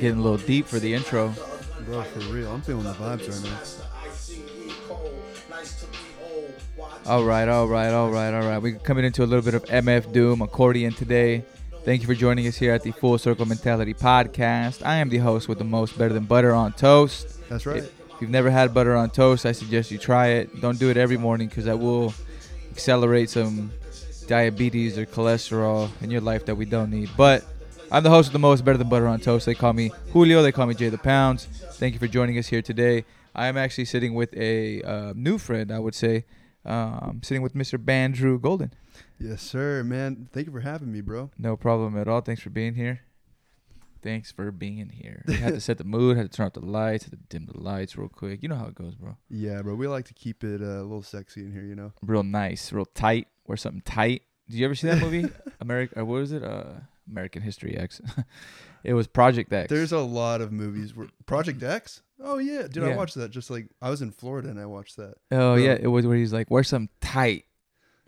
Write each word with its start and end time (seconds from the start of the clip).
Getting 0.00 0.18
a 0.18 0.22
little 0.22 0.38
deep 0.38 0.66
for 0.66 0.78
the 0.78 0.92
intro. 0.94 1.34
Bro, 1.84 2.02
for 2.04 2.20
real, 2.32 2.50
I'm 2.52 2.62
feeling 2.62 2.84
the 2.84 2.92
vibes 2.92 3.28
right 3.28 3.42
now. 3.42 3.58
All 7.06 7.24
right, 7.24 7.48
all 7.48 7.66
right, 7.66 7.92
all 7.92 8.10
right, 8.10 8.32
all 8.32 8.42
right. 8.48 8.58
We're 8.58 8.78
coming 8.78 9.04
into 9.04 9.24
a 9.24 9.26
little 9.26 9.44
bit 9.44 9.54
of 9.54 9.64
MF 9.64 10.12
Doom 10.12 10.40
accordion 10.42 10.92
today. 10.92 11.44
Thank 11.84 12.00
you 12.00 12.06
for 12.06 12.14
joining 12.14 12.46
us 12.46 12.56
here 12.56 12.72
at 12.72 12.82
the 12.82 12.92
Full 12.92 13.18
Circle 13.18 13.46
Mentality 13.46 13.92
podcast. 13.92 14.86
I 14.86 14.96
am 14.96 15.08
the 15.08 15.18
host 15.18 15.48
with 15.48 15.58
the 15.58 15.64
most 15.64 15.98
better 15.98 16.14
than 16.14 16.24
butter 16.24 16.52
on 16.54 16.72
toast. 16.74 17.48
That's 17.48 17.66
right. 17.66 17.82
If 17.82 17.92
you've 18.20 18.30
never 18.30 18.50
had 18.50 18.72
butter 18.72 18.94
on 18.94 19.10
toast, 19.10 19.44
I 19.44 19.52
suggest 19.52 19.90
you 19.90 19.98
try 19.98 20.28
it. 20.28 20.60
Don't 20.60 20.78
do 20.78 20.90
it 20.90 20.96
every 20.96 21.16
morning 21.16 21.48
because 21.48 21.64
that 21.64 21.78
will 21.80 22.14
accelerate 22.70 23.30
some 23.30 23.72
diabetes 24.22 24.98
or 24.98 25.06
cholesterol 25.06 25.90
in 26.02 26.10
your 26.10 26.20
life 26.20 26.46
that 26.46 26.54
we 26.54 26.64
don't 26.64 26.90
need. 26.90 27.10
But 27.16 27.44
I'm 27.90 28.02
the 28.02 28.10
host 28.10 28.28
of 28.28 28.32
the 28.32 28.38
most 28.38 28.64
better 28.64 28.78
than 28.78 28.88
butter 28.88 29.06
on 29.06 29.20
toast. 29.20 29.46
They 29.46 29.54
call 29.54 29.72
me 29.72 29.90
Julio. 30.12 30.42
They 30.42 30.52
call 30.52 30.66
me 30.66 30.74
Jay 30.74 30.88
the 30.88 30.98
Pounds. 30.98 31.46
Thank 31.72 31.94
you 31.94 31.98
for 31.98 32.08
joining 32.08 32.38
us 32.38 32.46
here 32.46 32.62
today. 32.62 33.04
I 33.34 33.46
am 33.46 33.56
actually 33.56 33.86
sitting 33.86 34.14
with 34.14 34.34
a 34.36 34.82
uh, 34.82 35.12
new 35.16 35.38
friend, 35.38 35.70
I 35.70 35.78
would 35.78 35.94
say. 35.94 36.24
Um, 36.64 37.20
sitting 37.22 37.42
with 37.42 37.54
Mr. 37.54 37.76
Bandrew 37.78 38.40
Golden. 38.40 38.72
Yes, 39.18 39.42
sir, 39.42 39.82
man. 39.84 40.28
Thank 40.32 40.46
you 40.46 40.52
for 40.52 40.60
having 40.60 40.92
me, 40.92 41.00
bro. 41.00 41.30
No 41.38 41.56
problem 41.56 41.96
at 41.98 42.08
all. 42.08 42.20
Thanks 42.20 42.42
for 42.42 42.50
being 42.50 42.74
here. 42.74 43.02
Thanks 44.02 44.32
for 44.32 44.50
being 44.50 44.88
here. 44.88 45.24
We 45.28 45.34
had 45.34 45.54
to 45.54 45.60
set 45.60 45.78
the 45.78 45.84
mood, 45.84 46.16
had 46.16 46.30
to 46.30 46.36
turn 46.36 46.46
off 46.46 46.52
the 46.54 46.60
lights, 46.60 47.04
had 47.04 47.12
to 47.12 47.18
dim 47.28 47.46
the 47.46 47.58
lights 47.58 47.96
real 47.96 48.08
quick. 48.08 48.42
You 48.42 48.48
know 48.48 48.56
how 48.56 48.66
it 48.66 48.74
goes, 48.74 48.94
bro. 48.94 49.16
Yeah, 49.30 49.62
bro. 49.62 49.74
We 49.74 49.86
like 49.86 50.06
to 50.06 50.14
keep 50.14 50.42
it 50.44 50.60
uh, 50.60 50.64
a 50.64 50.82
little 50.82 51.02
sexy 51.02 51.42
in 51.42 51.52
here, 51.52 51.62
you 51.62 51.74
know. 51.74 51.92
Real 52.02 52.22
nice, 52.22 52.72
real 52.72 52.86
tight. 52.86 53.28
Wear 53.46 53.56
something 53.56 53.82
tight. 53.82 54.22
Did 54.48 54.58
you 54.58 54.64
ever 54.64 54.74
see 54.74 54.88
that 54.88 54.98
movie? 55.00 55.28
American, 55.60 56.00
or 56.00 56.04
what 56.04 56.16
was 56.20 56.32
it? 56.32 56.42
Uh, 56.42 56.64
American 57.10 57.42
History 57.42 57.76
X. 57.76 58.00
it 58.84 58.94
was 58.94 59.06
Project 59.06 59.52
X. 59.52 59.68
There's 59.70 59.92
a 59.92 59.98
lot 60.00 60.40
of 60.40 60.52
movies. 60.52 60.94
Where, 60.96 61.08
Project 61.26 61.62
X. 61.62 62.02
Oh 62.20 62.38
yeah, 62.38 62.66
dude. 62.68 62.84
I 62.84 62.88
Yeah. 62.90 62.96
watched 62.96 63.14
that. 63.16 63.30
Just 63.30 63.50
like 63.50 63.68
I 63.80 63.90
was 63.90 64.02
in 64.02 64.10
Florida 64.12 64.48
and 64.48 64.58
I 64.60 64.66
watched 64.66 64.96
that. 64.96 65.14
oh 65.30 65.54
yeah, 65.54 65.76
it 65.80 65.86
was 65.88 66.06
where 66.06 66.16
he's 66.16 66.32
like, 66.32 66.50
wear 66.50 66.62
something 66.64 66.88
tight, 67.00 67.44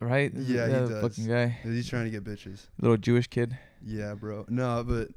right? 0.00 0.32
Yeah, 0.34 0.66
he 0.66 0.72
does. 0.72 1.02
Fucking 1.02 1.26
guy, 1.28 1.58
He's 1.62 1.88
trying 1.88 2.04
to 2.04 2.10
get 2.10 2.24
bitches. 2.24 2.66
little 2.80 2.96
Jewish 2.96 3.26
kid. 3.28 3.56
Yeah, 3.84 4.14
bro. 4.14 4.44
No, 4.48 4.84
but 4.86 5.08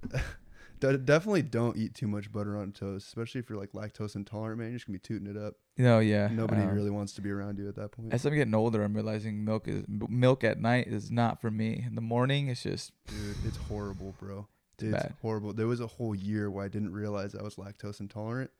de- 0.79 0.97
definitely 0.97 1.41
don't 1.41 1.77
eat 1.77 1.93
too 1.95 2.07
much 2.07 2.31
butter 2.31 2.57
on 2.57 2.71
toast, 2.71 3.07
especially 3.07 3.39
if 3.39 3.49
you're 3.49 3.59
like 3.59 3.71
lactose 3.71 4.15
intolerant, 4.15 4.59
man. 4.59 4.69
You're 4.69 4.77
just 4.77 4.87
gonna 4.87 4.97
be 4.97 5.01
tooting 5.01 5.27
it 5.27 5.37
up. 5.37 5.55
No, 5.77 5.99
yeah. 5.99 6.27
Nobody 6.31 6.61
um, 6.61 6.69
really 6.69 6.89
wants 6.89 7.13
to 7.13 7.21
be 7.21 7.29
around 7.31 7.57
you 7.59 7.67
at 7.67 7.75
that 7.75 7.91
point. 7.91 8.13
As 8.13 8.25
I'm 8.25 8.33
getting 8.35 8.55
older, 8.55 8.83
I'm 8.83 8.93
realizing 8.93 9.43
milk 9.43 9.67
is 9.67 9.83
milk 9.87 10.43
at 10.43 10.59
night 10.59 10.87
is 10.87 11.11
not 11.11 11.41
for 11.41 11.51
me. 11.51 11.83
In 11.85 11.95
the 11.95 12.01
morning, 12.01 12.47
it's 12.47 12.63
just 12.63 12.91
Dude, 13.07 13.35
it's 13.45 13.57
horrible, 13.57 14.15
bro. 14.19 14.47
It's 14.79 15.05
It's 15.05 15.13
horrible. 15.21 15.53
There 15.53 15.67
was 15.67 15.79
a 15.79 15.87
whole 15.87 16.13
year 16.13 16.49
where 16.51 16.65
I 16.65 16.67
didn't 16.67 16.93
realize 16.93 17.35
I 17.35 17.43
was 17.43 17.55
lactose 17.55 17.99
intolerant. 17.99 18.51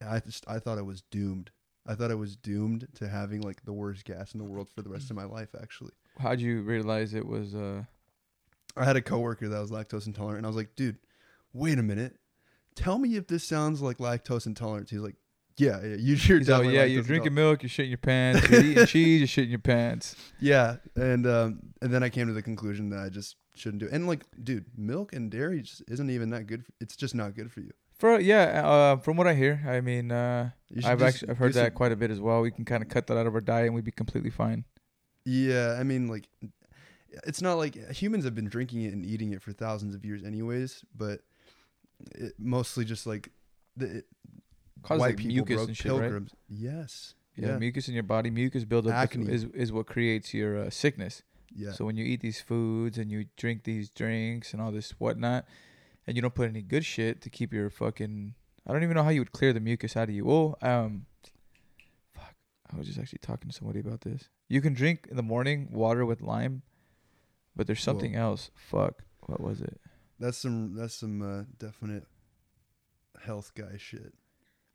And 0.00 0.10
I 0.10 0.20
just 0.20 0.44
I 0.48 0.58
thought 0.58 0.78
I 0.78 0.82
was 0.82 1.02
doomed. 1.02 1.50
I 1.86 1.94
thought 1.94 2.10
I 2.10 2.14
was 2.14 2.36
doomed 2.36 2.88
to 2.96 3.08
having 3.08 3.40
like 3.40 3.64
the 3.64 3.72
worst 3.72 4.04
gas 4.04 4.32
in 4.32 4.38
the 4.38 4.44
world 4.44 4.68
for 4.68 4.82
the 4.82 4.90
rest 4.90 5.10
of 5.10 5.16
my 5.16 5.24
life. 5.24 5.48
Actually, 5.60 5.92
how'd 6.18 6.40
you 6.40 6.62
realize 6.62 7.14
it 7.14 7.26
was 7.26 7.54
uh 7.54 7.84
I 8.76 8.84
had 8.84 8.96
a 8.96 9.02
coworker 9.02 9.48
that 9.48 9.58
was 9.58 9.70
lactose 9.70 10.06
intolerant, 10.06 10.38
and 10.38 10.46
I 10.46 10.48
was 10.48 10.56
like, 10.56 10.76
dude, 10.76 10.98
wait 11.58 11.78
a 11.78 11.82
minute. 11.82 12.16
Tell 12.74 12.98
me 12.98 13.16
if 13.16 13.26
this 13.26 13.44
sounds 13.44 13.82
like 13.82 13.98
lactose 13.98 14.46
intolerance. 14.46 14.90
He's 14.90 15.00
like, 15.00 15.16
yeah, 15.56 15.80
yeah 15.82 15.96
you, 15.96 16.14
He's 16.14 16.30
all, 16.30 16.38
definitely 16.38 16.74
yeah, 16.74 16.84
you're 16.84 17.02
drinking 17.02 17.34
milk, 17.34 17.62
you're 17.62 17.70
shitting 17.70 17.88
your 17.88 17.98
pants, 17.98 18.48
you're 18.48 18.64
eating 18.64 18.86
cheese, 18.86 19.20
you're 19.20 19.44
shitting 19.44 19.50
your 19.50 19.58
pants. 19.58 20.14
Yeah, 20.40 20.76
and 20.94 21.26
um, 21.26 21.58
and 21.82 21.92
then 21.92 22.02
I 22.02 22.08
came 22.08 22.28
to 22.28 22.32
the 22.32 22.42
conclusion 22.42 22.90
that 22.90 23.00
I 23.00 23.08
just 23.08 23.36
shouldn't 23.56 23.80
do. 23.80 23.86
It. 23.86 23.92
And 23.92 24.06
like, 24.06 24.24
dude, 24.42 24.66
milk 24.76 25.12
and 25.12 25.30
dairy 25.30 25.62
just 25.62 25.82
isn't 25.88 26.08
even 26.08 26.30
that 26.30 26.46
good. 26.46 26.64
It's 26.80 26.96
just 26.96 27.14
not 27.14 27.34
good 27.34 27.50
for 27.50 27.60
you. 27.60 27.72
For 27.98 28.20
yeah, 28.20 28.62
uh, 28.64 28.96
from 28.98 29.16
what 29.16 29.26
I 29.26 29.34
hear, 29.34 29.60
I 29.66 29.80
mean, 29.80 30.12
uh, 30.12 30.50
I've 30.84 31.02
actually 31.02 31.30
I've 31.30 31.38
heard 31.38 31.54
that 31.54 31.66
some- 31.66 31.74
quite 31.74 31.90
a 31.90 31.96
bit 31.96 32.12
as 32.12 32.20
well. 32.20 32.40
We 32.40 32.52
can 32.52 32.64
kind 32.64 32.82
of 32.82 32.88
cut 32.88 33.08
that 33.08 33.18
out 33.18 33.26
of 33.26 33.34
our 33.34 33.40
diet 33.40 33.66
and 33.66 33.74
we'd 33.74 33.84
be 33.84 33.90
completely 33.90 34.30
fine. 34.30 34.64
Yeah, 35.24 35.76
I 35.78 35.82
mean, 35.82 36.06
like, 36.06 36.28
it's 37.26 37.42
not 37.42 37.54
like 37.54 37.74
humans 37.90 38.24
have 38.24 38.34
been 38.34 38.48
drinking 38.48 38.82
it 38.82 38.94
and 38.94 39.04
eating 39.04 39.32
it 39.32 39.42
for 39.42 39.52
thousands 39.52 39.94
of 39.96 40.04
years, 40.04 40.22
anyways. 40.22 40.84
But 40.96 41.22
it, 42.14 42.34
mostly 42.38 42.84
just 42.84 43.06
like 43.06 43.30
the 43.76 43.98
it, 43.98 44.06
Causes 44.82 45.00
white 45.00 45.06
like 45.08 45.16
people 45.16 45.34
mucus 45.34 45.56
broke 45.56 45.68
and 45.68 45.76
shit, 45.76 45.92
right? 45.92 46.22
Yes. 46.48 47.14
Yeah, 47.34 47.48
Yeah. 47.48 47.58
mucus 47.58 47.88
in 47.88 47.94
your 47.94 48.04
body, 48.04 48.30
mucus 48.30 48.64
buildup 48.64 49.14
is 49.16 49.44
is 49.44 49.72
what 49.72 49.86
creates 49.86 50.32
your 50.34 50.58
uh, 50.58 50.70
sickness. 50.70 51.22
Yeah. 51.54 51.72
So 51.72 51.84
when 51.84 51.96
you 51.96 52.04
eat 52.04 52.20
these 52.20 52.40
foods 52.40 52.98
and 52.98 53.10
you 53.10 53.26
drink 53.36 53.64
these 53.64 53.90
drinks 53.90 54.52
and 54.52 54.62
all 54.62 54.70
this 54.70 54.92
whatnot, 54.92 55.46
and 56.06 56.16
you 56.16 56.22
don't 56.22 56.34
put 56.34 56.48
any 56.48 56.62
good 56.62 56.84
shit 56.84 57.20
to 57.22 57.30
keep 57.30 57.52
your 57.52 57.70
fucking, 57.70 58.34
I 58.66 58.72
don't 58.72 58.82
even 58.82 58.94
know 58.94 59.02
how 59.02 59.10
you 59.10 59.20
would 59.20 59.32
clear 59.32 59.52
the 59.52 59.60
mucus 59.60 59.96
out 59.96 60.08
of 60.08 60.14
you. 60.14 60.30
Oh, 60.30 60.56
um, 60.62 61.06
fuck, 62.14 62.34
I 62.72 62.76
was 62.76 62.86
just 62.86 62.98
actually 62.98 63.20
talking 63.22 63.50
to 63.50 63.56
somebody 63.56 63.80
about 63.80 64.02
this. 64.02 64.28
You 64.48 64.60
can 64.60 64.74
drink 64.74 65.06
in 65.10 65.16
the 65.16 65.22
morning 65.22 65.68
water 65.72 66.06
with 66.06 66.20
lime, 66.22 66.62
but 67.56 67.66
there's 67.66 67.80
Whoa. 67.80 67.92
something 67.92 68.14
else. 68.14 68.50
Fuck, 68.54 69.02
what 69.26 69.40
was 69.40 69.60
it? 69.60 69.80
That's 70.18 70.38
some 70.38 70.74
that's 70.74 70.94
some 70.94 71.22
uh, 71.22 71.44
definite 71.58 72.04
health 73.24 73.52
guy 73.54 73.76
shit. 73.78 74.14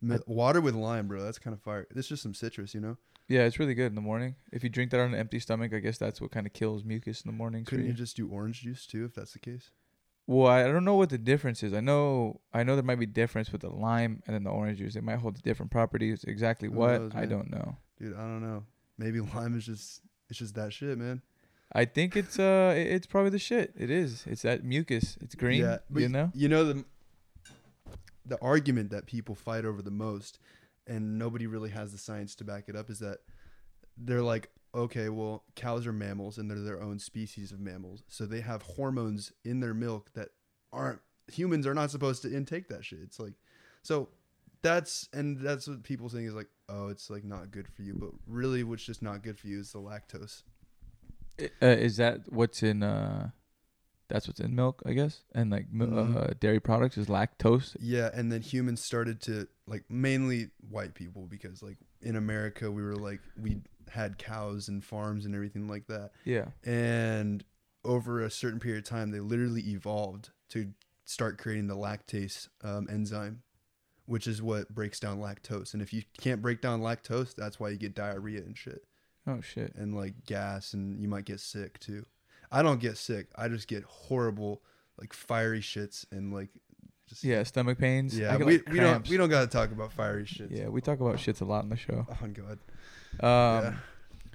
Mi- 0.00 0.18
Water 0.26 0.60
with 0.60 0.74
lime, 0.74 1.08
bro. 1.08 1.22
That's 1.22 1.38
kind 1.38 1.54
of 1.54 1.62
fire. 1.62 1.86
It's 1.94 2.08
just 2.08 2.22
some 2.22 2.34
citrus, 2.34 2.74
you 2.74 2.80
know. 2.80 2.96
Yeah, 3.26 3.44
it's 3.44 3.58
really 3.58 3.74
good 3.74 3.86
in 3.86 3.94
the 3.94 4.02
morning. 4.02 4.34
If 4.52 4.62
you 4.62 4.68
drink 4.68 4.90
that 4.90 5.00
on 5.00 5.14
an 5.14 5.18
empty 5.18 5.38
stomach, 5.40 5.72
I 5.72 5.78
guess 5.78 5.96
that's 5.96 6.20
what 6.20 6.30
kind 6.30 6.46
of 6.46 6.52
kills 6.52 6.84
mucus 6.84 7.22
in 7.22 7.30
the 7.30 7.36
morning. 7.36 7.64
Couldn't 7.64 7.86
you 7.86 7.94
just 7.94 8.16
do 8.16 8.28
orange 8.28 8.60
juice 8.62 8.86
too, 8.86 9.06
if 9.06 9.14
that's 9.14 9.32
the 9.32 9.38
case? 9.38 9.70
Well, 10.26 10.46
I 10.46 10.64
don't 10.64 10.84
know 10.84 10.94
what 10.96 11.08
the 11.10 11.18
difference 11.18 11.62
is. 11.62 11.72
I 11.72 11.80
know 11.80 12.40
I 12.52 12.64
know 12.64 12.74
there 12.76 12.82
might 12.84 12.98
be 12.98 13.06
difference 13.06 13.50
with 13.52 13.62
the 13.62 13.70
lime 13.70 14.22
and 14.26 14.34
then 14.34 14.44
the 14.44 14.50
orange 14.50 14.78
juice. 14.78 14.94
They 14.94 15.00
might 15.00 15.18
hold 15.20 15.42
different 15.42 15.70
properties. 15.72 16.24
Exactly 16.24 16.68
Who 16.68 16.74
what 16.74 17.00
knows, 17.00 17.12
I 17.14 17.20
man? 17.20 17.28
don't 17.30 17.50
know. 17.50 17.76
Dude, 17.98 18.14
I 18.14 18.20
don't 18.20 18.42
know. 18.42 18.64
Maybe 18.98 19.20
lime 19.34 19.56
is 19.56 19.64
just 19.64 20.00
it's 20.28 20.38
just 20.38 20.54
that 20.56 20.72
shit, 20.72 20.98
man. 20.98 21.22
I 21.74 21.84
think 21.84 22.16
it's 22.16 22.38
uh 22.38 22.74
it's 22.76 23.06
probably 23.06 23.30
the 23.30 23.38
shit. 23.38 23.74
It 23.76 23.90
is. 23.90 24.24
It's 24.26 24.42
that 24.42 24.64
mucus. 24.64 25.16
It's 25.20 25.34
green. 25.34 25.62
Yeah, 25.62 25.78
you 25.92 26.08
know. 26.08 26.30
You 26.34 26.48
know 26.48 26.64
the 26.64 26.84
the 28.24 28.40
argument 28.40 28.90
that 28.90 29.06
people 29.06 29.34
fight 29.34 29.64
over 29.64 29.82
the 29.82 29.90
most, 29.90 30.38
and 30.86 31.18
nobody 31.18 31.46
really 31.46 31.70
has 31.70 31.92
the 31.92 31.98
science 31.98 32.34
to 32.36 32.44
back 32.44 32.68
it 32.68 32.76
up, 32.76 32.90
is 32.90 33.00
that 33.00 33.18
they're 33.98 34.22
like, 34.22 34.50
okay, 34.74 35.08
well, 35.08 35.44
cows 35.56 35.86
are 35.86 35.92
mammals 35.92 36.38
and 36.38 36.50
they're 36.50 36.60
their 36.60 36.82
own 36.82 36.98
species 36.98 37.52
of 37.52 37.60
mammals, 37.60 38.02
so 38.08 38.24
they 38.24 38.40
have 38.40 38.62
hormones 38.62 39.32
in 39.44 39.60
their 39.60 39.74
milk 39.74 40.10
that 40.14 40.28
aren't 40.72 41.00
humans 41.32 41.66
are 41.66 41.74
not 41.74 41.90
supposed 41.90 42.22
to 42.22 42.34
intake 42.34 42.68
that 42.68 42.84
shit. 42.84 43.00
It's 43.02 43.18
like, 43.18 43.34
so 43.82 44.08
that's 44.62 45.08
and 45.12 45.38
that's 45.38 45.68
what 45.68 45.82
people 45.82 46.08
think 46.08 46.26
is 46.26 46.34
like, 46.34 46.48
oh, 46.68 46.88
it's 46.88 47.10
like 47.10 47.24
not 47.24 47.50
good 47.50 47.68
for 47.68 47.82
you, 47.82 47.96
but 47.98 48.10
really, 48.26 48.64
what's 48.64 48.84
just 48.84 49.02
not 49.02 49.22
good 49.22 49.38
for 49.38 49.48
you 49.48 49.60
is 49.60 49.72
the 49.72 49.78
lactose. 49.78 50.42
Uh, 51.40 51.66
is 51.66 51.96
that 51.96 52.20
what's 52.32 52.62
in 52.62 52.82
uh 52.82 53.30
that's 54.08 54.28
what's 54.28 54.38
in 54.40 54.54
milk, 54.54 54.82
I 54.84 54.92
guess, 54.92 55.22
and 55.34 55.50
like 55.50 55.72
Mhm. 55.72 56.14
uh, 56.16 56.34
dairy 56.38 56.60
products 56.60 56.98
is 56.98 57.06
lactose. 57.06 57.74
Yeah, 57.80 58.10
and 58.12 58.30
then 58.30 58.42
humans 58.42 58.84
started 58.84 59.20
to 59.22 59.48
like 59.66 59.84
mainly 59.88 60.50
white 60.68 60.94
people 60.94 61.26
because 61.26 61.62
like 61.62 61.78
in 62.02 62.14
America 62.14 62.70
we 62.70 62.82
were 62.82 62.96
like 62.96 63.20
we 63.36 63.62
had 63.88 64.18
cows 64.18 64.68
and 64.68 64.84
farms 64.84 65.24
and 65.24 65.34
everything 65.34 65.66
like 65.68 65.86
that. 65.86 66.10
Yeah. 66.24 66.48
And 66.64 67.44
over 67.84 68.20
a 68.22 68.30
certain 68.30 68.60
period 68.60 68.84
of 68.84 68.88
time 68.88 69.10
they 69.10 69.20
literally 69.20 69.62
evolved 69.70 70.30
to 70.50 70.72
start 71.04 71.38
creating 71.38 71.66
the 71.66 71.76
lactase 71.76 72.48
um, 72.62 72.86
enzyme, 72.90 73.42
which 74.06 74.26
is 74.26 74.40
what 74.42 74.74
breaks 74.74 75.00
down 75.00 75.18
lactose. 75.18 75.72
And 75.72 75.82
if 75.82 75.92
you 75.92 76.02
can't 76.18 76.40
break 76.42 76.60
down 76.60 76.80
lactose, 76.80 77.34
that's 77.34 77.58
why 77.58 77.70
you 77.70 77.76
get 77.78 77.94
diarrhea 77.94 78.40
and 78.40 78.56
shit 78.56 78.82
Oh 79.26 79.40
shit. 79.40 79.74
and 79.76 79.94
like 79.94 80.24
gas 80.26 80.74
and 80.74 81.00
you 81.00 81.08
might 81.08 81.24
get 81.24 81.40
sick 81.40 81.78
too. 81.80 82.04
I 82.52 82.62
don't 82.62 82.80
get 82.80 82.96
sick. 82.98 83.28
I 83.36 83.48
just 83.48 83.68
get 83.68 83.82
horrible 83.84 84.62
like 85.00 85.12
fiery 85.12 85.60
shits 85.60 86.04
and 86.12 86.32
like 86.32 86.50
just 87.08 87.24
Yeah, 87.24 87.42
stomach 87.42 87.78
pains. 87.78 88.16
yeah, 88.18 88.36
get, 88.36 88.46
we, 88.46 88.58
like, 88.58 88.68
we 88.70 88.80
don't 88.80 89.08
we 89.08 89.16
don't 89.16 89.28
got 89.30 89.40
to 89.42 89.46
talk 89.46 89.72
about 89.72 89.92
fiery 89.92 90.24
shit. 90.26 90.50
Yeah, 90.50 90.68
we 90.68 90.80
talk 90.80 91.00
about 91.00 91.16
shits 91.16 91.40
a 91.40 91.44
lot 91.44 91.64
in 91.64 91.70
the 91.70 91.76
show. 91.76 92.06
Oh 92.10 92.26
God. 92.28 92.58
Um, 93.20 93.64
yeah. 93.64 93.74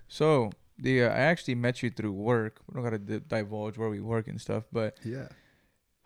So 0.07 0.51
the 0.77 1.03
uh, 1.03 1.09
I 1.09 1.17
actually 1.19 1.55
met 1.55 1.83
you 1.83 1.89
through 1.89 2.13
work. 2.13 2.61
We 2.67 2.73
don't 2.75 2.83
gotta 2.83 2.97
d- 2.99 3.21
divulge 3.27 3.77
where 3.77 3.89
we 3.89 3.99
work 3.99 4.27
and 4.27 4.39
stuff, 4.41 4.63
but 4.71 4.97
Yeah. 5.03 5.27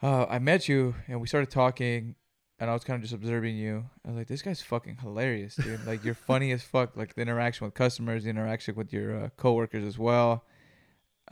uh, 0.02 0.26
I 0.30 0.40
met 0.40 0.68
you 0.68 0.96
and 1.08 1.22
we 1.22 1.28
started 1.28 1.50
talking, 1.52 2.16
and 2.64 2.70
I 2.72 2.74
was 2.74 2.84
kind 2.84 2.96
of 2.96 3.02
just 3.02 3.14
observing 3.14 3.58
you. 3.58 3.86
I 4.06 4.08
was 4.10 4.18
like, 4.18 4.28
this 4.28 4.42
guy's 4.42 4.62
fucking 4.62 4.98
hilarious, 5.02 5.56
dude. 5.56 5.86
like 5.86 6.04
you're 6.04 6.14
funny 6.32 6.52
as 6.52 6.64
fuck. 6.64 6.96
Like 6.98 7.14
the 7.16 7.22
interaction 7.22 7.66
with 7.66 7.74
customers, 7.74 8.24
the 8.24 8.30
interaction 8.30 8.76
with 8.76 8.92
your 8.94 9.26
uh, 9.26 9.30
coworkers 9.38 9.84
as 9.84 9.98
well. 10.00 10.46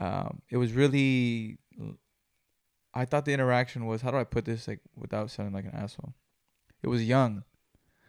Um, 0.00 0.42
it 0.50 0.56
was 0.58 0.72
really. 0.72 1.58
I 2.94 3.04
thought 3.06 3.24
the 3.24 3.32
interaction 3.32 3.86
was 3.86 4.02
how 4.02 4.10
do 4.10 4.18
I 4.18 4.24
put 4.24 4.44
this 4.44 4.68
like 4.68 4.80
without 4.96 5.30
sounding 5.30 5.54
like 5.54 5.64
an 5.64 5.74
asshole. 5.74 6.14
It 6.82 6.88
was 6.88 7.02
young. 7.04 7.44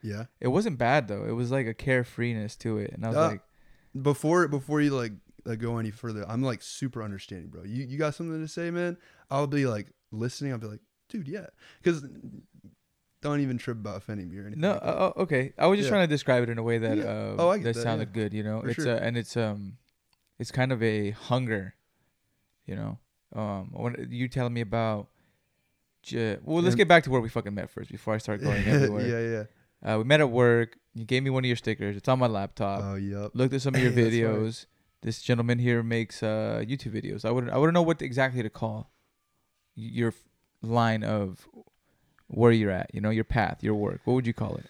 Yeah. 0.02 0.26
It 0.42 0.50
wasn't 0.50 0.78
bad 0.78 1.08
though. 1.08 1.24
It 1.26 1.32
was 1.32 1.52
like 1.52 1.68
a 1.68 1.74
carefreeness 1.74 2.58
to 2.60 2.78
it, 2.78 2.92
and 2.92 3.06
I 3.06 3.10
was 3.10 3.18
Uh, 3.18 3.28
like, 3.30 3.42
Before 4.02 4.48
before 4.50 4.82
you 4.82 4.90
like 4.92 5.14
uh, 5.46 5.56
go 5.56 5.78
any 5.78 5.92
further, 5.92 6.26
I'm 6.30 6.42
like 6.42 6.62
super 6.62 7.02
understanding, 7.02 7.50
bro. 7.50 7.64
You 7.64 7.86
you 7.86 7.98
got 7.98 8.16
something 8.16 8.42
to 8.42 8.48
say, 8.48 8.72
man? 8.72 8.98
I'll 9.30 9.48
be 9.48 9.66
like 9.66 9.88
listening. 10.12 10.52
I'll 10.52 10.58
be 10.60 10.68
like, 10.68 10.82
dude, 11.08 11.28
yeah, 11.30 11.48
because 11.82 12.04
don't 13.24 13.40
even 13.40 13.58
trip 13.58 13.78
about 13.78 13.98
offending 13.98 14.30
me 14.30 14.38
or 14.38 14.42
anything. 14.42 14.62
No, 14.62 14.74
like 14.74 14.84
uh, 14.84 15.12
oh, 15.16 15.22
okay. 15.24 15.54
I 15.58 15.68
was 15.68 15.78
just 15.78 15.88
Yeah. 15.88 15.92
trying 15.98 16.08
to 16.08 16.14
describe 16.14 16.44
it 16.44 16.50
in 16.50 16.58
a 16.58 16.64
way 16.64 16.78
that 16.78 16.98
Yeah. 16.98 17.04
uh, 17.06 17.36
Oh, 17.40 17.52
that 17.54 17.64
that, 17.64 17.76
sounded 17.76 18.10
yeah. 18.10 18.14
good. 18.24 18.34
You 18.34 18.44
know, 18.44 18.62
For 18.62 18.70
it's 18.70 18.84
sure. 18.84 18.96
uh, 18.96 19.00
and 19.00 19.18
it's 19.18 19.36
um, 19.38 19.78
it's 20.40 20.52
kind 20.52 20.72
of 20.72 20.84
a 20.84 21.12
hunger. 21.12 21.76
You 22.66 22.76
know, 22.76 23.00
um, 23.36 23.72
when 23.74 24.08
you 24.12 24.28
telling 24.28 24.54
me 24.54 24.62
about. 24.62 25.08
J- 26.04 26.38
well, 26.44 26.62
let's 26.62 26.76
get 26.76 26.90
back 26.90 27.04
to 27.06 27.10
where 27.10 27.22
we 27.22 27.30
fucking 27.30 27.54
met 27.54 27.70
first 27.70 27.90
before 27.90 28.14
I 28.14 28.18
start 28.18 28.42
going 28.44 28.62
everywhere. 28.68 29.08
yeah, 29.08 29.46
yeah. 29.86 29.94
Uh, 29.94 29.98
we 30.00 30.04
met 30.04 30.20
at 30.20 30.30
work. 30.30 30.78
You 30.94 31.06
gave 31.06 31.24
me 31.24 31.30
one 31.30 31.44
of 31.44 31.48
your 31.48 31.56
stickers. 31.56 31.96
It's 31.96 32.10
on 32.10 32.20
my 32.20 32.28
laptop. 32.28 32.82
Oh, 32.84 32.96
yep. 32.96 33.32
Looked 33.34 33.54
at 33.54 33.62
some 33.62 33.74
of 33.74 33.82
your 33.82 33.92
That's 33.96 34.08
right. 34.08 34.14
videos. 34.14 34.66
This 35.02 35.22
gentleman 35.22 35.60
here 35.60 35.82
makes 35.82 36.22
uh, 36.22 36.62
YouTube 36.66 36.92
videos. 36.94 37.24
I 37.26 37.32
wouldn't. 37.32 37.52
I 37.54 37.58
wouldn't 37.58 37.74
know 37.74 37.82
what 37.82 38.02
exactly 38.02 38.44
to 38.44 38.50
call 38.50 38.92
your 39.76 40.14
line 40.62 41.04
of 41.04 41.48
where 42.34 42.52
you're 42.52 42.72
at. 42.72 42.94
You 42.94 43.02
know, 43.02 43.10
your 43.10 43.24
path, 43.24 43.64
your 43.64 43.76
work. 43.76 44.02
What 44.06 44.14
would 44.14 44.28
you 44.28 44.34
call 44.34 44.56
it? 44.56 44.66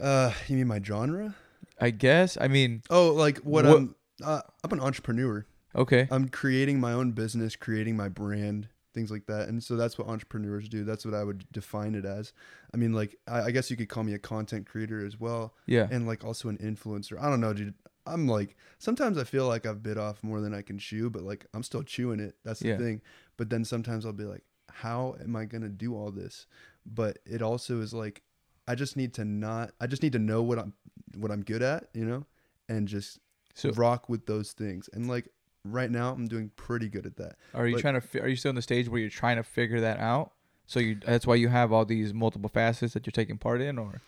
Uh, 0.00 0.32
you 0.48 0.56
mean 0.56 0.66
my 0.66 0.80
genre? 0.82 1.34
I 1.80 1.90
guess. 1.90 2.36
I 2.40 2.48
mean, 2.48 2.82
Oh, 2.90 3.12
like 3.12 3.38
what, 3.38 3.64
What- 3.64 3.76
I'm. 3.76 3.94
Uh, 4.22 4.40
I'm 4.62 4.70
an 4.72 4.80
entrepreneur. 4.80 5.44
okay. 5.74 6.06
I'm 6.10 6.28
creating 6.28 6.78
my 6.78 6.92
own 6.92 7.10
business, 7.12 7.56
creating 7.56 7.96
my 7.96 8.08
brand, 8.08 8.68
things 8.94 9.10
like 9.10 9.26
that. 9.26 9.48
And 9.48 9.60
so 9.60 9.74
that's 9.74 9.98
what 9.98 10.06
entrepreneurs 10.06 10.68
do. 10.68 10.84
That's 10.84 11.04
what 11.04 11.14
I 11.14 11.24
would 11.24 11.50
define 11.50 11.96
it 11.96 12.04
as. 12.04 12.32
I 12.72 12.76
mean, 12.76 12.92
like, 12.92 13.16
I, 13.26 13.42
I 13.46 13.50
guess 13.50 13.72
you 13.72 13.76
could 13.76 13.88
call 13.88 14.04
me 14.04 14.14
a 14.14 14.20
content 14.20 14.66
creator 14.68 15.04
as 15.04 15.18
well, 15.18 15.52
Yeah. 15.66 15.88
and 15.90 16.06
like 16.06 16.22
also 16.24 16.48
an 16.48 16.58
influencer. 16.58 17.20
I 17.20 17.28
don't 17.28 17.40
know, 17.40 17.52
dude. 17.52 17.74
I'm 18.06 18.28
like, 18.28 18.54
sometimes 18.78 19.18
I 19.18 19.24
feel 19.24 19.48
like 19.48 19.66
I've 19.66 19.82
bit 19.82 19.98
off 19.98 20.22
more 20.22 20.40
than 20.40 20.54
I 20.54 20.62
can 20.62 20.78
chew, 20.78 21.10
but 21.10 21.22
like, 21.22 21.46
I'm 21.52 21.64
still 21.64 21.82
chewing 21.82 22.20
it. 22.20 22.36
That's 22.44 22.60
the 22.60 22.68
Yeah. 22.68 22.78
thing. 22.78 23.00
But 23.36 23.50
then 23.50 23.64
sometimes 23.64 24.06
I'll 24.06 24.12
be 24.12 24.24
like, 24.24 24.44
how 24.70 25.16
am 25.20 25.34
I 25.34 25.44
going 25.44 25.62
to 25.62 25.68
do 25.68 25.96
all 25.96 26.12
this? 26.12 26.46
But 26.86 27.18
it 27.26 27.42
also 27.42 27.80
is 27.80 27.94
like, 27.94 28.22
I 28.68 28.74
just 28.74 28.96
need 28.96 29.14
to 29.14 29.24
not, 29.24 29.72
I 29.80 29.86
just 29.86 30.02
need 30.02 30.12
to 30.12 30.18
know 30.18 30.42
what 30.42 30.58
I'm, 30.58 30.72
what 31.16 31.30
I'm 31.30 31.42
good 31.42 31.62
at, 31.62 31.88
you 31.94 32.04
know, 32.04 32.24
and 32.68 32.88
just 32.88 33.18
So, 33.54 33.70
rock 33.70 34.08
with 34.08 34.26
those 34.26 34.52
things. 34.52 34.88
And 34.92 35.08
like 35.08 35.28
right 35.64 35.90
now, 35.90 36.12
I'm 36.12 36.28
doing 36.28 36.50
pretty 36.56 36.88
good 36.88 37.06
at 37.06 37.16
that. 37.16 37.36
are 37.54 37.66
you 37.66 37.74
but- 37.76 37.80
trying 37.80 37.94
to? 37.94 38.00
Fi- 38.00 38.20
are 38.20 38.28
you 38.28 38.36
still 38.36 38.50
in 38.50 38.56
the 38.56 38.62
stage 38.62 38.88
where 38.88 39.00
you're 39.00 39.10
trying 39.10 39.36
to 39.36 39.42
figure 39.42 39.80
that 39.80 39.98
out? 39.98 40.32
So 40.66 40.80
you. 40.80 40.96
That's 41.04 41.26
why 41.26 41.34
you 41.36 41.48
have 41.48 41.72
all 41.72 41.84
these 41.84 42.12
multiple 42.14 42.48
facets 42.48 42.94
that 42.94 43.06
you're 43.06 43.12
taking 43.12 43.36
part 43.38 43.60
in, 43.60 43.78
or 43.78 44.00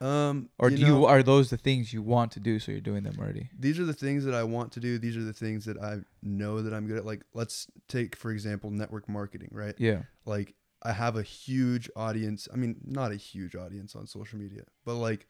Um, 0.00 0.50
or 0.58 0.68
do 0.70 0.76
know, 0.78 0.86
you? 0.86 1.04
Are 1.06 1.22
those 1.22 1.48
the 1.50 1.56
things 1.56 1.92
you 1.94 2.02
want 2.02 2.32
to 2.32 2.40
do? 2.40 2.58
So 2.58 2.72
you're 2.72 2.80
doing 2.82 3.04
them 3.04 3.16
already. 3.18 3.48
These 3.58 3.78
are 3.78 3.84
the 3.84 3.94
things 3.94 4.24
that 4.24 4.34
I 4.34 4.42
want 4.44 4.72
to 4.72 4.80
do. 4.80 4.98
These 4.98 5.16
are 5.16 5.22
the 5.24 5.32
things 5.32 5.64
that 5.64 5.78
I 5.78 6.00
know 6.22 6.60
that 6.62 6.74
I'm 6.74 6.86
good 6.86 6.98
at. 6.98 7.06
Like, 7.06 7.22
let's 7.32 7.66
take 7.88 8.16
for 8.16 8.30
example 8.30 8.70
network 8.70 9.08
marketing, 9.08 9.48
right? 9.52 9.74
Yeah. 9.78 10.02
Like, 10.26 10.54
I 10.84 10.92
have 10.92 11.16
a 11.16 11.22
huge 11.22 11.88
audience. 11.96 12.48
I 12.52 12.56
mean, 12.56 12.76
not 12.84 13.12
a 13.12 13.16
huge 13.16 13.56
audience 13.56 13.96
on 13.96 14.06
social 14.06 14.38
media, 14.38 14.64
but 14.84 14.94
like, 14.94 15.26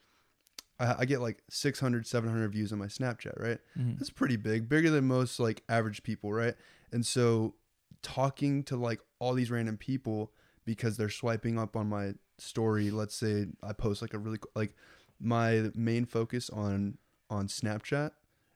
I, 0.80 0.96
I 1.00 1.04
get 1.04 1.20
like 1.20 1.42
600, 1.48 2.06
700 2.06 2.52
views 2.52 2.72
on 2.72 2.78
my 2.78 2.86
Snapchat, 2.86 3.40
right? 3.40 3.58
Mhm. 3.78 3.98
That's 3.98 4.10
pretty 4.10 4.36
big, 4.36 4.68
bigger 4.68 4.90
than 4.90 5.06
most 5.06 5.38
like 5.38 5.62
average 5.68 6.02
people, 6.02 6.32
right? 6.32 6.54
And 6.90 7.06
so 7.06 7.54
talking 8.02 8.64
to 8.64 8.76
like 8.76 9.00
all 9.18 9.34
these 9.34 9.50
random 9.50 9.76
people 9.76 10.32
because 10.64 10.96
they're 10.96 11.08
swiping 11.08 11.58
up 11.58 11.76
on 11.76 11.88
my 11.88 12.14
story, 12.38 12.90
let's 12.90 13.14
say 13.14 13.46
I 13.62 13.72
post 13.72 14.02
like 14.02 14.14
a 14.14 14.18
really 14.18 14.38
like 14.54 14.74
my 15.20 15.70
main 15.74 16.04
focus 16.04 16.50
on 16.50 16.98
on 17.30 17.46
Snapchat 17.46 18.10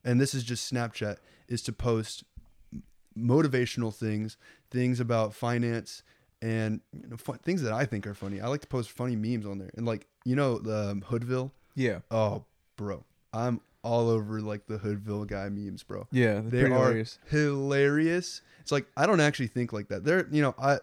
and 0.05 0.21
this 0.21 0.35
is 0.35 0.43
just 0.45 0.73
Snapchat 0.73 1.17
is 1.49 1.63
to 1.63 1.73
post 1.73 2.25
motivational 3.17 3.95
things, 3.95 4.37
things 4.71 5.01
about 5.01 5.35
finance 5.35 6.03
and 6.43 6.81
you 6.93 7.09
know, 7.09 7.17
fun, 7.17 7.39
things 7.39 7.63
that 7.63 7.73
I 7.73 7.85
think 7.85 8.07
are 8.07 8.15
funny. 8.15 8.41
I 8.41 8.49
like 8.49 8.61
to 8.63 8.67
post 8.67 8.91
funny 8.91 9.17
memes 9.17 9.47
on 9.47 9.59
there. 9.59 9.71
And 9.77 9.87
like, 9.87 10.07
you 10.25 10.37
know, 10.37 10.59
the 10.59 10.91
um, 10.91 11.05
Hoodville 11.09 11.51
Yeah. 11.75 12.01
Oh, 12.11 12.45
bro, 12.77 13.05
I'm 13.33 13.61
all 13.83 14.09
over 14.09 14.41
like 14.41 14.67
the 14.67 14.79
Hoodville 14.79 15.27
guy 15.27 15.49
memes, 15.49 15.83
bro. 15.83 16.07
Yeah. 16.11 16.41
They 16.45 16.63
are 16.63 16.69
hilarious. 16.69 17.19
hilarious. 17.29 18.43
It's 18.61 18.73
like 18.73 18.87
I 18.97 19.07
don't 19.07 19.21
actually 19.21 19.49
think 19.49 19.73
like 19.73 19.89
that. 19.89 20.05
They're, 20.05 20.29
you 20.31 20.43
know, 20.43 20.55
I 20.59 20.79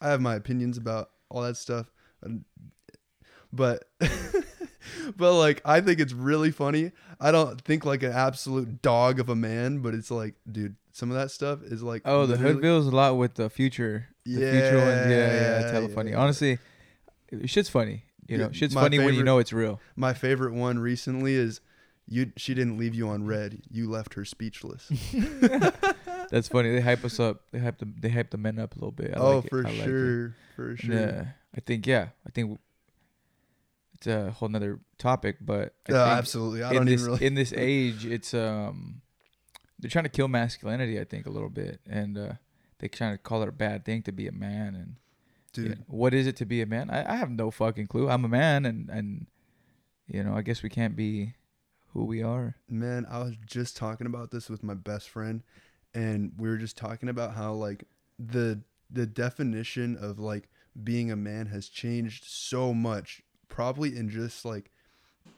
I 0.00 0.08
have 0.08 0.20
my 0.20 0.34
opinions 0.34 0.78
about 0.78 1.10
all 1.28 1.42
that 1.42 1.56
stuff, 1.56 1.90
but 3.52 3.88
but 5.16 5.38
like 5.38 5.60
I 5.64 5.80
think 5.80 6.00
it's 6.00 6.12
really 6.12 6.50
funny. 6.50 6.92
I 7.20 7.30
don't 7.30 7.60
think 7.60 7.84
like 7.84 8.02
an 8.02 8.12
absolute 8.12 8.82
dog 8.82 9.20
of 9.20 9.28
a 9.28 9.36
man, 9.36 9.78
but 9.78 9.94
it's 9.94 10.10
like, 10.10 10.34
dude, 10.50 10.76
some 10.92 11.10
of 11.10 11.16
that 11.16 11.30
stuff 11.30 11.62
is 11.62 11.82
like 11.82 12.02
Oh, 12.04 12.26
the 12.26 12.36
hood 12.36 12.56
Hoodville's 12.56 12.86
a 12.86 12.90
lot 12.90 13.16
with 13.16 13.34
the 13.34 13.48
future. 13.50 14.08
The 14.24 14.34
future 14.36 14.78
ones. 14.78 15.10
Yeah, 15.10 15.16
yeah. 15.16 15.60
It's 15.60 15.70
hella 15.72 15.88
yeah, 15.88 15.94
funny. 15.94 16.10
yeah. 16.12 16.18
Honestly, 16.18 16.58
shit's 17.46 17.68
funny. 17.68 18.04
You 18.28 18.38
know, 18.38 18.44
Yeah, 18.46 18.52
shit's 18.52 18.74
funny 18.74 18.98
when 18.98 19.14
you 19.14 19.24
know 19.24 19.38
it's 19.38 19.52
real. 19.52 19.80
My 19.96 20.14
favorite 20.14 20.54
one 20.54 20.78
recently 20.78 21.34
is 21.34 21.60
you. 22.06 22.32
She 22.36 22.54
didn't 22.54 22.78
leave 22.78 22.94
you 22.94 23.08
on 23.08 23.26
red. 23.26 23.62
You 23.70 23.90
left 23.90 24.14
her 24.14 24.24
speechless. 24.24 24.88
That's 26.30 26.48
funny. 26.48 26.70
They 26.72 26.80
hype 26.80 27.04
us 27.04 27.18
up. 27.20 27.42
They 27.52 27.58
hype 27.58 27.78
the 27.78 27.88
they 28.00 28.08
hype 28.08 28.30
the 28.30 28.38
men 28.38 28.58
up 28.58 28.72
a 28.72 28.76
little 28.76 28.92
bit. 28.92 29.12
I 29.14 29.18
oh, 29.18 29.36
like 29.36 29.44
it. 29.46 29.48
for 29.50 29.66
I 29.66 29.70
like 29.70 29.82
sure, 29.84 30.36
for 30.56 30.76
sure. 30.76 30.94
Yeah, 30.94 31.24
I 31.56 31.60
think 31.60 31.86
yeah. 31.86 32.08
I 32.26 32.30
think 32.30 32.58
it's 33.94 34.06
a 34.06 34.30
whole 34.30 34.48
nother 34.48 34.80
topic, 34.98 35.36
but 35.40 35.74
I 35.88 35.92
Yeah, 35.92 36.04
think 36.06 36.18
absolutely. 36.18 36.62
I 36.62 36.72
don't 36.72 36.86
this 36.86 37.00
even 37.00 37.12
really. 37.12 37.26
in 37.26 37.34
this 37.34 37.52
age, 37.56 38.06
it's 38.06 38.34
um 38.34 39.02
they're 39.82 39.90
trying 39.90 40.04
to 40.04 40.10
kill 40.10 40.28
masculinity. 40.28 40.98
I 40.98 41.04
think 41.04 41.26
a 41.26 41.30
little 41.30 41.50
bit, 41.50 41.80
and 41.86 42.16
uh, 42.16 42.32
they 42.78 42.88
trying 42.88 43.12
to 43.12 43.18
call 43.18 43.42
it 43.42 43.48
a 43.48 43.52
bad 43.52 43.84
thing 43.84 44.02
to 44.04 44.12
be 44.12 44.26
a 44.28 44.32
man. 44.32 44.74
And 44.74 44.96
Dude, 45.52 45.68
yeah, 45.68 45.84
what 45.88 46.14
is 46.14 46.26
it 46.26 46.36
to 46.36 46.46
be 46.46 46.62
a 46.62 46.66
man? 46.66 46.88
I, 46.88 47.12
I 47.12 47.16
have 47.16 47.30
no 47.30 47.50
fucking 47.50 47.88
clue. 47.88 48.08
I'm 48.08 48.24
a 48.24 48.28
man, 48.28 48.64
and 48.64 48.88
and 48.88 49.26
you 50.06 50.22
know, 50.22 50.34
I 50.34 50.42
guess 50.42 50.62
we 50.62 50.70
can't 50.70 50.96
be 50.96 51.34
who 51.92 52.04
we 52.04 52.22
are. 52.22 52.56
man, 52.70 53.06
I 53.10 53.18
was 53.18 53.34
just 53.44 53.76
talking 53.76 54.06
about 54.06 54.30
this 54.30 54.48
with 54.48 54.62
my 54.62 54.74
best 54.74 55.10
friend, 55.10 55.42
and 55.92 56.32
we 56.38 56.48
were 56.48 56.56
just 56.56 56.76
talking 56.76 57.08
about 57.08 57.34
how 57.34 57.52
like 57.52 57.84
the 58.18 58.60
the 58.88 59.06
definition 59.06 59.96
of 59.96 60.18
like 60.18 60.48
being 60.82 61.10
a 61.10 61.16
man 61.16 61.46
has 61.46 61.68
changed 61.68 62.24
so 62.24 62.72
much, 62.72 63.22
probably 63.48 63.96
in 63.96 64.08
just 64.08 64.44
like, 64.44 64.70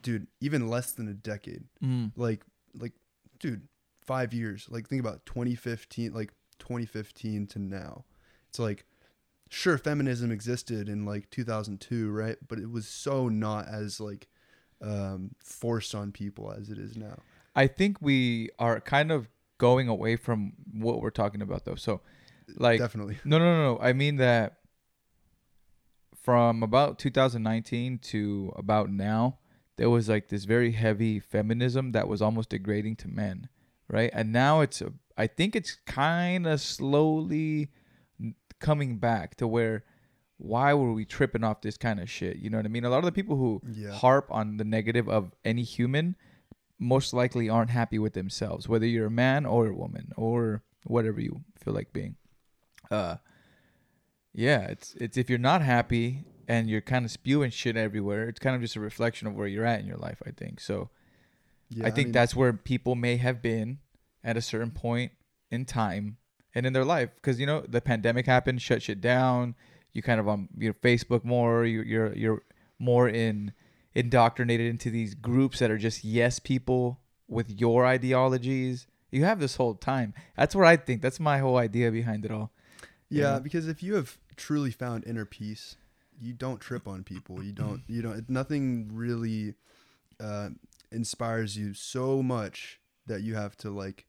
dude, 0.02 0.26
even 0.40 0.68
less 0.68 0.92
than 0.92 1.08
a 1.08 1.14
decade. 1.14 1.64
Mm. 1.82 2.12
Like, 2.16 2.44
like, 2.78 2.92
dude, 3.38 3.66
five 4.06 4.32
years. 4.32 4.66
Like, 4.70 4.88
think 4.88 5.00
about 5.00 5.24
2015, 5.26 6.12
like 6.12 6.32
2015 6.58 7.46
to 7.48 7.58
now. 7.58 8.04
It's 8.48 8.58
like, 8.58 8.84
sure, 9.48 9.78
feminism 9.78 10.30
existed 10.30 10.88
in 10.88 11.04
like 11.04 11.30
2002, 11.30 12.10
right? 12.10 12.36
But 12.46 12.58
it 12.58 12.70
was 12.70 12.86
so 12.86 13.28
not 13.28 13.66
as 13.68 14.00
like 14.00 14.28
um, 14.82 15.32
forced 15.42 15.94
on 15.94 16.12
people 16.12 16.52
as 16.52 16.70
it 16.70 16.78
is 16.78 16.96
now. 16.96 17.18
I 17.56 17.66
think 17.66 17.98
we 18.00 18.50
are 18.58 18.80
kind 18.80 19.12
of 19.12 19.28
going 19.58 19.88
away 19.88 20.16
from 20.16 20.54
what 20.72 21.00
we're 21.00 21.10
talking 21.10 21.40
about, 21.40 21.64
though. 21.64 21.76
So, 21.76 22.00
like, 22.56 22.80
Definitely. 22.80 23.18
No, 23.24 23.38
no, 23.38 23.44
no, 23.44 23.74
no. 23.74 23.80
I 23.80 23.92
mean 23.92 24.16
that 24.16 24.58
from 26.24 26.62
about 26.62 26.98
2019 26.98 27.98
to 27.98 28.52
about 28.56 28.90
now, 28.90 29.38
there 29.76 29.90
was 29.90 30.08
like 30.08 30.28
this 30.28 30.44
very 30.44 30.72
heavy 30.72 31.20
feminism 31.20 31.92
that 31.92 32.08
was 32.08 32.22
almost 32.22 32.48
degrading 32.48 32.96
to 32.96 33.08
men, 33.08 33.48
right? 33.88 34.10
And 34.12 34.32
now 34.32 34.60
it's, 34.60 34.80
a, 34.80 34.92
I 35.16 35.26
think 35.26 35.54
it's 35.56 35.76
kind 35.86 36.46
of 36.46 36.60
slowly 36.60 37.68
coming 38.60 38.98
back 38.98 39.36
to 39.36 39.46
where, 39.46 39.84
why 40.36 40.74
were 40.74 40.92
we 40.92 41.04
tripping 41.04 41.44
off 41.44 41.60
this 41.62 41.76
kind 41.76 42.00
of 42.00 42.10
shit? 42.10 42.36
You 42.38 42.50
know 42.50 42.58
what 42.58 42.66
I 42.66 42.68
mean? 42.68 42.84
A 42.84 42.90
lot 42.90 42.98
of 42.98 43.04
the 43.04 43.12
people 43.12 43.36
who 43.36 43.62
Yeah. 43.72 43.92
harp 43.92 44.26
on 44.30 44.56
the 44.56 44.64
negative 44.64 45.08
of 45.08 45.32
any 45.44 45.62
human 45.62 46.16
most 46.78 47.14
likely 47.14 47.48
aren't 47.48 47.70
happy 47.70 47.98
with 47.98 48.14
themselves, 48.14 48.68
whether 48.68 48.86
you're 48.86 49.06
a 49.06 49.10
man 49.10 49.46
or 49.46 49.68
a 49.68 49.74
woman 49.74 50.12
or 50.16 50.62
whatever 50.84 51.20
you 51.20 51.42
feel 51.56 51.72
like 51.72 51.92
being. 51.92 52.16
Uh, 52.90 53.16
yeah, 54.32 54.62
it's 54.66 54.94
it's 54.94 55.16
if 55.16 55.30
you're 55.30 55.38
not 55.38 55.62
happy 55.62 56.24
and 56.48 56.68
you're 56.68 56.80
kind 56.80 57.04
of 57.04 57.10
spewing 57.10 57.50
shit 57.50 57.76
everywhere, 57.76 58.28
it's 58.28 58.40
kind 58.40 58.56
of 58.56 58.60
just 58.60 58.76
a 58.76 58.80
reflection 58.80 59.28
of 59.28 59.34
where 59.34 59.46
you're 59.46 59.64
at 59.64 59.80
in 59.80 59.86
your 59.86 59.96
life. 59.96 60.20
I 60.26 60.30
think 60.30 60.60
so. 60.60 60.90
Yeah, 61.74 61.86
I 61.86 61.90
think 61.90 62.08
mean, 62.08 62.12
that's 62.12 62.34
where 62.36 62.52
people 62.52 62.94
may 62.94 63.16
have 63.16 63.42
been 63.42 63.78
at 64.22 64.36
a 64.36 64.40
certain 64.42 64.70
point 64.70 65.12
in 65.50 65.64
time 65.64 66.16
and 66.54 66.66
in 66.66 66.72
their 66.72 66.84
life 66.84 67.10
because 67.16 67.38
you 67.40 67.46
know 67.46 67.60
the 67.68 67.80
pandemic 67.80 68.26
happened, 68.26 68.62
shut 68.62 68.82
shit 68.82 69.00
down. 69.00 69.54
You 69.92 70.02
kind 70.02 70.18
of 70.20 70.28
on 70.28 70.48
your 70.56 70.74
Facebook 70.74 71.24
more. 71.24 71.64
You, 71.64 71.82
you're 71.82 72.14
you're 72.14 72.42
more 72.78 73.08
in 73.08 73.52
indoctrinated 73.94 74.66
into 74.68 74.90
these 74.90 75.14
groups 75.14 75.58
that 75.60 75.70
are 75.70 75.78
just 75.78 76.04
yes 76.04 76.38
people 76.38 77.00
with 77.28 77.60
your 77.60 77.86
ideologies. 77.86 78.86
You 79.10 79.24
have 79.24 79.38
this 79.38 79.56
whole 79.56 79.74
time. 79.74 80.12
That's 80.36 80.54
what 80.54 80.66
I 80.66 80.76
think. 80.76 81.00
That's 81.00 81.20
my 81.20 81.38
whole 81.38 81.56
idea 81.56 81.90
behind 81.92 82.24
it 82.24 82.30
all. 82.32 82.50
Yeah, 83.08 83.34
Yeah. 83.34 83.38
because 83.38 83.68
if 83.68 83.82
you 83.82 83.94
have 83.94 84.18
truly 84.36 84.72
found 84.72 85.04
inner 85.06 85.24
peace, 85.24 85.76
you 86.20 86.32
don't 86.32 86.60
trip 86.60 86.88
on 86.88 87.04
people. 87.04 87.42
You 87.42 87.52
don't. 87.52 87.82
You 87.86 88.02
don't. 88.02 88.28
Nothing 88.28 88.90
really 88.92 89.54
uh, 90.18 90.50
inspires 90.94 91.56
you 91.56 91.74
so 91.74 92.22
much 92.22 92.80
that 93.06 93.22
you 93.22 93.34
have 93.34 93.56
to 93.58 93.70
like 93.70 94.06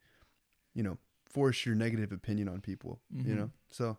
you 0.74 0.84
know, 0.84 0.98
force 1.26 1.66
your 1.66 1.74
negative 1.76 2.12
opinion 2.12 2.50
on 2.50 2.60
people. 2.62 3.00
You 3.14 3.34
Mhm. 3.34 3.38
know, 3.38 3.52
so 3.70 3.98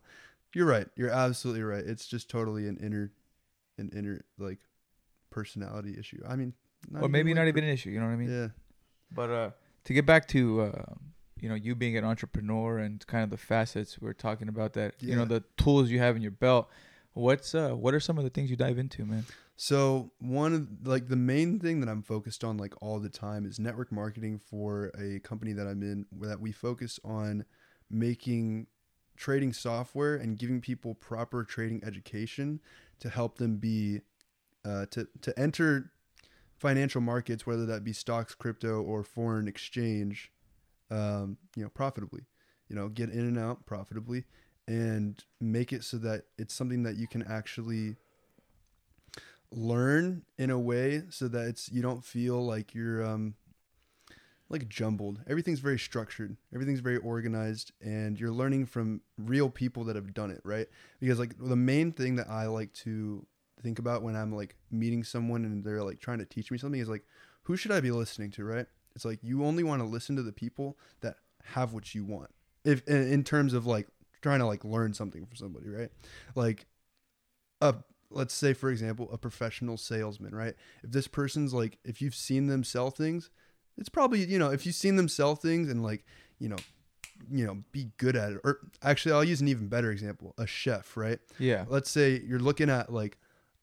you're 0.54 0.66
right. 0.66 0.86
You're 0.94 1.10
absolutely 1.10 1.62
right. 1.62 1.82
It's 1.84 2.06
just 2.06 2.28
totally 2.28 2.68
an 2.68 2.76
inner, 2.76 3.12
an 3.78 3.90
inner 3.94 4.24
like 4.38 4.58
personality 5.30 5.96
issue. 5.98 6.22
I 6.26 6.36
mean, 6.36 6.52
not 6.90 7.02
or 7.02 7.08
maybe 7.08 7.30
like 7.30 7.36
not 7.36 7.42
per- 7.42 7.48
even 7.48 7.64
an 7.64 7.70
issue. 7.70 7.90
You 7.90 8.00
know 8.00 8.06
what 8.06 8.12
I 8.12 8.16
mean? 8.16 8.30
Yeah. 8.30 8.48
But 9.10 9.30
uh, 9.30 9.50
to 9.84 9.92
get 9.92 10.04
back 10.06 10.28
to 10.28 10.60
uh, 10.62 10.94
you 11.40 11.48
know 11.48 11.54
you 11.54 11.74
being 11.74 11.96
an 11.96 12.04
entrepreneur 12.04 12.78
and 12.78 13.04
kind 13.06 13.24
of 13.24 13.30
the 13.30 13.36
facets 13.36 13.98
we're 14.00 14.12
talking 14.12 14.48
about 14.48 14.72
that 14.74 14.94
you 15.00 15.14
know 15.16 15.24
the 15.24 15.42
tools 15.56 15.90
you 15.90 15.98
have 15.98 16.16
in 16.16 16.22
your 16.22 16.30
belt. 16.32 16.68
What's 17.14 17.54
uh 17.54 17.70
what 17.70 17.94
are 17.94 18.00
some 18.00 18.18
of 18.18 18.24
the 18.24 18.30
things 18.30 18.50
you 18.50 18.56
dive 18.56 18.78
into, 18.78 19.06
man? 19.06 19.24
So 19.56 20.12
one 20.20 20.52
of 20.52 20.86
like 20.86 21.08
the 21.08 21.16
main 21.16 21.58
thing 21.58 21.80
that 21.80 21.88
I'm 21.88 22.02
focused 22.02 22.44
on 22.44 22.58
like 22.58 22.75
all 22.82 23.00
the 23.00 23.08
time 23.08 23.46
is 23.46 23.58
network 23.58 23.90
marketing 23.90 24.38
for 24.38 24.92
a 24.98 25.18
company 25.20 25.54
that 25.54 25.66
I'm 25.66 25.82
in 25.82 26.04
where 26.10 26.28
that 26.28 26.40
we 26.40 26.52
focus 26.52 27.00
on 27.02 27.46
making 27.90 28.66
trading 29.16 29.54
software 29.54 30.16
and 30.16 30.38
giving 30.38 30.60
people 30.60 30.94
proper 30.94 31.42
trading 31.42 31.82
education 31.84 32.60
to 33.00 33.08
help 33.08 33.38
them 33.38 33.56
be 33.56 34.02
uh, 34.66 34.84
to 34.90 35.08
to 35.22 35.38
enter 35.38 35.90
financial 36.58 37.00
markets 37.00 37.46
whether 37.46 37.64
that 37.64 37.82
be 37.82 37.94
stocks 37.94 38.34
crypto 38.34 38.82
or 38.82 39.02
foreign 39.02 39.48
exchange 39.48 40.32
um, 40.90 41.38
you 41.56 41.62
know 41.62 41.70
profitably. 41.70 42.25
You 42.68 42.76
know 42.76 42.88
get 42.88 43.08
in 43.08 43.20
and 43.20 43.38
out 43.38 43.64
profitably 43.64 44.25
and 44.68 45.22
make 45.40 45.72
it 45.72 45.82
so 45.82 45.96
that 45.98 46.25
it's 46.36 46.52
something 46.52 46.82
that 46.82 46.96
you 46.96 47.06
can 47.06 47.22
actually 47.22 47.96
learn 49.50 50.22
in 50.38 50.50
a 50.50 50.58
way 50.58 51.02
so 51.10 51.28
that 51.28 51.46
it's 51.46 51.70
you 51.70 51.82
don't 51.82 52.04
feel 52.04 52.44
like 52.44 52.74
you're 52.74 53.04
um 53.04 53.34
like 54.48 54.68
jumbled. 54.68 55.20
Everything's 55.28 55.58
very 55.58 55.78
structured. 55.78 56.36
Everything's 56.54 56.80
very 56.80 56.98
organized 56.98 57.72
and 57.80 58.18
you're 58.18 58.30
learning 58.30 58.66
from 58.66 59.00
real 59.18 59.50
people 59.50 59.84
that 59.84 59.96
have 59.96 60.14
done 60.14 60.30
it, 60.30 60.40
right? 60.44 60.68
Because 61.00 61.18
like 61.18 61.34
the 61.38 61.56
main 61.56 61.92
thing 61.92 62.16
that 62.16 62.28
I 62.30 62.46
like 62.46 62.72
to 62.74 63.26
think 63.62 63.78
about 63.78 64.02
when 64.02 64.14
I'm 64.14 64.32
like 64.32 64.54
meeting 64.70 65.02
someone 65.02 65.44
and 65.44 65.64
they're 65.64 65.82
like 65.82 65.98
trying 65.98 66.18
to 66.18 66.24
teach 66.24 66.50
me 66.50 66.58
something 66.58 66.80
is 66.80 66.88
like 66.88 67.04
who 67.42 67.56
should 67.56 67.72
I 67.72 67.80
be 67.80 67.90
listening 67.90 68.30
to, 68.32 68.44
right? 68.44 68.66
It's 68.94 69.04
like 69.04 69.18
you 69.22 69.44
only 69.44 69.62
want 69.62 69.82
to 69.82 69.86
listen 69.86 70.16
to 70.16 70.22
the 70.22 70.32
people 70.32 70.78
that 71.00 71.16
have 71.44 71.72
what 71.72 71.94
you 71.94 72.04
want. 72.04 72.30
If 72.64 72.86
in, 72.88 73.22
terms 73.22 73.52
of 73.52 73.66
like 73.66 73.86
trying 74.20 74.40
to 74.40 74.46
like 74.46 74.64
learn 74.64 74.94
something 74.94 75.24
from 75.26 75.36
somebody, 75.36 75.68
right? 75.68 75.90
Like 76.34 76.66
a 77.60 77.76
let's 78.10 78.34
say 78.34 78.52
for 78.52 78.70
example 78.70 79.08
a 79.12 79.18
professional 79.18 79.76
salesman 79.76 80.34
right? 80.34 80.54
If 80.82 80.92
this 80.92 81.08
person's 81.08 81.52
like 81.54 81.78
if 81.84 82.00
you've 82.00 82.14
seen 82.14 82.46
them 82.46 82.64
sell 82.64 82.90
things 82.90 83.30
it's 83.78 83.88
probably 83.88 84.25
you 84.25 84.38
know 84.38 84.50
if 84.50 84.64
you've 84.66 84.75
seen 84.75 84.96
them 84.96 85.08
sell 85.08 85.34
things 85.34 85.68
and 85.68 85.82
like 85.82 86.04
you 86.38 86.48
know 86.48 86.56
you 87.30 87.46
know 87.46 87.62
be 87.72 87.90
good 87.96 88.16
at 88.16 88.32
it 88.32 88.40
or 88.44 88.58
actually 88.82 89.12
i'll 89.12 89.25
use 89.25 89.40
an 89.40 89.48
even 89.48 89.68
better 89.68 89.90
example 89.90 90.34
a 90.38 90.46
chef 90.46 90.96
right? 90.96 91.18
Yeah. 91.38 91.64
let's 91.68 91.90
say 91.90 92.20
you're 92.26 92.38
looking 92.38 92.70
at 92.70 92.92
like 92.92 93.18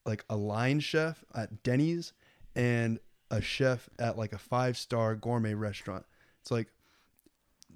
like 0.05 0.25
a 0.29 0.35
line 0.35 0.79
chef 0.79 1.23
at 1.35 1.63
denny's 1.63 2.13
and 2.55 2.99
a 3.33 3.41
chef 3.41 3.89
at 3.97 4.17
like 4.17 4.31
a 4.31 4.37
five 4.37 4.77
star 4.77 5.15
gourmet 5.15 5.55
restaurant. 5.55 6.05
It's 6.41 6.51
like 6.51 6.67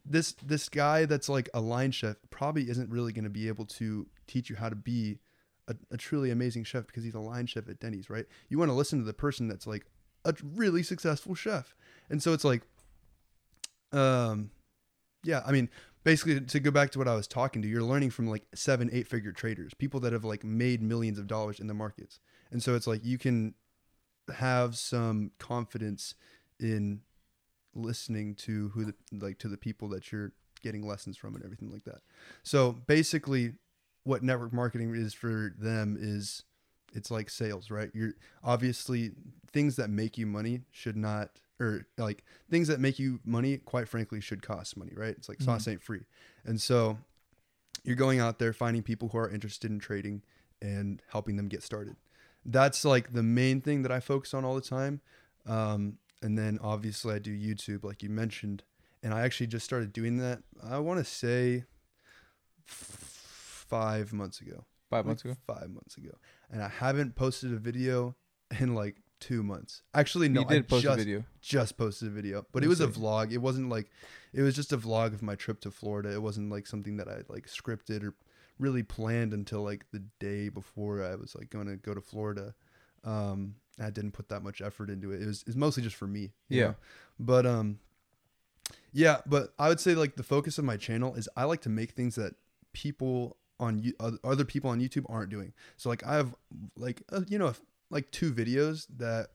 this 0.06 0.34
this 0.44 0.70
guy 0.70 1.06
that's 1.06 1.28
like 1.28 1.50
a 1.54 1.60
line 1.60 1.92
chef 1.92 2.16
probably 2.30 2.70
isn't 2.70 2.90
really 2.90 3.12
going 3.12 3.24
to 3.24 3.30
be 3.30 3.48
able 3.48 3.66
to 3.66 4.08
teach 4.28 4.50
you 4.50 4.56
how 4.56 4.70
to 4.70 4.76
be 4.76 5.20
a, 5.68 5.76
a 5.92 5.98
truly 5.98 6.32
amazing 6.32 6.64
chef 6.64 6.88
because 6.88 7.04
he's 7.04 7.14
a 7.14 7.20
line 7.20 7.46
chef 7.46 7.70
at 7.70 7.80
Denny's, 7.80 8.10
right? 8.10 8.26
You 8.50 8.58
want 8.58 8.70
to 8.70 8.76
listen 8.76 9.00
to 9.00 9.06
the 9.06 9.14
person 9.14 9.48
that's 9.48 9.68
like 9.68 9.86
a 10.26 10.34
really 10.56 10.84
successful 10.84 11.36
chef. 11.36 11.76
And 12.10 12.22
so 12.22 12.34
it's 12.34 12.44
like 12.44 12.64
um 13.92 14.52
yeah, 15.24 15.42
I 15.46 15.52
mean, 15.52 15.70
basically 16.04 16.40
to 16.40 16.60
go 16.60 16.72
back 16.72 16.92
to 16.92 17.00
what 17.00 17.08
I 17.08 17.16
was 17.16 17.28
talking 17.28 17.62
to, 17.62 17.68
you're 17.68 17.84
learning 17.84 18.12
from 18.12 18.28
like 18.28 18.46
seven, 18.56 18.90
eight 18.94 19.08
figure 19.08 19.32
traders, 19.32 19.74
people 19.74 20.00
that 20.02 20.14
have 20.14 20.24
like 20.24 20.44
made 20.44 20.82
millions 20.82 21.20
of 21.20 21.28
dollars 21.28 21.60
in 21.60 21.68
the 21.68 21.74
markets. 21.74 22.20
And 22.52 22.64
so 22.64 22.76
it's 22.76 22.88
like 22.88 23.04
you 23.04 23.18
can 23.18 23.56
have 24.34 24.78
some 24.78 25.32
confidence 25.38 26.16
in 26.60 27.02
listening 27.76 28.36
to 28.36 28.70
who 28.70 28.86
the 28.86 28.94
like 29.12 29.38
to 29.40 29.48
the 29.48 29.58
people 29.58 29.90
that 29.90 30.12
you're 30.12 30.32
getting 30.64 30.88
lessons 30.88 31.18
from 31.18 31.36
and 31.36 31.44
everything 31.44 31.72
like 31.72 31.84
that. 31.84 32.00
So 32.44 32.72
basically 32.72 33.54
what 34.08 34.24
network 34.24 34.54
marketing 34.54 34.96
is 34.96 35.14
for 35.14 35.54
them 35.60 35.98
is 36.00 36.44
it's 36.94 37.12
like 37.12 37.30
sales, 37.30 37.70
right? 37.70 37.92
You're 37.94 38.14
obviously 38.44 39.12
things 39.52 39.76
that 39.76 39.90
make 39.90 40.18
you 40.18 40.26
money 40.26 40.62
should 40.72 40.96
not 40.96 41.32
or 41.60 41.88
like 41.98 42.24
things 42.50 42.68
that 42.70 42.80
make 42.80 43.00
you 43.00 43.20
money 43.26 43.58
quite 43.58 43.88
frankly 43.88 44.22
should 44.22 44.42
cost 44.42 44.78
money, 44.78 44.94
right? 44.96 45.16
It's 45.18 45.28
like 45.28 45.42
sauce 45.42 45.68
ain't 45.68 45.82
free. 45.82 46.06
And 46.46 46.62
so 46.62 46.98
you're 47.84 47.96
going 47.96 48.20
out 48.20 48.40
there 48.40 48.54
finding 48.54 48.84
people 48.84 49.10
who 49.10 49.18
are 49.18 49.30
interested 49.30 49.72
in 49.72 49.80
trading 49.80 50.22
and 50.62 51.02
helping 51.10 51.36
them 51.36 51.48
get 51.48 51.64
started. 51.64 51.96
That's 52.46 52.86
like 52.86 53.14
the 53.14 53.24
main 53.24 53.60
thing 53.60 53.82
that 53.82 53.92
I 53.92 54.00
focus 54.00 54.34
on 54.34 54.46
all 54.46 54.56
the 54.56 54.62
time. 54.62 55.02
Um, 55.46 55.98
and 56.22 56.38
then 56.38 56.60
obviously 56.62 57.16
I 57.16 57.20
do 57.20 57.38
YouTube, 57.38 57.84
like 57.84 58.04
you 58.04 58.10
mentioned, 58.10 58.64
and 59.04 59.14
I 59.14 59.22
actually 59.22 59.48
just 59.48 59.66
started 59.66 59.92
doing 59.92 60.18
that. 60.18 60.40
I 60.64 60.80
want 60.80 61.00
to 61.00 61.06
say 61.06 61.66
f- 62.70 63.17
five 63.70 64.14
months 64.14 64.42
ago. 64.42 64.66
Five 64.90 65.06
months 65.06 65.26
ago. 65.26 65.36
Five 65.46 65.70
months 65.70 65.98
ago, 65.98 66.12
and 66.50 66.64
I 66.64 66.70
haven't 66.70 67.16
posted 67.16 67.52
a 67.52 67.58
video 67.58 68.16
in 68.60 68.74
like 68.74 68.98
two 69.20 69.44
months. 69.44 69.82
Actually, 69.94 70.30
no, 70.30 70.42
you 70.42 70.48
did 70.48 70.64
I 70.66 70.68
post 70.68 70.84
just 70.84 71.00
a 71.00 71.04
video. 71.04 71.24
just 71.42 71.78
posted 71.78 72.08
a 72.08 72.12
video, 72.12 72.46
but 72.52 72.64
it 72.64 72.70
Let's 72.70 72.80
was 72.80 72.98
a 72.98 73.00
vlog. 73.00 73.32
It 73.32 73.40
wasn't 73.40 73.70
like 73.70 73.90
it 74.34 74.42
was 74.42 74.56
just 74.56 74.72
a 74.72 74.78
vlog 74.78 75.14
of 75.14 75.22
my 75.22 75.36
trip 75.36 75.60
to 75.62 75.72
Florida. 75.72 76.14
It 76.14 76.22
wasn't 76.22 76.52
like 76.52 76.68
something 76.68 76.98
that 76.98 77.08
I 77.08 77.22
like 77.28 77.48
scripted 77.48 78.04
or 78.04 78.14
really 78.60 78.84
planned 78.84 79.34
until 79.34 79.64
like 79.64 79.86
the 79.92 80.04
day 80.20 80.50
before 80.50 81.04
I 81.04 81.16
was 81.16 81.36
like 81.36 81.50
going 81.50 81.68
to 81.68 81.76
go 81.76 81.94
to 81.94 82.02
Florida. 82.02 82.56
Um, 83.04 83.56
I 83.80 83.90
didn't 83.90 84.12
put 84.12 84.30
that 84.30 84.44
much 84.44 84.62
effort 84.62 84.90
into 84.90 85.12
it. 85.12 85.22
It 85.22 85.28
was 85.28 85.44
it's 85.48 85.56
mostly 85.56 85.84
just 85.84 85.96
for 85.96 86.08
me. 86.08 86.32
Yeah. 86.50 86.64
know? 86.64 86.76
But 87.20 87.46
um, 87.46 87.80
yeah. 88.92 89.18
But 89.26 89.54
I 89.60 89.70
would 89.70 89.80
say 89.80 89.96
like 89.96 90.16
the 90.16 90.24
focus 90.24 90.58
of 90.58 90.66
my 90.66 90.78
channel 90.78 91.16
is 91.16 91.30
I 91.36 91.44
like 91.46 91.62
to 91.62 91.70
make 91.70 91.92
things 91.92 92.16
that 92.16 92.34
people 92.74 93.38
on 93.60 93.80
you 93.80 93.94
other 94.24 94.46
people 94.46 94.70
on 94.70 94.80
YouTube 94.80 95.06
aren't 95.10 95.30
doing. 95.30 95.54
So 95.78 95.90
like 95.90 96.06
I 96.06 96.16
have 96.16 96.36
like 96.76 97.02
uh, 97.12 97.22
you 97.28 97.38
know 97.40 97.54
like 97.90 98.12
two 98.12 98.34
videos 98.34 98.86
that 98.98 99.28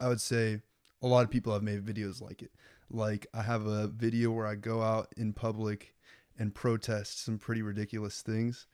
I 0.00 0.08
would 0.08 0.20
say 0.20 0.60
a 1.02 1.06
lot 1.06 1.24
of 1.24 1.30
people 1.30 1.52
have 1.52 1.62
made 1.62 1.84
videos 1.84 2.20
like 2.20 2.42
it. 2.42 2.50
Like 2.90 3.26
I 3.32 3.42
have 3.42 3.66
a 3.66 3.86
video 3.88 4.30
where 4.30 4.46
I 4.46 4.54
go 4.54 4.82
out 4.82 5.08
in 5.16 5.32
public 5.32 5.94
and 6.38 6.54
protest 6.54 7.24
some 7.24 7.38
pretty 7.38 7.62
ridiculous 7.62 8.22
things. 8.22 8.66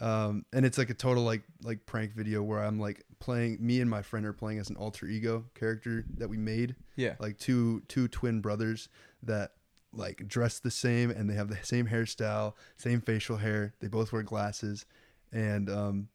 Um, 0.00 0.44
and 0.52 0.64
it's 0.64 0.78
like 0.78 0.90
a 0.90 0.94
total 0.94 1.24
like 1.24 1.42
like 1.62 1.84
prank 1.84 2.14
video 2.14 2.42
where 2.42 2.62
I'm 2.64 2.78
like 2.78 3.02
playing 3.18 3.58
me 3.60 3.80
and 3.80 3.90
my 3.90 4.00
friend 4.02 4.24
are 4.26 4.32
playing 4.32 4.60
as 4.60 4.70
an 4.70 4.76
alter 4.76 5.06
ego 5.06 5.44
character 5.54 6.04
that 6.18 6.28
we 6.28 6.36
made 6.36 6.76
Yeah. 6.96 7.16
like 7.18 7.36
two 7.38 7.82
two 7.88 8.06
twin 8.06 8.40
brothers 8.40 8.88
that 9.24 9.52
like 9.98 10.26
dress 10.28 10.58
the 10.58 10.70
same 10.70 11.10
and 11.10 11.28
they 11.28 11.34
have 11.34 11.48
the 11.48 11.58
same 11.62 11.86
hairstyle, 11.86 12.54
same 12.76 13.00
facial 13.00 13.36
hair. 13.36 13.74
They 13.80 13.88
both 13.88 14.12
wear 14.12 14.22
glasses, 14.22 14.86
and 15.32 15.68
um, 15.68 16.08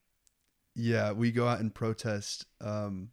yeah, 0.76 1.12
we 1.12 1.32
go 1.32 1.48
out 1.48 1.60
and 1.60 1.74
protest 1.74 2.46
um, 2.62 3.10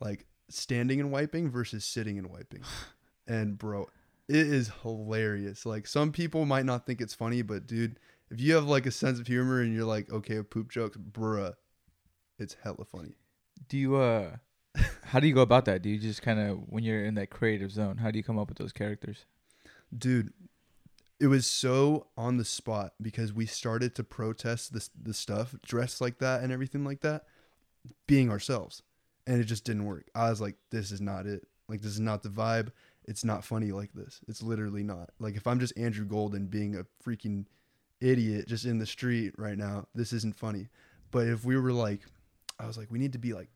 like 0.00 0.26
standing 0.48 1.00
and 1.00 1.12
wiping 1.12 1.50
versus 1.50 1.84
sitting 1.84 2.18
and 2.18 2.28
wiping. 2.28 2.62
and 3.26 3.58
bro, 3.58 3.88
it 4.28 4.36
is 4.36 4.70
hilarious. 4.82 5.66
Like 5.66 5.86
some 5.86 6.12
people 6.12 6.44
might 6.44 6.64
not 6.64 6.86
think 6.86 7.00
it's 7.00 7.14
funny, 7.14 7.42
but 7.42 7.66
dude, 7.66 7.98
if 8.30 8.40
you 8.40 8.54
have 8.54 8.64
like 8.64 8.86
a 8.86 8.90
sense 8.90 9.20
of 9.20 9.26
humor 9.26 9.60
and 9.60 9.74
you're 9.74 9.84
like 9.84 10.10
okay 10.10 10.38
with 10.38 10.50
poop 10.50 10.70
jokes, 10.70 10.96
bruh, 10.96 11.54
it's 12.38 12.56
hella 12.62 12.84
funny. 12.84 13.16
Do 13.68 13.78
you 13.78 13.96
uh 13.96 14.36
how 15.04 15.20
do 15.20 15.26
you 15.26 15.34
go 15.34 15.42
about 15.42 15.66
that? 15.66 15.82
Do 15.82 15.90
you 15.90 15.98
just 15.98 16.22
kind 16.22 16.40
of 16.40 16.58
when 16.66 16.82
you're 16.82 17.04
in 17.04 17.14
that 17.14 17.30
creative 17.30 17.70
zone, 17.70 17.98
how 17.98 18.10
do 18.10 18.18
you 18.18 18.24
come 18.24 18.38
up 18.38 18.48
with 18.48 18.58
those 18.58 18.72
characters? 18.72 19.26
Dude 19.96 20.32
it 21.22 21.28
was 21.28 21.46
so 21.46 22.08
on 22.18 22.36
the 22.36 22.44
spot 22.44 22.94
because 23.00 23.32
we 23.32 23.46
started 23.46 23.94
to 23.94 24.02
protest 24.02 24.72
this 24.72 24.90
the 25.00 25.14
stuff 25.14 25.54
dressed 25.64 26.00
like 26.00 26.18
that 26.18 26.42
and 26.42 26.52
everything 26.52 26.84
like 26.84 27.00
that 27.02 27.26
being 28.08 28.28
ourselves. 28.28 28.82
And 29.24 29.40
it 29.40 29.44
just 29.44 29.64
didn't 29.64 29.84
work. 29.84 30.10
I 30.16 30.30
was 30.30 30.40
like 30.40 30.56
this 30.70 30.90
is 30.90 31.00
not 31.00 31.26
it. 31.26 31.46
Like 31.68 31.80
this 31.80 31.92
is 31.92 32.00
not 32.00 32.24
the 32.24 32.28
vibe. 32.28 32.72
It's 33.04 33.24
not 33.24 33.44
funny 33.44 33.70
like 33.70 33.92
this. 33.92 34.20
It's 34.26 34.42
literally 34.42 34.82
not. 34.82 35.10
Like 35.20 35.36
if 35.36 35.46
i'm 35.46 35.60
just 35.60 35.78
andrew 35.78 36.04
golden 36.04 36.46
being 36.46 36.74
a 36.74 36.86
freaking 37.08 37.46
idiot 38.00 38.48
just 38.48 38.64
in 38.64 38.80
the 38.80 38.86
street 38.86 39.32
right 39.38 39.56
now 39.56 39.86
this 39.94 40.12
isn't 40.12 40.34
funny. 40.34 40.70
But 41.12 41.28
if 41.28 41.44
we 41.44 41.56
were 41.56 41.72
like 41.72 42.00
i 42.58 42.66
was 42.66 42.76
like 42.76 42.90
we 42.90 42.98
need 42.98 43.12
to 43.12 43.18
be 43.20 43.32
like 43.32 43.48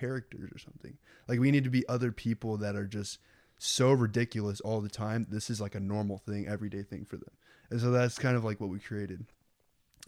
characters 0.00 0.50
or 0.52 0.58
something. 0.58 0.98
Like 1.28 1.38
we 1.38 1.52
need 1.52 1.62
to 1.62 1.70
be 1.70 1.88
other 1.88 2.10
people 2.10 2.56
that 2.56 2.74
are 2.74 2.86
just 2.86 3.18
so 3.64 3.92
ridiculous 3.92 4.60
all 4.60 4.80
the 4.80 4.88
time. 4.88 5.26
This 5.30 5.48
is 5.50 5.60
like 5.60 5.74
a 5.74 5.80
normal 5.80 6.18
thing, 6.18 6.48
everyday 6.48 6.82
thing 6.82 7.04
for 7.04 7.16
them. 7.16 7.30
And 7.70 7.80
so 7.80 7.90
that's 7.90 8.18
kind 8.18 8.36
of 8.36 8.44
like 8.44 8.60
what 8.60 8.70
we 8.70 8.78
created. 8.78 9.24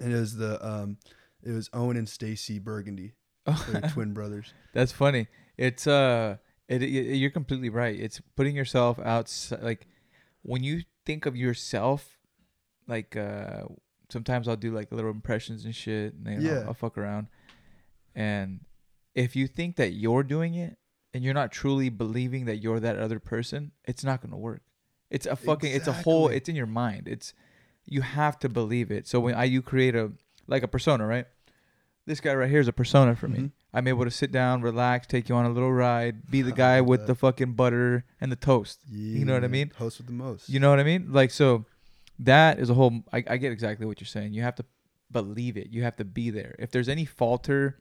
And 0.00 0.12
it 0.12 0.16
was 0.16 0.36
the 0.36 0.64
um 0.66 0.98
it 1.42 1.52
was 1.52 1.70
Owen 1.72 1.96
and 1.96 2.08
Stacy 2.08 2.58
Burgundy. 2.58 3.12
They're 3.68 3.82
twin 3.92 4.12
brothers. 4.14 4.52
That's 4.72 4.92
funny. 4.92 5.28
It's 5.56 5.86
uh, 5.86 6.38
it, 6.68 6.82
it 6.82 6.88
you're 7.16 7.30
completely 7.30 7.68
right. 7.68 7.98
It's 7.98 8.20
putting 8.36 8.56
yourself 8.56 8.98
out 8.98 9.30
like 9.62 9.86
when 10.42 10.64
you 10.64 10.82
think 11.06 11.26
of 11.26 11.36
yourself, 11.36 12.18
like 12.88 13.16
uh, 13.16 13.62
sometimes 14.10 14.48
I'll 14.48 14.56
do 14.56 14.74
like 14.74 14.90
little 14.90 15.10
impressions 15.10 15.64
and 15.64 15.74
shit, 15.74 16.14
and 16.14 16.26
then 16.26 16.40
Yeah. 16.40 16.60
I'll, 16.60 16.68
I'll 16.68 16.74
fuck 16.74 16.96
around. 16.98 17.28
And 18.14 18.60
if 19.14 19.36
you 19.36 19.46
think 19.46 19.76
that 19.76 19.92
you're 19.92 20.22
doing 20.22 20.54
it 20.54 20.76
and 21.14 21.24
you're 21.24 21.32
not 21.34 21.50
truly 21.52 21.88
believing 21.88 22.44
that 22.46 22.56
you're 22.56 22.80
that 22.80 22.98
other 22.98 23.18
person, 23.20 23.72
it's 23.84 24.04
not 24.04 24.20
gonna 24.20 24.36
work. 24.36 24.60
It's 25.10 25.26
a 25.26 25.36
fucking. 25.36 25.72
It's 25.72 25.86
a 25.86 25.92
whole. 25.92 26.28
It's 26.28 26.48
in 26.48 26.56
your 26.56 26.66
mind. 26.66 27.08
It's 27.08 27.32
you 27.86 28.00
have 28.02 28.38
to 28.40 28.48
believe 28.48 28.90
it. 28.90 29.06
So 29.06 29.20
when 29.20 29.34
I 29.34 29.44
you 29.44 29.62
create 29.62 29.94
a 29.94 30.12
like 30.46 30.62
a 30.62 30.68
persona, 30.68 31.06
right? 31.06 31.26
This 32.06 32.20
guy 32.20 32.34
right 32.34 32.50
here 32.50 32.60
is 32.60 32.68
a 32.68 32.72
persona 32.72 33.16
for 33.16 33.28
me. 33.28 33.38
Mhm. 33.38 33.52
I'm 33.72 33.88
able 33.88 34.04
to 34.04 34.10
sit 34.10 34.30
down, 34.30 34.60
relax, 34.60 35.06
take 35.06 35.28
you 35.30 35.34
on 35.34 35.46
a 35.46 35.50
little 35.50 35.72
ride, 35.72 36.30
be 36.30 36.42
the 36.42 36.52
guy 36.52 36.80
with 36.82 37.00
that. 37.00 37.06
the 37.06 37.14
fucking 37.14 37.54
butter 37.54 38.04
and 38.20 38.30
the 38.30 38.36
toast. 38.36 38.80
You 38.90 39.24
know 39.24 39.32
what 39.34 39.42
I 39.44 39.48
mean? 39.48 39.70
Host 39.78 39.98
with 39.98 40.06
the 40.08 40.12
most. 40.12 40.48
You 40.50 40.60
know 40.60 40.68
what 40.70 40.80
I 40.80 40.84
mean? 40.84 41.12
Like 41.12 41.30
so, 41.30 41.64
that 42.18 42.58
is 42.58 42.68
a 42.68 42.74
whole. 42.74 43.02
I, 43.12 43.24
I 43.26 43.36
get 43.38 43.52
exactly 43.52 43.86
what 43.86 44.00
you're 44.00 44.06
saying. 44.06 44.34
You 44.34 44.42
have 44.42 44.54
to 44.56 44.64
believe 45.10 45.56
it. 45.56 45.68
You 45.70 45.82
have 45.84 45.96
to 45.96 46.04
be 46.04 46.30
there. 46.30 46.54
If 46.58 46.70
there's 46.72 46.88
any 46.88 47.04
falter 47.04 47.78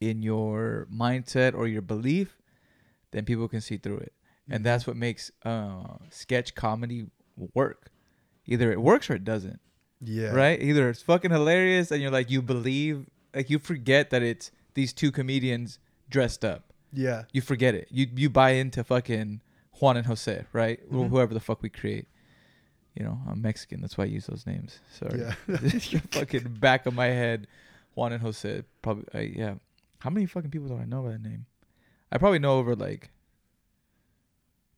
in 0.00 0.22
your 0.22 0.86
mindset 0.92 1.54
or 1.54 1.66
your 1.68 1.82
belief, 1.82 2.36
then 3.10 3.24
people 3.24 3.48
can 3.48 3.60
see 3.60 3.76
through 3.78 3.98
it, 3.98 4.12
and 4.48 4.60
Mhm. 4.60 4.64
that's 4.64 4.86
what 4.86 4.96
makes 4.96 5.30
uh, 5.44 5.96
sketch 6.10 6.54
comedy 6.54 7.06
work. 7.54 7.90
Either 8.46 8.72
it 8.72 8.80
works 8.80 9.08
or 9.10 9.14
it 9.14 9.24
doesn't. 9.24 9.60
yeah. 10.00 10.30
Right? 10.30 10.60
Either 10.62 10.88
it's 10.90 11.02
fucking 11.02 11.30
hilarious 11.32 11.90
and 11.90 12.00
you're 12.00 12.10
like 12.10 12.30
you 12.30 12.40
believe, 12.40 13.06
like 13.34 13.50
you 13.50 13.58
forget 13.58 14.10
that 14.10 14.22
it's 14.22 14.50
these 14.74 14.92
two 14.92 15.10
comedians 15.10 15.78
dressed 16.08 16.44
up 16.44 16.72
Yeah. 16.92 17.24
you 17.32 17.40
forget 17.42 17.74
it. 17.74 17.88
You 17.90 18.06
you 18.14 18.30
buy 18.30 18.50
into 18.52 18.84
fucking 18.84 19.40
Juan 19.80 19.96
and 19.96 20.06
Jose, 20.06 20.44
right? 20.52 20.78
Mhm. 20.90 21.08
Whoever 21.10 21.34
the 21.34 21.40
fuck 21.40 21.62
we 21.62 21.68
create. 21.68 22.06
You 22.94 23.04
know, 23.04 23.20
I'm 23.28 23.40
Mexican. 23.42 23.80
That's 23.80 23.96
why 23.98 24.04
I 24.04 24.08
use 24.08 24.26
those 24.26 24.46
names. 24.46 24.78
Sorry. 24.92 25.20
Yeah. 25.20 25.34
fucking 26.10 26.54
back 26.60 26.86
of 26.86 26.94
my 26.94 27.06
head, 27.06 27.46
Juan 27.94 28.12
and 28.12 28.22
Jose. 28.22 28.62
Probably, 28.82 29.04
I, 29.14 29.20
yeah. 29.36 29.54
How 29.98 30.10
many 30.10 30.26
fucking 30.26 30.50
people 30.50 30.68
do 30.68 30.76
I 30.76 30.84
know 30.84 31.02
by 31.02 31.10
that 31.12 31.22
name? 31.22 31.46
I 32.10 32.18
probably 32.18 32.38
know 32.38 32.58
over 32.58 32.74
like, 32.74 33.10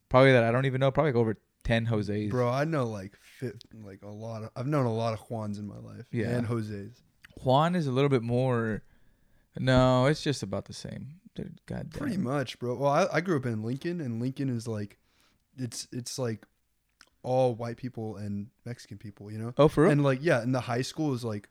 probably 0.08 0.32
that 0.32 0.44
I 0.44 0.50
don't 0.50 0.66
even 0.66 0.80
know. 0.80 0.90
Probably 0.90 1.12
like 1.12 1.20
over 1.20 1.36
ten 1.64 1.86
Jose's. 1.86 2.30
Bro, 2.30 2.50
I 2.50 2.64
know 2.64 2.84
like 2.84 3.16
fit, 3.38 3.62
like 3.84 4.02
a 4.02 4.08
lot 4.08 4.42
of. 4.42 4.50
I've 4.56 4.66
known 4.66 4.86
a 4.86 4.94
lot 4.94 5.12
of 5.12 5.20
Juans 5.28 5.58
in 5.58 5.66
my 5.66 5.78
life. 5.78 6.06
Yeah. 6.10 6.30
And 6.30 6.46
Jose's. 6.46 7.02
Juan 7.42 7.74
is 7.74 7.86
a 7.86 7.92
little 7.92 8.10
bit 8.10 8.22
more. 8.22 8.82
No, 9.58 10.06
it's 10.06 10.22
just 10.22 10.42
about 10.42 10.66
the 10.66 10.72
same. 10.72 11.20
They're 11.36 11.50
goddamn. 11.66 11.90
Pretty 11.90 12.16
much, 12.16 12.58
bro. 12.58 12.74
Well, 12.76 12.90
I, 12.90 13.06
I 13.12 13.20
grew 13.20 13.36
up 13.36 13.46
in 13.46 13.62
Lincoln, 13.62 14.00
and 14.00 14.20
Lincoln 14.20 14.48
is 14.48 14.68
like, 14.68 14.98
it's 15.56 15.88
it's 15.92 16.18
like 16.18 16.46
all 17.22 17.54
white 17.54 17.76
people 17.76 18.16
and 18.16 18.48
Mexican 18.64 18.98
people, 18.98 19.30
you 19.30 19.38
know. 19.38 19.54
Oh, 19.56 19.68
for 19.68 19.82
real? 19.84 19.92
And 19.92 20.02
like, 20.02 20.18
yeah, 20.22 20.40
and 20.40 20.54
the 20.54 20.60
high 20.60 20.82
school 20.82 21.14
is 21.14 21.24
like, 21.24 21.48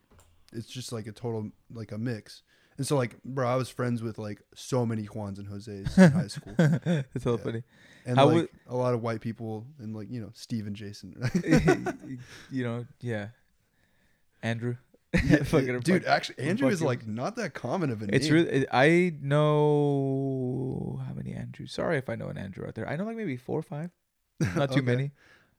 it's 0.52 0.68
just 0.68 0.92
like 0.92 1.08
a 1.08 1.12
total 1.12 1.52
like 1.72 1.92
a 1.92 1.98
mix. 1.98 2.42
And 2.80 2.88
so 2.88 2.96
like, 2.96 3.22
bro, 3.24 3.46
I 3.48 3.56
was 3.58 3.70
friends 3.70 4.02
with 4.02 4.18
like 4.18 4.42
so 4.56 4.86
many 4.86 5.04
Juans 5.04 5.38
and 5.38 5.48
Jose's 5.48 5.96
in 5.98 6.12
high 6.12 6.28
school, 6.28 6.54
it's 6.58 7.24
so 7.26 7.32
Yeah. 7.36 7.44
funny. 7.44 7.64
and 8.06 8.18
How 8.18 8.26
like 8.28 8.36
would- 8.36 8.50
a 8.68 8.76
lot 8.76 8.94
of 8.94 9.04
white 9.04 9.20
people, 9.22 9.68
and 9.80 9.94
like 9.96 10.10
you 10.10 10.22
know 10.22 10.32
Steve 10.34 10.66
and 10.66 10.76
Jason. 10.76 11.14
you 12.50 12.64
know, 12.64 12.86
yeah. 13.02 13.28
Andrew. 14.42 14.78
Yeah, 15.24 15.40
dude, 15.84 16.06
actually, 16.06 16.38
Andrew 16.48 16.70
is 16.70 16.82
like 16.82 17.06
not 17.08 17.36
that 17.36 17.54
common 17.54 17.90
of 17.90 18.02
a 18.02 18.06
name. 18.06 18.14
It's 18.14 18.30
really. 18.30 18.66
I 18.72 19.12
know 19.22 21.02
how 21.06 21.14
many 21.14 21.34
Andrews. 21.34 21.72
Sorry 21.74 21.98
if 21.98 22.10
I 22.10 22.16
know 22.16 22.28
an 22.30 22.38
Andrew 22.38 22.66
out 22.68 22.76
there. 22.76 22.88
I 22.88 22.96
know 22.96 23.06
like 23.06 23.18
maybe 23.18 23.36
four 23.36 23.60
or 23.60 23.64
five. 23.64 23.90
Not 24.56 24.70
too 24.72 24.80
Okay. 24.80 24.82
many. 24.82 25.12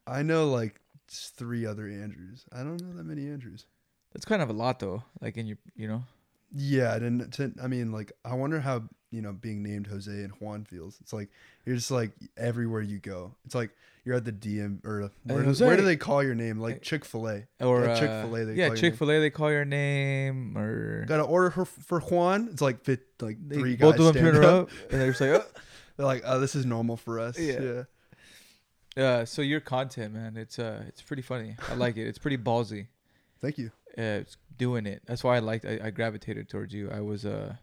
I 0.07 0.23
know 0.23 0.49
like 0.51 0.81
three 1.09 1.67
other 1.67 1.87
Andrews. 1.89 2.45
I 2.53 2.59
don't 2.63 2.81
know 2.81 2.97
that 2.97 3.05
many 3.05 3.29
Andrews. 3.29 3.67
That's 4.13 4.25
kind 4.25 4.41
of 4.41 4.49
a 4.51 4.53
lot 4.55 4.79
though. 4.79 5.03
Like 5.21 5.37
in 5.37 5.47
your, 5.47 5.59
you 5.77 5.89
know. 5.89 6.05
Yeah, 6.53 6.95
and 6.97 7.33
to, 7.35 7.53
I 7.63 7.67
mean, 7.67 7.93
like, 7.93 8.13
I 8.25 8.35
wonder 8.35 8.61
how 8.61 8.85
you 9.11 9.23
know 9.23 9.33
being 9.33 9.63
named 9.63 9.87
Jose 9.87 10.11
and 10.11 10.33
Juan 10.41 10.65
feels. 10.65 10.99
It's 11.01 11.13
like 11.13 11.29
you're 11.65 11.77
just 11.77 11.91
like 11.91 12.13
everywhere 12.37 12.83
you 12.83 12.99
go. 12.99 13.35
It's 13.45 13.55
like 13.55 13.71
you're 14.05 14.17
at 14.17 14.25
the 14.25 14.33
DM 14.33 14.85
or 14.85 15.11
where, 15.25 15.41
do, 15.41 15.45
Jose. 15.45 15.65
where 15.65 15.77
do 15.77 15.83
they 15.83 15.97
call 15.97 16.23
your 16.23 16.35
name? 16.35 16.59
Like 16.59 16.83
Chick 16.83 17.05
Fil 17.05 17.29
A. 17.29 17.47
Or 17.61 17.87
uh, 17.87 17.99
Chick-fil-A, 17.99 18.55
yeah, 18.55 18.75
Chick 18.75 18.97
Fil 18.97 19.11
A. 19.11 19.21
They 19.21 19.31
call 19.31 19.51
your 19.51 19.65
name 19.65 20.57
or 20.57 21.05
Got 21.07 21.19
to 21.19 21.25
order 21.25 21.51
for, 21.51 21.65
for 21.65 22.01
Juan. 22.01 22.49
It's 22.51 22.63
like 22.63 22.83
fit 22.83 23.03
like 23.21 23.37
they, 23.47 23.57
three 23.57 23.77
both 23.77 23.99
guys 23.99 24.07
of 24.07 24.15
them 24.15 24.25
turn 24.25 24.37
around 24.37 24.69
and 24.91 25.01
they're 25.01 25.11
just 25.11 25.21
like, 25.21 25.31
oh. 25.31 25.45
They're 25.97 26.07
like, 26.07 26.23
oh, 26.25 26.41
this 26.41 26.55
is 26.55 26.65
normal 26.65 26.97
for 26.97 27.21
us. 27.21 27.39
Yeah. 27.39 27.83
yeah. 28.97 29.05
Uh, 29.05 29.25
so 29.27 29.43
your 29.43 29.61
content, 29.61 30.15
man, 30.15 30.39
it's 30.39 30.59
uh, 30.59 30.83
it's 30.89 31.03
pretty 31.03 31.21
funny. 31.21 31.57
I 31.69 31.75
like 31.75 31.99
it. 31.99 32.07
It's 32.07 32.19
pretty 32.19 32.39
ballsy. 32.39 32.87
Thank 33.43 33.59
you. 33.59 33.71
uh, 33.99 34.23
doing 34.61 34.85
it. 34.85 35.03
That's 35.07 35.25
why 35.25 35.37
I 35.37 35.39
liked. 35.41 35.65
I, 35.65 35.81
I 35.83 35.91
gravitated 35.91 36.49
towards 36.49 36.73
you. 36.75 36.91
I 36.91 37.01
was 37.01 37.25
uh, 37.25 37.55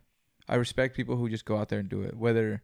I 0.50 0.56
respect 0.56 0.98
people 0.98 1.16
who 1.16 1.30
just 1.30 1.46
go 1.46 1.56
out 1.56 1.70
there 1.70 1.80
and 1.80 1.88
do 1.88 2.02
it. 2.02 2.18
Whether, 2.18 2.64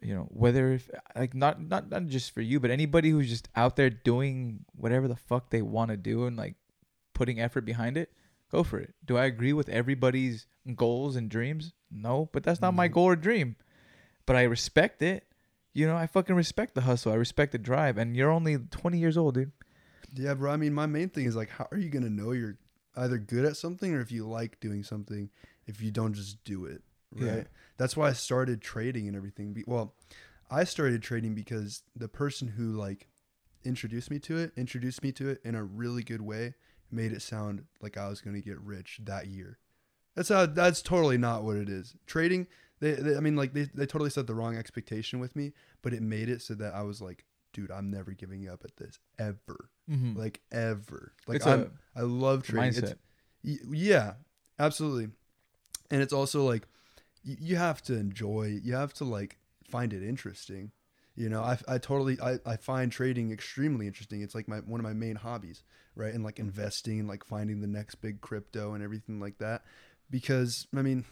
you 0.00 0.14
know, 0.14 0.26
whether 0.30 0.72
if 0.72 0.90
like 1.14 1.34
not 1.34 1.62
not 1.62 1.90
not 1.90 2.06
just 2.06 2.32
for 2.32 2.40
you, 2.40 2.58
but 2.58 2.70
anybody 2.70 3.10
who's 3.10 3.28
just 3.28 3.48
out 3.54 3.76
there 3.76 3.90
doing 3.90 4.64
whatever 4.74 5.06
the 5.06 5.16
fuck 5.16 5.50
they 5.50 5.62
want 5.62 5.90
to 5.90 5.96
do 5.98 6.24
and 6.24 6.36
like 6.36 6.54
putting 7.12 7.38
effort 7.38 7.66
behind 7.66 7.98
it, 7.98 8.10
go 8.50 8.64
for 8.64 8.78
it. 8.78 8.94
Do 9.04 9.18
I 9.18 9.26
agree 9.26 9.52
with 9.52 9.68
everybody's 9.68 10.46
goals 10.74 11.14
and 11.14 11.28
dreams? 11.28 11.74
No, 11.90 12.30
but 12.32 12.42
that's 12.42 12.62
not 12.62 12.74
my 12.74 12.88
goal 12.88 13.04
or 13.04 13.16
dream. 13.16 13.56
But 14.24 14.36
I 14.36 14.42
respect 14.42 15.02
it. 15.02 15.24
You 15.74 15.86
know, 15.86 15.94
I 15.96 16.06
fucking 16.06 16.34
respect 16.34 16.74
the 16.74 16.80
hustle. 16.80 17.12
I 17.12 17.16
respect 17.16 17.52
the 17.52 17.58
drive. 17.58 17.98
And 17.98 18.16
you're 18.16 18.30
only 18.30 18.56
20 18.56 18.98
years 18.98 19.18
old, 19.18 19.34
dude. 19.34 19.52
Yeah, 20.14 20.32
bro. 20.32 20.50
I 20.50 20.56
mean, 20.56 20.72
my 20.72 20.86
main 20.86 21.10
thing 21.10 21.26
is 21.26 21.36
like, 21.36 21.50
how 21.50 21.68
are 21.70 21.76
you 21.76 21.90
gonna 21.90 22.08
know 22.08 22.32
you're 22.32 22.56
either 22.96 23.18
good 23.18 23.44
at 23.44 23.56
something 23.56 23.94
or 23.94 24.00
if 24.00 24.10
you 24.10 24.26
like 24.26 24.58
doing 24.60 24.82
something 24.82 25.30
if 25.66 25.80
you 25.80 25.90
don't 25.90 26.14
just 26.14 26.42
do 26.44 26.64
it, 26.64 26.82
right? 27.12 27.36
Yeah. 27.36 27.42
That's 27.76 27.96
why 27.96 28.08
I 28.08 28.12
started 28.12 28.60
trading 28.60 29.08
and 29.08 29.16
everything. 29.16 29.62
Well, 29.66 29.94
I 30.50 30.64
started 30.64 31.02
trading 31.02 31.34
because 31.34 31.82
the 31.94 32.08
person 32.08 32.48
who 32.48 32.72
like 32.72 33.08
introduced 33.64 34.10
me 34.10 34.18
to 34.20 34.38
it 34.38 34.52
introduced 34.56 35.02
me 35.02 35.12
to 35.12 35.28
it 35.28 35.40
in 35.44 35.54
a 35.54 35.64
really 35.64 36.02
good 36.02 36.22
way, 36.22 36.54
made 36.90 37.12
it 37.12 37.22
sound 37.22 37.64
like 37.80 37.96
I 37.96 38.08
was 38.08 38.20
gonna 38.20 38.40
get 38.40 38.60
rich 38.60 39.00
that 39.04 39.26
year. 39.26 39.58
That's 40.14 40.30
how. 40.30 40.46
That's 40.46 40.80
totally 40.80 41.18
not 41.18 41.44
what 41.44 41.56
it 41.56 41.68
is. 41.68 41.94
Trading. 42.06 42.46
They, 42.80 42.92
they 42.92 43.16
I 43.16 43.20
mean, 43.20 43.36
like 43.36 43.52
they, 43.52 43.68
they 43.74 43.86
totally 43.86 44.10
set 44.10 44.26
the 44.26 44.34
wrong 44.34 44.56
expectation 44.56 45.18
with 45.18 45.36
me, 45.36 45.52
but 45.82 45.92
it 45.92 46.02
made 46.02 46.28
it 46.28 46.42
so 46.42 46.54
that 46.54 46.74
I 46.74 46.82
was 46.82 47.00
like, 47.02 47.24
dude, 47.56 47.70
I'm 47.70 47.90
never 47.90 48.12
giving 48.12 48.48
up 48.48 48.60
at 48.64 48.76
this 48.76 48.98
ever 49.18 49.70
Mm-hmm. 49.90 50.18
like 50.18 50.40
ever. 50.52 51.12
Like 51.26 51.36
it's 51.36 51.46
I'm, 51.46 51.70
a 51.96 52.00
I 52.00 52.02
love 52.02 52.42
trading. 52.42 52.68
It's- 52.76 52.94
mindset. 53.44 53.58
yeah, 53.72 54.14
absolutely. 54.58 55.08
And 55.90 56.02
it's 56.02 56.12
also 56.12 56.44
like 56.44 56.66
y- 57.26 57.36
you 57.40 57.56
have 57.56 57.80
to 57.82 57.94
enjoy. 57.94 58.58
You 58.62 58.74
have 58.74 58.92
to 58.94 59.04
like 59.04 59.38
find 59.68 59.92
it 59.92 60.02
interesting. 60.02 60.72
You 61.14 61.28
know, 61.30 61.40
I, 61.42 61.56
I 61.68 61.78
totally 61.78 62.18
I, 62.20 62.38
I 62.44 62.56
find 62.56 62.90
trading 62.92 63.30
extremely 63.32 63.86
interesting. 63.86 64.22
It's 64.22 64.34
like 64.34 64.48
my 64.48 64.58
one 64.58 64.80
of 64.80 64.84
my 64.84 64.92
main 64.92 65.14
hobbies, 65.16 65.62
right? 65.94 66.12
And 66.12 66.24
like 66.24 66.38
investing 66.40 66.98
and 67.00 67.08
like 67.08 67.24
finding 67.24 67.60
the 67.60 67.66
next 67.68 67.94
big 67.96 68.20
crypto 68.20 68.74
and 68.74 68.82
everything 68.82 69.20
like 69.20 69.38
that. 69.38 69.62
Because 70.10 70.66
I 70.76 70.82
mean, 70.82 71.04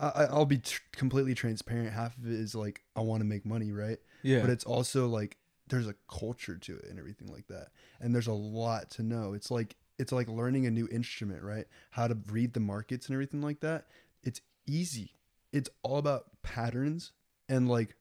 I- 0.00 0.26
I'll 0.28 0.44
be 0.44 0.58
tr- 0.58 0.80
completely 0.92 1.34
transparent. 1.34 1.92
Half 1.92 2.18
of 2.18 2.26
it 2.26 2.32
is 2.32 2.54
like 2.56 2.82
I 2.96 3.00
want 3.00 3.20
to 3.20 3.24
make 3.24 3.46
money, 3.46 3.70
right? 3.72 3.98
yeah. 4.22 4.40
but 4.40 4.50
it's 4.50 4.64
also 4.64 5.06
like 5.06 5.36
there's 5.68 5.88
a 5.88 5.94
culture 6.08 6.56
to 6.56 6.76
it 6.76 6.86
and 6.88 6.98
everything 6.98 7.28
like 7.28 7.46
that. 7.48 7.68
And 8.00 8.14
there's 8.14 8.26
a 8.26 8.32
lot 8.32 8.90
to 8.92 9.02
know. 9.02 9.32
It's 9.32 9.50
like 9.50 9.76
it's 9.98 10.12
like 10.12 10.28
learning 10.28 10.66
a 10.66 10.70
new 10.70 10.88
instrument 10.90 11.42
right? 11.42 11.66
How 11.90 12.06
to 12.06 12.16
read 12.30 12.52
the 12.52 12.60
markets 12.60 13.06
and 13.06 13.14
everything 13.14 13.42
like 13.42 13.60
that. 13.60 13.86
It's 14.22 14.40
easy. 14.66 15.12
It's 15.52 15.70
all 15.82 15.98
about 15.98 16.26
patterns. 16.42 17.12
And 17.48 17.68
like 17.68 17.96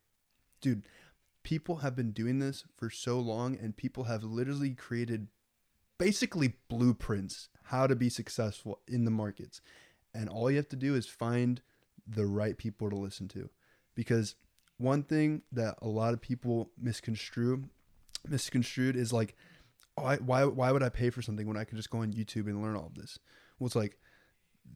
dude 0.61 0.87
people 1.43 1.77
have 1.77 1.95
been 1.95 2.11
doing 2.11 2.39
this 2.39 2.63
for 2.75 2.89
so 2.89 3.19
long 3.19 3.55
and 3.61 3.77
people 3.77 4.05
have 4.05 4.23
literally 4.23 4.71
created 4.71 5.27
basically 5.97 6.55
blueprints 6.67 7.49
how 7.65 7.87
to 7.87 7.95
be 7.95 8.09
successful 8.09 8.79
in 8.87 9.05
the 9.05 9.11
markets. 9.11 9.61
And 10.13 10.27
all 10.27 10.49
you 10.49 10.57
have 10.57 10.69
to 10.69 10.75
do 10.75 10.95
is 10.95 11.07
find 11.07 11.61
the 12.07 12.25
right 12.25 12.57
people 12.57 12.89
to 12.89 12.95
listen 12.95 13.27
to. 13.29 13.49
Because 13.93 14.35
one 14.77 15.03
thing 15.03 15.41
that 15.51 15.75
a 15.81 15.87
lot 15.87 16.13
of 16.13 16.21
people 16.21 16.69
misconstrue 16.77 17.69
misconstrued 18.27 18.95
is 18.95 19.13
like 19.13 19.35
why 19.95 20.45
why 20.45 20.71
would 20.71 20.83
I 20.83 20.89
pay 20.89 21.09
for 21.09 21.21
something 21.21 21.47
when 21.47 21.57
I 21.57 21.63
could 21.63 21.77
just 21.77 21.89
go 21.89 21.99
on 21.99 22.11
YouTube 22.11 22.47
and 22.47 22.61
learn 22.61 22.75
all 22.75 22.87
of 22.87 22.95
this? 22.95 23.17
Well, 23.59 23.67
it's 23.67 23.75
like 23.75 23.97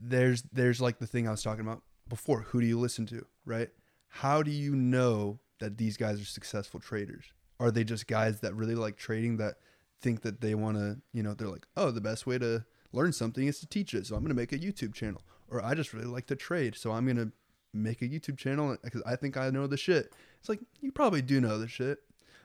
there's 0.01 0.43
there's 0.53 0.79
like 0.79 0.99
the 0.99 1.07
thing 1.07 1.27
I 1.27 1.31
was 1.31 1.43
talking 1.43 1.65
about 1.65 1.83
before. 2.07 2.41
Who 2.41 2.61
do 2.61 2.67
you 2.67 2.79
listen 2.79 3.05
to, 3.07 3.25
right? 3.45 3.69
How 4.07 4.41
do 4.41 4.51
you 4.51 4.75
know 4.75 5.39
that 5.59 5.77
these 5.77 5.97
guys 5.97 6.21
are 6.21 6.25
successful 6.25 6.79
traders? 6.79 7.25
Are 7.59 7.71
they 7.71 7.83
just 7.83 8.07
guys 8.07 8.39
that 8.39 8.55
really 8.55 8.75
like 8.75 8.95
trading 8.95 9.37
that 9.37 9.55
think 10.01 10.21
that 10.21 10.39
they 10.39 10.55
want 10.55 10.77
to, 10.77 10.97
you 11.11 11.21
know, 11.21 11.33
they're 11.33 11.49
like, 11.49 11.67
"Oh, 11.75 11.91
the 11.91 12.01
best 12.01 12.25
way 12.25 12.37
to 12.37 12.63
learn 12.93 13.11
something 13.11 13.45
is 13.45 13.59
to 13.59 13.67
teach 13.67 13.93
it." 13.93 14.07
So 14.07 14.15
I'm 14.15 14.21
going 14.21 14.29
to 14.29 14.35
make 14.35 14.53
a 14.53 14.57
YouTube 14.57 14.93
channel. 14.93 15.21
Or 15.49 15.63
I 15.63 15.73
just 15.73 15.93
really 15.93 16.05
like 16.05 16.27
to 16.27 16.35
trade, 16.35 16.75
so 16.75 16.91
I'm 16.91 17.05
going 17.05 17.17
to 17.17 17.31
make 17.73 18.01
a 18.01 18.07
YouTube 18.07 18.37
channel 18.37 18.77
because 18.83 19.01
I 19.03 19.15
think 19.15 19.37
I 19.37 19.49
know 19.49 19.67
the 19.67 19.77
shit. 19.77 20.13
It's 20.39 20.49
like 20.49 20.59
you 20.81 20.91
probably 20.91 21.21
do 21.21 21.41
know 21.41 21.57
the 21.57 21.67
shit, 21.67 21.99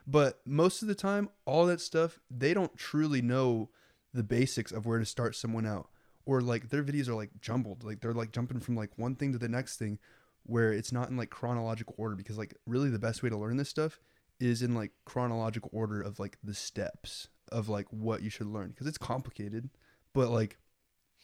But 0.07 0.41
most 0.45 0.81
of 0.81 0.87
the 0.87 0.95
time, 0.95 1.29
all 1.45 1.65
that 1.65 1.81
stuff, 1.81 2.19
they 2.29 2.53
don't 2.53 2.75
truly 2.77 3.21
know 3.21 3.69
the 4.13 4.23
basics 4.23 4.71
of 4.71 4.85
where 4.85 4.99
to 4.99 5.05
start 5.05 5.35
someone 5.35 5.65
out. 5.65 5.89
Or 6.25 6.41
like 6.41 6.69
their 6.69 6.83
videos 6.83 7.07
are 7.07 7.15
like 7.15 7.31
jumbled. 7.41 7.83
Like 7.83 8.01
they're 8.01 8.13
like 8.13 8.31
jumping 8.31 8.59
from 8.59 8.75
like 8.75 8.91
one 8.97 9.15
thing 9.15 9.31
to 9.33 9.37
the 9.37 9.49
next 9.49 9.77
thing 9.77 9.99
where 10.43 10.71
it's 10.71 10.91
not 10.91 11.09
in 11.09 11.17
like 11.17 11.29
chronological 11.29 11.95
order 11.97 12.15
because 12.15 12.37
like 12.37 12.55
really 12.65 12.89
the 12.89 12.99
best 12.99 13.23
way 13.23 13.29
to 13.29 13.37
learn 13.37 13.57
this 13.57 13.69
stuff 13.69 13.99
is 14.39 14.61
in 14.61 14.75
like 14.75 14.91
chronological 15.05 15.69
order 15.73 16.01
of 16.01 16.19
like 16.19 16.37
the 16.43 16.53
steps 16.53 17.29
of 17.51 17.69
like 17.69 17.87
what 17.89 18.21
you 18.21 18.29
should 18.29 18.47
learn 18.47 18.69
because 18.69 18.87
it's 18.87 18.97
complicated, 18.97 19.69
but 20.13 20.29
like 20.29 20.57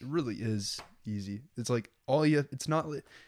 it 0.01 0.07
really 0.07 0.35
is 0.35 0.79
easy. 1.05 1.41
It's 1.57 1.69
like 1.69 1.89
all 2.07 2.25
you 2.25 2.45
it's 2.51 2.67
not 2.67 2.87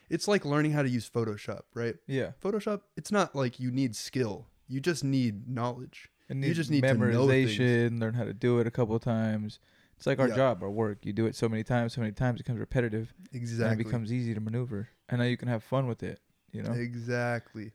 it's 0.09 0.27
like 0.27 0.45
learning 0.45 0.71
how 0.71 0.81
to 0.81 0.89
use 0.89 1.09
Photoshop, 1.09 1.61
right? 1.73 1.95
Yeah. 2.07 2.31
Photoshop, 2.43 2.81
it's 2.97 3.11
not 3.11 3.35
like 3.35 3.59
you 3.59 3.71
need 3.71 3.95
skill. 3.95 4.47
You 4.67 4.79
just 4.79 5.03
need 5.03 5.47
knowledge. 5.47 6.09
And 6.29 6.43
You 6.43 6.53
just 6.53 6.71
need 6.71 6.83
memorization, 6.83 7.99
learn 7.99 8.13
how 8.13 8.23
to 8.23 8.33
do 8.33 8.59
it 8.59 8.67
a 8.67 8.71
couple 8.71 8.95
of 8.95 9.03
times. 9.03 9.59
It's 9.97 10.07
like 10.07 10.19
our 10.19 10.29
Yeah. 10.29 10.35
job, 10.35 10.63
our 10.63 10.71
work. 10.71 11.05
You 11.05 11.13
do 11.13 11.25
it 11.25 11.35
so 11.35 11.47
many 11.47 11.63
times, 11.63 11.93
so 11.93 12.01
many 12.01 12.13
times 12.13 12.39
it 12.39 12.43
becomes 12.43 12.59
repetitive, 12.59 13.13
Exactly. 13.31 13.71
and 13.71 13.81
it 13.81 13.83
becomes 13.83 14.11
easy 14.11 14.33
to 14.33 14.39
maneuver. 14.39 14.89
And 15.09 15.19
now 15.19 15.25
you 15.25 15.37
can 15.37 15.47
have 15.47 15.63
fun 15.63 15.87
with 15.87 16.01
it. 16.01 16.19
You 16.51 16.63
know. 16.63 16.71
Exactly. 16.73 17.73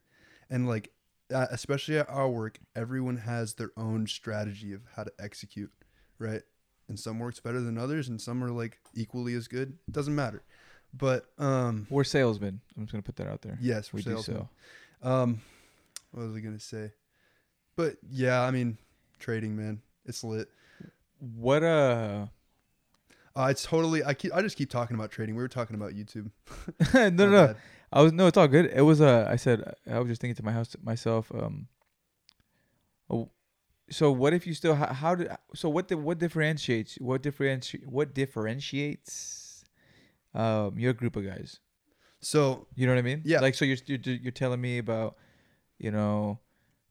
And 0.50 0.66
like 0.68 0.90
uh, 1.32 1.46
especially 1.50 1.98
at 1.98 2.08
our 2.08 2.28
work, 2.28 2.58
everyone 2.74 3.18
has 3.18 3.54
their 3.54 3.70
own 3.76 4.06
strategy 4.06 4.72
of 4.72 4.80
how 4.96 5.04
to 5.04 5.12
execute, 5.18 5.70
right? 6.18 6.42
And 6.88 6.98
some 6.98 7.18
works 7.18 7.38
better 7.40 7.60
than 7.60 7.76
others 7.76 8.08
and 8.08 8.20
some 8.20 8.42
are 8.42 8.50
like 8.50 8.78
equally 8.94 9.34
as 9.34 9.46
good. 9.46 9.76
It 9.86 9.92
doesn't 9.92 10.14
matter. 10.14 10.42
But 10.94 11.26
um 11.38 11.86
We're 11.90 12.04
salesmen. 12.04 12.60
I'm 12.76 12.84
just 12.84 12.92
gonna 12.92 13.02
put 13.02 13.16
that 13.16 13.28
out 13.28 13.42
there. 13.42 13.58
yes, 13.60 13.92
we 13.92 14.02
for 14.02 14.10
do 14.10 14.14
salesmen. 14.16 14.48
sell. 15.02 15.12
Um 15.12 15.40
what 16.12 16.26
was 16.26 16.36
I 16.36 16.40
going 16.40 16.56
to 16.56 16.64
say? 16.64 16.92
But 17.76 17.96
yeah, 18.08 18.40
I 18.42 18.50
mean, 18.50 18.78
trading, 19.18 19.56
man. 19.56 19.82
It's 20.04 20.24
lit. 20.24 20.48
What 21.18 21.62
uh? 21.62 22.26
Uh, 23.36 23.46
it's 23.50 23.62
totally 23.62 24.02
I 24.02 24.14
keep 24.14 24.34
I 24.34 24.42
just 24.42 24.56
keep 24.56 24.70
talking 24.70 24.96
about 24.96 25.10
trading. 25.10 25.36
We 25.36 25.42
were 25.42 25.48
talking 25.48 25.76
about 25.76 25.92
YouTube. 25.92 26.30
no, 26.94 27.08
no, 27.10 27.30
no. 27.30 27.54
I 27.92 28.02
was 28.02 28.12
no, 28.12 28.26
it's 28.26 28.36
all 28.36 28.48
good. 28.48 28.66
It 28.74 28.82
was 28.82 29.00
uh, 29.00 29.28
I 29.30 29.36
said 29.36 29.74
I 29.90 29.98
was 29.98 30.08
just 30.08 30.20
thinking 30.20 30.34
to 30.36 30.44
my 30.44 30.52
house 30.52 30.74
myself. 30.82 31.30
Um. 31.32 31.68
Oh, 33.10 33.30
so 33.90 34.10
what 34.10 34.32
if 34.32 34.46
you 34.46 34.54
still 34.54 34.74
how, 34.74 34.92
how 34.92 35.14
do 35.14 35.28
so 35.54 35.68
what 35.68 35.88
the, 35.88 35.96
what 35.96 36.18
differentiates 36.18 36.96
what 36.96 37.22
differentiate 37.22 37.86
what 37.86 38.14
differentiates 38.14 39.64
um 40.34 40.78
your 40.78 40.92
group 40.92 41.16
of 41.16 41.24
guys? 41.24 41.60
So, 42.20 42.66
You 42.74 42.86
know 42.86 42.94
what 42.94 42.98
I 42.98 43.02
mean? 43.02 43.22
Yeah. 43.24 43.40
Like 43.40 43.54
so 43.54 43.64
you're 43.64 43.76
you're, 43.86 44.00
you're 44.16 44.32
telling 44.32 44.60
me 44.60 44.78
about 44.78 45.16
you 45.78 45.90
know 45.90 46.40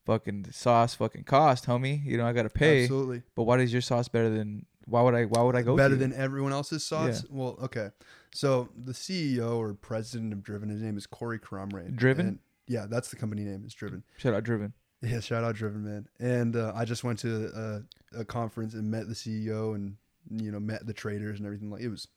fucking 0.05 0.47
sauce 0.51 0.95
fucking 0.95 1.25
cost, 1.25 1.65
homie. 1.65 2.03
You 2.05 2.17
know 2.17 2.25
I 2.25 2.33
gotta 2.33 2.49
pay, 2.49 2.83
absolutely. 2.83 3.23
but 3.36 3.43
why 3.43 3.60
is 3.60 3.73
your 3.73 3.81
sauce 3.81 4.07
better 4.07 4.29
than 4.29 4.65
why 4.86 5.01
would 5.01 5.15
I 5.15 5.25
why 5.25 5.41
would 5.41 5.55
I 5.55 5.62
go 5.62 5.75
better 5.75 5.95
than 5.95 6.13
everyone 6.13 6.53
else's 6.53 6.83
sauce. 6.83 7.25
Well, 7.29 7.57
okay. 7.63 7.89
So 8.33 8.69
the 8.75 8.93
CEO 8.93 9.57
or 9.57 9.73
president 9.73 10.31
of 10.31 10.43
Driven, 10.43 10.69
his 10.69 10.81
name 10.81 10.97
is 10.97 11.05
Corey 11.05 11.39
Cromray. 11.39 11.93
Driven? 11.95 12.27
And- 12.27 12.39
yeah, 12.69 12.86
that's 12.86 13.10
the 13.10 13.15
company 13.15 13.43
name. 13.43 13.63
is 13.65 13.73
Driven. 13.73 14.03
Shout 14.17 14.33
out 14.33 14.43
driven. 14.43 14.73
Yeah, 15.01 15.19
shout 15.19 15.43
out 15.43 15.55
Driven 15.55 15.83
Man. 15.83 16.07
And 16.19 16.55
uh, 16.55 16.73
I 16.75 16.86
just 16.86 17.03
went 17.03 17.19
to 17.19 17.83
a, 18.15 18.21
a 18.21 18.25
conference 18.25 18.73
and 18.73 18.89
met 18.89 19.07
the 19.07 19.13
CEO 19.13 19.75
and 19.75 19.95
you 20.29 20.51
know 20.51 20.60
met 20.60 20.86
the 20.86 20.93
traders 20.93 21.38
and 21.38 21.45
everything. 21.45 21.69
Like 21.69 21.81
it 21.81 21.89
was, 21.89 22.07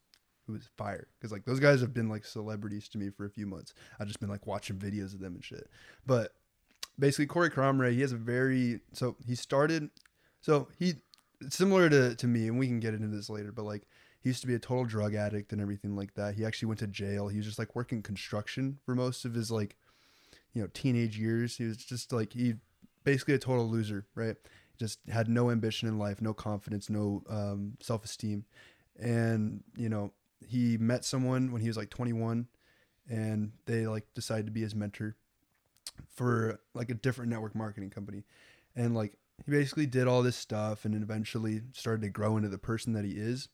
it 0.48 0.52
was 0.52 0.68
fire 0.78 1.08
because 1.18 1.30
like 1.30 1.44
those 1.44 1.60
guys 1.60 1.80
have 1.82 1.92
been 1.92 2.08
like 2.08 2.24
celebrities 2.24 2.88
to 2.90 2.98
me 2.98 3.10
for 3.10 3.26
a 3.26 3.30
few 3.30 3.46
months. 3.46 3.74
I've 3.98 4.06
just 4.06 4.20
been 4.20 4.30
like 4.30 4.46
watching 4.46 4.76
videos 4.76 5.12
of 5.12 5.20
them 5.20 5.34
and 5.34 5.44
shit. 5.44 5.68
But 6.06 6.32
basically, 6.98 7.26
Corey 7.26 7.50
Cromray, 7.50 7.92
he 7.92 8.00
has 8.00 8.12
a 8.12 8.16
very 8.16 8.80
so 8.92 9.16
he 9.26 9.34
started, 9.34 9.90
so 10.40 10.68
he 10.78 10.94
similar 11.50 11.90
to 11.90 12.14
to 12.14 12.26
me, 12.26 12.48
and 12.48 12.58
we 12.58 12.66
can 12.66 12.80
get 12.80 12.94
into 12.94 13.08
this 13.08 13.28
later. 13.28 13.52
But 13.52 13.66
like 13.66 13.86
he 14.22 14.30
used 14.30 14.40
to 14.40 14.46
be 14.46 14.54
a 14.54 14.58
total 14.58 14.86
drug 14.86 15.14
addict 15.14 15.52
and 15.52 15.60
everything 15.60 15.96
like 15.96 16.14
that. 16.14 16.34
He 16.34 16.46
actually 16.46 16.66
went 16.66 16.80
to 16.80 16.86
jail. 16.86 17.28
He 17.28 17.36
was 17.36 17.46
just 17.46 17.58
like 17.58 17.76
working 17.76 18.02
construction 18.02 18.78
for 18.86 18.94
most 18.94 19.26
of 19.26 19.34
his 19.34 19.50
like 19.50 19.76
you 20.54 20.62
know 20.62 20.68
teenage 20.72 21.18
years. 21.18 21.56
He 21.56 21.64
was 21.64 21.76
just 21.76 22.10
like 22.10 22.32
he 22.32 22.54
basically 23.04 23.34
a 23.34 23.38
total 23.38 23.68
loser, 23.68 24.06
right? 24.14 24.36
Just 24.78 24.98
had 25.08 25.28
no 25.28 25.50
ambition 25.50 25.88
in 25.88 25.98
life, 25.98 26.22
no 26.22 26.32
confidence, 26.32 26.88
no 26.88 27.22
um, 27.28 27.76
self 27.80 28.04
esteem, 28.04 28.44
and 28.98 29.62
you 29.76 29.88
know 29.88 30.12
he 30.46 30.78
met 30.78 31.04
someone 31.04 31.52
when 31.52 31.60
he 31.60 31.68
was 31.68 31.76
like 31.76 31.90
21, 31.90 32.46
and 33.08 33.52
they 33.66 33.86
like 33.86 34.06
decided 34.14 34.46
to 34.46 34.52
be 34.52 34.62
his 34.62 34.74
mentor 34.74 35.16
for 36.14 36.60
like 36.74 36.90
a 36.90 36.94
different 36.94 37.30
network 37.30 37.54
marketing 37.54 37.90
company, 37.90 38.24
and 38.74 38.94
like 38.94 39.12
he 39.44 39.50
basically 39.50 39.86
did 39.86 40.06
all 40.06 40.22
this 40.22 40.36
stuff, 40.36 40.84
and 40.84 40.94
eventually 40.94 41.60
started 41.72 42.02
to 42.02 42.08
grow 42.08 42.36
into 42.36 42.48
the 42.48 42.58
person 42.58 42.94
that 42.94 43.04
he 43.04 43.12
is, 43.12 43.48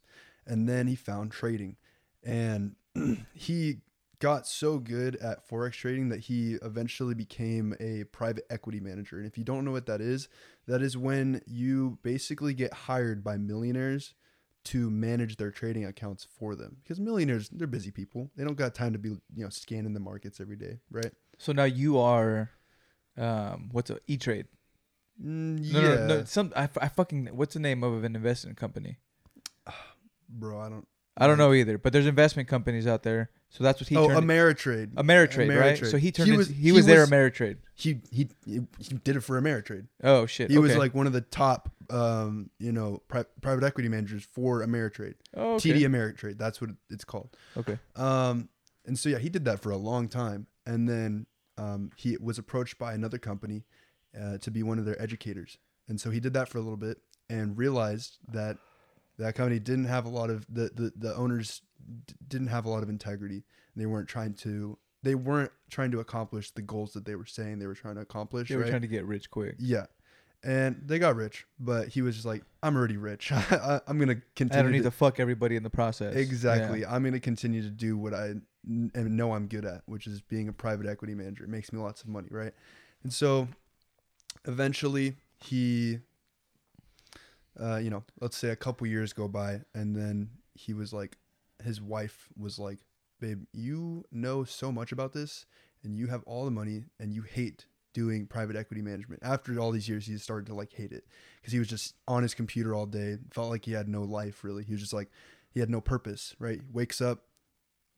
and 0.46 0.68
then 0.68 0.86
he 0.86 0.94
found 0.94 1.32
trading, 1.32 1.76
and 2.22 2.76
he 3.34 3.78
got 4.18 4.46
so 4.46 4.78
good 4.78 5.16
at 5.16 5.48
forex 5.48 5.72
trading 5.72 6.08
that 6.08 6.20
he 6.20 6.54
eventually 6.62 7.14
became 7.14 7.74
a 7.80 8.04
private 8.04 8.46
equity 8.50 8.80
manager. 8.80 9.18
And 9.18 9.26
if 9.26 9.36
you 9.36 9.44
don't 9.44 9.64
know 9.64 9.72
what 9.72 9.86
that 9.86 10.00
is, 10.00 10.28
that 10.66 10.82
is 10.82 10.96
when 10.96 11.42
you 11.46 11.98
basically 12.02 12.54
get 12.54 12.72
hired 12.72 13.22
by 13.22 13.36
millionaires 13.36 14.14
to 14.64 14.90
manage 14.90 15.36
their 15.36 15.50
trading 15.50 15.84
accounts 15.84 16.26
for 16.38 16.54
them. 16.56 16.78
Because 16.82 16.98
millionaires, 16.98 17.48
they're 17.50 17.66
busy 17.68 17.90
people. 17.90 18.30
They 18.36 18.44
don't 18.44 18.56
got 18.56 18.74
time 18.74 18.92
to 18.94 18.98
be, 18.98 19.10
you 19.10 19.44
know, 19.44 19.48
scanning 19.48 19.94
the 19.94 20.00
markets 20.00 20.40
every 20.40 20.56
day, 20.56 20.80
right? 20.90 21.12
So 21.38 21.52
now 21.52 21.64
you 21.64 21.98
are, 21.98 22.50
um, 23.16 23.68
what's 23.70 23.90
a 23.90 23.98
E 24.08 24.16
Trade? 24.16 24.46
Mm, 25.22 25.72
No, 25.72 25.80
yeah, 25.80 25.94
no, 25.94 26.06
no. 26.06 26.24
Some 26.24 26.52
I, 26.56 26.68
I 26.80 26.88
fucking 26.88 27.26
what's 27.32 27.54
the 27.54 27.60
name 27.60 27.82
of 27.82 28.04
an 28.04 28.16
investment 28.16 28.56
company? 28.56 28.98
bro, 30.28 30.60
I 30.60 30.68
don't. 30.68 30.88
I 31.18 31.26
don't 31.26 31.38
know 31.38 31.52
either, 31.54 31.78
but 31.78 31.92
there's 31.92 32.06
investment 32.06 32.48
companies 32.48 32.86
out 32.86 33.02
there. 33.02 33.30
So 33.48 33.64
that's 33.64 33.80
what 33.80 33.88
he 33.88 33.96
oh, 33.96 34.08
turned. 34.08 34.28
Ameritrade. 34.28 34.94
Ameritrade, 34.94 35.48
right? 35.48 35.78
Ameritrade. 35.78 35.90
So 35.90 35.96
he 35.96 36.12
turned. 36.12 36.30
He 36.30 36.36
was- 36.36 36.48
was, 36.48 36.56
he 36.56 36.62
he 36.64 36.72
was 36.72 36.86
there 36.86 37.06
Ameritrade. 37.06 37.56
he, 37.74 38.00
he 38.10 38.28
he 38.44 38.60
did 39.02 39.16
it 39.16 39.20
for 39.20 39.40
Ameritrade. 39.40 39.86
Oh 40.02 40.26
shit. 40.26 40.50
He 40.50 40.58
was 40.58 40.76
like 40.76 40.94
one 40.94 41.06
of 41.06 41.12
the 41.14 41.22
top, 41.22 41.70
um, 41.88 42.50
you 42.58 42.72
know, 42.72 43.02
pri- 43.08 43.24
private 43.40 43.64
equity 43.64 43.88
managers 43.88 44.26
for 44.30 44.64
Ameritrade. 44.66 45.14
oh, 45.34 45.54
okay. 45.54 45.70
TD 45.70 45.80
Ameritrade. 45.82 46.36
That's 46.36 46.60
what 46.60 46.70
it's 46.90 47.04
called. 47.04 47.30
Okay. 47.56 47.78
Um, 47.94 48.50
and 48.84 48.98
so 48.98 49.08
yeah, 49.08 49.18
he 49.18 49.30
did 49.30 49.44
that 49.46 49.60
for 49.60 49.70
a 49.70 49.76
long 49.76 50.08
time, 50.08 50.48
and 50.66 50.88
then 50.88 51.26
um, 51.56 51.90
he 51.96 52.16
was 52.18 52.38
approached 52.38 52.78
by 52.78 52.92
another 52.92 53.18
company 53.18 53.64
uh, 54.20 54.38
to 54.38 54.50
be 54.50 54.62
one 54.62 54.78
of 54.78 54.84
their 54.84 55.00
educators, 55.00 55.56
and 55.88 56.00
so 56.00 56.10
he 56.10 56.20
did 56.20 56.34
that 56.34 56.48
for 56.48 56.58
a 56.58 56.60
little 56.60 56.76
bit 56.76 56.98
and 57.28 57.56
realized 57.56 58.18
that 58.28 58.58
that 59.18 59.34
company 59.34 59.58
didn't 59.58 59.86
have 59.86 60.06
a 60.06 60.08
lot 60.08 60.30
of 60.30 60.46
the 60.52 60.70
the, 60.74 60.92
the 60.96 61.14
owners 61.14 61.62
d- 62.06 62.14
didn't 62.28 62.48
have 62.48 62.64
a 62.64 62.68
lot 62.68 62.82
of 62.82 62.88
integrity. 62.88 63.44
They 63.74 63.86
weren't 63.86 64.08
trying 64.08 64.34
to 64.34 64.78
they 65.02 65.14
weren't 65.14 65.52
trying 65.70 65.90
to 65.92 66.00
accomplish 66.00 66.50
the 66.50 66.62
goals 66.62 66.92
that 66.94 67.04
they 67.04 67.14
were 67.14 67.26
saying 67.26 67.58
they 67.58 67.66
were 67.66 67.74
trying 67.74 67.94
to 67.94 68.00
accomplish. 68.00 68.48
They 68.48 68.56
were 68.56 68.62
right? 68.62 68.70
trying 68.70 68.82
to 68.82 68.88
get 68.88 69.04
rich 69.04 69.30
quick. 69.30 69.54
Yeah. 69.58 69.86
And 70.42 70.82
they 70.84 70.98
got 70.98 71.16
rich, 71.16 71.46
but 71.58 71.88
he 71.88 72.02
was 72.02 72.14
just 72.14 72.26
like, 72.26 72.42
I'm 72.62 72.76
already 72.76 72.96
rich. 72.96 73.32
I, 73.32 73.80
I'm 73.86 73.98
going 73.98 74.08
to 74.08 74.22
continue. 74.34 74.60
I 74.60 74.62
don't 74.62 74.72
need 74.72 74.78
to, 74.78 74.84
to 74.84 74.90
fuck 74.90 75.18
everybody 75.18 75.56
in 75.56 75.62
the 75.62 75.70
process. 75.70 76.14
Exactly. 76.14 76.80
Yeah. 76.80 76.92
I'm 76.92 77.02
going 77.02 77.14
to 77.14 77.20
continue 77.20 77.62
to 77.62 77.70
do 77.70 77.96
what 77.96 78.14
I 78.14 78.34
n- 78.68 78.90
and 78.94 79.16
know 79.16 79.32
I'm 79.32 79.46
good 79.46 79.64
at, 79.64 79.82
which 79.86 80.06
is 80.06 80.20
being 80.20 80.48
a 80.48 80.52
private 80.52 80.86
equity 80.86 81.14
manager. 81.14 81.44
It 81.44 81.50
makes 81.50 81.72
me 81.72 81.80
lots 81.80 82.02
of 82.02 82.08
money, 82.08 82.28
right? 82.30 82.52
And 83.02 83.12
so 83.12 83.48
eventually 84.44 85.14
he, 85.38 86.00
uh, 87.60 87.76
you 87.76 87.90
know, 87.90 88.04
let's 88.20 88.36
say 88.36 88.50
a 88.50 88.56
couple 88.56 88.86
years 88.86 89.12
go 89.12 89.28
by, 89.28 89.62
and 89.74 89.94
then 89.94 90.30
he 90.54 90.74
was 90.74 90.92
like, 90.92 91.18
his 91.62 91.80
wife 91.80 92.28
was 92.36 92.58
like, 92.58 92.78
babe, 93.20 93.44
you 93.52 94.04
know 94.10 94.44
so 94.44 94.70
much 94.70 94.92
about 94.92 95.12
this, 95.12 95.46
and 95.82 95.96
you 95.96 96.06
have 96.08 96.22
all 96.24 96.44
the 96.44 96.50
money, 96.50 96.84
and 97.00 97.12
you 97.14 97.22
hate 97.22 97.66
doing 97.96 98.26
private 98.26 98.56
equity 98.56 98.82
management. 98.82 99.22
After 99.24 99.58
all 99.58 99.70
these 99.70 99.88
years, 99.88 100.06
he 100.06 100.18
started 100.18 100.46
to 100.48 100.54
like 100.54 100.70
hate 100.72 100.92
it 100.92 101.06
because 101.40 101.52
he 101.52 101.58
was 101.58 101.68
just 101.68 101.94
on 102.06 102.22
his 102.22 102.34
computer 102.34 102.74
all 102.74 102.84
day. 102.84 103.16
Felt 103.30 103.48
like 103.48 103.64
he 103.64 103.72
had 103.72 103.88
no 103.88 104.02
life 104.02 104.44
really. 104.44 104.64
He 104.64 104.72
was 104.72 104.82
just 104.82 104.92
like 104.92 105.10
he 105.54 105.60
had 105.60 105.70
no 105.70 105.80
purpose. 105.80 106.36
Right? 106.38 106.60
Wakes 106.70 107.00
up, 107.00 107.24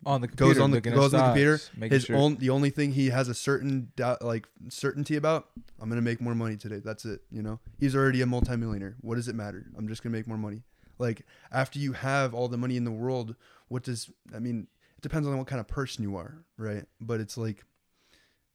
On 0.06 0.20
the 0.20 0.28
computer, 0.28 0.54
goes 0.54 0.62
on 0.62 0.70
the 0.70 0.80
goes 0.80 1.12
on 1.12 1.20
the 1.20 1.26
computer. 1.26 1.60
His 1.94 2.04
sure- 2.04 2.16
own 2.16 2.36
the 2.36 2.50
only 2.50 2.70
thing 2.70 2.92
he 2.92 3.10
has 3.10 3.28
a 3.28 3.34
certain 3.34 3.90
doubt, 3.96 4.22
like 4.22 4.46
certainty 4.68 5.16
about. 5.16 5.48
I'm 5.80 5.88
gonna 5.88 6.02
make 6.02 6.20
more 6.20 6.34
money 6.34 6.56
today. 6.56 6.80
That's 6.84 7.04
it. 7.04 7.22
You 7.30 7.42
know, 7.42 7.58
he's 7.78 7.96
already 7.96 8.20
a 8.20 8.26
multimillionaire. 8.26 8.96
What 9.00 9.16
does 9.16 9.28
it 9.28 9.34
matter? 9.34 9.66
I'm 9.76 9.88
just 9.88 10.02
gonna 10.02 10.16
make 10.16 10.28
more 10.28 10.38
money. 10.38 10.62
Like 10.98 11.26
after 11.50 11.78
you 11.78 11.92
have 11.92 12.32
all 12.32 12.48
the 12.48 12.56
money 12.56 12.76
in 12.76 12.84
the 12.84 12.92
world, 12.92 13.34
what 13.68 13.82
does 13.82 14.10
I 14.34 14.38
mean? 14.38 14.68
It 14.96 15.02
depends 15.02 15.26
on 15.28 15.36
what 15.36 15.46
kind 15.46 15.60
of 15.60 15.68
person 15.68 16.02
you 16.02 16.16
are, 16.16 16.44
right? 16.56 16.84
But 17.00 17.20
it's 17.20 17.36
like 17.36 17.64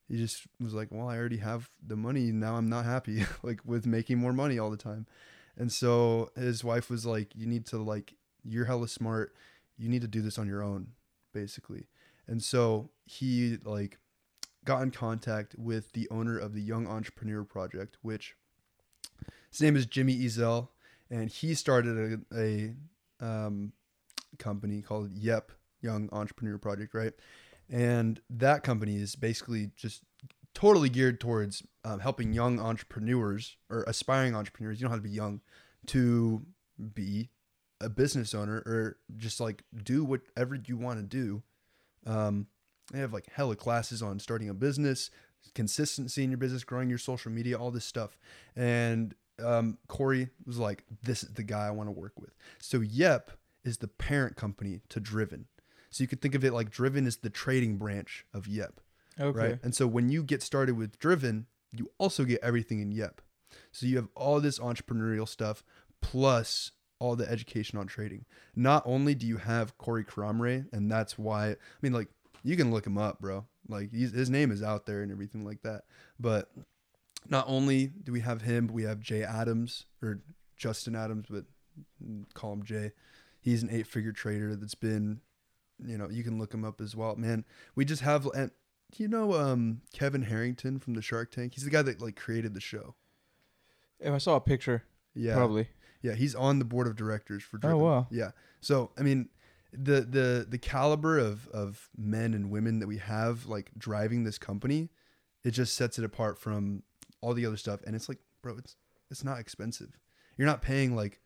he 0.10 0.18
just 0.18 0.46
was 0.60 0.74
like, 0.74 0.90
well, 0.92 1.08
I 1.10 1.18
already 1.18 1.38
have 1.38 1.70
the 1.86 1.96
money. 1.96 2.32
Now 2.32 2.56
I'm 2.56 2.70
not 2.70 2.86
happy 2.86 3.26
like 3.44 3.60
with 3.66 3.86
making 3.86 4.18
more 4.18 4.34
money 4.34 4.60
all 4.60 4.70
the 4.70 4.78
time. 4.78 5.08
And 5.58 5.72
so 5.72 6.32
his 6.36 6.64
wife 6.64 6.90
was 6.90 7.06
like, 7.06 7.36
you 7.36 7.46
need 7.46 7.66
to 7.68 7.78
like, 7.78 8.16
you're 8.44 8.66
hella 8.66 8.88
smart. 8.88 9.36
You 9.78 9.90
need 9.90 10.02
to 10.02 10.08
do 10.08 10.22
this 10.22 10.38
on 10.38 10.48
your 10.48 10.62
own, 10.64 10.88
basically. 11.34 11.88
And 12.28 12.42
so 12.42 12.90
he 13.06 13.58
like 13.64 13.98
got 14.66 14.82
in 14.82 14.92
contact 14.92 15.56
with 15.58 15.92
the 15.92 16.08
owner 16.10 16.38
of 16.38 16.54
the 16.54 16.62
Young 16.62 16.88
Entrepreneur 16.88 17.44
Project, 17.44 17.98
which 18.02 18.36
His 19.52 19.62
name 19.62 19.76
is 19.76 19.86
Jimmy 19.86 20.18
Ezel, 20.18 20.70
and 21.10 21.30
he 21.30 21.54
started 21.54 22.24
a, 22.32 22.38
a 22.40 22.76
um, 23.26 23.74
company 24.38 24.82
called 24.82 25.12
Yep 25.14 25.52
Young 25.82 26.10
Entrepreneur 26.12 26.58
Project, 26.58 26.94
right? 26.94 27.14
And 27.70 28.22
that 28.30 28.64
company 28.64 28.96
is 28.96 29.16
basically 29.16 29.72
just 29.76 30.04
totally 30.54 30.90
geared 30.90 31.20
towards 31.20 31.64
um, 31.84 32.00
helping 32.00 32.34
young 32.34 32.60
entrepreneurs 32.60 33.58
or 33.70 33.84
aspiring 33.88 34.36
entrepreneurs. 34.36 34.80
You 34.80 34.86
don't 34.86 34.92
have 34.92 35.00
to 35.00 35.10
be 35.10 35.16
young 35.16 35.42
to 35.88 36.46
be 36.94 37.30
a 37.84 37.90
business 37.90 38.34
owner 38.34 38.58
or 38.66 38.98
just 39.18 39.40
like 39.40 39.64
do 39.84 40.04
whatever 40.04 40.56
you 40.56 40.78
want 40.78 41.00
to 41.00 41.04
do. 41.04 41.44
Um, 42.06 42.48
they 42.92 43.00
have 43.00 43.14
like 43.14 43.28
hella 43.32 43.56
classes 43.56 44.02
on 44.02 44.20
starting 44.20 44.50
a 44.50 44.54
business, 44.54 45.10
consistency 45.56 46.24
in 46.24 46.32
your 46.32 46.38
business, 46.38 46.64
growing 46.64 46.90
your 46.90 46.98
social 46.98 47.32
media, 47.32 47.58
all 47.58 47.72
this 47.72 47.86
stuff. 47.86 48.18
And 48.56 49.16
um, 49.44 49.78
Corey 49.88 50.30
was 50.46 50.58
like, 50.58 50.84
"This 51.02 51.24
is 51.24 51.30
the 51.34 51.44
guy 51.44 51.68
I 51.68 51.72
want 51.72 51.88
to 51.88 51.92
work 51.92 52.20
with." 52.20 52.36
So 52.60 52.82
Yep 52.82 53.32
is 53.64 53.78
the 53.78 53.88
parent 53.88 54.36
company 54.36 54.82
to 54.90 55.00
Driven. 55.00 55.46
So 55.90 56.04
you 56.04 56.08
could 56.08 56.22
think 56.22 56.36
of 56.36 56.44
it 56.44 56.54
like 56.54 56.70
Driven 56.70 57.08
is 57.08 57.18
the 57.18 57.30
trading 57.30 57.78
branch 57.78 58.26
of 58.34 58.48
Yep, 58.48 58.82
Okay. 59.20 59.40
right? 59.40 59.60
And 59.64 59.74
so 59.74 59.88
when 59.88 60.10
you 60.10 60.24
get 60.24 60.44
started 60.44 60.76
with 60.76 61.00
Driven, 61.00 61.46
you 61.72 61.90
also 61.98 62.26
get 62.26 62.42
everything 62.44 62.80
in 62.82 62.92
Yep. 62.92 63.22
So 63.72 63.86
you 63.86 63.96
have 63.98 64.10
all 64.16 64.42
this 64.42 64.60
entrepreneurial 64.60 65.28
stuff 65.28 65.64
plus 66.02 66.72
all 67.04 67.18
the 67.18 67.30
education 67.30 67.78
on 67.78 67.86
trading. 67.86 68.24
Not 68.56 68.82
only 68.86 69.14
do 69.14 69.28
you 69.28 69.36
have 69.36 69.78
Corey 69.78 70.06
Cromray, 70.06 70.66
and 70.72 70.90
that's 70.90 71.20
why 71.20 71.50
I 71.50 71.56
mean, 71.82 71.92
like 71.92 72.08
you 72.44 72.56
can 72.56 72.72
look 72.72 72.88
him 72.88 72.98
up, 72.98 73.20
bro. 73.20 73.46
Like 73.68 73.92
he's, 73.92 74.14
his 74.14 74.30
name 74.30 74.52
is 74.52 74.64
out 74.64 74.86
there 74.86 75.02
and 75.02 75.12
everything 75.12 75.44
like 75.44 75.62
that. 75.64 75.84
But 76.18 76.50
not 77.28 77.44
only 77.50 77.88
do 77.88 78.14
we 78.14 78.22
have 78.22 78.42
him, 78.42 78.68
but 78.68 78.74
we 78.74 78.84
have 78.84 79.02
Jay 79.02 79.22
Adams 79.22 79.86
or 80.02 80.22
Justin 80.56 80.96
Adams, 80.96 81.26
but 81.30 81.44
call 82.34 82.54
him 82.54 82.64
Jay. 82.64 82.94
He's 83.42 83.64
an 83.64 83.70
eight-figure 83.70 84.14
trader 84.14 84.56
that's 84.56 84.76
been, 84.76 85.20
you 85.86 85.98
know, 85.98 86.10
you 86.10 86.24
can 86.24 86.40
look 86.40 86.54
him 86.54 86.64
up 86.64 86.80
as 86.80 86.96
well. 86.96 87.18
Man, 87.18 87.44
we 87.76 87.84
just 87.84 88.02
have 88.02 88.28
and 88.28 88.52
you 88.96 89.10
know 89.10 89.34
um 89.34 89.82
Kevin 89.92 90.24
Harrington 90.24 90.80
from 90.80 90.94
the 90.94 91.02
Shark 91.02 91.32
Tank. 91.32 91.56
He's 91.56 91.66
the 91.66 91.70
guy 91.70 91.82
that 91.82 92.02
like 92.02 92.16
created 92.16 92.54
the 92.54 92.62
show. 92.62 92.96
If 94.00 94.14
I 94.14 94.20
saw 94.20 94.38
a 94.38 94.42
picture, 94.42 94.84
Yeah, 95.14 95.36
probably. 95.36 95.68
Yeah, 96.04 96.14
he's 96.14 96.36
on 96.36 96.60
the 96.60 96.66
board 96.66 96.86
of 96.86 96.96
directors 96.96 97.44
for. 97.44 97.60
Oh, 97.64 97.78
wow. 97.78 98.08
Yeah, 98.12 98.32
so 98.60 98.92
I 98.98 99.02
mean, 99.02 99.30
the 99.72 100.02
the 100.02 100.46
the 100.48 100.58
caliber 100.58 101.18
of 101.18 101.48
of 101.48 101.90
men 101.98 102.34
and 102.34 102.52
women 102.52 102.80
that 102.80 102.88
we 102.88 102.98
have 102.98 103.46
like 103.46 103.72
driving 103.78 104.24
this 104.24 104.38
company, 104.38 104.90
it 105.44 105.52
just 105.52 105.76
sets 105.76 105.98
it 105.98 106.06
apart 106.06 106.38
from 106.38 106.84
all 107.22 107.34
the 107.34 107.46
other 107.46 107.58
stuff. 107.58 107.80
And 107.88 107.96
it's 107.96 108.10
like, 108.10 108.20
bro, 108.42 108.58
it's 108.58 108.76
it's 109.10 109.24
not 109.24 109.40
expensive. 109.40 109.98
You're 110.38 110.46
not 110.48 110.62
paying 110.62 110.94
like, 110.94 111.22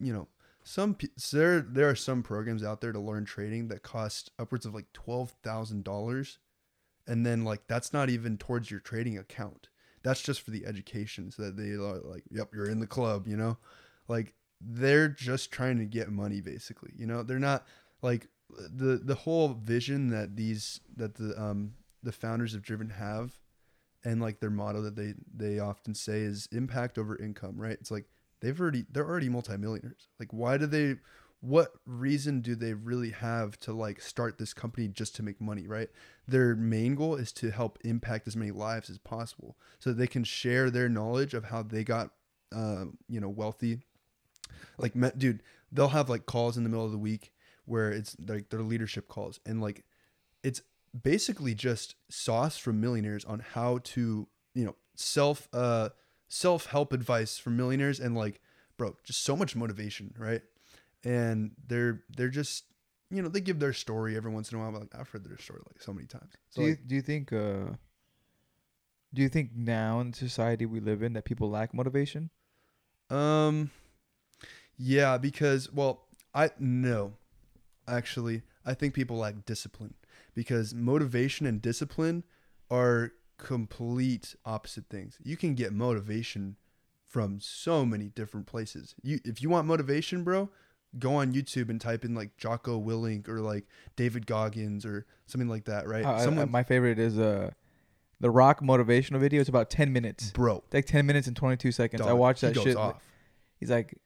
you 0.00 0.12
know, 0.12 0.26
some 0.64 0.96
so 1.16 1.36
there 1.36 1.60
there 1.60 1.88
are 1.88 1.94
some 1.94 2.24
programs 2.24 2.64
out 2.64 2.80
there 2.80 2.92
to 2.92 3.00
learn 3.00 3.24
trading 3.24 3.68
that 3.68 3.84
cost 3.84 4.32
upwards 4.40 4.66
of 4.66 4.74
like 4.74 4.92
twelve 4.92 5.34
thousand 5.44 5.84
dollars, 5.84 6.40
and 7.06 7.24
then 7.24 7.44
like 7.44 7.68
that's 7.68 7.92
not 7.92 8.10
even 8.10 8.36
towards 8.38 8.72
your 8.72 8.80
trading 8.80 9.16
account. 9.16 9.68
That's 10.02 10.22
just 10.22 10.42
for 10.42 10.50
the 10.50 10.66
education, 10.66 11.30
so 11.30 11.42
that 11.42 11.56
they 11.56 11.70
are 11.70 12.00
like, 12.00 12.24
yep, 12.30 12.50
you're 12.52 12.68
in 12.68 12.80
the 12.80 12.86
club, 12.88 13.28
you 13.28 13.36
know 13.36 13.56
like 14.08 14.34
they're 14.60 15.08
just 15.08 15.52
trying 15.52 15.78
to 15.78 15.84
get 15.84 16.10
money 16.10 16.40
basically 16.40 16.92
you 16.96 17.06
know? 17.06 17.22
They're 17.22 17.38
not 17.38 17.66
like 18.02 18.28
the 18.50 19.00
the 19.02 19.14
whole 19.14 19.48
vision 19.48 20.08
that 20.08 20.36
these 20.36 20.80
that 20.96 21.14
the 21.14 21.40
um 21.40 21.74
the 22.02 22.12
founders 22.12 22.54
of 22.54 22.62
driven 22.62 22.90
have 22.90 23.40
and 24.04 24.20
like 24.20 24.40
their 24.40 24.50
motto 24.50 24.82
that 24.82 24.96
they 24.96 25.14
they 25.34 25.58
often 25.58 25.94
say 25.94 26.20
is 26.20 26.48
impact 26.52 26.98
over 26.98 27.20
income 27.20 27.56
right? 27.56 27.72
It's 27.80 27.90
like 27.90 28.06
they've 28.40 28.58
already 28.60 28.84
they're 28.90 29.08
already 29.08 29.28
multimillionaires. 29.28 30.08
Like 30.18 30.32
why 30.32 30.56
do 30.56 30.66
they 30.66 30.96
what 31.40 31.72
reason 31.84 32.40
do 32.40 32.54
they 32.54 32.72
really 32.72 33.10
have 33.10 33.58
to 33.60 33.72
like 33.72 34.00
start 34.00 34.38
this 34.38 34.54
company 34.54 34.88
just 34.88 35.16
to 35.16 35.22
make 35.22 35.40
money 35.40 35.66
right? 35.66 35.90
Their 36.28 36.54
main 36.54 36.94
goal 36.94 37.16
is 37.16 37.32
to 37.32 37.50
help 37.50 37.78
impact 37.84 38.28
as 38.28 38.36
many 38.36 38.52
lives 38.52 38.88
as 38.88 38.98
possible 38.98 39.56
so 39.78 39.92
they 39.92 40.06
can 40.06 40.24
share 40.24 40.70
their 40.70 40.88
knowledge 40.88 41.34
of 41.34 41.44
how 41.44 41.62
they 41.62 41.84
got 41.84 42.10
uh, 42.54 42.86
you 43.08 43.20
know 43.20 43.28
wealthy 43.28 43.80
like 44.78 44.92
dude 45.18 45.42
they'll 45.72 45.88
have 45.88 46.08
like 46.08 46.26
calls 46.26 46.56
in 46.56 46.62
the 46.62 46.68
middle 46.68 46.84
of 46.84 46.92
the 46.92 46.98
week 46.98 47.32
where 47.64 47.90
it's 47.90 48.16
like 48.26 48.48
their 48.50 48.62
leadership 48.62 49.08
calls. 49.08 49.40
And 49.44 49.60
like 49.60 49.84
it's 50.42 50.62
basically 51.00 51.54
just 51.54 51.96
sauce 52.08 52.56
from 52.56 52.80
millionaires 52.80 53.24
on 53.24 53.40
how 53.40 53.78
to 53.84 54.26
you 54.54 54.64
know 54.64 54.74
self 54.94 55.48
uh 55.52 55.90
self 56.28 56.66
help 56.66 56.92
advice 56.92 57.38
from 57.38 57.56
millionaires 57.56 58.00
and 58.00 58.16
like 58.16 58.40
bro 58.78 58.96
just 59.04 59.22
so 59.22 59.36
much 59.36 59.54
motivation 59.54 60.14
right? 60.18 60.42
And 61.04 61.52
they're 61.66 62.02
they're 62.16 62.28
just 62.28 62.64
you 63.10 63.20
know 63.20 63.28
they 63.28 63.40
give 63.40 63.58
their 63.58 63.72
story 63.72 64.16
every 64.16 64.30
once 64.30 64.50
in 64.50 64.58
a 64.58 64.60
while 64.60 64.72
but 64.72 64.80
like 64.80 64.94
i've 64.98 65.08
heard 65.08 65.24
their 65.24 65.38
story 65.38 65.60
like 65.66 65.82
so 65.82 65.92
many 65.92 66.06
times. 66.06 66.32
So 66.50 66.62
do 66.62 66.68
you 66.68 66.70
like, 66.70 66.86
do 66.86 66.94
you 66.94 67.02
think 67.02 67.32
uh 67.32 67.74
do 69.12 69.22
you 69.22 69.28
think 69.28 69.50
now 69.54 70.00
in 70.00 70.10
the 70.10 70.16
society 70.16 70.66
we 70.66 70.80
live 70.80 71.02
in 71.02 71.12
that 71.14 71.24
people 71.24 71.50
lack 71.50 71.72
motivation? 71.72 72.30
Um, 73.08 73.70
yeah, 74.78 75.18
because 75.18 75.72
well, 75.72 76.04
I 76.34 76.50
no, 76.58 77.14
actually, 77.88 78.42
I 78.64 78.74
think 78.74 78.94
people 78.94 79.16
lack 79.16 79.44
discipline 79.44 79.94
because 80.34 80.74
motivation 80.74 81.46
and 81.46 81.60
discipline 81.62 82.24
are 82.70 83.12
complete 83.38 84.34
opposite 84.44 84.84
things. 84.90 85.18
You 85.22 85.36
can 85.36 85.54
get 85.54 85.72
motivation 85.72 86.56
from 87.06 87.40
so 87.40 87.84
many 87.86 88.08
different 88.08 88.46
places. 88.46 88.94
You 89.02 89.20
if 89.24 89.42
you 89.42 89.48
want 89.48 89.66
motivation, 89.66 90.24
bro, 90.24 90.50
go 90.98 91.14
on 91.14 91.32
YouTube 91.32 91.68
and 91.70 91.80
type 91.80 92.04
in 92.04 92.14
like 92.14 92.36
Jocko 92.36 92.80
Willink 92.80 93.28
or 93.28 93.40
like 93.40 93.66
David 93.96 94.26
Goggins 94.26 94.84
or 94.84 95.06
something 95.26 95.48
like 95.48 95.64
that, 95.66 95.86
right? 95.86 96.04
Uh, 96.04 96.10
I- 96.12 96.42
I- 96.42 96.44
my 96.46 96.62
favorite 96.62 96.98
is 96.98 97.18
uh 97.18 97.50
the 98.18 98.30
Rock 98.30 98.60
motivational 98.62 99.20
video. 99.20 99.40
It's 99.40 99.48
about 99.48 99.68
ten 99.70 99.92
minutes. 99.92 100.30
bro, 100.30 100.62
It's 100.66 100.74
like 100.74 100.86
ten 100.86 101.06
minutes 101.06 101.26
and 101.26 101.36
twenty 101.36 101.56
two 101.56 101.72
seconds. 101.72 102.00
I 102.02 102.06
dog, 102.06 102.18
watched 102.18 102.40
he 102.40 102.48
that 102.48 102.54
goes 102.54 102.64
shit. 102.64 102.76
Off. 102.76 103.02
He's 103.60 103.70
like, 103.70 103.98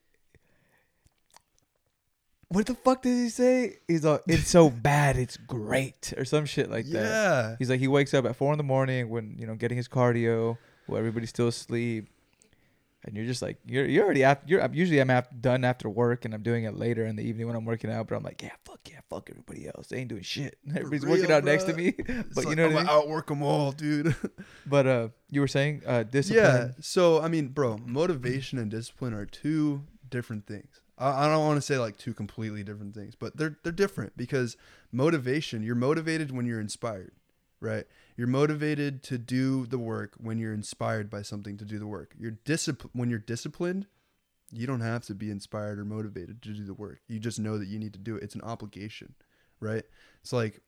"What 2.51 2.67
the 2.67 2.75
fuck 2.75 3.03
did 3.03 3.17
he 3.17 3.29
say?" 3.31 3.79
He's 3.89 4.05
like, 4.05 4.23
"It's 4.27 4.49
so 4.49 4.69
bad, 4.91 5.17
it's 5.17 5.37
great," 5.37 6.13
or 6.17 6.25
some 6.25 6.45
shit 6.47 6.71
like 6.71 6.87
that. 6.91 7.05
yeah, 7.05 7.57
He's 7.59 7.71
like, 7.71 7.81
he 7.81 7.89
wakes 7.89 8.13
up 8.13 8.25
at 8.27 8.37
four 8.37 8.53
in 8.53 8.59
the 8.59 8.65
morning 8.65 9.09
when 9.09 9.37
you 9.39 9.47
know 9.47 9.55
getting 9.55 9.77
his 9.77 9.89
cardio, 9.89 10.59
while 10.87 10.99
everybody's 10.99 11.31
still 11.31 11.49
asleep, 11.49 12.09
and 13.05 13.17
you're 13.17 13.25
just 13.27 13.41
like, 13.41 13.57
you're 13.65 13.87
you're 13.87 14.05
already 14.05 14.25
after. 14.25 14.47
You're 14.49 14.69
usually 14.73 14.99
I'm 14.99 15.11
after, 15.11 15.35
done 15.37 15.65
after 15.65 15.89
work, 15.89 16.25
and 16.25 16.35
I'm 16.35 16.43
doing 16.43 16.65
it 16.65 16.75
later 16.77 17.07
in 17.07 17.17
the 17.17 17.23
evening 17.23 17.47
when 17.47 17.57
I'm 17.57 17.65
working 17.65 17.91
out. 17.91 18.09
But 18.09 18.17
I'm 18.17 18.23
like, 18.23 18.43
yeah, 18.43 18.51
fuck 18.65 18.81
yeah, 18.91 19.01
fuck 19.09 19.31
everybody 19.31 19.67
else. 19.69 19.87
They 19.87 19.99
ain't 19.99 20.09
doing 20.09 20.23
shit. 20.23 20.59
Everybody's 20.69 21.07
working 21.07 21.27
real, 21.29 21.37
out 21.37 21.45
next 21.45 21.65
to 21.65 21.73
me. 21.73 21.95
But 22.35 22.45
you 22.45 22.51
like, 22.51 22.57
know 22.59 22.67
I'm 22.67 22.73
what 22.75 22.81
I 22.81 22.83
mean. 22.83 22.87
gonna 22.87 22.99
outwork 22.99 23.27
them 23.29 23.43
all, 23.43 23.73
dude. 23.73 24.15
But 24.67 24.87
uh, 24.87 25.09
you 25.31 25.41
were 25.41 25.49
saying 25.49 25.83
uh, 25.87 26.03
discipline. 26.03 26.45
Yeah. 26.45 26.69
So 26.81 27.23
I 27.23 27.29
mean, 27.29 27.49
bro, 27.49 27.79
motivation 27.87 28.59
and 28.59 28.71
discipline 28.71 29.15
are 29.15 29.25
two 29.25 29.83
different 30.11 30.47
things. 30.47 30.81
I, 31.01 31.29
don't 31.29 31.47
want 31.47 31.57
to 31.57 31.63
say 31.63 31.79
like 31.79 31.97
two 31.97 32.13
completely 32.13 32.63
different 32.63 32.95
things, 32.95 33.15
but 33.15 33.37
they're 33.37 33.57
they're 33.63 33.73
different 33.73 34.17
because 34.17 34.57
motivation, 34.93 35.63
you're 35.63 35.75
motivated 35.75 36.31
when 36.31 36.47
you're 36.47 36.61
inspired, 36.61 37.13
right? 37.61 37.85
You're 38.17 38.27
motivated 38.27 39.03
to 39.05 39.19
do 39.19 39.67
the 39.67 39.79
work 39.79 40.15
when 40.19 40.39
you're 40.39 40.53
inspired 40.53 41.09
by 41.09 41.23
something 41.23 41.57
to 41.57 41.65
do 41.65 41.79
the 41.79 41.87
work. 41.87 42.15
You're 42.19 42.33
disciplined 42.45 42.93
when 42.95 43.11
you're 43.11 43.19
disciplined. 43.19 43.87
You 44.53 44.67
don't 44.67 44.81
have 44.81 45.05
to 45.07 45.15
be 45.15 45.31
inspired 45.31 45.79
or 45.79 45.85
motivated 45.85 46.43
to 46.43 46.53
do 46.53 46.65
the 46.65 46.75
work. 46.75 47.01
You 47.09 47.19
just 47.19 47.39
know 47.39 47.57
that 47.57 47.69
you 47.69 47.79
need 47.79 47.93
to 47.93 48.01
do 48.01 48.17
it. 48.17 48.23
It's 48.23 48.35
an 48.35 48.43
obligation, 48.43 49.15
right? 49.61 49.85
It's 50.23 50.33
like 50.33 50.61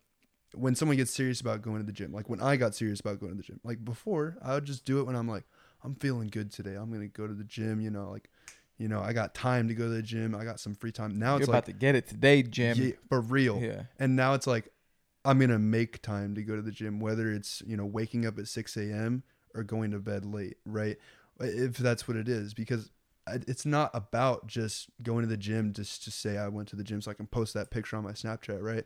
when 0.55 0.75
someone 0.75 0.97
gets 0.97 1.13
serious 1.13 1.41
about 1.41 1.63
going 1.63 1.79
to 1.79 1.87
the 1.87 1.93
gym, 1.93 2.13
like 2.13 2.29
when 2.29 2.41
I 2.41 2.57
got 2.57 2.75
serious 2.75 3.01
about 3.01 3.21
going 3.21 3.33
to 3.33 3.37
the 3.37 3.43
gym, 3.43 3.61
like 3.65 3.85
before, 3.85 4.37
I 4.43 4.55
would 4.55 4.65
just 4.65 4.85
do 4.85 5.01
it 5.01 5.05
when 5.05 5.17
I'm 5.17 5.29
like, 5.29 5.45
I'm 5.85 5.95
feeling 5.97 6.29
good 6.29 6.53
today. 6.53 6.75
I'm 6.75 6.93
gonna 6.93 7.09
go 7.09 7.27
to 7.27 7.35
the 7.35 7.45
gym. 7.45 7.81
You 7.81 7.91
know, 7.91 8.11
like, 8.11 8.31
you 8.79 8.89
know, 8.89 9.01
I 9.01 9.13
got 9.13 9.35
time 9.35 9.69
to 9.69 9.75
go 9.75 9.85
to 9.85 9.91
the 9.91 10.03
gym. 10.03 10.35
I 10.35 10.45
got 10.45 10.61
some 10.61 10.75
free 10.75 10.93
time. 10.93 11.19
Now 11.19 11.33
You're 11.33 11.41
it's 11.41 11.49
about 11.49 11.57
like, 11.57 11.65
to 11.67 11.73
get 11.73 11.95
it 11.95 12.09
today, 12.09 12.43
Jim. 12.43 12.77
yeah, 12.79 12.93
for 13.09 13.21
real. 13.21 13.61
Yeah. 13.61 13.83
And 13.99 14.17
now 14.17 14.35
it's 14.35 14.47
like, 14.47 14.69
I'm 15.25 15.39
gonna 15.39 15.59
make 15.59 16.03
time 16.03 16.35
to 16.35 16.43
go 16.43 16.57
to 16.57 16.63
the 16.63 16.73
gym, 16.73 16.99
whether 16.99 17.31
it's 17.31 17.63
you 17.67 17.77
know 17.77 17.87
waking 17.87 18.27
up 18.27 18.39
at 18.39 18.49
6 18.49 18.77
a.m. 18.77 19.23
or 19.55 19.63
going 19.63 19.93
to 19.93 19.99
bed 19.99 20.25
late, 20.25 20.57
right? 20.67 20.97
If 21.39 21.77
that's 21.77 22.09
what 22.09 22.17
it 22.17 22.29
is, 22.29 22.55
because 22.55 22.91
it's 23.29 23.65
not 23.65 23.91
about 23.95 24.47
just 24.47 24.89
going 25.03 25.23
to 25.23 25.29
the 25.29 25.37
gym 25.37 25.73
just 25.73 26.03
to 26.05 26.11
say 26.11 26.39
I 26.39 26.49
went 26.49 26.69
to 26.69 26.77
the 26.77 26.85
gym 26.85 27.01
so 27.01 27.11
I 27.11 27.15
can 27.15 27.27
post 27.27 27.55
that 27.55 27.71
picture 27.71 27.97
on 27.97 28.05
my 28.05 28.13
Snapchat, 28.13 28.61
right? 28.61 28.85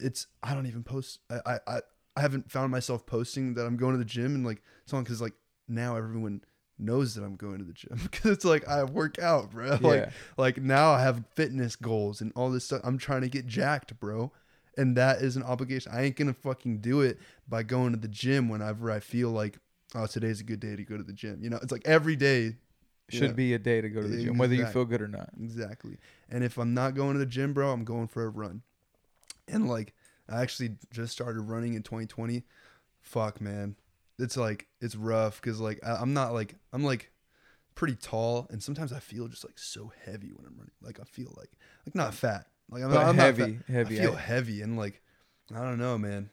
It's 0.00 0.26
I 0.42 0.54
don't 0.54 0.66
even 0.66 0.82
post. 0.82 1.20
I 1.30 1.58
I 1.66 1.80
I, 2.16 2.20
haven't 2.20 2.50
found 2.50 2.70
myself 2.70 3.06
posting 3.06 3.54
that 3.54 3.66
I'm 3.66 3.76
going 3.76 3.92
to 3.92 3.98
the 3.98 4.04
gym 4.04 4.34
and 4.34 4.44
like 4.44 4.62
someone 4.86 5.04
because 5.04 5.20
like 5.20 5.34
now 5.68 5.96
everyone 5.96 6.42
knows 6.78 7.14
that 7.14 7.22
I'm 7.24 7.36
going 7.36 7.58
to 7.58 7.64
the 7.64 7.72
gym 7.72 7.98
because 8.02 8.30
it's 8.32 8.44
like 8.44 8.66
I 8.68 8.84
work 8.84 9.18
out, 9.18 9.50
bro. 9.50 9.76
Like 9.80 10.00
Yeah. 10.00 10.10
like 10.36 10.58
now 10.60 10.92
I 10.92 11.02
have 11.02 11.24
fitness 11.34 11.76
goals 11.76 12.20
and 12.20 12.32
all 12.36 12.50
this 12.50 12.64
stuff. 12.64 12.80
I'm 12.84 12.98
trying 12.98 13.22
to 13.22 13.28
get 13.28 13.46
jacked, 13.46 13.98
bro. 14.00 14.32
And 14.76 14.96
that 14.96 15.22
is 15.22 15.36
an 15.36 15.44
obligation. 15.44 15.92
I 15.94 16.02
ain't 16.02 16.16
gonna 16.16 16.32
fucking 16.34 16.78
do 16.78 17.00
it 17.00 17.18
by 17.48 17.62
going 17.62 17.92
to 17.92 17.98
the 17.98 18.08
gym 18.08 18.48
whenever 18.48 18.90
I 18.90 18.98
feel 19.00 19.30
like, 19.30 19.58
oh, 19.94 20.06
today's 20.06 20.40
a 20.40 20.44
good 20.44 20.58
day 20.60 20.74
to 20.74 20.82
go 20.84 20.96
to 20.96 21.04
the 21.04 21.12
gym. 21.12 21.38
You 21.42 21.50
know, 21.50 21.58
it's 21.62 21.70
like 21.72 21.86
every 21.86 22.16
day 22.16 22.56
should 23.08 23.22
Yeah. 23.30 23.32
be 23.34 23.54
a 23.54 23.58
day 23.58 23.80
to 23.80 23.88
go 23.88 24.02
to 24.02 24.08
the 24.08 24.16
gym, 24.24 24.38
whether 24.38 24.54
you 24.54 24.66
feel 24.66 24.84
good 24.84 25.00
or 25.02 25.06
not. 25.08 25.30
Exactly. 25.40 25.98
And 26.28 26.42
if 26.42 26.58
I'm 26.58 26.74
not 26.74 26.94
going 26.94 27.12
to 27.12 27.18
the 27.20 27.26
gym, 27.26 27.52
bro, 27.52 27.70
I'm 27.70 27.84
going 27.84 28.08
for 28.08 28.24
a 28.24 28.28
run. 28.28 28.62
And 29.46 29.68
like 29.68 29.92
I 30.28 30.40
actually 30.42 30.76
just 30.90 31.12
started 31.12 31.40
running 31.42 31.74
in 31.74 31.82
2020. 31.82 32.42
Fuck, 33.02 33.40
man. 33.40 33.76
It's 34.18 34.36
like 34.36 34.68
it's 34.80 34.94
rough 34.96 35.40
cuz 35.42 35.60
like 35.60 35.80
I, 35.84 35.96
I'm 35.96 36.14
not 36.14 36.32
like 36.32 36.56
I'm 36.72 36.84
like 36.84 37.10
pretty 37.74 37.96
tall 37.96 38.46
and 38.50 38.62
sometimes 38.62 38.92
I 38.92 39.00
feel 39.00 39.26
just 39.28 39.44
like 39.44 39.58
so 39.58 39.92
heavy 40.04 40.28
when 40.32 40.46
I'm 40.46 40.54
running. 40.56 40.70
Like 40.80 41.00
I 41.00 41.04
feel 41.04 41.32
like 41.36 41.50
like 41.86 41.94
not 41.94 42.14
fat. 42.14 42.46
Like 42.70 42.82
I'm, 42.82 42.90
But 42.90 43.04
I'm 43.06 43.16
not 43.16 43.22
heavy, 43.36 43.56
fat. 43.56 43.66
heavy. 43.74 43.98
I 43.98 44.02
feel 44.02 44.14
I- 44.14 44.20
heavy 44.20 44.62
and 44.62 44.76
like 44.76 45.02
I 45.54 45.58
don't 45.62 45.78
know, 45.78 45.98
man. 45.98 46.30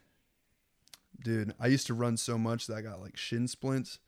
Dude, 1.24 1.54
I 1.60 1.68
used 1.68 1.86
to 1.88 1.94
run 1.94 2.18
so 2.18 2.38
much 2.38 2.68
that 2.68 2.76
I 2.76 2.82
got 2.82 3.00
like 3.02 3.16
shin 3.18 3.48
splints. 3.48 4.00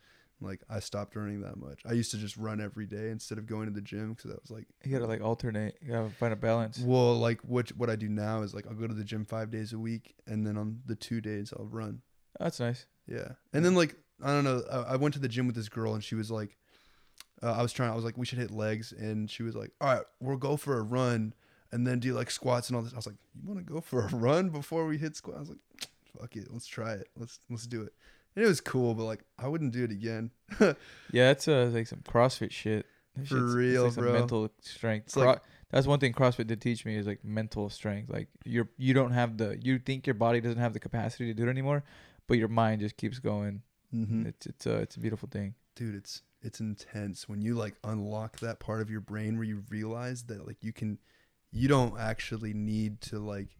Like 0.41 0.61
I 0.69 0.79
stopped 0.79 1.15
running 1.15 1.41
that 1.41 1.57
much. 1.57 1.81
I 1.85 1.93
used 1.93 2.11
to 2.11 2.17
just 2.17 2.35
run 2.37 2.59
every 2.59 2.85
day 2.85 3.09
instead 3.09 3.37
of 3.37 3.45
going 3.45 3.65
to 3.67 3.71
the 3.73 3.81
gym 3.81 4.13
because 4.13 4.31
I 4.31 4.35
was 4.41 4.49
like 4.51 4.65
You 4.83 4.91
gotta 4.91 5.05
like 5.07 5.21
alternate. 5.21 5.77
You 5.81 5.89
gotta 5.93 6.09
find 6.09 6.33
a 6.33 6.35
balance. 6.37 6.79
well, 6.79 7.15
like 7.17 7.39
what 7.41 7.69
what 7.77 7.89
I 7.89 7.95
do 7.95 8.09
now 8.09 8.41
is 8.41 8.53
like 8.53 8.65
I'll 8.67 8.73
go 8.73 8.87
to 8.87 8.93
the 8.93 9.03
gym 9.03 9.25
five 9.25 9.51
days 9.51 9.73
a 9.73 9.79
week, 9.79 10.15
and 10.27 10.45
then 10.45 10.57
on 10.57 10.81
the 10.85 10.95
two 10.95 11.21
days 11.21 11.53
I'll 11.57 11.65
run. 11.67 12.01
That's 12.39 12.59
nice. 12.59 12.87
Yeah, 13.07 13.33
and 13.53 13.63
then 13.65 13.75
like 13.75 13.95
I 14.23 14.27
don't 14.27 14.43
know, 14.43 14.61
I, 14.71 14.93
I 14.93 14.95
went 14.95 15.13
to 15.15 15.19
the 15.19 15.27
gym 15.27 15.47
with 15.47 15.55
this 15.55 15.69
girl, 15.69 15.93
and 15.93 16.03
she 16.03 16.15
was 16.15 16.31
like, 16.31 16.57
uh, 17.41 17.51
I 17.51 17.61
was 17.61 17.73
trying, 17.73 17.91
I 17.91 17.95
was 17.95 18.05
like, 18.05 18.17
we 18.17 18.25
should 18.25 18.39
hit 18.39 18.51
legs, 18.51 18.91
and 18.93 19.29
she 19.29 19.43
was 19.43 19.55
like, 19.55 19.71
all 19.81 19.93
right, 19.93 20.03
we'll 20.21 20.37
go 20.37 20.55
for 20.57 20.77
a 20.77 20.81
run, 20.83 21.33
and 21.71 21.85
then 21.85 21.99
do 21.99 22.13
like 22.13 22.31
squats 22.31 22.69
and 22.69 22.75
all 22.77 22.81
this. 22.83 22.93
I 22.93 22.95
was 22.95 23.05
like, 23.07 23.15
you 23.35 23.47
want 23.47 23.65
to 23.65 23.73
go 23.73 23.81
for 23.81 24.05
a 24.05 24.07
run 24.15 24.49
before 24.49 24.85
we 24.85 24.97
hit 24.97 25.15
squats? 25.15 25.37
I 25.37 25.39
was 25.41 25.49
like, 25.49 25.59
fuck 26.19 26.35
it, 26.35 26.47
let's 26.51 26.67
try 26.67 26.93
it, 26.93 27.07
let's 27.17 27.39
let's 27.49 27.67
do 27.67 27.81
it. 27.81 27.93
And 28.35 28.43
it 28.45 28.47
was 28.47 28.61
cool, 28.61 28.93
but 28.95 29.03
like 29.03 29.23
I 29.37 29.47
wouldn't 29.47 29.73
do 29.73 29.83
it 29.83 29.91
again. 29.91 30.31
Yeah, 31.11 31.27
that's 31.27 31.47
uh, 31.47 31.69
like 31.73 31.87
some 31.87 31.99
CrossFit 31.99 32.51
shit. 32.51 32.85
That 33.15 33.27
For 33.27 33.35
real, 33.43 33.83
like 33.83 33.93
some 33.93 34.03
bro. 34.05 34.13
mental 34.13 34.49
strength. 34.61 35.05
It's 35.07 35.15
like- 35.15 35.41
that's 35.69 35.87
one 35.87 35.99
thing 35.99 36.13
CrossFit 36.13 36.45
did 36.45 36.61
teach 36.61 36.85
me 36.85 36.95
is 36.95 37.07
like 37.07 37.25
mental 37.25 37.67
strength. 37.69 38.11
Like 38.11 38.27
you're 38.45 38.69
you 38.77 38.93
don't 38.93 39.11
have 39.11 39.37
the 39.37 39.57
you 39.61 39.79
think 39.79 40.05
your 40.05 40.13
body 40.13 40.39
doesn't 40.39 40.59
have 40.59 40.73
the 40.73 40.79
capacity 40.79 41.25
to 41.25 41.33
do 41.33 41.47
it 41.47 41.49
anymore, 41.49 41.83
but 42.27 42.37
your 42.37 42.47
mind 42.47 42.81
just 42.81 42.97
keeps 42.97 43.19
going. 43.19 43.61
mm-hmm. 43.93 44.27
It's 44.27 44.45
it's 44.45 44.65
a 44.65 44.77
it's 44.77 44.95
a 44.95 44.99
beautiful 44.99 45.29
thing. 45.29 45.55
dude 45.75 45.95
it's 45.95 46.21
it's 46.41 46.59
intense 46.59 47.27
when 47.29 47.41
you 47.41 47.55
like 47.55 47.75
unlock 47.83 48.39
that 48.39 48.59
part 48.59 48.81
of 48.81 48.89
your 48.89 49.01
brain 49.01 49.35
where 49.37 49.45
you 49.45 49.63
realize 49.69 50.23
that 50.23 50.45
like 50.45 50.57
you 50.61 50.73
can 50.73 50.99
you 51.51 51.67
don't 51.67 51.97
actually 51.99 52.53
need 52.53 52.99
to 53.01 53.17
like 53.19 53.55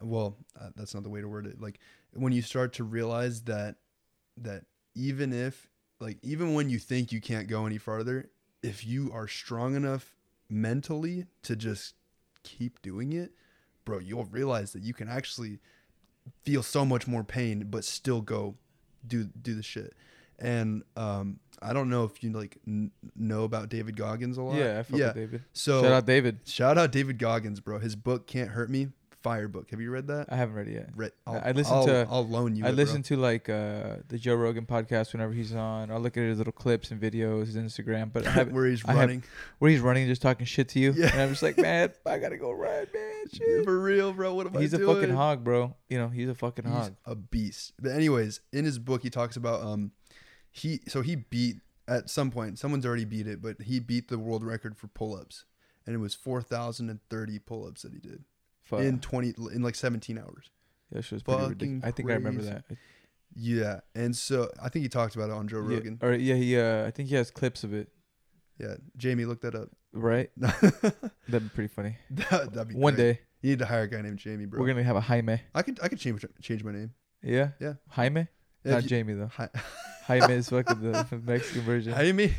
well 0.00 0.36
uh, 0.60 0.70
that's 0.76 0.94
not 0.94 1.02
the 1.02 1.10
way 1.10 1.20
to 1.20 1.28
word 1.28 1.46
it 1.46 1.60
like 1.60 1.80
when 2.12 2.32
you 2.32 2.42
start 2.42 2.72
to 2.72 2.84
realize 2.84 3.42
that 3.42 3.76
that 4.36 4.64
even 4.94 5.32
if 5.32 5.68
like 5.98 6.18
even 6.22 6.54
when 6.54 6.70
you 6.70 6.78
think 6.78 7.12
you 7.12 7.20
can't 7.20 7.48
go 7.48 7.66
any 7.66 7.78
farther 7.78 8.30
if 8.62 8.86
you 8.86 9.10
are 9.12 9.26
strong 9.28 9.74
enough 9.74 10.16
mentally 10.48 11.26
to 11.42 11.56
just 11.56 11.94
keep 12.42 12.80
doing 12.82 13.12
it 13.12 13.32
bro 13.84 13.98
you'll 13.98 14.24
realize 14.26 14.72
that 14.72 14.82
you 14.82 14.94
can 14.94 15.08
actually 15.08 15.58
feel 16.44 16.62
so 16.62 16.84
much 16.84 17.06
more 17.06 17.24
pain 17.24 17.66
but 17.70 17.84
still 17.84 18.20
go 18.20 18.54
do 19.06 19.24
do 19.42 19.54
the 19.54 19.62
shit 19.62 19.94
and 20.38 20.82
um 20.96 21.38
i 21.62 21.72
don't 21.72 21.88
know 21.90 22.04
if 22.04 22.22
you 22.22 22.30
like 22.30 22.56
n- 22.66 22.90
know 23.16 23.44
about 23.44 23.68
david 23.68 23.96
goggins 23.96 24.36
a 24.38 24.42
lot 24.42 24.56
Yeah, 24.56 24.78
I 24.80 24.82
fuck 24.82 24.98
yeah 24.98 25.06
with 25.08 25.14
David. 25.16 25.42
so 25.52 25.82
Shout 25.82 25.92
out 25.92 26.06
David. 26.06 26.38
shout 26.44 26.78
out 26.78 26.92
david 26.92 27.18
goggins 27.18 27.60
bro 27.60 27.78
his 27.78 27.96
book 27.96 28.26
can't 28.26 28.50
hurt 28.50 28.70
me 28.70 28.88
fire 29.22 29.48
book 29.48 29.70
have 29.70 29.80
you 29.80 29.90
read 29.90 30.06
that 30.06 30.26
I 30.30 30.36
haven't 30.36 30.54
read 30.54 30.68
it 30.68 30.72
yet. 30.74 30.90
Read, 30.96 31.12
I 31.26 31.52
listened 31.52 31.76
I'll, 31.76 31.86
to- 31.86 32.06
i'll 32.10 32.26
loan 32.26 32.56
you 32.56 32.64
I 32.64 32.68
it, 32.68 32.72
bro. 32.72 32.76
listen 32.84 33.02
to 33.04 33.16
like 33.16 33.48
uh, 33.48 33.96
the 34.08 34.16
Joe 34.18 34.34
Rogan 34.34 34.64
podcast 34.66 35.12
whenever 35.12 35.32
he's 35.32 35.54
on. 35.54 35.90
I 35.90 35.96
look 35.98 36.16
at 36.16 36.22
his 36.22 36.38
little 36.38 36.52
clips 36.52 36.90
and 36.90 37.00
videos, 37.00 37.46
his 37.46 37.56
Instagram, 37.56 38.12
but 38.12 38.24
where 38.52 38.66
he's 38.66 38.84
I 38.84 38.92
have- 38.92 39.00
running 39.00 39.22
where 39.58 39.70
he's 39.70 39.80
running 39.80 40.06
just 40.06 40.22
talking 40.22 40.46
shit 40.46 40.68
to 40.70 40.78
you. 40.80 40.92
Yeah. 40.96 41.10
And 41.12 41.20
I'm 41.22 41.28
just 41.30 41.42
like, 41.42 41.58
man, 41.58 41.90
I 42.06 42.18
gotta 42.18 42.38
go 42.38 42.50
run, 42.52 42.86
man. 42.94 43.28
Shit. 43.32 43.64
for 43.64 43.78
real 43.80 44.12
bro 44.12 44.34
what 44.34 44.46
am 44.46 44.56
I? 44.56 44.60
He's 44.60 44.72
a 44.72 44.78
fucking 44.78 45.10
hog, 45.10 45.44
bro. 45.44 45.76
You 45.88 45.98
know, 45.98 46.08
he's 46.08 46.28
a 46.28 46.34
fucking 46.34 46.64
he's 46.64 46.72
hog. 46.74 46.96
a 47.04 47.14
beast 47.14 47.72
but 47.80 47.92
anyways 47.92 48.40
in 48.52 48.64
his 48.64 48.78
book 48.78 49.02
he 49.02 49.10
talks 49.10 49.36
about 49.36 49.60
um 49.62 49.92
he 50.50 50.80
so 50.88 51.02
he 51.02 51.14
beat 51.16 51.56
at 51.86 52.08
some 52.08 52.30
point 52.30 52.58
someone's 52.58 52.86
already 52.86 53.04
beat 53.04 53.26
it 53.26 53.42
but 53.42 53.60
he 53.62 53.78
beat 53.80 54.08
the 54.08 54.18
world 54.18 54.42
record 54.44 54.76
for 54.76 54.86
pull-ups 54.88 55.44
and 55.86 55.94
it 55.94 55.98
was 55.98 56.14
4030 56.14 57.38
pull-ups 57.40 57.82
that 57.82 57.92
he 57.92 57.98
did 57.98 58.24
Fuck. 58.70 58.80
in 58.80 58.98
20 59.00 59.34
in 59.52 59.62
like 59.62 59.74
17 59.74 60.16
hours 60.18 60.50
Yeah, 60.94 61.00
shit 61.02 61.12
was 61.12 61.22
pretty 61.22 61.38
fucking 61.40 61.48
ridiculous. 61.50 61.84
I 61.84 61.90
think 61.90 62.10
I 62.10 62.14
remember 62.14 62.40
crazy. 62.40 62.54
that. 62.54 62.76
yeah 63.36 63.80
and 63.94 64.16
so 64.16 64.50
i 64.62 64.68
think 64.68 64.82
he 64.82 64.88
talked 64.88 65.14
about 65.16 65.30
it 65.30 65.34
on 65.34 65.46
joe 65.48 65.58
Yeah, 65.68 65.76
rogan 65.76 65.98
or 66.02 66.12
yeah, 66.14 66.34
he. 66.34 66.58
Uh, 66.58 66.86
I 66.86 66.90
think 66.90 67.08
he 67.08 67.14
has 67.16 67.30
clips 67.30 67.62
of 67.64 67.72
it. 67.74 67.88
yeah, 68.58 68.74
jamie 68.96 69.24
look 69.24 69.40
that 69.42 69.54
up 69.54 69.68
Right? 69.92 70.30
That'd 70.36 70.92
be 71.28 71.48
pretty 71.54 71.68
funny. 71.74 71.96
that, 72.10 72.52
that'd 72.52 72.68
be 72.68 72.74
One 72.74 72.94
great. 72.94 73.14
day 73.14 73.20
you 73.42 73.50
need 73.50 73.58
to 73.60 73.66
hire 73.66 73.82
a 73.82 73.88
guy 73.88 74.00
named 74.02 74.18
jamie 74.18 74.46
bro 74.46 74.60
we're 74.60 74.66
gonna 74.68 74.82
have 74.82 74.96
a 74.96 75.00
Jaime. 75.00 75.40
i 75.54 75.62
could 75.62 75.78
i 75.82 75.88
could 75.88 75.98
change 75.98 76.24
change 76.42 76.62
my 76.64 76.72
name 76.72 76.92
Yeah. 77.22 77.50
Yeah. 77.60 77.74
Jaime. 77.88 78.26
Not 78.64 78.82
you- 78.82 78.88
Jamie 78.88 79.14
though. 79.14 79.30
Hi- 79.36 79.48
Jaime 80.06 80.34
is 80.34 80.48
fucking 80.50 80.80
the 80.82 81.06
Mexican 81.24 81.62
version. 81.62 81.92
Jaime 81.92 82.34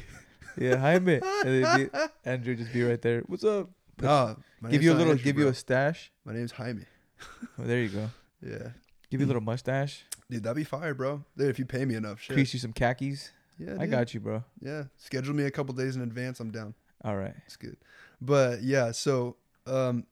Yeah, 0.58 0.76
Jaime. 0.78 1.20
And 1.46 1.90
be, 1.92 2.00
Andrew 2.26 2.56
just 2.56 2.74
be 2.74 2.84
right 2.84 3.02
there. 3.02 3.22
What's 3.28 3.44
up? 3.46 3.70
Put- 4.02 4.38
no 4.62 4.70
give 4.70 4.84
you 4.84 4.92
a 4.92 4.96
little. 4.96 5.12
Andrew, 5.12 5.24
give 5.24 5.38
you 5.40 5.48
a 5.48 5.54
stash. 5.54 6.12
my 6.26 6.34
name's 6.34 6.52
jaime 6.52 6.86
Oh, 7.60 7.64
there 7.64 7.80
you 7.82 7.90
go. 7.90 8.10
yeah 8.42 8.70
Give 9.10 9.20
you 9.20 9.26
a 9.26 9.32
little 9.32 9.42
mustache. 9.42 10.06
dude 10.30 10.44
that'd 10.44 10.56
be 10.56 10.64
fire 10.64 10.94
bro 10.94 11.24
dude 11.38 11.50
if 11.50 11.60
you 11.60 11.66
pay 11.66 11.86
me 11.86 11.96
enough 11.96 12.20
shit. 12.22 12.34
Crease 12.36 12.54
you 12.54 12.60
some 12.60 12.74
khakis. 12.74 13.32
yeah 13.58 13.78
I 13.80 13.86
got 13.88 14.14
you, 14.14 14.20
bro. 14.20 14.44
yeah 14.62 14.84
schedule 14.98 15.34
me 15.36 15.44
a 15.44 15.52
couple 15.52 15.74
days 15.76 15.96
in 15.96 16.02
advance 16.02 16.40
i'm 16.40 16.52
down 16.52 16.74
All 17.04 17.16
right. 17.18 17.34
It's 17.46 17.58
good. 17.58 17.78
But 18.22 18.62
yeah, 18.64 18.92
so 18.92 19.38
um 19.68 20.06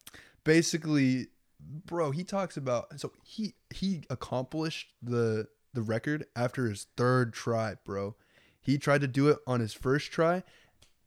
basically 0.44 1.28
bro, 1.86 2.12
he 2.12 2.24
talks 2.24 2.58
about 2.58 3.00
so 3.00 3.12
he 3.24 3.54
he 3.74 4.04
accomplished 4.10 4.88
the 5.02 5.48
the 5.74 5.82
record 5.82 6.26
after 6.36 6.68
his 6.68 6.88
third 6.98 7.34
try, 7.34 7.76
bro. 7.86 8.16
He 8.62 8.78
tried 8.78 9.02
to 9.02 9.08
do 9.08 9.30
it 9.30 9.38
on 9.48 9.60
his 9.60 9.74
first 9.74 10.12
try 10.12 10.44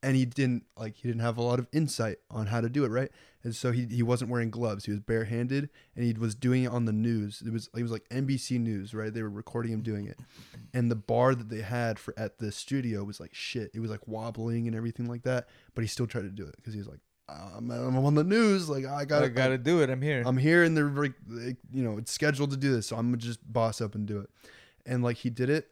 and 0.02 0.16
he 0.16 0.24
didn't 0.24 0.64
like 0.76 0.96
he 0.96 1.08
didn't 1.08 1.22
have 1.22 1.38
a 1.38 1.42
lot 1.42 1.58
of 1.58 1.68
insight 1.72 2.18
on 2.30 2.46
how 2.46 2.60
to 2.60 2.68
do 2.68 2.84
it, 2.84 2.88
right? 2.88 3.10
And 3.44 3.54
so 3.54 3.72
he 3.72 3.86
he 3.86 4.02
wasn't 4.02 4.30
wearing 4.30 4.50
gloves. 4.50 4.84
He 4.84 4.90
was 4.90 5.00
barehanded 5.00 5.70
and 5.96 6.04
he 6.04 6.12
was 6.12 6.34
doing 6.34 6.64
it 6.64 6.72
on 6.72 6.84
the 6.84 6.92
news. 6.92 7.42
It 7.44 7.52
was 7.52 7.68
it 7.76 7.82
was 7.82 7.92
like 7.92 8.08
NBC 8.08 8.60
News, 8.60 8.94
right? 8.94 9.12
They 9.12 9.22
were 9.22 9.30
recording 9.30 9.72
him 9.72 9.82
doing 9.82 10.06
it. 10.06 10.18
And 10.74 10.90
the 10.90 10.96
bar 10.96 11.34
that 11.34 11.48
they 11.48 11.60
had 11.60 11.98
for 11.98 12.14
at 12.16 12.38
the 12.38 12.50
studio 12.52 13.04
was 13.04 13.20
like 13.20 13.34
shit. 13.34 13.70
It 13.74 13.80
was 13.80 13.90
like 13.90 14.06
wobbling 14.06 14.66
and 14.66 14.76
everything 14.76 15.06
like 15.06 15.22
that, 15.22 15.48
but 15.74 15.82
he 15.82 15.88
still 15.88 16.06
tried 16.06 16.22
to 16.22 16.30
do 16.30 16.46
it 16.46 16.54
cuz 16.62 16.74
he 16.74 16.78
was 16.78 16.88
like 16.88 17.00
ah, 17.28 17.52
I'm, 17.56 17.70
I'm 17.70 18.04
on 18.04 18.14
the 18.14 18.24
news, 18.24 18.68
like 18.68 18.84
I 18.84 19.04
gotta 19.04 19.26
I 19.26 19.28
gotta 19.28 19.58
do 19.58 19.82
it. 19.82 19.90
I'm 19.90 20.02
here. 20.02 20.22
I'm 20.26 20.36
here 20.36 20.64
and 20.64 20.76
they're 20.76 20.84
like, 20.84 21.14
you 21.70 21.82
know, 21.82 21.98
it's 21.98 22.12
scheduled 22.12 22.50
to 22.50 22.56
do 22.56 22.72
this, 22.72 22.86
so 22.86 22.96
I'm 22.96 23.06
gonna 23.06 23.18
just 23.18 23.40
boss 23.50 23.80
up 23.80 23.94
and 23.94 24.06
do 24.06 24.20
it. 24.20 24.30
And 24.84 25.02
like 25.02 25.18
he 25.18 25.30
did 25.30 25.48
it, 25.48 25.70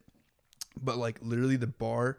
but 0.80 0.96
like 0.96 1.18
literally 1.22 1.56
the 1.56 1.66
bar, 1.66 2.18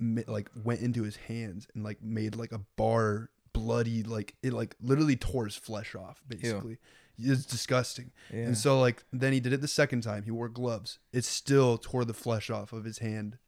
like 0.00 0.50
went 0.64 0.80
into 0.80 1.02
his 1.02 1.16
hands 1.16 1.66
and 1.74 1.82
like 1.84 2.02
made 2.02 2.36
like 2.36 2.52
a 2.52 2.60
bar 2.76 3.30
bloody, 3.52 4.02
like 4.02 4.36
it 4.42 4.52
like 4.52 4.76
literally 4.80 5.16
tore 5.16 5.44
his 5.44 5.56
flesh 5.56 5.94
off. 5.94 6.22
Basically, 6.28 6.78
it's 7.18 7.44
disgusting. 7.44 8.12
yeah. 8.32 8.44
And 8.44 8.56
so 8.58 8.80
like 8.80 9.04
then 9.12 9.32
he 9.32 9.40
did 9.40 9.52
it 9.52 9.60
the 9.60 9.68
second 9.68 10.02
time. 10.02 10.22
He 10.24 10.30
wore 10.30 10.48
gloves. 10.48 10.98
It 11.12 11.24
still 11.24 11.78
tore 11.78 12.04
the 12.04 12.14
flesh 12.14 12.50
off 12.50 12.72
of 12.72 12.84
his 12.84 12.98
hand 12.98 13.38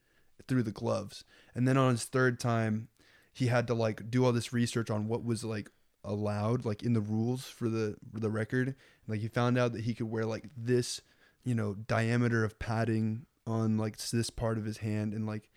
through 0.48 0.64
the 0.64 0.72
gloves. 0.72 1.24
And 1.54 1.68
then 1.68 1.76
on 1.76 1.92
his 1.92 2.04
third 2.04 2.40
time, 2.40 2.88
he 3.32 3.46
had 3.46 3.66
to 3.68 3.74
like 3.74 4.10
do 4.10 4.24
all 4.24 4.32
this 4.32 4.52
research 4.52 4.90
on 4.90 5.06
what 5.06 5.24
was 5.24 5.44
like 5.44 5.70
allowed 6.02 6.64
like 6.64 6.82
in 6.82 6.94
the 6.94 7.00
rules 7.00 7.44
for 7.44 7.68
the 7.68 7.96
for 8.12 8.20
the 8.20 8.30
record. 8.30 8.74
Like 9.06 9.20
he 9.20 9.28
found 9.28 9.58
out 9.58 9.72
that 9.72 9.82
he 9.84 9.94
could 9.94 10.10
wear 10.10 10.24
like 10.26 10.48
this, 10.56 11.00
you 11.44 11.54
know, 11.54 11.74
diameter 11.74 12.44
of 12.44 12.58
padding 12.58 13.26
on 13.46 13.76
like 13.78 13.96
this 13.96 14.30
part 14.30 14.58
of 14.58 14.64
his 14.64 14.78
hand 14.78 15.14
and 15.14 15.26
like 15.26 15.50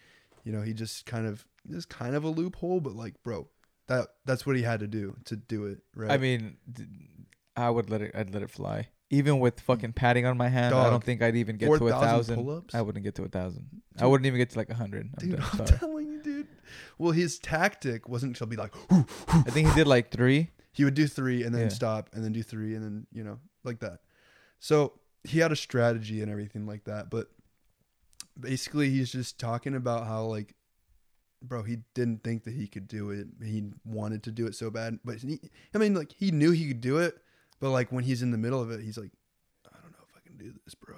you 0.44 0.52
know, 0.52 0.62
he 0.62 0.74
just 0.74 1.06
kind 1.06 1.26
of 1.28 1.46
is 1.70 1.86
kind 1.86 2.16
of 2.16 2.24
a 2.24 2.30
loophole, 2.30 2.80
but 2.82 2.94
like 2.96 3.22
bro, 3.24 3.48
that 3.88 4.08
that's 4.26 4.46
what 4.46 4.56
he 4.56 4.62
had 4.64 4.80
to 4.82 4.88
do 4.88 5.16
to 5.26 5.36
do 5.36 5.66
it, 5.66 5.80
right? 5.96 6.12
I 6.12 6.18
mean, 6.18 6.58
I 7.56 7.70
would 7.70 7.90
let 7.90 8.02
it. 8.02 8.12
I'd 8.16 8.34
let 8.34 8.44
it 8.44 8.50
fly. 8.50 8.90
Even 9.10 9.40
with 9.40 9.60
fucking 9.60 9.94
padding 9.94 10.26
on 10.26 10.38
my 10.38 10.50
hand, 10.50 10.74
I 10.74 10.90
don't 10.90 11.04
think 11.04 11.22
I'd 11.22 11.36
even 11.36 11.58
get 11.58 11.68
to 11.68 11.74
a 11.76 11.78
4,000 11.78 12.00
thousand. 12.08 12.36
pull-ups? 12.36 12.74
I 12.74 12.82
wouldn't 12.82 13.04
get 13.04 13.14
to 13.16 13.24
a 13.24 13.28
thousand. 13.28 13.70
I 14.00 14.08
wouldn't 14.08 14.26
even 14.26 14.40
get 14.40 14.50
to 14.52 14.58
like 14.58 14.72
a 14.72 14.74
hundred. 14.74 15.10
I'm 15.22 15.30
Dude, 15.30 15.40
I'm 15.40 15.66
telling 15.66 16.08
you, 16.12 16.20
dude. 16.24 16.48
Well, 16.98 17.12
his 17.12 17.38
tactic 17.38 18.10
wasn't 18.10 18.36
to 18.38 18.48
be 18.48 18.56
like, 18.56 18.74
I 18.90 19.44
think 19.52 19.68
he 19.70 19.76
did 19.76 19.86
like 19.88 20.10
three. 20.10 20.50
he 20.72 20.84
would 20.84 20.96
do 20.96 21.06
three 21.06 21.44
and 21.44 21.54
then 21.54 21.64
Yeah. 21.64 21.70
stop 21.70 22.10
and 22.14 22.24
then 22.24 22.32
do 22.34 22.42
three 22.42 22.74
and 22.74 22.84
then, 22.84 23.08
you 23.12 23.24
know, 23.24 23.38
like 23.64 23.82
that. 23.82 24.00
So 24.60 24.94
he 25.24 25.38
had 25.40 25.52
a 25.52 25.56
strategy 25.56 26.22
and 26.24 26.32
everything 26.32 26.66
like 26.66 26.86
that. 26.86 27.12
But 27.12 27.28
basically, 28.40 28.90
he's 28.90 29.12
just 29.12 29.40
talking 29.40 29.76
about 29.76 30.08
how, 30.08 30.24
like, 30.24 30.56
bro, 31.42 31.64
he 31.64 31.80
didn't 31.94 32.24
think 32.24 32.44
that 32.46 32.54
he 32.54 32.68
could 32.68 32.88
do 32.88 33.10
it. 33.12 33.28
He 33.44 33.72
wanted 33.86 34.24
to 34.24 34.32
do 34.32 34.46
it 34.48 34.56
so 34.56 34.70
bad. 34.70 35.00
But 35.04 35.18
he, 35.18 35.40
I 35.74 35.78
mean, 35.78 35.94
like, 35.94 36.14
he 36.18 36.32
knew 36.32 36.52
he 36.52 36.68
could 36.68 36.82
do 36.82 36.98
it. 36.98 37.18
But, 37.60 37.72
like, 37.72 37.92
when 37.92 38.04
he's 38.04 38.22
in 38.22 38.32
the 38.32 38.38
middle 38.38 38.62
of 38.62 38.72
it, 38.72 38.82
he's 38.82 38.98
like, 38.98 39.12
I 39.72 39.78
don't 39.82 39.92
know 39.92 40.06
if 40.08 40.16
I 40.16 40.28
can 40.28 40.38
do 40.38 40.54
this, 40.66 40.76
bro. 40.76 40.96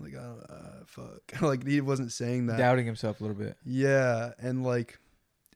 Like, 0.00 0.14
I 0.14 0.22
don't, 0.22 0.46
uh, 0.48 0.84
fuck. 0.86 1.20
like, 1.42 1.66
he 1.66 1.80
wasn't 1.80 2.12
saying 2.12 2.46
that. 2.46 2.58
doubting 2.58 2.86
himself 2.86 3.20
a 3.20 3.24
little 3.24 3.36
bit. 3.36 3.56
Yeah, 3.64 4.32
and 4.38 4.64
like 4.64 4.98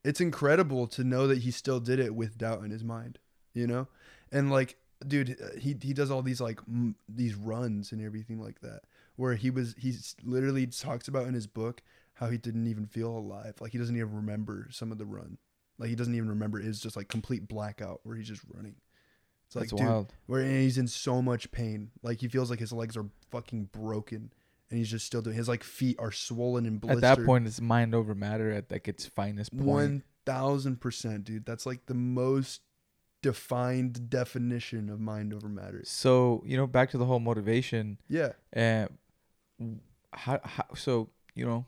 it's 0.04 0.20
incredible 0.20 0.86
to 0.88 1.04
know 1.04 1.26
that 1.28 1.38
he 1.38 1.50
still 1.50 1.80
did 1.80 2.00
it 2.00 2.14
with 2.14 2.36
doubt 2.38 2.64
in 2.64 2.70
his 2.70 2.82
mind, 2.82 3.18
you 3.54 3.66
know? 3.66 3.86
And 4.32 4.50
like, 4.50 4.76
dude, 5.06 5.36
he 5.60 5.76
he 5.80 5.92
does 5.92 6.10
all 6.10 6.22
these 6.22 6.40
like 6.40 6.58
m- 6.68 6.96
these 7.08 7.34
runs 7.34 7.92
and 7.92 8.04
everything 8.04 8.40
like 8.40 8.60
that, 8.62 8.80
where 9.16 9.34
he 9.34 9.50
was 9.50 9.74
he's 9.78 10.16
literally 10.24 10.66
talks 10.66 11.08
about 11.08 11.26
in 11.26 11.34
his 11.34 11.46
book 11.46 11.82
how 12.14 12.28
he 12.28 12.38
didn't 12.38 12.66
even 12.66 12.86
feel 12.86 13.10
alive, 13.10 13.54
like 13.60 13.72
he 13.72 13.78
doesn't 13.78 13.96
even 13.96 14.14
remember 14.14 14.68
some 14.70 14.92
of 14.92 14.98
the 14.98 15.06
run, 15.06 15.38
like 15.78 15.88
he 15.88 15.94
doesn't 15.96 16.14
even 16.14 16.28
remember. 16.28 16.60
It's 16.60 16.80
just 16.80 16.96
like 16.96 17.08
complete 17.08 17.48
blackout 17.48 18.00
where 18.04 18.16
he's 18.16 18.28
just 18.28 18.42
running. 18.54 18.76
It's 19.46 19.56
like, 19.56 19.68
That's 19.68 19.80
dude, 19.80 19.88
wild. 19.88 20.14
where 20.26 20.42
he's 20.44 20.78
in 20.78 20.88
so 20.88 21.20
much 21.20 21.50
pain, 21.52 21.90
like 22.02 22.20
he 22.20 22.28
feels 22.28 22.48
like 22.48 22.60
his 22.60 22.72
legs 22.72 22.96
are 22.96 23.06
fucking 23.30 23.70
broken, 23.72 24.32
and 24.70 24.78
he's 24.78 24.90
just 24.90 25.04
still 25.04 25.20
doing. 25.20 25.36
His 25.36 25.48
like 25.48 25.62
feet 25.62 25.96
are 25.98 26.12
swollen 26.12 26.64
and 26.64 26.80
blistered. 26.80 27.04
At 27.04 27.18
that 27.18 27.26
point, 27.26 27.46
it's 27.46 27.60
mind 27.60 27.94
over 27.94 28.14
matter 28.14 28.50
at 28.50 28.70
like 28.70 28.88
its 28.88 29.04
finest 29.04 29.52
point. 29.52 29.66
One 29.66 30.02
thousand 30.24 30.80
percent, 30.80 31.24
dude. 31.24 31.44
That's 31.44 31.66
like 31.66 31.86
the 31.86 31.94
most 31.94 32.62
defined 33.22 34.10
definition 34.10 34.90
of 34.90 35.00
mind 35.00 35.32
over 35.32 35.48
matter. 35.48 35.82
So 35.84 36.42
you 36.44 36.56
know, 36.56 36.66
back 36.66 36.90
to 36.90 36.98
the 36.98 37.04
whole 37.06 37.20
motivation. 37.20 37.98
Yeah. 38.08 38.32
And 38.52 38.90
how, 40.12 40.40
how 40.44 40.64
so 40.74 41.08
you 41.34 41.46
know 41.46 41.64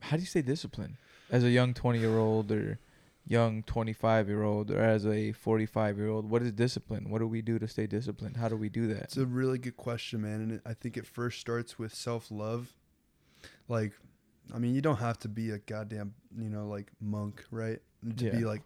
how 0.00 0.16
do 0.16 0.22
you 0.22 0.26
stay 0.26 0.42
disciplined 0.42 0.96
as 1.30 1.44
a 1.44 1.50
young 1.50 1.72
20 1.72 1.98
year 1.98 2.18
old 2.18 2.50
or 2.50 2.78
young 3.26 3.62
25 3.62 4.28
year 4.28 4.42
old 4.42 4.70
or 4.70 4.80
as 4.80 5.06
a 5.06 5.32
45 5.32 5.96
year 5.98 6.08
old 6.08 6.28
what 6.28 6.42
is 6.42 6.52
discipline 6.52 7.08
what 7.10 7.20
do 7.20 7.26
we 7.26 7.40
do 7.40 7.58
to 7.58 7.66
stay 7.66 7.86
disciplined 7.86 8.36
how 8.36 8.48
do 8.48 8.56
we 8.56 8.68
do 8.68 8.86
that 8.88 9.04
It's 9.04 9.16
a 9.16 9.24
really 9.24 9.58
good 9.58 9.76
question, 9.76 10.22
man. 10.22 10.40
And 10.40 10.52
it, 10.52 10.60
I 10.66 10.74
think 10.74 10.96
it 10.96 11.06
first 11.06 11.40
starts 11.40 11.78
with 11.78 11.94
self 11.94 12.30
love. 12.30 12.74
Like, 13.68 13.92
I 14.54 14.58
mean, 14.58 14.74
you 14.74 14.82
don't 14.82 14.98
have 14.98 15.18
to 15.20 15.28
be 15.28 15.50
a 15.50 15.58
goddamn, 15.58 16.14
you 16.36 16.50
know, 16.50 16.66
like 16.66 16.90
monk, 17.00 17.44
right? 17.50 17.80
To 18.18 18.30
be 18.30 18.44
like, 18.44 18.60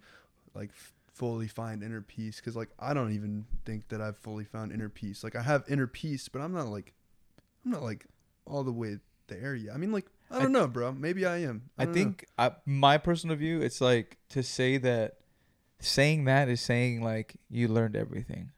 like 0.55 0.71
fully 1.13 1.49
find 1.49 1.83
inner 1.83 2.01
peace. 2.01 2.41
Cause 2.41 2.57
like, 2.57 2.71
I 2.79 2.95
don't 2.95 3.13
even 3.13 3.45
think 3.65 3.89
that 3.89 4.01
I've 4.01 4.17
fully 4.19 4.45
found 4.45 4.73
inner 4.73 4.89
peace. 4.89 5.25
Like, 5.25 5.37
I 5.37 5.43
have 5.43 5.65
inner 5.69 5.87
peace, 5.87 6.29
but 6.29 6.41
I'm 6.41 6.53
not 6.53 6.69
like, 6.69 6.95
I'm 7.65 7.73
not 7.73 7.83
like 7.83 8.07
all 8.47 8.63
the 8.65 8.73
way 8.73 8.99
there 9.27 9.55
yet. 9.55 9.75
I 9.75 9.79
mean, 9.79 9.93
like, 9.93 10.07
I 10.31 10.39
I- 10.39 10.43
don't 10.43 10.53
know, 10.53 10.67
bro. 10.69 10.93
Maybe 10.93 11.25
I 11.27 11.39
am. 11.39 11.71
i 11.79 11.85
don't 11.85 11.95
think 11.95 12.27
I, 12.39 12.53
my 12.67 12.99
personal 12.99 13.37
view 13.37 13.61
it's 13.63 13.81
like 13.81 14.19
to 14.31 14.43
say 14.43 14.77
that 14.79 15.17
saying 15.81 16.25
that 16.25 16.49
is 16.49 16.61
saying 16.61 17.03
like 17.03 17.37
you 17.49 17.69
learned 17.69 17.97
everything 17.97 18.51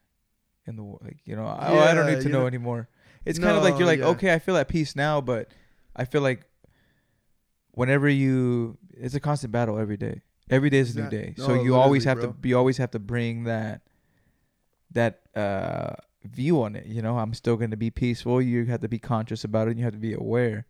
in 0.65 0.75
the 0.75 0.83
world 0.83 1.01
like 1.03 1.17
you 1.25 1.35
know 1.35 1.45
I, 1.45 1.67
oh, 1.69 1.79
I 1.79 1.93
don't 1.93 2.07
need 2.11 2.21
to 2.23 2.29
know, 2.29 2.41
know- 2.41 2.47
anymore 2.47 2.89
it's 3.25 3.37
kind 3.39 3.55
of 3.55 3.63
like 3.63 3.77
you're 3.77 3.85
like 3.87 3.99
yeah. 3.99 4.07
okay 4.07 4.33
i 4.33 4.39
feel 4.39 4.57
at 4.57 4.67
peace 4.67 4.95
now 4.95 5.21
but 5.21 5.49
i 5.95 6.03
feel 6.03 6.21
like 6.21 6.45
whenever 7.71 8.09
you 8.09 8.77
it's 8.97 9.15
a 9.15 9.19
constant 9.19 9.51
battle 9.51 9.77
every 9.77 9.97
day 9.97 10.21
every 10.51 10.69
day 10.69 10.79
is 10.79 10.95
a 10.95 11.01
new 11.01 11.09
day. 11.09 11.33
So 11.37 11.53
you 11.53 11.75
always 11.75 12.03
have 12.03 12.17
literally, 12.17 12.37
to 12.41 12.47
you 12.49 12.57
always 12.57 12.77
have 12.77 12.91
to 12.91 12.99
bring 12.99 13.45
that 13.45 13.81
that 14.91 15.21
uh 15.35 15.95
view 16.23 16.61
on 16.61 16.75
it 16.75 16.85
you 16.85 17.01
know? 17.01 17.17
I'm 17.17 17.33
still 17.33 17.55
going 17.55 17.71
to 17.71 17.77
be 17.77 17.89
peaceful. 17.89 18.41
You 18.41 18.65
have 18.65 18.81
to 18.81 18.87
be 18.87 18.99
conscious 18.99 19.43
about 19.43 19.67
it. 19.67 19.71
And 19.71 19.79
you 19.79 19.85
have 19.85 19.93
to 19.93 19.99
be 19.99 20.13
aware. 20.13 20.67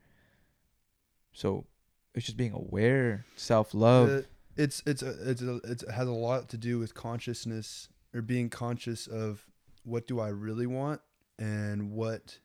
So 1.33 1.65
it's 2.13 2.25
just 2.25 2.37
being 2.37 2.53
aware 2.53 3.25
self-love. 3.35 4.09
Uh, 4.09 4.21
it's 4.57 4.83
it's 4.85 5.01
a, 5.01 5.29
it's 5.29 5.41
a, 5.41 5.59
it's, 5.63 5.83
it 5.83 5.91
has 5.91 6.07
a 6.07 6.13
lot 6.13 6.49
to 6.49 6.57
do 6.57 6.77
with 6.79 6.93
consciousness 6.93 7.89
or 8.13 8.21
being 8.21 8.49
conscious 8.49 9.07
of 9.07 9.45
what 9.83 10.07
do 10.07 10.19
I 10.19 10.27
really 10.27 10.67
want 10.67 11.01
and 11.39 11.91
what 11.91 12.37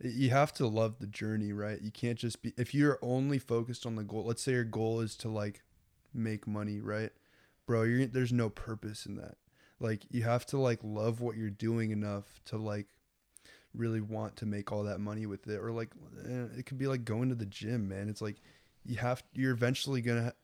you 0.00 0.30
have 0.30 0.52
to 0.54 0.66
love 0.66 0.98
the 1.00 1.06
journey, 1.06 1.52
right? 1.52 1.80
You 1.80 1.90
can't 1.90 2.18
just 2.18 2.42
be 2.42 2.52
if 2.56 2.74
you're 2.74 2.98
only 3.02 3.38
focused 3.38 3.86
on 3.86 3.96
the 3.96 4.04
goal. 4.04 4.24
Let's 4.24 4.42
say 4.42 4.52
your 4.52 4.64
goal 4.64 5.00
is 5.00 5.16
to 5.16 5.28
like 5.28 5.62
make 6.14 6.46
money, 6.46 6.80
right? 6.80 7.10
Bro, 7.66 8.06
there's 8.06 8.32
no 8.32 8.48
purpose 8.48 9.06
in 9.06 9.16
that. 9.16 9.36
Like 9.80 10.02
you 10.10 10.22
have 10.22 10.46
to 10.46 10.58
like 10.58 10.80
love 10.82 11.20
what 11.20 11.36
you're 11.36 11.50
doing 11.50 11.90
enough 11.90 12.24
to 12.46 12.56
like 12.56 12.86
really 13.74 14.00
want 14.00 14.36
to 14.36 14.46
make 14.46 14.72
all 14.72 14.84
that 14.84 14.98
money 14.98 15.26
with 15.26 15.46
it 15.46 15.60
or 15.60 15.70
like 15.70 15.90
eh, 16.26 16.46
it 16.58 16.66
could 16.66 16.78
be 16.78 16.86
like 16.86 17.04
going 17.04 17.28
to 17.28 17.34
the 17.34 17.46
gym, 17.46 17.88
man. 17.88 18.08
It's 18.08 18.22
like 18.22 18.36
you 18.84 18.96
have 18.96 19.22
you're 19.34 19.52
eventually 19.52 20.00
going 20.00 20.24
to 20.24 20.34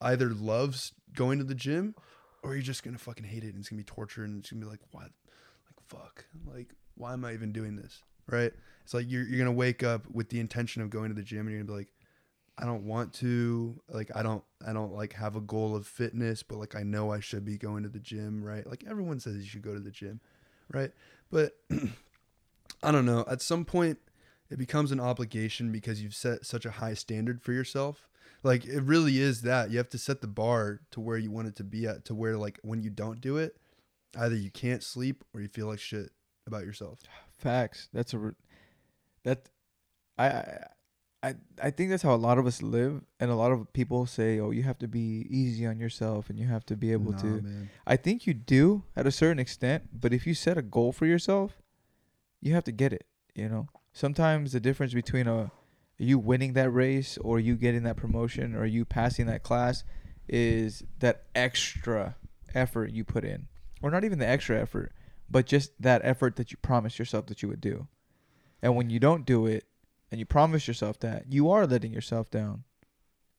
either 0.00 0.30
loves 0.30 0.92
going 1.14 1.38
to 1.38 1.44
the 1.44 1.54
gym 1.54 1.94
or 2.42 2.54
you're 2.54 2.62
just 2.62 2.82
gonna 2.82 2.98
fucking 2.98 3.24
hate 3.24 3.44
it 3.44 3.48
and 3.48 3.58
it's 3.58 3.68
gonna 3.68 3.80
be 3.80 3.84
torture 3.84 4.24
and 4.24 4.38
it's 4.38 4.50
gonna 4.50 4.64
be 4.64 4.70
like 4.70 4.80
what 4.90 5.04
like 5.04 5.80
fuck 5.88 6.24
like 6.46 6.74
why 6.94 7.12
am 7.12 7.24
i 7.24 7.32
even 7.32 7.52
doing 7.52 7.76
this 7.76 8.02
right 8.28 8.52
it's 8.84 8.94
like 8.94 9.06
you're, 9.08 9.24
you're 9.24 9.38
gonna 9.38 9.52
wake 9.52 9.82
up 9.82 10.08
with 10.10 10.28
the 10.28 10.40
intention 10.40 10.82
of 10.82 10.90
going 10.90 11.08
to 11.08 11.14
the 11.14 11.22
gym 11.22 11.40
and 11.40 11.50
you're 11.50 11.62
gonna 11.62 11.72
be 11.72 11.78
like 11.78 11.88
i 12.58 12.64
don't 12.64 12.84
want 12.84 13.12
to 13.12 13.80
like 13.88 14.10
i 14.14 14.22
don't 14.22 14.44
i 14.66 14.72
don't 14.72 14.92
like 14.92 15.14
have 15.14 15.36
a 15.36 15.40
goal 15.40 15.74
of 15.74 15.86
fitness 15.86 16.42
but 16.42 16.58
like 16.58 16.74
i 16.74 16.82
know 16.82 17.10
i 17.10 17.20
should 17.20 17.44
be 17.44 17.56
going 17.56 17.82
to 17.82 17.88
the 17.88 17.98
gym 17.98 18.42
right? 18.42 18.66
Like 18.66 18.84
everyone 18.88 19.20
says 19.20 19.36
you 19.36 19.44
should 19.44 19.62
go 19.62 19.74
to 19.74 19.80
the 19.80 19.90
gym 19.90 20.20
right? 20.72 20.90
But 21.30 21.56
i 22.82 22.90
don't 22.90 23.06
know. 23.06 23.24
At 23.28 23.42
some 23.42 23.64
point 23.64 23.98
it 24.50 24.58
becomes 24.58 24.92
an 24.92 25.00
obligation 25.00 25.72
because 25.72 26.02
you've 26.02 26.14
set 26.14 26.44
such 26.44 26.66
a 26.66 26.72
high 26.72 26.94
standard 26.94 27.40
for 27.42 27.52
yourself. 27.52 28.08
Like 28.42 28.64
it 28.66 28.82
really 28.82 29.18
is 29.18 29.42
that. 29.42 29.70
You 29.70 29.78
have 29.78 29.88
to 29.90 29.98
set 29.98 30.20
the 30.20 30.26
bar 30.26 30.80
to 30.90 31.00
where 31.00 31.16
you 31.16 31.30
want 31.30 31.48
it 31.48 31.56
to 31.56 31.64
be 31.64 31.86
at 31.86 32.04
to 32.06 32.14
where 32.14 32.36
like 32.36 32.58
when 32.62 32.82
you 32.82 32.90
don't 32.90 33.20
do 33.20 33.38
it 33.38 33.56
either 34.18 34.34
you 34.34 34.50
can't 34.50 34.82
sleep 34.82 35.24
or 35.34 35.40
you 35.40 35.48
feel 35.48 35.66
like 35.66 35.78
shit 35.78 36.10
about 36.46 36.64
yourself. 36.64 37.00
Facts. 37.38 37.88
That's 37.92 38.12
a 38.14 38.34
that 39.24 39.48
I 40.18 40.26
I 40.26 40.66
I 41.22 41.34
I 41.62 41.70
think 41.70 41.90
that's 41.90 42.02
how 42.02 42.14
a 42.14 42.16
lot 42.16 42.38
of 42.38 42.46
us 42.46 42.62
live, 42.62 43.02
and 43.20 43.30
a 43.30 43.34
lot 43.34 43.52
of 43.52 43.72
people 43.72 44.06
say, 44.06 44.40
"Oh, 44.40 44.50
you 44.50 44.64
have 44.64 44.78
to 44.78 44.88
be 44.88 45.26
easy 45.30 45.64
on 45.66 45.78
yourself, 45.78 46.28
and 46.28 46.38
you 46.38 46.46
have 46.46 46.66
to 46.66 46.76
be 46.76 46.92
able 46.92 47.12
Nah, 47.12 47.18
to." 47.18 47.42
man. 47.42 47.70
I 47.86 47.96
think 47.96 48.26
you 48.26 48.34
do 48.34 48.84
at 48.96 49.06
a 49.06 49.12
certain 49.12 49.38
extent, 49.38 49.88
but 50.00 50.12
if 50.12 50.26
you 50.26 50.34
set 50.34 50.58
a 50.58 50.62
goal 50.62 50.92
for 50.92 51.06
yourself, 51.06 51.60
you 52.40 52.54
have 52.54 52.64
to 52.64 52.72
get 52.72 52.92
it. 52.92 53.06
You 53.34 53.48
know, 53.48 53.68
sometimes 53.92 54.52
the 54.52 54.60
difference 54.60 54.94
between 54.94 55.26
a 55.28 55.52
you 55.98 56.18
winning 56.18 56.54
that 56.54 56.70
race 56.70 57.16
or 57.18 57.38
you 57.38 57.54
getting 57.54 57.84
that 57.84 57.96
promotion 57.96 58.56
or 58.56 58.64
you 58.66 58.84
passing 58.84 59.26
that 59.26 59.42
class 59.44 59.84
is 60.28 60.82
that 60.98 61.24
extra 61.34 62.16
effort 62.54 62.90
you 62.90 63.04
put 63.04 63.24
in, 63.24 63.46
or 63.80 63.90
not 63.90 64.02
even 64.04 64.18
the 64.18 64.26
extra 64.26 64.60
effort, 64.60 64.92
but 65.30 65.46
just 65.46 65.70
that 65.80 66.00
effort 66.04 66.36
that 66.36 66.50
you 66.50 66.56
promised 66.62 66.98
yourself 66.98 67.26
that 67.26 67.42
you 67.42 67.48
would 67.48 67.60
do. 67.60 67.86
And 68.60 68.74
when 68.76 68.90
you 68.90 68.98
don't 68.98 69.24
do 69.24 69.46
it, 69.46 69.64
and 70.12 70.20
you 70.20 70.26
promise 70.26 70.68
yourself 70.68 71.00
that, 71.00 71.32
you 71.32 71.50
are 71.50 71.66
letting 71.66 71.92
yourself 71.92 72.30
down. 72.30 72.64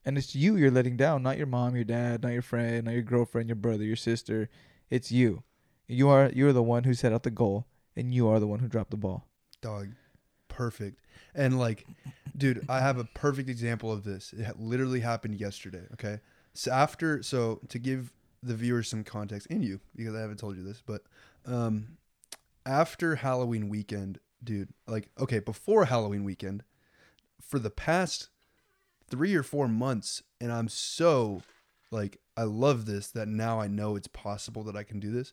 And 0.04 0.18
it's 0.18 0.34
you 0.34 0.56
you're 0.56 0.72
letting 0.72 0.96
down, 0.98 1.22
not 1.22 1.38
your 1.38 1.46
mom, 1.46 1.76
your 1.76 1.84
dad, 1.84 2.22
not 2.24 2.32
your 2.32 2.42
friend, 2.42 2.84
not 2.84 2.94
your 2.94 3.02
girlfriend, 3.02 3.48
your 3.48 3.56
brother, 3.56 3.84
your 3.84 3.96
sister. 3.96 4.50
It's 4.90 5.10
you. 5.12 5.44
You 5.88 6.08
are 6.10 6.30
you're 6.34 6.52
the 6.52 6.62
one 6.64 6.84
who 6.84 6.92
set 6.92 7.12
out 7.12 7.22
the 7.22 7.30
goal, 7.30 7.66
and 7.96 8.12
you 8.12 8.28
are 8.28 8.40
the 8.40 8.46
one 8.48 8.58
who 8.58 8.68
dropped 8.68 8.90
the 8.90 8.96
ball. 8.98 9.28
dog 9.62 9.92
perfect 10.48 11.00
and 11.34 11.58
like 11.58 11.84
dude 12.36 12.64
i 12.68 12.78
have 12.78 12.96
a 12.98 13.04
perfect 13.04 13.48
example 13.48 13.90
of 13.90 14.04
this 14.04 14.32
it 14.32 14.60
literally 14.60 15.00
happened 15.00 15.34
yesterday 15.34 15.82
okay 15.92 16.20
so 16.52 16.70
after 16.70 17.22
so 17.24 17.58
to 17.68 17.78
give 17.78 18.12
the 18.40 18.54
viewers 18.54 18.88
some 18.88 19.02
context 19.02 19.48
in 19.48 19.62
you 19.64 19.80
because 19.96 20.14
i 20.14 20.20
haven't 20.20 20.38
told 20.38 20.56
you 20.56 20.62
this 20.62 20.80
but 20.86 21.02
um 21.46 21.96
after 22.66 23.16
halloween 23.16 23.68
weekend 23.68 24.20
dude 24.44 24.68
like 24.86 25.10
okay 25.18 25.38
before 25.38 25.86
halloween 25.86 26.24
weekend 26.24 26.62
for 27.40 27.58
the 27.58 27.70
past 27.70 28.28
three 29.08 29.34
or 29.34 29.42
four 29.42 29.68
months 29.68 30.22
and 30.40 30.52
i'm 30.52 30.68
so 30.68 31.42
like 31.90 32.18
i 32.36 32.42
love 32.42 32.86
this 32.86 33.08
that 33.08 33.28
now 33.28 33.60
i 33.60 33.66
know 33.66 33.96
it's 33.96 34.08
possible 34.08 34.62
that 34.62 34.76
i 34.76 34.82
can 34.82 35.00
do 35.00 35.10
this 35.10 35.32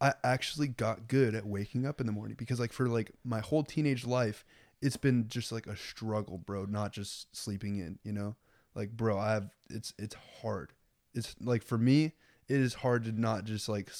I 0.00 0.14
actually 0.22 0.68
got 0.68 1.08
good 1.08 1.34
at 1.34 1.46
waking 1.46 1.84
up 1.84 2.00
in 2.00 2.06
the 2.06 2.12
morning 2.12 2.36
because 2.38 2.60
like 2.60 2.72
for 2.72 2.88
like 2.88 3.10
my 3.24 3.40
whole 3.40 3.64
teenage 3.64 4.06
life, 4.06 4.44
it's 4.80 4.96
been 4.96 5.28
just 5.28 5.50
like 5.50 5.66
a 5.66 5.76
struggle, 5.76 6.38
bro, 6.38 6.66
not 6.66 6.92
just 6.92 7.34
sleeping 7.36 7.78
in, 7.78 7.98
you 8.04 8.12
know? 8.12 8.36
Like 8.74 8.90
bro, 8.90 9.18
I 9.18 9.32
have 9.32 9.50
it's 9.68 9.92
it's 9.98 10.14
hard. 10.40 10.72
It's 11.14 11.34
like 11.40 11.64
for 11.64 11.78
me, 11.78 12.12
it 12.48 12.60
is 12.60 12.74
hard 12.74 13.04
to 13.04 13.12
not 13.12 13.44
just 13.44 13.68
like 13.68 13.90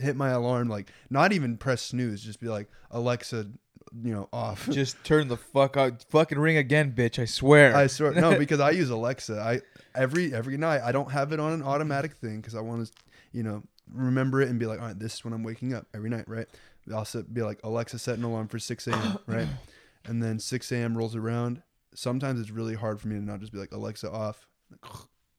hit 0.00 0.16
my 0.16 0.30
alarm 0.30 0.68
like 0.68 0.90
not 1.08 1.32
even 1.32 1.56
press 1.56 1.82
snooze, 1.82 2.22
just 2.22 2.40
be 2.40 2.48
like 2.48 2.68
Alexa, 2.90 3.46
you 4.02 4.12
know, 4.12 4.28
off. 4.32 4.68
Just 4.70 5.02
turn 5.04 5.28
the 5.28 5.36
fuck 5.36 5.76
out. 5.76 6.04
Fucking 6.10 6.38
ring 6.38 6.56
again, 6.56 6.92
bitch. 6.92 7.18
I 7.18 7.24
swear. 7.24 7.74
I 7.76 7.86
swear 7.88 8.12
no, 8.12 8.38
because 8.38 8.60
I 8.60 8.70
use 8.70 8.90
Alexa. 8.90 9.40
I 9.40 9.60
every 9.98 10.32
every 10.32 10.56
night 10.56 10.82
I 10.82 10.92
don't 10.92 11.10
have 11.10 11.32
it 11.32 11.40
on 11.40 11.52
an 11.52 11.62
automatic 11.62 12.14
thing 12.14 12.40
because 12.40 12.54
I 12.54 12.60
want 12.60 12.86
to, 12.86 12.92
you 13.32 13.42
know, 13.42 13.62
remember 13.92 14.40
it 14.42 14.48
and 14.48 14.58
be 14.58 14.66
like, 14.66 14.80
all 14.80 14.86
right, 14.86 14.98
this 14.98 15.14
is 15.14 15.24
when 15.24 15.32
I'm 15.32 15.42
waking 15.42 15.74
up 15.74 15.86
every 15.94 16.10
night, 16.10 16.28
right? 16.28 16.46
I'll 16.92 17.04
set, 17.04 17.32
be 17.32 17.42
like 17.42 17.60
Alexa 17.62 17.98
set 17.98 18.18
an 18.18 18.24
alarm 18.24 18.48
for 18.48 18.58
6 18.58 18.86
a.m. 18.88 19.18
right, 19.26 19.48
and 20.06 20.22
then 20.22 20.38
6 20.38 20.72
a.m. 20.72 20.96
rolls 20.96 21.14
around. 21.14 21.62
Sometimes 21.94 22.40
it's 22.40 22.50
really 22.50 22.74
hard 22.74 23.00
for 23.00 23.08
me 23.08 23.16
to 23.16 23.24
not 23.24 23.40
just 23.40 23.52
be 23.52 23.58
like 23.58 23.72
Alexa 23.72 24.10
off 24.10 24.46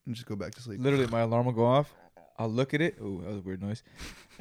and 0.05 0.15
just 0.15 0.27
go 0.27 0.35
back 0.35 0.53
to 0.55 0.61
sleep. 0.61 0.81
Literally, 0.81 1.07
my 1.07 1.21
alarm 1.21 1.45
will 1.45 1.53
go 1.53 1.65
off. 1.65 1.93
I'll 2.37 2.49
look 2.49 2.73
at 2.73 2.81
it. 2.81 2.97
Oh, 3.01 3.21
that 3.21 3.27
was 3.27 3.37
a 3.37 3.41
weird 3.41 3.61
noise. 3.61 3.83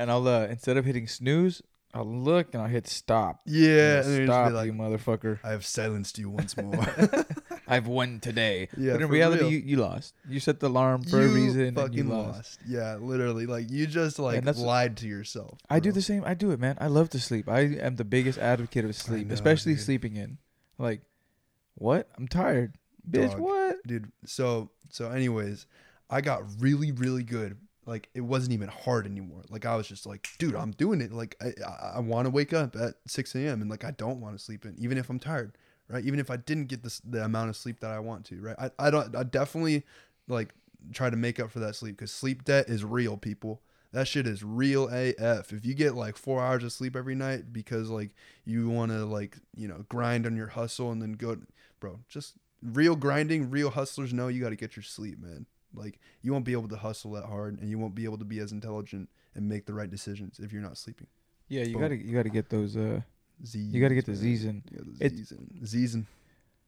And 0.00 0.10
I'll 0.10 0.26
uh, 0.26 0.46
instead 0.46 0.78
of 0.78 0.86
hitting 0.86 1.06
snooze, 1.06 1.62
I'll 1.92 2.06
look 2.06 2.54
and 2.54 2.62
I'll 2.62 2.70
hit 2.70 2.86
stop. 2.88 3.40
Yeah, 3.44 3.98
And 3.98 4.06
and 4.06 4.14
then 4.14 4.20
you 4.22 4.26
just 4.26 4.36
stop, 4.36 4.48
be 4.48 4.54
like, 4.54 4.66
you 4.66 4.72
motherfucker. 4.72 5.40
I 5.44 5.50
have 5.50 5.66
silenced 5.66 6.18
you 6.18 6.30
once 6.30 6.56
more. 6.56 6.86
I've 7.68 7.86
won 7.86 8.18
today. 8.18 8.68
Yeah, 8.78 8.92
but 8.92 9.02
in 9.02 9.08
reality, 9.08 9.42
real. 9.42 9.52
you, 9.52 9.58
you 9.58 9.76
lost. 9.76 10.14
You 10.26 10.40
set 10.40 10.58
the 10.58 10.68
alarm 10.68 11.02
for 11.02 11.20
you 11.20 11.30
a 11.30 11.34
reason. 11.34 11.60
and 11.60 11.76
fucking 11.76 11.98
you 11.98 12.04
lost. 12.04 12.34
lost. 12.34 12.60
Yeah, 12.66 12.96
literally. 12.96 13.44
Like 13.44 13.70
you 13.70 13.86
just 13.86 14.18
like 14.18 14.42
lied 14.56 14.96
to 14.98 15.06
yourself. 15.06 15.58
I 15.68 15.80
do 15.80 15.92
the 15.92 16.00
same. 16.00 16.24
I 16.24 16.32
do 16.32 16.50
it, 16.50 16.58
man. 16.60 16.78
I 16.80 16.86
love 16.86 17.10
to 17.10 17.20
sleep. 17.20 17.46
I 17.46 17.60
am 17.60 17.96
the 17.96 18.04
biggest 18.04 18.38
advocate 18.38 18.86
of 18.86 18.96
sleep, 18.96 19.26
know, 19.26 19.34
especially 19.34 19.74
dude. 19.74 19.82
sleeping 19.82 20.16
in. 20.16 20.38
Like, 20.78 21.02
what? 21.74 22.08
I'm 22.16 22.26
tired, 22.26 22.78
bitch. 23.08 23.32
Dog. 23.32 23.40
What? 23.40 23.76
dude. 23.86 24.10
So 24.24 24.70
so, 24.88 25.10
anyways, 25.10 25.66
I 26.08 26.22
got 26.22 26.42
really 26.58 26.90
really 26.90 27.22
good. 27.22 27.58
Like 27.90 28.08
it 28.14 28.20
wasn't 28.20 28.52
even 28.52 28.68
hard 28.68 29.04
anymore. 29.04 29.42
Like 29.50 29.66
I 29.66 29.74
was 29.74 29.88
just 29.88 30.06
like, 30.06 30.28
dude, 30.38 30.54
I'm 30.54 30.70
doing 30.70 31.00
it. 31.00 31.12
Like 31.12 31.36
I 31.42 31.96
I, 31.96 31.98
want 31.98 32.26
to 32.26 32.30
wake 32.30 32.52
up 32.52 32.76
at 32.76 32.94
6 33.08 33.34
a.m. 33.34 33.60
and 33.60 33.68
like 33.68 33.84
I 33.84 33.90
don't 33.90 34.20
want 34.20 34.38
to 34.38 34.42
sleep 34.42 34.64
in, 34.64 34.76
even 34.78 34.96
if 34.96 35.10
I'm 35.10 35.18
tired, 35.18 35.58
right? 35.88 36.04
Even 36.04 36.20
if 36.20 36.30
I 36.30 36.36
didn't 36.36 36.66
get 36.66 36.84
this 36.84 37.00
the 37.00 37.24
amount 37.24 37.50
of 37.50 37.56
sleep 37.56 37.80
that 37.80 37.90
I 37.90 37.98
want 37.98 38.26
to, 38.26 38.40
right? 38.40 38.54
I 38.60 38.70
I 38.78 38.90
don't 38.90 39.16
I 39.16 39.24
definitely 39.24 39.82
like 40.28 40.54
try 40.92 41.10
to 41.10 41.16
make 41.16 41.40
up 41.40 41.50
for 41.50 41.58
that 41.58 41.74
sleep 41.74 41.96
because 41.96 42.12
sleep 42.12 42.44
debt 42.44 42.68
is 42.68 42.84
real, 42.84 43.16
people. 43.16 43.60
That 43.90 44.06
shit 44.06 44.28
is 44.28 44.44
real 44.44 44.88
AF. 44.88 45.52
If 45.52 45.66
you 45.66 45.74
get 45.74 45.96
like 45.96 46.16
four 46.16 46.40
hours 46.40 46.62
of 46.62 46.70
sleep 46.70 46.94
every 46.94 47.16
night 47.16 47.52
because 47.52 47.90
like 47.90 48.10
you 48.44 48.68
want 48.68 48.92
to 48.92 49.04
like 49.04 49.36
you 49.56 49.66
know 49.66 49.84
grind 49.88 50.26
on 50.26 50.36
your 50.36 50.46
hustle 50.46 50.92
and 50.92 51.02
then 51.02 51.14
go, 51.14 51.38
bro, 51.80 51.98
just 52.08 52.34
real 52.62 52.94
grinding, 52.94 53.50
real 53.50 53.70
hustlers 53.70 54.12
know 54.12 54.28
you 54.28 54.40
got 54.40 54.50
to 54.50 54.56
get 54.56 54.76
your 54.76 54.84
sleep, 54.84 55.18
man. 55.18 55.46
Like 55.74 55.98
you 56.22 56.32
won't 56.32 56.44
be 56.44 56.52
able 56.52 56.68
to 56.68 56.76
hustle 56.76 57.12
that 57.12 57.24
hard, 57.24 57.60
and 57.60 57.70
you 57.70 57.78
won't 57.78 57.94
be 57.94 58.04
able 58.04 58.18
to 58.18 58.24
be 58.24 58.38
as 58.40 58.52
intelligent 58.52 59.08
and 59.34 59.48
make 59.48 59.66
the 59.66 59.74
right 59.74 59.90
decisions 59.90 60.38
if 60.40 60.52
you're 60.52 60.62
not 60.62 60.76
sleeping. 60.78 61.06
Yeah, 61.48 61.62
you 61.62 61.74
Boom. 61.74 61.82
gotta 61.82 61.96
you 61.96 62.14
gotta 62.14 62.28
get 62.30 62.48
those. 62.48 62.76
Uh, 62.76 63.00
Z's, 63.44 63.72
You 63.72 63.80
gotta 63.80 63.94
get 63.94 64.06
the. 64.06 64.14
Z's 64.14 64.44
in. 64.44 64.62
The 64.98 65.08
Z's 65.08 65.32
in. 65.32 65.66
Z's 65.66 65.94
in. 65.94 66.06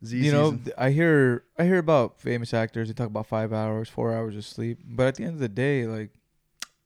Z's 0.05 0.25
you 0.27 0.33
know. 0.33 0.59
I 0.79 0.91
hear 0.91 1.45
I 1.59 1.65
hear 1.65 1.79
about 1.79 2.21
famous 2.21 2.53
actors. 2.55 2.89
They 2.89 2.95
talk 2.95 3.07
about 3.09 3.27
five 3.27 3.53
hours, 3.53 3.89
four 3.89 4.13
hours 4.13 4.37
of 4.37 4.45
sleep. 4.45 4.79
But 4.85 5.07
at 5.09 5.15
the 5.17 5.25
end 5.25 5.35
of 5.35 5.39
the 5.41 5.49
day, 5.49 5.87
like, 5.87 6.11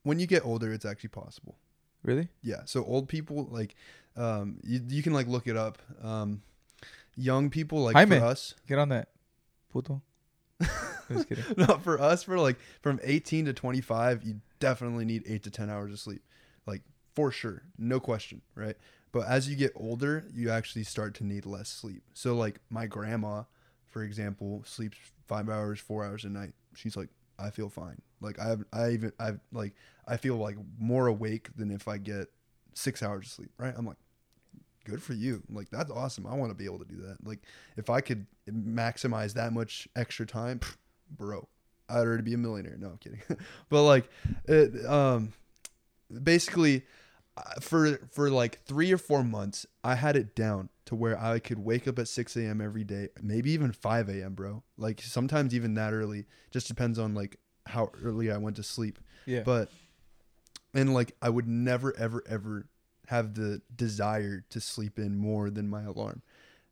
when 0.03 0.19
you 0.19 0.27
get 0.27 0.45
older, 0.45 0.73
it's 0.73 0.85
actually 0.85 1.09
possible. 1.11 1.57
really, 2.03 2.29
Yeah. 2.43 2.63
So 2.67 2.85
old 2.85 3.09
people 3.09 3.49
like, 3.51 3.75
um, 4.17 4.59
you, 4.63 4.81
you 4.89 5.03
can 5.03 5.13
like 5.13 5.29
look 5.29 5.47
it 5.47 5.57
up. 5.57 5.79
Um, 6.03 6.43
young 7.17 7.49
people 7.49 7.83
like 7.85 7.95
Jaime. 7.95 8.19
for 8.19 8.25
us, 8.25 8.55
get 8.69 8.79
on 8.79 8.89
that, 8.91 9.09
puto. 9.73 10.03
Just 11.13 11.29
kidding. 11.29 11.45
for 11.81 12.01
us, 12.01 12.23
for 12.23 12.39
like 12.39 12.57
from 12.83 13.01
18 13.03 13.47
to 13.47 13.53
25, 13.53 14.25
you 14.25 14.41
definitely 14.59 15.05
need 15.05 15.23
eight 15.27 15.43
to 15.45 15.51
10 15.51 15.71
hours 15.71 15.93
of 15.93 16.01
sleep, 16.01 16.23
like 16.67 16.83
for 17.15 17.31
sure, 17.31 17.63
no 17.79 18.01
question, 18.01 18.43
right? 18.55 18.77
But 19.13 19.29
as 19.29 19.49
you 19.49 19.57
get 19.57 19.73
older, 19.75 20.27
you 20.35 20.51
actually 20.51 20.85
start 20.85 21.15
to 21.15 21.25
need 21.25 21.47
less 21.47 21.69
sleep. 21.69 22.03
So, 22.13 22.35
like 22.35 22.61
my 22.69 22.87
grandma, 22.87 23.45
for 23.87 24.03
example, 24.03 24.63
sleeps 24.67 24.99
five 25.27 25.49
hours, 25.49 25.81
four 25.81 26.05
hours 26.05 26.25
a 26.25 26.29
night. 26.29 26.53
She's 26.75 26.97
like, 26.97 27.09
I 27.39 27.51
feel 27.51 27.69
fine. 27.69 28.01
Like 28.21 28.39
I 28.39 28.49
have, 28.49 28.65
I 28.73 28.91
even, 28.91 29.13
I've 29.19 29.41
like, 29.53 29.75
I 30.07 30.17
feel 30.17 30.37
like 30.37 30.57
more 30.79 31.07
awake 31.07 31.49
than 31.57 31.71
if 31.71 31.89
I 31.89 31.99
get 31.99 32.29
six 32.75 33.03
hours 33.03 33.27
of 33.27 33.33
sleep, 33.33 33.51
right? 33.59 33.75
I'm 33.77 33.87
like, 33.87 33.97
good 34.85 35.03
for 35.03 35.15
you. 35.15 35.43
Like 35.51 35.71
that's 35.71 35.91
awesome. 35.91 36.27
I 36.27 36.35
want 36.35 36.51
to 36.51 36.55
be 36.55 36.65
able 36.65 36.79
to 36.79 36.85
do 36.85 37.01
that. 37.03 37.25
Like 37.27 37.41
if 37.77 37.91
I 37.91 38.01
could 38.01 38.27
maximize 38.51 39.35
that 39.35 39.53
much 39.53 39.89
extra 39.97 40.27
time, 40.27 40.61
pff, 40.61 40.77
bro, 41.11 41.49
I'd 41.89 41.99
already 41.99 42.23
be 42.23 42.35
a 42.35 42.39
millionaire. 42.39 42.77
No, 42.79 42.89
I'm 42.89 42.99
kidding. 42.99 43.23
but 43.69 43.83
like, 43.85 44.09
it, 44.47 44.85
um, 44.87 45.33
basically, 46.23 46.85
uh, 47.37 47.61
for 47.61 47.99
for 48.11 48.31
like 48.31 48.63
three 48.65 48.93
or 48.93 48.99
four 48.99 49.23
months, 49.23 49.67
I 49.85 49.95
had 49.95 50.17
it 50.17 50.35
down 50.35 50.71
to 50.87 50.95
where 50.95 51.21
I 51.21 51.39
could 51.39 51.59
wake 51.59 51.87
up 51.89 51.99
at 51.99 52.09
6 52.09 52.37
a.m. 52.37 52.61
every 52.61 52.85
day, 52.85 53.09
maybe 53.21 53.51
even 53.51 53.73
5 53.73 54.09
a.m. 54.09 54.35
Bro, 54.35 54.63
like 54.79 55.01
sometimes 55.03 55.55
even 55.55 55.75
that 55.75 55.93
early. 55.93 56.27
Just 56.51 56.69
depends 56.69 56.99
on 56.99 57.15
like 57.15 57.39
how 57.67 57.91
early 58.03 58.31
I 58.31 58.39
went 58.39 58.57
to 58.57 58.63
sleep. 58.63 58.99
Yeah, 59.27 59.43
But 59.43 59.71
and 60.75 60.95
like 60.95 61.17
I 61.21 61.29
would 61.29 61.49
never 61.49 61.97
ever 61.97 62.23
ever 62.29 62.67
have 63.09 63.35
the 63.35 63.63
desire 63.75 64.45
to 64.51 64.61
sleep 64.61 64.99
in 64.99 65.17
more 65.17 65.51
than 65.51 65.69
my 65.69 65.83
alarm. 65.85 66.23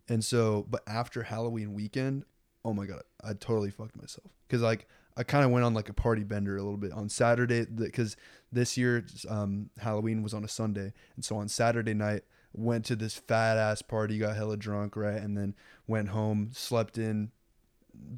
And 0.09 0.25
so, 0.25 0.67
but 0.69 0.83
after 0.87 1.23
Halloween 1.23 1.75
weekend, 1.75 2.25
oh 2.65 2.73
my 2.73 2.87
god, 2.87 3.03
I 3.23 3.35
totally 3.35 3.71
fucked 3.71 3.97
myself 3.97 4.31
cuz 4.49 4.63
like 4.63 4.89
I 5.17 5.23
kind 5.23 5.45
of 5.45 5.51
went 5.53 5.65
on 5.65 5.75
like 5.75 5.89
a 5.89 5.95
party 5.95 6.25
bender 6.25 6.57
a 6.57 6.63
little 6.63 6.79
bit 6.79 6.93
on 6.93 7.09
Saturday 7.09 7.67
cuz 7.91 8.17
this 8.51 8.77
year 8.77 9.05
um 9.29 9.71
Halloween 9.79 10.23
was 10.23 10.35
on 10.35 10.45
a 10.45 10.49
Sunday. 10.49 10.93
And 11.17 11.25
so 11.25 11.37
on 11.37 11.49
Saturday 11.49 11.95
night 11.95 12.25
went 12.53 12.85
to 12.87 12.97
this 12.97 13.15
fat 13.15 13.59
ass 13.59 13.83
party, 13.83 14.19
got 14.19 14.37
hella 14.37 14.57
drunk, 14.57 14.97
right? 14.97 15.21
And 15.21 15.37
then 15.37 15.55
went 15.87 16.09
home, 16.09 16.51
slept 16.53 16.99
in 16.99 17.33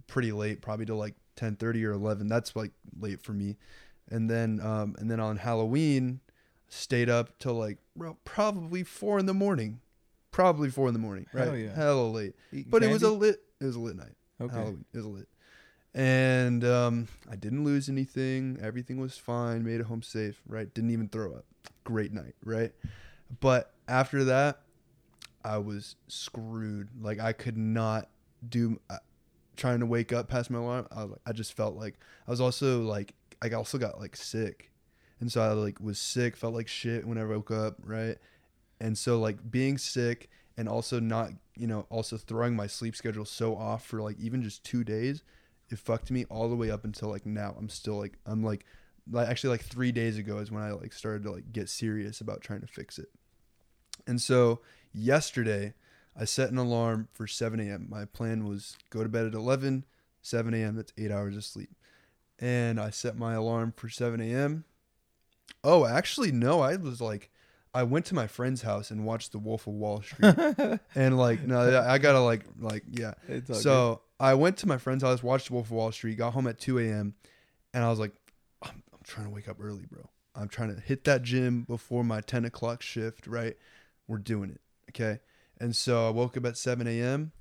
pretty 0.07 0.33
late, 0.33 0.63
probably 0.63 0.87
to 0.87 0.95
like 0.95 1.15
10:30 1.37 1.85
or 1.85 1.93
11. 1.93 2.29
That's 2.29 2.55
like 2.55 2.73
late 2.99 3.23
for 3.23 3.33
me. 3.33 3.57
And 4.09 4.31
then 4.31 4.61
um 4.61 4.95
and 4.99 5.11
then 5.11 5.21
on 5.21 5.37
Halloween 5.37 6.21
stayed 6.69 7.09
up 7.09 7.39
till 7.39 7.55
like 7.55 7.79
bro, 7.95 8.17
probably 8.25 8.83
4 8.83 9.19
in 9.19 9.27
the 9.27 9.35
morning. 9.35 9.81
Probably 10.31 10.71
4 10.71 10.89
in 10.89 10.93
the 10.93 11.01
morning, 11.01 11.27
right? 11.33 11.47
Hell 11.47 11.57
yeah. 11.57 11.75
Hella 11.75 12.09
late. 12.09 12.35
Eating 12.53 12.71
But 12.71 12.83
it 12.83 12.93
was 12.93 13.03
a 13.03 13.11
lit 13.11 13.43
it 13.61 13.65
was 13.65 13.77
a 13.77 13.81
lit 13.81 13.97
night. 13.97 14.15
Okay. 14.41 14.55
Halloween. 14.55 14.85
Was 14.93 15.07
lit. 15.07 15.29
And 15.95 16.65
um, 16.65 17.09
I 17.31 17.37
didn't 17.37 17.65
lose 17.65 17.89
anything. 17.89 18.59
Everything 18.61 19.01
was 19.01 19.17
fine. 19.17 19.65
Made 19.65 19.81
it 19.81 19.87
home 19.87 20.03
safe. 20.03 20.43
Right. 20.47 20.73
Didn't 20.73 20.91
even 20.91 21.09
throw 21.09 21.33
up. 21.33 21.45
Great 21.85 22.13
night. 22.13 22.35
Right. 22.45 22.73
But 23.41 23.73
after 23.89 24.25
that, 24.25 24.61
I 25.45 25.59
was 25.59 25.97
screwed. 26.09 26.89
Like 27.01 27.21
I 27.21 27.33
could 27.33 27.57
not 27.57 28.09
do. 28.47 28.81
Uh, 28.91 28.99
trying 29.57 29.81
to 29.81 29.87
wake 29.87 30.13
up 30.13 30.29
past 30.29 30.51
my 30.51 30.59
alarm. 30.59 30.87
I, 30.95 31.07
I 31.27 31.33
just 31.33 31.55
felt 31.55 31.77
like 31.77 31.95
I 32.27 32.31
was 32.31 32.41
also 32.41 32.83
like 32.83 33.15
I 33.43 33.51
also 33.53 33.79
got 33.79 33.99
like 33.99 34.17
sick, 34.17 34.71
and 35.21 35.31
so 35.33 35.41
I 35.41 35.53
like 35.53 35.81
was 35.81 35.99
sick. 35.99 36.37
Felt 36.37 36.55
like 36.55 36.69
shit 36.69 37.07
whenever 37.07 37.33
I 37.33 37.37
woke 37.37 37.51
up. 37.51 37.77
Right. 37.83 38.17
And 38.81 38.97
so 38.97 39.19
like 39.19 39.51
being 39.51 39.79
sick 39.79 40.29
and 40.57 40.69
also 40.69 41.01
not 41.01 41.31
you 41.57 41.67
know 41.67 41.87
also 41.91 42.17
throwing 42.17 42.57
my 42.57 42.67
sleep 42.67 42.97
schedule 42.97 43.25
so 43.25 43.57
off 43.57 43.85
for 43.85 44.01
like 44.01 44.19
even 44.19 44.43
just 44.43 44.65
two 44.65 44.85
days 44.85 45.23
it 45.71 45.79
fucked 45.79 46.11
me 46.11 46.25
all 46.27 46.49
the 46.49 46.57
way 46.57 46.71
up 46.71 46.85
until 46.85 47.09
like 47.09 47.27
now. 47.27 47.55
I'm 47.59 47.69
still 47.69 47.99
like 47.99 48.19
i'm 48.27 48.43
like 48.43 48.65
like 49.11 49.29
actually 49.29 49.51
like 49.51 49.65
three 49.65 49.93
days 49.93 50.19
ago 50.19 50.39
is 50.39 50.51
when 50.51 50.63
i 50.63 50.73
like 50.73 50.93
started 50.93 51.23
to 51.25 51.33
like 51.33 51.53
get 51.53 51.69
serious 51.69 52.21
about 52.21 52.41
trying 52.41 52.61
to 52.61 52.67
fix 52.67 52.99
it. 52.99 53.09
And 54.07 54.21
so 54.21 54.61
yesterday 54.93 55.75
i 56.19 56.25
set 56.25 56.51
an 56.51 56.59
alarm 56.59 57.09
for 57.13 57.27
7 57.27 57.61
a.m 57.61 57.87
my 57.89 58.05
plan 58.05 58.47
was 58.47 58.77
go 58.91 59.03
to 59.03 59.09
bed 59.09 59.27
at 59.27 59.35
11 59.35 59.85
7 60.23 60.55
a.m 60.55 60.77
that's 60.77 60.93
eight 60.99 61.11
hours 61.11 61.37
of 61.37 61.45
sleep. 61.45 61.71
And 62.39 62.81
i 62.81 62.91
set 62.91 63.17
my 63.17 63.35
alarm 63.35 63.73
for 63.77 63.89
7 63.89 64.21
a.m 64.21 64.65
oh 65.63 65.87
actually 65.87 66.33
no 66.33 66.61
i 66.61 66.77
was 66.77 67.01
like 67.01 67.31
i 67.77 67.83
went 67.83 68.05
to 68.07 68.15
my 68.15 68.27
friend's 68.27 68.63
house 68.63 68.91
and 68.91 69.05
watched 69.05 69.33
the 69.33 69.39
wolf 69.39 69.67
of 69.67 69.75
wall 69.75 70.03
street 70.03 70.35
and 70.95 71.19
like 71.19 71.43
no 71.43 71.81
i 71.87 71.99
gotta 71.99 72.21
like 72.21 72.43
like 72.61 72.83
yeah 72.91 73.15
so 73.53 74.01
I 74.19 74.35
went 74.35 74.57
to 74.59 74.69
my 74.69 74.79
friend's 74.79 75.03
house, 75.03 75.23
watched 75.23 75.49
The 75.49 75.55
Wolf 75.55 75.67
of 75.67 75.73
Wall 75.73 75.93
Street, 75.93 76.17
got 76.17 76.33
home 76.33 76.47
at 76.47 76.59
2 76.59 76.79
a.m., 76.79 77.15
and 77.75 77.85
I 77.85 77.91
was 77.91 77.99
like, 77.99 78.13
I'm, 78.63 78.83
I'm 78.93 79.01
trying 79.05 79.27
to 79.27 79.33
wake 79.33 79.49
up 79.49 79.59
early, 79.61 79.85
bro. 79.91 80.09
I'm 80.35 80.49
trying 80.49 80.75
to 80.75 80.81
hit 80.81 81.05
that 81.05 81.23
gym 81.23 81.63
before 81.63 82.03
my 82.05 82.21
10 82.21 82.45
o'clock 82.45 82.83
shift, 82.83 83.27
right? 83.27 83.57
We're 84.09 84.19
doing 84.19 84.51
it, 84.51 84.61
okay? 84.91 85.21
And 85.61 85.77
so 85.77 86.07
I 86.07 86.11
woke 86.11 86.37
up 86.37 86.47
at 86.47 86.57
7 86.57 86.87
a.m., 86.87 87.33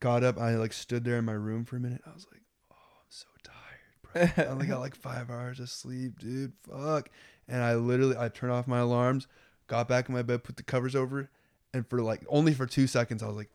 got 0.00 0.24
up, 0.24 0.38
I 0.38 0.56
like 0.56 0.72
stood 0.72 1.04
there 1.04 1.18
in 1.18 1.24
my 1.24 1.32
room 1.32 1.64
for 1.64 1.76
a 1.76 1.80
minute. 1.80 2.02
I 2.04 2.12
was 2.12 2.26
like, 2.32 2.42
oh, 2.72 2.76
I'm 2.98 3.06
so 3.08 3.26
tired, 3.44 4.34
bro. 4.36 4.44
I 4.44 4.48
only 4.48 4.66
got 4.66 4.80
like 4.80 4.96
five 4.96 5.30
hours 5.30 5.60
of 5.60 5.70
sleep, 5.70 6.18
dude. 6.18 6.52
Fuck. 6.68 7.10
And 7.48 7.62
I 7.62 7.74
literally, 7.76 8.16
I 8.16 8.28
turned 8.28 8.52
off 8.52 8.66
my 8.66 8.80
alarms, 8.80 9.28
got 9.66 9.88
back 9.88 10.08
in 10.08 10.14
my 10.14 10.22
bed, 10.22 10.44
put 10.44 10.56
the 10.56 10.62
covers 10.62 10.96
over, 10.96 11.30
and 11.72 11.86
for 11.88 12.00
like 12.00 12.24
only 12.28 12.54
for 12.54 12.66
two 12.66 12.86
seconds, 12.86 13.22
I 13.22 13.28
was 13.28 13.36
like, 13.36 13.50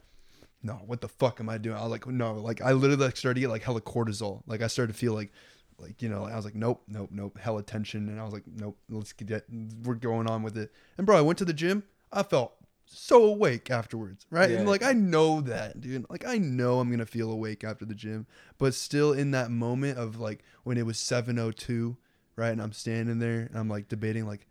no, 0.64 0.74
what 0.86 1.02
the 1.02 1.08
fuck 1.08 1.40
am 1.40 1.50
I 1.50 1.58
doing? 1.58 1.76
I 1.76 1.82
was 1.82 1.92
like, 1.92 2.08
no, 2.08 2.34
like 2.36 2.62
I 2.62 2.72
literally 2.74 3.06
like 3.06 3.18
started 3.18 3.36
to 3.36 3.42
get 3.42 3.50
like 3.50 3.64
hella 3.64 3.82
cortisol. 3.82 4.44
Like 4.46 4.62
I 4.62 4.68
started 4.68 4.94
to 4.94 4.98
feel 5.00 5.14
like, 5.14 5.32
like 5.80 6.02
you 6.02 6.10
know, 6.10 6.26
I 6.26 6.36
was 6.36 6.46
like, 6.46 6.56
nope, 6.56 6.84
nope, 6.88 7.10
nope, 7.12 7.38
hella 7.40 7.64
tension, 7.64 8.08
and 8.10 8.20
I 8.20 8.24
was 8.24 8.34
like, 8.34 8.44
nope, 8.48 8.78
let's 8.90 9.14
get, 9.14 9.46
we're 9.84 9.96
going 9.96 10.30
on 10.30 10.44
with 10.44 10.58
it. 10.58 10.72
And 10.98 11.08
bro, 11.08 11.18
I 11.18 11.22
went 11.22 11.40
to 11.40 11.46
the 11.46 11.54
gym. 11.54 11.84
I 12.14 12.24
felt 12.24 12.54
so 12.86 13.24
awake 13.24 13.72
afterwards, 13.72 14.26
right? 14.30 14.52
And 14.52 14.68
like 14.68 14.84
I 14.84 14.94
know 14.94 15.42
that, 15.42 15.82
dude. 15.82 16.06
Like 16.10 16.26
I 16.26 16.38
know 16.38 16.80
I'm 16.80 16.92
gonna 16.92 17.06
feel 17.06 17.32
awake 17.32 17.64
after 17.64 17.86
the 17.86 17.96
gym, 17.96 18.28
but 18.58 18.74
still 18.74 19.14
in 19.14 19.32
that 19.32 19.50
moment 19.50 19.98
of 19.98 20.20
like 20.20 20.44
when 20.64 20.78
it 20.78 20.86
was 20.86 20.98
7:02, 20.98 21.96
right? 22.42 22.52
And 22.52 22.62
I'm 22.62 22.72
standing 22.74 23.20
there 23.20 23.42
and 23.42 23.56
I'm 23.56 23.70
like 23.70 23.88
debating, 23.88 24.26
like 24.26 24.48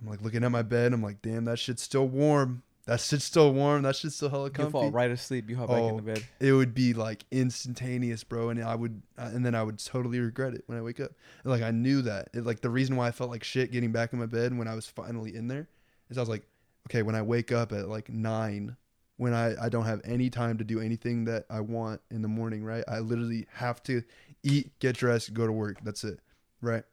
I'm 0.00 0.08
like 0.08 0.22
looking 0.22 0.42
at 0.44 0.50
my 0.50 0.62
bed. 0.62 0.92
I'm 0.94 1.02
like, 1.02 1.20
damn, 1.22 1.44
that 1.44 1.58
shit's 1.58 1.82
still 1.82 2.08
warm. 2.08 2.62
That 2.86 3.00
shit's 3.00 3.24
still 3.24 3.52
warm. 3.52 3.82
That 3.82 3.96
shit's 3.96 4.16
still 4.16 4.30
hella 4.30 4.46
You 4.46 4.50
comfy 4.52 4.72
fall 4.72 4.90
right 4.90 5.10
asleep. 5.10 5.50
You 5.50 5.56
hop 5.56 5.68
back 5.68 5.76
in 5.78 5.84
Oh, 5.90 5.96
the 5.96 6.02
bed. 6.02 6.24
it 6.40 6.52
would 6.52 6.72
be 6.72 6.94
like 6.94 7.24
instantaneous, 7.30 8.24
bro, 8.24 8.48
and 8.48 8.64
I 8.64 8.74
would, 8.74 9.02
uh, 9.18 9.30
and 9.34 9.44
then 9.44 9.54
I 9.54 9.62
would 9.62 9.78
totally 9.78 10.20
regret 10.20 10.54
it 10.54 10.64
when 10.66 10.78
I 10.78 10.80
wake 10.80 10.98
up. 11.00 11.10
And, 11.44 11.52
like 11.52 11.60
I 11.62 11.70
knew 11.70 12.00
that. 12.02 12.30
It, 12.32 12.46
like 12.46 12.62
the 12.62 12.70
reason 12.70 12.96
why 12.96 13.08
I 13.08 13.10
felt 13.10 13.28
like 13.30 13.44
shit 13.44 13.72
getting 13.72 13.92
back 13.92 14.14
in 14.14 14.18
my 14.18 14.26
bed 14.26 14.56
when 14.56 14.66
I 14.68 14.74
was 14.74 14.86
finally 14.86 15.36
in 15.36 15.48
there 15.48 15.68
is 16.08 16.16
I 16.16 16.20
was 16.22 16.30
like, 16.30 16.46
okay, 16.88 17.02
when 17.02 17.14
I 17.14 17.20
wake 17.20 17.52
up 17.52 17.72
at 17.72 17.88
like 17.90 18.08
nine, 18.08 18.74
when 19.18 19.34
I, 19.34 19.54
I 19.66 19.68
don't 19.68 19.84
have 19.84 20.00
any 20.04 20.30
time 20.30 20.56
to 20.56 20.64
do 20.64 20.80
anything 20.80 21.26
that 21.26 21.44
I 21.50 21.60
want 21.60 22.00
in 22.10 22.22
the 22.22 22.28
morning, 22.28 22.64
right? 22.64 22.84
I 22.88 23.00
literally 23.00 23.46
have 23.52 23.82
to 23.82 24.02
eat, 24.42 24.70
get 24.78 24.96
dressed, 24.96 25.34
go 25.34 25.46
to 25.46 25.52
work. 25.52 25.78
That's 25.84 26.04
it, 26.04 26.20
right? 26.62 26.84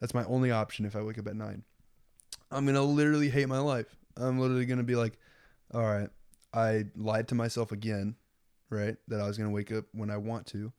That's 0.00 0.14
my 0.14 0.24
only 0.24 0.50
option 0.50 0.86
if 0.86 0.96
I 0.96 1.02
wake 1.02 1.18
up 1.18 1.28
at 1.28 1.36
nine. 1.36 1.62
I'm 2.50 2.66
gonna 2.66 2.82
literally 2.82 3.30
hate 3.30 3.48
my 3.48 3.58
life. 3.58 3.96
I'm 4.16 4.38
literally 4.38 4.66
gonna 4.66 4.82
be 4.82 4.96
like, 4.96 5.18
all 5.72 5.82
right, 5.82 6.08
I 6.52 6.86
lied 6.96 7.28
to 7.28 7.34
myself 7.34 7.70
again, 7.72 8.16
right? 8.70 8.96
That 9.08 9.20
I 9.20 9.26
was 9.26 9.38
gonna 9.38 9.50
wake 9.50 9.72
up 9.72 9.84
when 9.92 10.10
I 10.10 10.16
want 10.16 10.46
to, 10.48 10.72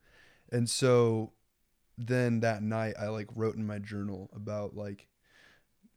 and 0.51 0.69
so 0.69 1.33
then 1.97 2.39
that 2.41 2.63
night 2.63 2.95
I 2.99 3.07
like 3.07 3.27
wrote 3.35 3.55
in 3.55 3.65
my 3.65 3.79
journal 3.79 4.29
about 4.35 4.75
like, 4.75 5.07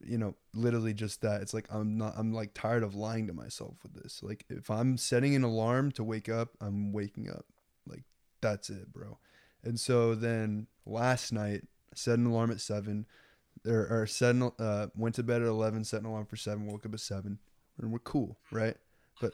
you 0.00 0.18
know, 0.18 0.34
literally 0.52 0.92
just 0.92 1.22
that. 1.22 1.40
It's 1.42 1.54
like 1.54 1.66
I'm 1.70 1.96
not. 1.96 2.14
I'm 2.16 2.32
like 2.32 2.52
tired 2.54 2.82
of 2.82 2.94
lying 2.94 3.26
to 3.28 3.32
myself 3.32 3.76
with 3.82 3.94
this. 3.94 4.22
Like 4.22 4.44
if 4.48 4.70
I'm 4.70 4.96
setting 4.96 5.34
an 5.34 5.44
alarm 5.44 5.92
to 5.92 6.04
wake 6.04 6.28
up, 6.28 6.50
I'm 6.60 6.92
waking 6.92 7.30
up. 7.30 7.46
Like 7.86 8.04
that's 8.40 8.70
it, 8.70 8.92
bro. 8.92 9.18
And 9.62 9.80
so 9.80 10.14
then 10.14 10.66
last 10.84 11.32
night, 11.32 11.64
set 11.94 12.18
an 12.18 12.26
alarm 12.26 12.50
at 12.50 12.60
seven, 12.60 13.06
or, 13.66 13.86
or 13.90 14.06
set 14.06 14.34
an, 14.34 14.50
uh, 14.58 14.86
went 14.96 15.14
to 15.16 15.22
bed 15.22 15.42
at 15.42 15.48
eleven, 15.48 15.84
set 15.84 16.00
an 16.00 16.06
alarm 16.06 16.26
for 16.26 16.36
seven, 16.36 16.66
woke 16.66 16.86
up 16.86 16.94
at 16.94 17.00
seven, 17.00 17.38
and 17.80 17.92
we're 17.92 17.98
cool, 18.00 18.38
right? 18.50 18.76
But 19.20 19.32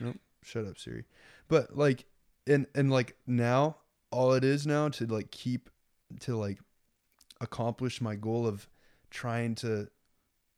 nope, 0.00 0.16
shut 0.42 0.66
up, 0.66 0.78
Siri. 0.78 1.04
But 1.48 1.76
like, 1.76 2.06
and 2.46 2.66
and 2.74 2.90
like 2.90 3.16
now, 3.26 3.76
all 4.10 4.32
it 4.32 4.44
is 4.44 4.66
now 4.66 4.88
to 4.90 5.06
like 5.06 5.30
keep 5.30 5.70
to 6.20 6.36
like 6.36 6.58
accomplish 7.40 8.00
my 8.00 8.14
goal 8.14 8.46
of 8.46 8.68
trying 9.10 9.54
to 9.56 9.88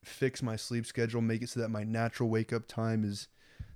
fix 0.05 0.43
my 0.43 0.57
sleep 0.57 0.87
schedule, 0.87 1.20
make 1.20 1.43
it 1.43 1.49
so 1.49 1.61
that 1.61 1.70
my 1.70 1.82
natural 1.82 2.28
wake 2.28 2.53
up 2.53 2.66
time 2.66 3.05
is 3.05 3.28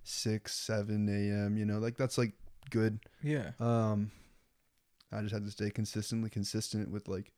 six, 0.03 0.55
seven 0.55 1.09
a.m. 1.09 1.57
You 1.57 1.65
know, 1.65 1.79
like 1.79 1.97
that's 1.97 2.19
like 2.19 2.33
good. 2.71 3.01
Yeah. 3.23 3.51
Um, 3.59 4.11
I 5.11 5.23
just 5.23 5.33
had 5.33 5.45
to 5.47 5.51
stay 5.51 5.71
consistently 5.71 6.29
consistent 6.29 6.91
with 6.91 7.09
like, 7.09 7.33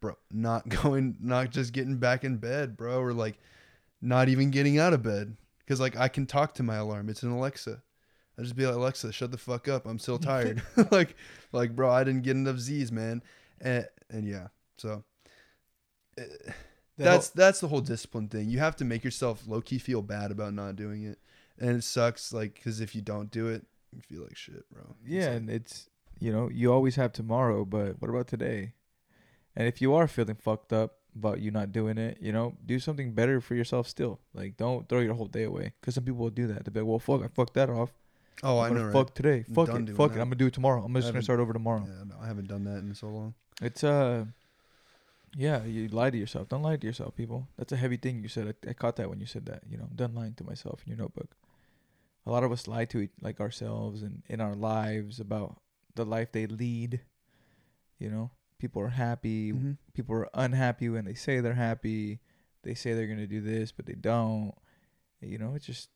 bro, 0.00 0.16
not 0.30 0.68
going, 0.82 1.16
not 1.20 1.50
just 1.50 1.72
getting 1.72 1.96
back 1.98 2.24
in 2.24 2.36
bed, 2.36 2.76
bro, 2.76 3.00
or 3.00 3.12
like 3.12 3.38
not 4.00 4.28
even 4.28 4.50
getting 4.50 4.78
out 4.78 4.92
of 4.92 5.02
bed. 5.02 5.36
Cause 5.66 5.80
like 5.80 5.96
I 5.96 6.08
can 6.08 6.26
talk 6.26 6.54
to 6.54 6.62
my 6.62 6.76
alarm. 6.76 7.08
It's 7.08 7.22
an 7.24 7.32
Alexa. 7.32 7.82
I 8.38 8.42
just 8.42 8.54
be 8.54 8.66
like, 8.66 8.76
Alexa, 8.76 9.12
shut 9.12 9.32
the 9.32 9.38
fuck 9.38 9.66
up. 9.66 9.86
I'm 9.86 9.98
still 9.98 10.18
tired. 10.20 10.62
like, 10.90 11.16
like, 11.52 11.74
bro, 11.74 11.90
I 11.90 12.04
didn't 12.04 12.22
get 12.22 12.36
enough 12.36 12.58
Z's, 12.58 12.92
man. 12.92 13.22
And, 13.60 13.86
and 14.10 14.28
yeah, 14.28 14.48
so 14.78 15.02
uh, 16.20 16.22
that's 16.98 17.30
that's 17.30 17.60
the 17.60 17.68
whole 17.68 17.80
discipline 17.80 18.28
thing. 18.28 18.48
You 18.48 18.58
have 18.58 18.76
to 18.76 18.84
make 18.84 19.04
yourself 19.04 19.42
low 19.46 19.60
key 19.60 19.78
feel 19.78 20.02
bad 20.02 20.30
about 20.30 20.54
not 20.54 20.76
doing 20.76 21.04
it, 21.04 21.18
and 21.58 21.76
it 21.76 21.84
sucks. 21.84 22.32
Like, 22.32 22.54
because 22.54 22.80
if 22.80 22.94
you 22.94 23.02
don't 23.02 23.30
do 23.30 23.48
it, 23.48 23.66
you 23.92 24.02
feel 24.02 24.22
like 24.22 24.36
shit, 24.36 24.68
bro. 24.70 24.82
It's 25.02 25.10
Yeah, 25.10 25.28
like- 25.28 25.36
and 25.36 25.50
it's 25.50 25.88
you 26.20 26.32
know 26.32 26.48
you 26.50 26.72
always 26.72 26.96
have 26.96 27.12
tomorrow, 27.12 27.64
but 27.64 28.00
what 28.00 28.08
about 28.10 28.28
today? 28.28 28.72
And 29.56 29.66
if 29.66 29.80
you 29.80 29.94
are 29.94 30.06
feeling 30.06 30.36
fucked 30.36 30.72
up 30.72 30.98
about 31.16 31.40
you 31.40 31.50
not 31.50 31.72
doing 31.72 31.96
it, 31.96 32.18
you 32.20 32.30
know, 32.30 32.54
do 32.66 32.78
something 32.78 33.12
better 33.12 33.40
for 33.40 33.54
yourself 33.54 33.88
still. 33.88 34.20
Like, 34.34 34.56
don't 34.56 34.86
throw 34.88 35.00
your 35.00 35.14
whole 35.14 35.26
day 35.26 35.44
away. 35.44 35.72
Because 35.80 35.94
some 35.94 36.04
people 36.04 36.20
will 36.20 36.30
do 36.30 36.46
that. 36.48 36.64
They'll 36.64 36.74
be 36.74 36.80
like, 36.80 36.88
well, 36.88 36.98
fuck, 36.98 37.24
I 37.24 37.28
fucked 37.28 37.54
that 37.54 37.70
off. 37.70 37.94
oh, 38.42 38.58
I 38.58 38.66
I'm 38.66 38.74
know, 38.74 38.80
gonna 38.80 38.92
right? 38.92 38.92
fuck 38.92 39.14
today. 39.14 39.42
Fuck 39.54 39.68
done 39.68 39.88
it. 39.88 39.96
Fuck 39.96 40.10
it. 40.12 40.20
I'm 40.20 40.28
gonna 40.28 40.34
do 40.36 40.46
it 40.46 40.52
tomorrow. 40.52 40.82
I'm 40.84 40.92
just 40.94 41.08
gonna 41.08 41.22
start 41.22 41.40
over 41.40 41.54
tomorrow. 41.54 41.86
Yeah, 41.86 42.04
no, 42.04 42.16
I 42.20 42.26
haven't 42.26 42.48
done 42.48 42.64
that 42.64 42.78
in 42.78 42.94
so 42.94 43.08
long. 43.08 43.34
It's 43.62 43.82
uh, 43.82 44.26
yeah, 45.34 45.64
you 45.64 45.88
lie 45.88 46.10
to 46.10 46.18
yourself. 46.18 46.48
Don't 46.50 46.62
lie 46.62 46.76
to 46.76 46.86
yourself, 46.86 47.16
people. 47.16 47.48
That's 47.56 47.72
a 47.72 47.76
heavy 47.76 47.96
thing 47.96 48.22
you 48.22 48.28
said. 48.28 48.54
I, 48.66 48.70
I 48.70 48.72
caught 48.74 48.96
that 48.96 49.08
when 49.08 49.20
you 49.20 49.26
said 49.26 49.46
that. 49.46 49.62
You 49.68 49.78
know, 49.78 49.84
I'm 49.88 49.96
done 49.96 50.14
lying 50.14 50.34
to 50.34 50.44
myself 50.44 50.82
in 50.84 50.90
your 50.90 50.98
notebook. 50.98 51.34
A 52.26 52.30
lot 52.30 52.44
of 52.44 52.52
us 52.52 52.68
lie 52.68 52.84
to 52.86 53.00
each, 53.00 53.10
like 53.22 53.40
ourselves 53.40 54.02
and 54.02 54.22
in 54.28 54.40
our 54.42 54.54
lives 54.54 55.18
about 55.18 55.56
the 55.94 56.04
life 56.04 56.32
they 56.32 56.46
lead. 56.46 57.00
You 57.98 58.10
know, 58.10 58.30
people 58.58 58.82
are 58.82 58.88
happy. 58.88 59.52
Mhm. 59.52 59.78
People 59.94 60.14
are 60.16 60.28
unhappy 60.34 60.88
when 60.88 61.04
they 61.04 61.14
say 61.14 61.40
they're 61.40 61.54
happy. 61.54 62.20
They 62.62 62.74
say 62.74 62.94
they're 62.94 63.06
gonna 63.06 63.26
do 63.26 63.40
this, 63.40 63.72
but 63.72 63.86
they 63.86 63.94
don't. 63.94 64.54
You 65.20 65.38
know, 65.38 65.54
it's 65.54 65.66
just 65.66 65.90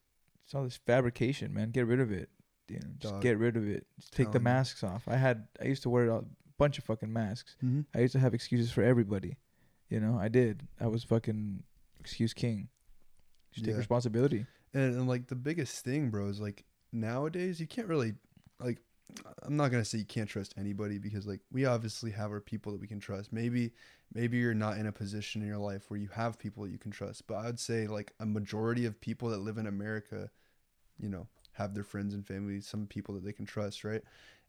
it's 0.45 0.55
all 0.55 0.65
this 0.65 0.77
fabrication, 0.77 1.53
man. 1.53 1.71
Get 1.71 1.87
rid 1.87 2.01
of 2.01 2.11
it. 2.11 2.31
You 2.69 2.77
know, 2.77 2.89
just 2.99 3.15
Dog. 3.15 3.23
get 3.23 3.39
rid 3.39 3.57
of 3.57 3.69
it. 3.69 3.87
Just 3.99 4.13
take 4.13 4.31
the 4.31 4.41
masks 4.41 4.85
off. 4.85 5.09
I 5.09 5.17
had 5.17 5.49
I 5.61 5.65
used 5.65 5.83
to 5.83 5.91
wear 5.91 6.09
a 6.09 6.25
bunch 6.59 6.79
of 6.79 6.85
fucking 6.85 7.13
masks. 7.13 7.57
Mm-hmm. 7.65 7.83
I 7.95 8.01
used 8.01 8.13
to 8.13 8.19
have 8.19 8.35
excuses 8.35 8.71
for 8.71 8.83
everybody. 8.83 9.37
You 9.89 9.99
know, 9.99 10.19
I 10.19 10.29
did. 10.29 10.69
I 10.81 10.87
was 10.87 11.03
fucking 11.03 11.65
excuse 11.99 12.33
king. 12.33 12.69
Just 13.53 13.67
take 13.67 13.77
responsibility. 13.77 14.47
And, 14.73 14.95
and 14.95 15.09
like 15.09 15.27
the 15.27 15.35
biggest 15.35 15.85
thing, 15.85 16.11
bro, 16.11 16.29
is 16.29 16.41
like 16.41 16.65
nowadays 16.93 17.61
you 17.61 17.67
can't 17.67 17.89
really 17.89 18.15
like. 18.61 18.79
I'm 19.43 19.57
not 19.57 19.71
gonna 19.71 19.85
say 19.85 19.99
you 19.99 20.05
can't 20.05 20.29
trust 20.29 20.55
anybody 20.59 20.99
because 20.99 21.27
like 21.27 21.41
we 21.53 21.65
obviously 21.65 22.11
have 22.13 22.31
our 22.31 22.41
people 22.41 22.73
that 22.73 22.81
we 22.81 22.87
can 22.87 23.01
trust. 23.01 23.33
Maybe 23.33 23.73
maybe 24.15 24.39
you're 24.39 24.55
not 24.55 24.79
in 24.79 24.87
a 24.87 24.93
position 24.93 25.43
in 25.43 25.49
your 25.49 25.59
life 25.59 25.85
where 25.89 26.01
you 26.01 26.09
have 26.09 26.39
people 26.39 26.65
that 26.65 26.71
you 26.71 26.79
can 26.79 26.91
trust. 26.91 27.27
But 27.27 27.39
I'd 27.39 27.61
say 27.61 27.87
like 27.87 28.13
a 28.21 28.27
majority 28.27 28.87
of 28.87 29.01
people 29.01 29.29
that 29.31 29.41
live 29.41 29.59
in 29.59 29.67
America, 29.67 30.31
you 30.99 31.09
know, 31.09 31.27
have 31.53 31.75
their 31.75 31.85
friends 31.85 32.15
and 32.15 32.27
family, 32.27 32.61
some 32.61 32.87
people 32.87 33.15
that 33.15 33.25
they 33.25 33.33
can 33.33 33.47
trust, 33.47 33.85
right? 33.85 34.03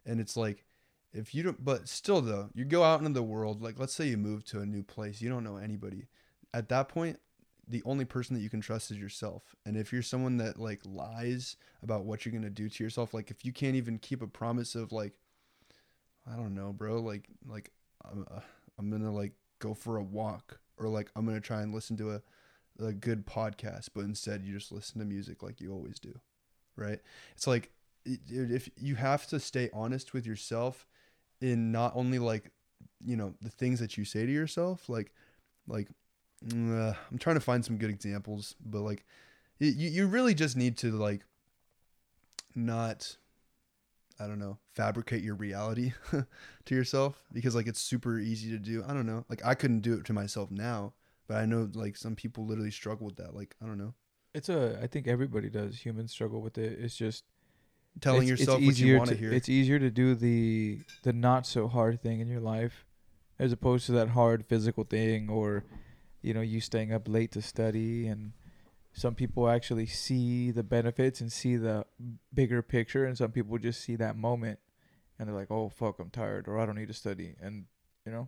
And 0.05 0.19
it's 0.19 0.37
like 0.37 0.65
if 1.13 1.35
you 1.35 1.43
don't 1.43 1.63
but 1.63 1.87
still 1.87 2.21
though, 2.21 2.49
you 2.53 2.65
go 2.65 2.83
out 2.83 2.99
into 2.99 3.13
the 3.13 3.23
world, 3.23 3.61
like 3.61 3.79
let's 3.79 3.93
say 3.93 4.07
you 4.07 4.17
move 4.17 4.43
to 4.45 4.61
a 4.61 4.65
new 4.65 4.83
place, 4.83 5.21
you 5.21 5.29
don't 5.29 5.43
know 5.43 5.57
anybody. 5.57 6.07
At 6.53 6.69
that 6.69 6.89
point, 6.89 7.19
the 7.67 7.83
only 7.85 8.05
person 8.05 8.35
that 8.35 8.41
you 8.41 8.49
can 8.49 8.61
trust 8.61 8.91
is 8.91 8.97
yourself. 8.97 9.55
And 9.65 9.77
if 9.77 9.93
you're 9.93 10.01
someone 10.01 10.37
that 10.37 10.59
like 10.59 10.81
lies 10.85 11.55
about 11.83 12.05
what 12.05 12.25
you're 12.25 12.33
gonna 12.33 12.49
do 12.49 12.69
to 12.69 12.83
yourself, 12.83 13.13
like 13.13 13.31
if 13.31 13.45
you 13.45 13.51
can't 13.51 13.75
even 13.75 13.97
keep 13.97 14.21
a 14.21 14.27
promise 14.27 14.75
of 14.75 14.91
like, 14.91 15.13
I 16.31 16.35
don't 16.35 16.53
know, 16.53 16.73
bro, 16.73 17.01
like 17.01 17.27
like 17.47 17.71
I'm, 18.03 18.25
uh, 18.29 18.41
I'm 18.77 18.89
gonna 18.89 19.13
like 19.13 19.33
go 19.59 19.73
for 19.73 19.97
a 19.97 20.03
walk 20.03 20.59
or 20.77 20.87
like 20.87 21.11
I'm 21.15 21.25
gonna 21.25 21.39
try 21.41 21.61
and 21.61 21.73
listen 21.73 21.97
to 21.97 22.11
a 22.11 22.21
a 22.79 22.93
good 22.93 23.25
podcast, 23.25 23.89
but 23.93 24.01
instead 24.01 24.43
you 24.43 24.53
just 24.53 24.71
listen 24.71 24.99
to 24.99 25.05
music 25.05 25.43
like 25.43 25.61
you 25.61 25.71
always 25.71 25.99
do, 25.99 26.19
right? 26.75 26.99
It's 27.35 27.47
like 27.47 27.71
if 28.05 28.69
you 28.77 28.95
have 28.95 29.27
to 29.27 29.39
stay 29.39 29.69
honest 29.73 30.13
with 30.13 30.25
yourself 30.25 30.87
in 31.39 31.71
not 31.71 31.93
only 31.95 32.17
like 32.19 32.51
you 33.03 33.15
know 33.15 33.33
the 33.41 33.49
things 33.49 33.79
that 33.79 33.97
you 33.97 34.05
say 34.05 34.25
to 34.25 34.31
yourself, 34.31 34.89
like 34.89 35.13
like 35.67 35.89
uh, 36.45 36.93
I'm 37.11 37.17
trying 37.19 37.35
to 37.35 37.41
find 37.41 37.63
some 37.63 37.77
good 37.77 37.89
examples, 37.89 38.55
but 38.65 38.81
like 38.81 39.05
you 39.59 39.69
you 39.69 40.07
really 40.07 40.33
just 40.33 40.57
need 40.57 40.77
to 40.79 40.91
like 40.91 41.21
not 42.55 43.17
I 44.19 44.27
don't 44.27 44.39
know, 44.39 44.59
fabricate 44.73 45.23
your 45.23 45.35
reality 45.35 45.93
to 46.65 46.75
yourself 46.75 47.23
because 47.33 47.55
like 47.55 47.67
it's 47.67 47.81
super 47.81 48.19
easy 48.19 48.51
to 48.51 48.59
do. 48.59 48.83
I 48.87 48.93
don't 48.93 49.05
know. 49.05 49.25
Like 49.29 49.45
I 49.45 49.55
couldn't 49.55 49.81
do 49.81 49.93
it 49.93 50.05
to 50.05 50.13
myself 50.13 50.51
now, 50.51 50.93
but 51.27 51.37
I 51.37 51.45
know 51.45 51.69
like 51.73 51.97
some 51.97 52.15
people 52.15 52.45
literally 52.45 52.71
struggle 52.71 53.05
with 53.05 53.17
that. 53.17 53.35
Like 53.35 53.55
I 53.61 53.65
don't 53.65 53.77
know. 53.77 53.93
It's 54.33 54.49
a. 54.49 54.79
I 54.81 54.87
think 54.87 55.07
everybody 55.07 55.49
does. 55.49 55.85
Humans 55.85 56.11
struggle 56.11 56.41
with 56.41 56.57
it. 56.57 56.79
It's 56.79 56.95
just 56.95 57.25
Telling 57.99 58.21
it's, 58.21 58.29
yourself 58.29 58.59
it's 58.59 58.67
what 58.67 58.77
you 58.79 58.97
want 58.97 59.09
to 59.09 59.15
to 59.15 59.19
hear. 59.19 59.33
It's 59.33 59.49
easier 59.49 59.77
to 59.77 59.89
do 59.91 60.15
the 60.15 60.79
the 61.03 61.11
not 61.11 61.45
so 61.45 61.67
hard 61.67 62.01
thing 62.01 62.21
in 62.21 62.27
your 62.27 62.39
life, 62.39 62.85
as 63.37 63.51
opposed 63.51 63.85
to 63.87 63.91
that 63.93 64.09
hard 64.09 64.45
physical 64.45 64.85
thing, 64.85 65.29
or 65.29 65.65
you 66.21 66.33
know, 66.33 66.41
you 66.41 66.61
staying 66.61 66.93
up 66.93 67.07
late 67.07 67.31
to 67.31 67.41
study. 67.41 68.07
And 68.07 68.33
some 68.93 69.15
people 69.15 69.49
actually 69.49 69.85
see 69.85 70.51
the 70.51 70.63
benefits 70.63 71.21
and 71.21 71.31
see 71.31 71.55
the 71.55 71.85
bigger 72.33 72.61
picture, 72.61 73.05
and 73.05 73.17
some 73.17 73.31
people 73.31 73.57
just 73.57 73.81
see 73.81 73.95
that 73.97 74.17
moment, 74.17 74.59
and 75.17 75.27
they're 75.27 75.35
like, 75.35 75.51
"Oh 75.51 75.69
fuck, 75.69 75.99
I'm 75.99 76.09
tired," 76.09 76.47
or 76.47 76.59
"I 76.59 76.65
don't 76.65 76.75
need 76.75 76.89
to 76.89 76.93
study," 76.93 77.35
and 77.41 77.65
you 78.05 78.11
know. 78.11 78.27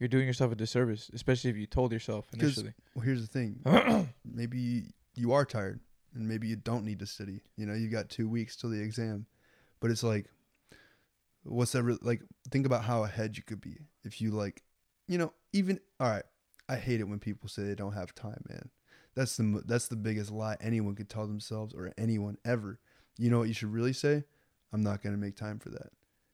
You're 0.00 0.08
doing 0.08 0.26
yourself 0.26 0.50
a 0.50 0.54
disservice, 0.54 1.10
especially 1.12 1.50
if 1.50 1.58
you 1.58 1.66
told 1.66 1.92
yourself 1.92 2.24
initially. 2.32 2.72
Well, 2.94 3.04
here's 3.04 3.20
the 3.20 3.26
thing. 3.26 3.60
maybe 4.24 4.84
you, 5.14 5.32
are 5.32 5.44
tired 5.44 5.78
and 6.14 6.26
maybe 6.26 6.48
you 6.48 6.56
don't 6.56 6.86
need 6.86 7.00
to 7.00 7.06
study. 7.06 7.42
You 7.58 7.66
know, 7.66 7.74
you 7.74 7.88
got 7.88 8.08
two 8.08 8.26
weeks 8.26 8.56
till 8.56 8.70
the 8.70 8.80
exam. 8.80 9.26
But 9.78 9.90
it's 9.90 10.02
like, 10.02 10.30
what's 11.42 11.72
that? 11.72 11.82
Re- 11.82 11.98
like, 12.00 12.22
think 12.50 12.64
about 12.64 12.82
how 12.82 13.04
ahead 13.04 13.36
you 13.36 13.42
could 13.42 13.60
be 13.60 13.76
if 14.02 14.22
you, 14.22 14.30
like, 14.30 14.62
you 15.06 15.18
know, 15.18 15.34
even, 15.52 15.78
all 16.00 16.08
right. 16.08 16.24
I 16.70 16.76
hate 16.76 17.00
it 17.00 17.08
when 17.08 17.18
people 17.18 17.48
say 17.48 17.64
they 17.64 17.74
don't 17.74 17.94
have 17.94 18.14
time, 18.14 18.44
man. 18.48 18.70
That's 19.16 19.36
the 19.36 19.62
that's 19.66 19.88
the 19.88 19.96
biggest 19.96 20.30
lie 20.30 20.56
anyone 20.60 20.94
could 20.94 21.08
tell 21.08 21.26
themselves 21.26 21.74
or 21.74 21.92
anyone 21.98 22.38
ever. 22.44 22.78
You 23.18 23.28
know 23.28 23.40
what 23.40 23.48
you 23.48 23.54
should 23.54 23.72
really 23.72 23.92
say? 23.92 24.22
I'm 24.72 24.84
not 24.84 25.02
gonna 25.02 25.16
make 25.16 25.34
time 25.34 25.58
for 25.58 25.70
that. 25.70 25.88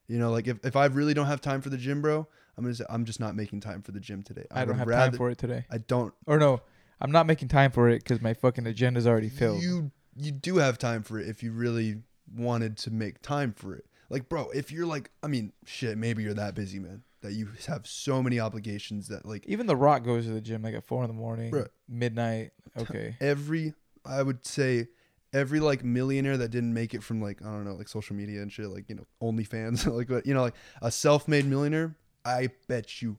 You 0.09 0.18
know, 0.18 0.30
like 0.30 0.47
if, 0.47 0.62
if 0.62 0.76
I 0.76 0.84
really 0.87 1.14
don't 1.14 1.26
have 1.26 1.41
time 1.41 1.62
for 1.62 1.70
the 1.70 1.78
gym, 1.78 2.03
bro, 2.03 2.28
I'm 2.57 2.64
gonna 2.64 2.74
say 2.74 2.84
I'm 2.91 3.07
just 3.07 3.18
not 3.18 3.34
making 3.34 3.61
time 3.61 3.80
for 3.80 3.93
the 3.93 3.99
gym 3.99 4.22
today. 4.22 4.45
I, 4.51 4.61
don't 4.61 4.68
would 4.68 4.76
have 4.76 4.89
rather- 4.89 5.11
time 5.12 5.16
for 5.16 5.30
it 5.30 5.39
today. 5.39 5.64
I 5.70 5.78
don't 5.78 6.12
Or 6.26 6.39
no, 6.39 6.61
I'm 7.01 7.11
not 7.11 7.26
making 7.26 7.49
time 7.49 7.70
for 7.70 7.89
it 7.89 8.05
because 8.05 8.20
my 8.20 8.34
fucking 8.34 8.66
agenda's 8.66 9.07
already 9.07 9.30
filled. 9.30 9.62
You 9.62 9.91
you 10.16 10.32
do 10.32 10.59
have 10.59 10.76
time 10.76 11.03
for 11.03 11.18
it 11.18 11.28
if 11.28 11.43
you 11.43 11.53
really 11.53 12.03
wanted 12.34 12.76
to 12.78 12.91
make 12.91 13.22
time 13.22 13.55
for 13.55 13.74
it. 13.74 13.87
Like, 14.11 14.28
bro, 14.28 14.51
if 14.51 14.70
you're 14.70 14.87
like, 14.87 15.11
I 15.22 15.26
mean, 15.28 15.53
shit, 15.64 15.99
maybe 15.99 16.22
you're 16.22 16.34
that 16.34 16.55
busy, 16.55 16.78
man, 16.78 17.03
that 17.26 17.34
you 17.34 17.48
have 17.66 17.86
so 17.86 18.22
many 18.22 18.38
obligations 18.40 19.08
that 19.08 19.26
like 19.26 19.44
Even 19.46 19.66
The 19.66 19.76
Rock 19.76 20.04
goes 20.04 20.26
to 20.26 20.32
the 20.32 20.40
gym 20.40 20.62
like 20.62 20.74
at 20.74 20.84
four 20.84 21.02
in 21.02 21.08
the 21.08 21.14
morning, 21.14 21.50
Bruh. 21.52 21.68
midnight. 21.88 22.52
Okay, 22.78 23.16
every, 23.20 23.74
I 24.04 24.22
would 24.22 24.46
say, 24.46 24.88
every 25.32 25.60
like 25.60 25.84
millionaire 25.84 26.36
that 26.36 26.50
didn't 26.50 26.72
make 26.72 26.94
it 26.94 27.02
from 27.02 27.20
like 27.20 27.42
I 27.42 27.46
don't 27.46 27.64
know 27.64 27.74
like 27.74 27.88
social 27.88 28.16
media 28.16 28.42
and 28.42 28.52
shit 28.52 28.68
like 28.68 28.88
you 28.88 28.94
know 28.94 29.06
OnlyFans 29.20 29.86
like 29.96 30.08
what 30.08 30.26
you 30.26 30.34
know 30.34 30.42
like 30.42 30.54
a 30.80 30.90
self-made 30.90 31.46
millionaire. 31.46 31.96
I 32.24 32.48
bet 32.68 33.02
you, 33.02 33.18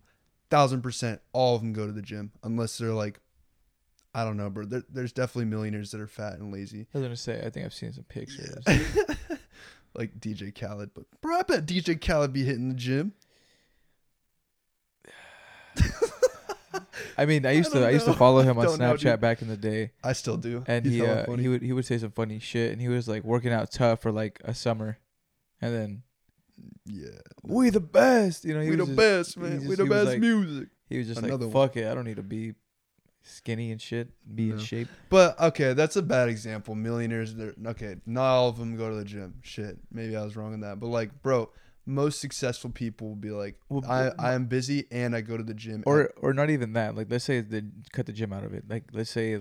thousand 0.49 0.81
percent, 0.81 1.21
all 1.33 1.55
of 1.55 1.61
them 1.61 1.73
go 1.73 1.85
to 1.85 1.93
the 1.93 2.01
gym 2.01 2.31
unless 2.43 2.77
they're 2.77 2.93
like, 2.93 3.19
I 4.13 4.23
don't 4.23 4.37
know, 4.37 4.49
bro. 4.49 4.65
There, 4.65 4.83
there's 4.89 5.13
definitely 5.13 5.45
millionaires 5.45 5.91
that 5.91 6.01
are 6.01 6.07
fat 6.07 6.39
and 6.39 6.51
lazy, 6.51 6.87
I 6.93 6.97
was 6.97 7.03
gonna 7.03 7.15
say, 7.15 7.41
I 7.45 7.49
think 7.49 7.65
I've 7.65 7.73
seen 7.73 7.93
some 7.93 8.05
pictures. 8.05 8.63
like 9.97 10.19
DJ 10.19 10.53
Khaled. 10.53 10.91
But 10.93 11.05
bro, 11.21 11.37
I 11.37 11.43
bet 11.43 11.65
DJ 11.65 11.99
Khaled 11.99 12.31
be 12.31 12.43
hitting 12.43 12.69
the 12.69 12.75
gym. 12.75 13.13
I 17.17 17.25
mean, 17.25 17.45
I 17.45 17.51
used 17.51 17.71
don't 17.71 17.82
to 17.82 17.88
I 17.88 17.91
used 17.91 18.05
to 18.05 18.13
follow 18.13 18.41
him 18.43 18.57
on 18.57 18.65
Don't 18.65 18.80
know, 18.80 18.93
Snapchat 18.93 18.99
dude. 19.13 19.19
back 19.21 19.41
in 19.41 19.47
the 19.47 19.57
day, 19.57 19.91
I 20.03 20.13
still 20.13 20.38
do. 20.38 20.63
and 20.67 20.86
He's 20.86 20.95
he 20.95 20.99
hella 20.99 21.21
uh, 21.21 21.25
funny. 21.25 21.43
he 21.43 21.49
would 21.49 21.61
he 21.61 21.73
would 21.73 21.86
say 21.86 21.97
some 21.97 22.11
funny 22.11 22.39
shit, 22.39 22.71
and 22.71 22.82
he 22.82 22.88
was 22.88 23.07
like 23.07 23.23
working 23.23 23.51
out 23.51 23.71
tough 23.71 24.01
for 24.01 24.11
like 24.11 24.39
a 24.43 24.53
summer, 24.53 24.97
and 25.61 25.73
then 25.73 26.03
yeah, 26.86 27.09
we 27.43 27.69
the 27.69 27.80
best, 27.80 28.45
you 28.45 28.53
know. 28.53 28.61
He 28.61 28.69
we 28.71 28.75
the 28.75 28.84
was 28.86 28.89
just- 28.89 28.97
best, 28.97 29.36
he 29.36 29.41
man. 29.41 29.51
just- 29.57 29.67
we 29.69 29.75
the 29.75 29.84
he 29.84 29.89
was 29.89 29.97
best 29.97 30.07
like- 30.11 30.19
music. 30.19 30.69
He 30.89 30.97
was 30.99 31.07
just 31.07 31.19
Another 31.21 31.45
like, 31.45 31.53
one. 31.53 31.67
fuck 31.67 31.78
it, 31.78 31.86
I 31.88 31.93
don't 31.95 32.05
need 32.05 32.15
to 32.15 32.23
be 32.23 32.53
skinny 33.21 33.71
and 33.71 33.82
shit, 33.82 34.07
be 34.36 34.51
in 34.51 34.55
No. 34.57 34.63
shape. 34.63 34.88
But 35.09 35.38
okay, 35.39 35.73
that's 35.73 35.97
a 35.97 36.01
bad 36.01 36.30
example. 36.30 36.75
Millionaires, 36.75 37.36
they're 37.36 37.53
okay. 37.67 37.97
Not 38.05 38.23
all 38.25 38.47
of 38.49 38.57
them 38.57 38.78
go 38.78 38.89
to 38.89 38.95
the 38.95 39.03
gym. 39.03 39.36
Shit, 39.43 39.78
maybe 39.91 40.15
I 40.15 40.23
was 40.23 40.38
wrong 40.38 40.53
on 40.53 40.61
that. 40.61 40.80
But 40.80 40.88
like, 40.88 41.21
bro, 41.21 41.49
most 41.89 42.19
successful 42.19 42.69
people 42.69 43.07
will 43.07 43.15
be 43.15 43.31
like, 43.31 43.55
Well, 43.69 43.83
I 43.89 44.11
I 44.19 44.33
am 44.33 44.45
busy 44.45 44.85
and 44.91 45.15
I 45.15 45.21
go 45.21 45.38
to 45.38 45.43
the 45.43 45.53
gym. 45.55 45.81
or 45.85 46.11
or 46.17 46.33
not 46.33 46.49
even 46.49 46.73
that. 46.73 46.95
Like 46.95 47.07
let's 47.09 47.23
say 47.25 47.39
they 47.41 47.63
cut 47.93 48.05
the 48.05 48.13
gym 48.13 48.31
out 48.33 48.43
of 48.43 48.53
it. 48.53 48.65
Like 48.69 48.83
let's 48.93 49.09
say 49.09 49.39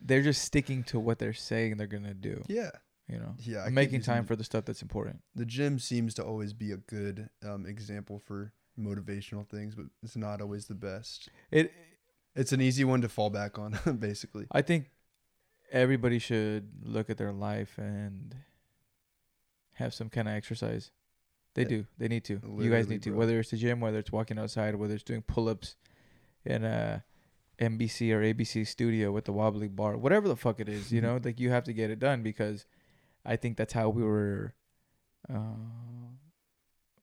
they're 0.00 0.22
just 0.22 0.42
sticking 0.42 0.84
to 0.84 0.98
what 1.00 1.18
they're 1.18 1.32
saying 1.34 1.76
they're 1.76 1.86
gonna 1.86 2.14
do. 2.14 2.42
yeah, 2.48 2.70
You 3.08 3.18
know, 3.18 3.34
yeah. 3.40 3.64
I 3.64 3.68
making 3.70 4.02
time 4.02 4.24
for 4.24 4.36
the 4.36 4.44
stuff 4.44 4.64
that's 4.64 4.80
important. 4.82 5.20
the 5.34 5.44
gym 5.44 5.78
seems 5.78 6.14
to 6.14 6.24
always 6.24 6.52
be 6.52 6.70
a 6.72 6.76
good 6.78 7.28
um, 7.44 7.66
example 7.66 8.18
for 8.18 8.52
motivational 8.78 9.46
things, 9.46 9.74
but 9.74 9.86
it's 10.02 10.16
not 10.16 10.40
always 10.40 10.66
the 10.66 10.74
best. 10.74 11.28
It. 11.50 11.72
It's 12.34 12.52
an 12.52 12.62
easy 12.62 12.82
one 12.84 13.02
to 13.02 13.08
fall 13.10 13.28
back 13.28 13.58
on, 13.58 13.78
basically. 13.98 14.46
I 14.50 14.62
think 14.62 14.90
everybody 15.70 16.18
should 16.18 16.70
look 16.82 17.10
at 17.10 17.18
their 17.18 17.32
life 17.32 17.76
and 17.76 18.34
have 19.74 19.92
some 19.94 20.08
kind 20.08 20.28
of 20.28 20.34
exercise. 20.34 20.90
They 21.54 21.64
do. 21.64 21.86
They 21.98 22.08
need 22.08 22.24
to. 22.24 22.40
you 22.58 22.70
guys 22.70 22.88
need 22.88 23.02
to. 23.02 23.10
bro. 23.10 23.18
Whether 23.20 23.38
it's 23.40 23.50
the 23.50 23.56
gym, 23.58 23.80
whether 23.80 23.98
it's 23.98 24.10
walking 24.12 24.38
outside, 24.38 24.74
whether 24.76 24.94
it's 24.94 25.02
doing 25.02 25.22
pull-ups 25.22 25.76
in 26.44 26.64
a 26.64 27.04
NBC 27.58 28.10
or 28.12 28.22
ABC 28.22 28.66
studio 28.66 29.12
with 29.12 29.26
the 29.26 29.32
wobbly 29.32 29.68
bar, 29.68 29.96
whatever 29.98 30.28
the 30.28 30.36
fuck 30.36 30.60
it 30.60 30.68
is, 30.68 30.90
you 30.92 31.00
know, 31.02 31.20
like 31.24 31.38
you 31.38 31.50
have 31.50 31.64
to 31.64 31.72
get 31.74 31.90
it 31.90 31.98
done 31.98 32.22
because 32.22 32.64
I 33.24 33.36
think 33.36 33.56
that's 33.58 33.72
how 33.74 33.88
we 33.90 34.02
were. 34.02 34.54
Uh, 35.32 35.36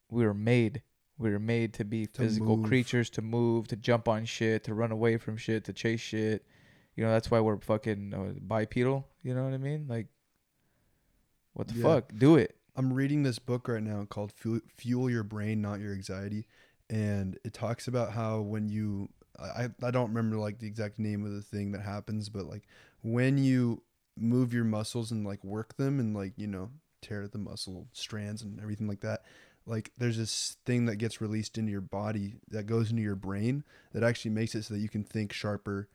we 0.09 0.25
were 0.25 0.33
made. 0.33 0.81
We 1.19 1.29
were 1.31 1.39
made 1.39 1.73
to 1.75 1.85
be 1.85 2.07
To 2.07 2.21
physical 2.21 2.57
move. 2.57 2.67
creatures, 2.67 3.09
to 3.11 3.21
move, 3.21 3.67
to 3.67 3.75
jump 3.75 4.07
on 4.07 4.25
shit, 4.25 4.63
to 4.63 4.73
run 4.73 4.91
away 4.91 5.17
from 5.17 5.37
shit, 5.37 5.63
to 5.65 5.73
chase 5.73 5.99
shit. 5.99 6.43
You 6.95 7.03
know, 7.03 7.11
that's 7.11 7.29
why 7.29 7.39
we're 7.39 7.57
fucking 7.59 8.13
uh, 8.13 8.39
bipedal. 8.41 9.07
You 9.21 9.35
know 9.35 9.43
what 9.43 9.53
I 9.53 9.57
mean? 9.57 9.85
Like, 9.87 10.07
what 11.53 11.67
the 11.67 11.75
Yeah. 11.75 11.83
fuck? 11.83 12.11
Do 12.17 12.35
it. 12.37 12.55
I'm 12.80 12.93
reading 12.93 13.23
this 13.23 13.39
book 13.39 13.67
right 13.67 13.84
now 13.84 14.05
called 14.05 14.32
Fuel, 14.32 15.09
Your 15.09 15.23
Brain, 15.23 15.61
Not 15.61 15.82
Your 15.82 15.91
Anxiety. 15.91 16.47
And 16.89 17.38
it 17.43 17.53
talks 17.53 17.89
about 17.89 18.13
how 18.13 18.39
when 18.39 18.69
you, 18.69 19.09
I, 19.38 19.67
I 19.84 19.91
don't 19.91 20.07
remember 20.07 20.38
like 20.38 20.59
the 20.59 20.67
exact 20.67 20.97
name 20.97 21.25
of 21.25 21.34
the 21.34 21.41
thing 21.41 21.73
that 21.73 21.82
happens, 21.82 22.30
but 22.30 22.45
like 22.45 22.63
when 23.01 23.38
you 23.38 23.84
move 24.17 24.53
your 24.53 24.63
muscles 24.63 25.11
and 25.11 25.27
like 25.27 25.43
work 25.43 25.75
them 25.75 25.99
and 25.99 26.15
like, 26.15 26.32
you 26.38 26.47
know, 26.47 26.69
tear 27.01 27.27
the 27.27 27.38
muscle 27.38 27.88
strands 27.91 28.43
and 28.43 28.61
everything 28.61 28.88
like 28.88 29.01
that, 29.01 29.23
like 29.65 29.91
there's 29.97 30.17
this 30.17 30.55
thing 30.65 30.86
that 30.86 30.95
gets 30.95 31.19
released 31.19 31.57
into 31.57 31.73
your 31.73 31.82
body 31.82 32.36
that 32.47 32.65
goes 32.65 32.91
into 32.91 33.03
your 33.03 33.15
brain 33.15 33.65
that 33.91 34.03
actually 34.03 34.32
makes 34.32 34.55
it 34.55 34.63
so 34.63 34.73
that 34.73 34.80
you 34.80 34.88
can 34.88 35.03
think 35.03 35.34
sharper 35.34 35.89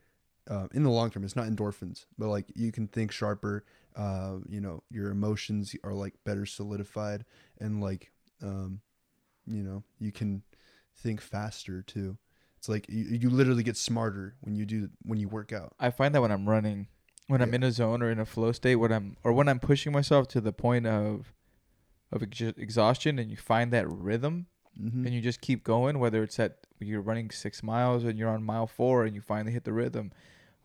uh, 0.47 0.67
in 0.71 0.83
the 0.83 0.91
long 0.91 1.09
term. 1.09 1.23
It's 1.23 1.35
not 1.35 1.47
endorphins, 1.47 2.05
but 2.19 2.27
like 2.27 2.45
you 2.53 2.71
can 2.71 2.87
think 2.87 3.11
sharper 3.11 3.65
uh, 3.95 4.37
you 4.47 4.61
know, 4.61 4.83
your 4.89 5.09
emotions 5.11 5.75
are 5.83 5.93
like 5.93 6.13
better 6.25 6.45
solidified 6.45 7.25
and 7.59 7.81
like, 7.81 8.11
um, 8.41 8.81
you 9.45 9.63
know, 9.63 9.83
you 9.99 10.11
can 10.11 10.43
think 10.97 11.21
faster 11.21 11.81
too. 11.81 12.17
It's 12.57 12.67
like 12.69 12.85
you, 12.89 13.03
you 13.05 13.29
literally 13.29 13.63
get 13.63 13.77
smarter 13.77 14.35
when 14.41 14.55
you 14.55 14.65
do 14.65 14.89
when 15.03 15.19
you 15.19 15.27
work 15.27 15.53
out. 15.53 15.73
I 15.79 15.91
find 15.91 16.13
that 16.15 16.21
when 16.21 16.31
I'm 16.31 16.49
running, 16.49 16.87
when 17.27 17.41
I'm 17.41 17.53
in 17.53 17.63
a 17.63 17.71
zone 17.71 18.01
or 18.01 18.09
in 18.09 18.19
a 18.19 18.25
flow 18.25 18.51
state, 18.51 18.75
when 18.77 18.91
I'm 18.91 19.17
or 19.23 19.33
when 19.33 19.47
I'm 19.47 19.59
pushing 19.59 19.91
myself 19.91 20.27
to 20.29 20.41
the 20.41 20.51
point 20.53 20.87
of 20.87 21.31
of 22.11 22.23
ex- 22.23 22.41
exhaustion, 22.41 23.19
and 23.19 23.29
you 23.31 23.37
find 23.37 23.71
that 23.73 23.89
rhythm, 23.89 24.47
Mm-hmm. 24.81 25.05
and 25.05 25.15
you 25.15 25.21
just 25.21 25.39
keep 25.39 25.63
going. 25.63 25.99
Whether 25.99 26.21
it's 26.21 26.37
at 26.37 26.57
you're 26.79 26.99
running 26.99 27.31
six 27.31 27.63
miles 27.63 28.03
and 28.03 28.19
you're 28.19 28.27
on 28.29 28.43
mile 28.43 28.67
four, 28.67 29.05
and 29.05 29.15
you 29.15 29.21
finally 29.21 29.53
hit 29.53 29.63
the 29.63 29.71
rhythm, 29.71 30.11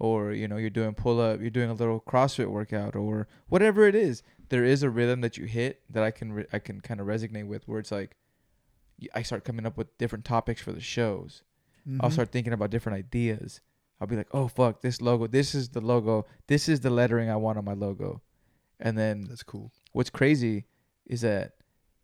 or 0.01 0.33
you 0.33 0.49
know 0.49 0.57
you're 0.57 0.71
doing 0.71 0.95
pull 0.95 1.21
up, 1.21 1.41
you're 1.41 1.51
doing 1.51 1.71
a 1.71 1.75
little 1.75 2.01
CrossFit 2.01 2.49
workout, 2.49 2.97
or 2.97 3.29
whatever 3.49 3.87
it 3.87 3.95
is. 3.95 4.23
There 4.49 4.65
is 4.65 4.83
a 4.83 4.91
rhythm 4.91 5.21
that 5.21 5.37
you 5.37 5.45
hit 5.45 5.83
that 5.91 6.03
I 6.03 6.11
can 6.11 6.33
re- 6.33 6.47
I 6.53 6.59
can 6.59 6.81
kind 6.81 7.01
of 7.01 7.07
resonate 7.07 7.47
with, 7.47 7.69
where 7.69 7.79
it's 7.79 7.93
like 7.93 8.17
I 9.15 9.23
start 9.23 9.45
coming 9.45 9.67
up 9.67 9.77
with 9.77 9.97
different 9.99 10.25
topics 10.25 10.61
for 10.61 10.73
the 10.73 10.81
shows. 10.81 11.43
Mm-hmm. 11.89 12.01
I'll 12.03 12.11
start 12.11 12.33
thinking 12.33 12.53
about 12.53 12.71
different 12.71 12.99
ideas. 12.99 13.61
I'll 14.01 14.07
be 14.07 14.17
like, 14.17 14.29
oh 14.33 14.49
fuck, 14.49 14.81
this 14.81 15.01
logo, 15.01 15.27
this 15.27 15.55
is 15.55 15.69
the 15.69 15.81
logo, 15.81 16.27
this 16.47 16.69
is 16.69 16.81
the 16.81 16.91
lettering 16.91 17.31
I 17.31 17.37
want 17.37 17.59
on 17.59 17.65
my 17.65 17.75
logo. 17.75 18.23
And 18.79 18.97
then 18.97 19.27
That's 19.29 19.43
cool. 19.43 19.71
what's 19.93 20.09
crazy 20.09 20.65
is 21.07 21.21
that 21.21 21.53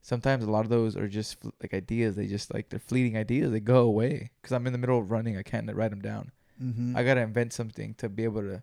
sometimes 0.03 0.45
a 0.45 0.51
lot 0.51 0.65
of 0.65 0.69
those 0.69 0.97
are 0.97 1.09
just 1.09 1.39
like 1.63 1.73
ideas. 1.73 2.17
They 2.17 2.27
just 2.27 2.53
like 2.53 2.69
they're 2.69 2.79
fleeting 2.79 3.17
ideas. 3.17 3.51
They 3.51 3.61
go 3.61 3.79
away 3.79 4.31
because 4.41 4.53
I'm 4.53 4.67
in 4.67 4.73
the 4.73 4.79
middle 4.79 4.99
of 4.99 5.11
running. 5.11 5.39
I 5.39 5.43
can't 5.43 5.73
write 5.75 5.91
them 5.91 6.03
down. 6.03 6.33
Mm-hmm. 6.63 6.97
I 6.97 7.03
gotta 7.05 7.21
invent 7.21 7.53
something 7.53 7.95
to 7.95 8.09
be 8.09 8.25
able 8.25 8.43
to 8.43 8.63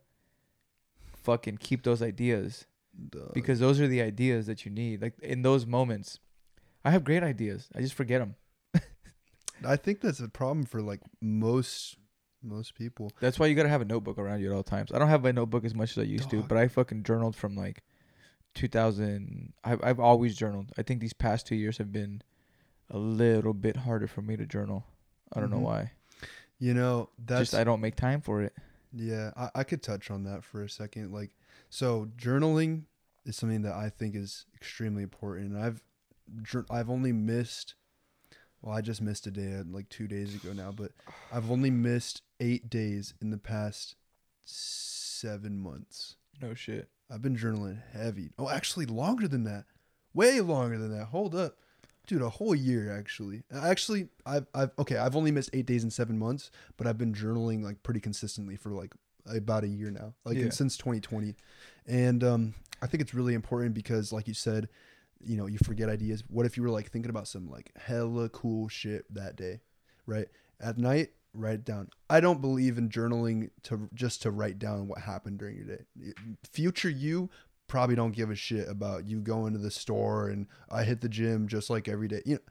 fucking 1.24 1.58
keep 1.58 1.84
those 1.84 2.02
ideas 2.02 2.66
because 3.34 3.60
those 3.60 3.80
are 3.80 3.88
the 3.88 4.02
ideas 4.02 4.46
that 4.48 4.66
you 4.66 4.72
need. 4.72 5.02
Like 5.02 5.20
in 5.22 5.42
those 5.42 5.66
moments, 5.66 6.20
I 6.84 6.92
have 6.92 7.04
great 7.04 7.24
ideas. 7.24 7.70
I 7.76 7.80
just 7.82 7.94
forget 7.94 8.20
them. 8.22 8.36
I 9.66 9.76
think 9.78 10.02
that's 10.02 10.20
a 10.20 10.28
problem 10.28 10.66
for 10.66 10.82
like 10.82 11.02
most 11.22 11.98
most 12.42 12.76
people. 12.76 13.12
That's 13.22 13.40
why 13.40 13.48
you 13.48 13.56
gotta 13.56 13.70
have 13.70 13.82
a 13.82 13.86
notebook 13.86 14.18
around 14.18 14.42
you 14.42 14.52
at 14.52 14.56
all 14.56 14.64
times. 14.64 14.92
I 14.92 15.00
don't 15.00 15.08
have 15.10 15.24
my 15.24 15.32
notebook 15.32 15.64
as 15.66 15.74
much 15.74 15.92
as 15.92 15.98
I 16.00 16.04
used 16.04 16.30
to, 16.32 16.44
but 16.44 16.58
I 16.58 16.68
fucking 16.68 17.04
journaled 17.04 17.36
from 17.36 17.56
like 17.56 17.84
2000. 18.56 19.54
I've 19.64 19.84
I've 19.84 20.00
always 20.00 20.36
journaled. 20.36 20.72
I 20.78 20.84
think 20.84 21.00
these 21.00 21.14
past 21.14 21.48
two 21.48 21.56
years 21.56 21.78
have 21.78 21.92
been 21.92 22.22
a 22.90 22.98
little 22.98 23.54
bit 23.54 23.78
harder 23.78 24.08
for 24.08 24.22
me 24.22 24.36
to 24.38 24.46
journal. 24.46 24.86
I 25.34 25.40
don't 25.40 25.50
Mhm. 25.50 25.54
know 25.54 25.60
why. 25.60 25.92
You 26.60 26.74
know, 26.74 27.10
that's 27.18 27.52
Just 27.52 27.56
I 27.56 27.64
don't 27.64 27.82
make 27.82 27.96
time 27.96 28.22
for 28.22 28.42
it. 28.42 28.54
Yeah, 28.94 29.32
I, 29.36 29.50
I 29.56 29.64
could 29.64 29.82
touch 29.82 30.12
on 30.12 30.24
that 30.26 30.44
for 30.44 30.64
a 30.64 30.70
second. 30.70 31.12
Like, 31.12 31.32
so 31.70 32.10
journaling 32.16 32.84
is 33.26 33.36
something 33.36 33.64
that 33.64 33.74
I 33.74 33.90
think 33.90 34.16
is 34.16 34.46
extremely 34.56 35.04
important. 35.04 35.52
And 35.52 35.62
I've, 35.62 35.82
I've 36.70 36.90
only 36.90 37.12
missed, 37.12 37.76
well, 38.62 38.76
I 38.76 38.82
just 38.82 39.02
missed 39.02 39.28
a 39.28 39.32
day 39.32 39.56
uh, 39.60 39.64
like 39.70 39.90
two 39.90 40.08
days 40.08 40.36
ago 40.36 40.54
now, 40.54 40.72
but 40.72 40.92
I've 41.32 41.50
only 41.52 41.72
missed 41.72 42.22
eight 42.40 42.70
days 42.70 43.14
in 43.22 43.32
the 43.32 43.38
past 43.38 43.96
seven 44.46 45.58
months. 45.58 46.16
No 46.42 46.54
shit. 46.54 46.90
I've 47.12 47.22
been 47.22 47.36
journaling 47.36 47.82
heavy. 47.92 48.32
Oh, 48.38 48.50
actually, 48.50 48.86
longer 48.86 49.28
than 49.28 49.44
that. 49.44 49.66
Way 50.14 50.40
longer 50.42 50.78
than 50.78 50.98
that. 50.98 51.06
Hold 51.06 51.36
up. 51.36 51.58
Dude, 52.06 52.22
a 52.22 52.30
whole 52.30 52.54
year 52.54 52.92
actually. 52.92 53.44
Actually, 53.54 54.10
I've 54.26 54.48
I've 54.54 54.72
okay, 54.80 54.98
I've 54.98 55.16
only 55.16 55.32
missed 55.32 55.50
8 55.54 55.66
days 55.66 55.84
and 55.84 55.92
7 55.94 56.18
months, 56.18 56.52
but 56.78 56.86
I've 56.88 56.98
been 56.98 57.14
journaling 57.14 57.64
like 57.64 57.82
pretty 57.84 58.00
consistently 58.02 58.56
for 58.56 58.72
like 58.72 58.94
about 59.26 59.64
a 59.64 59.68
year 59.68 59.90
now. 59.90 60.14
Like 60.26 60.38
Yeah. 60.38 60.50
since 60.50 60.76
2020. 60.78 61.36
And 61.88 62.24
um 62.24 62.54
I 62.82 62.88
think 62.88 63.02
it's 63.02 63.14
really 63.14 63.34
important 63.34 63.74
because 63.74 64.12
like 64.12 64.28
you 64.28 64.34
said, 64.34 64.68
you 65.24 65.38
know, 65.38 65.46
you 65.48 65.58
forget 65.64 65.88
ideas. 65.88 66.24
What 66.28 66.46
if 66.46 66.58
you 66.58 66.64
were 66.64 66.70
like 66.70 66.92
thinking 66.92 67.10
about 67.10 67.28
some 67.30 67.50
like 67.50 67.72
hella 67.78 68.28
cool 68.30 68.68
shit 68.68 69.06
that 69.14 69.38
day, 69.38 69.62
right? 70.06 70.28
At 70.60 70.78
night, 70.78 71.12
write 71.34 71.56
it 71.56 71.66
down. 71.66 71.90
I 72.10 72.20
don't 72.20 72.42
believe 72.42 72.78
in 72.78 72.90
journaling 72.90 73.50
to 73.64 73.90
just 73.94 74.22
to 74.24 74.32
write 74.32 74.60
down 74.60 74.90
what 74.90 75.00
happened 75.00 75.40
during 75.40 75.56
your 75.56 75.66
day. 75.66 75.84
Future 76.52 76.90
you 76.90 77.30
probably 77.68 77.96
don't 77.96 78.12
give 78.12 78.30
a 78.30 78.36
shit 78.36 78.68
about 78.70 79.06
you 79.06 79.20
going 79.20 79.54
to 79.54 79.60
the 79.60 79.72
store 79.72 80.30
and 80.30 80.48
I 80.70 80.84
hit 80.84 81.02
the 81.02 81.10
gym 81.10 81.48
just 81.48 81.70
like 81.70 81.88
every 81.88 82.08
day. 82.08 82.22
You 82.26 82.36
know, 82.36 82.42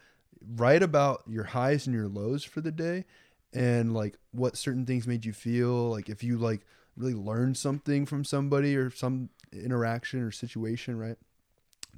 write 0.57 0.83
about 0.83 1.23
your 1.29 1.45
highs 1.45 1.87
and 1.87 1.95
your 1.95 2.09
lows 2.09 2.45
for 2.45 2.61
the 2.61 2.73
day 2.73 3.05
and 3.53 3.95
like 3.95 4.19
what 4.33 4.57
certain 4.57 4.87
things 4.87 5.07
made 5.07 5.25
you 5.25 5.33
feel, 5.33 5.91
like 5.91 6.09
if 6.09 6.23
you 6.23 6.39
like 6.39 6.63
really 6.97 7.15
learned 7.15 7.57
something 7.57 8.07
from 8.07 8.25
somebody 8.25 8.77
or 8.77 8.91
some 8.91 9.31
interaction 9.53 10.21
or 10.21 10.31
situation, 10.31 10.99
right? 10.99 11.17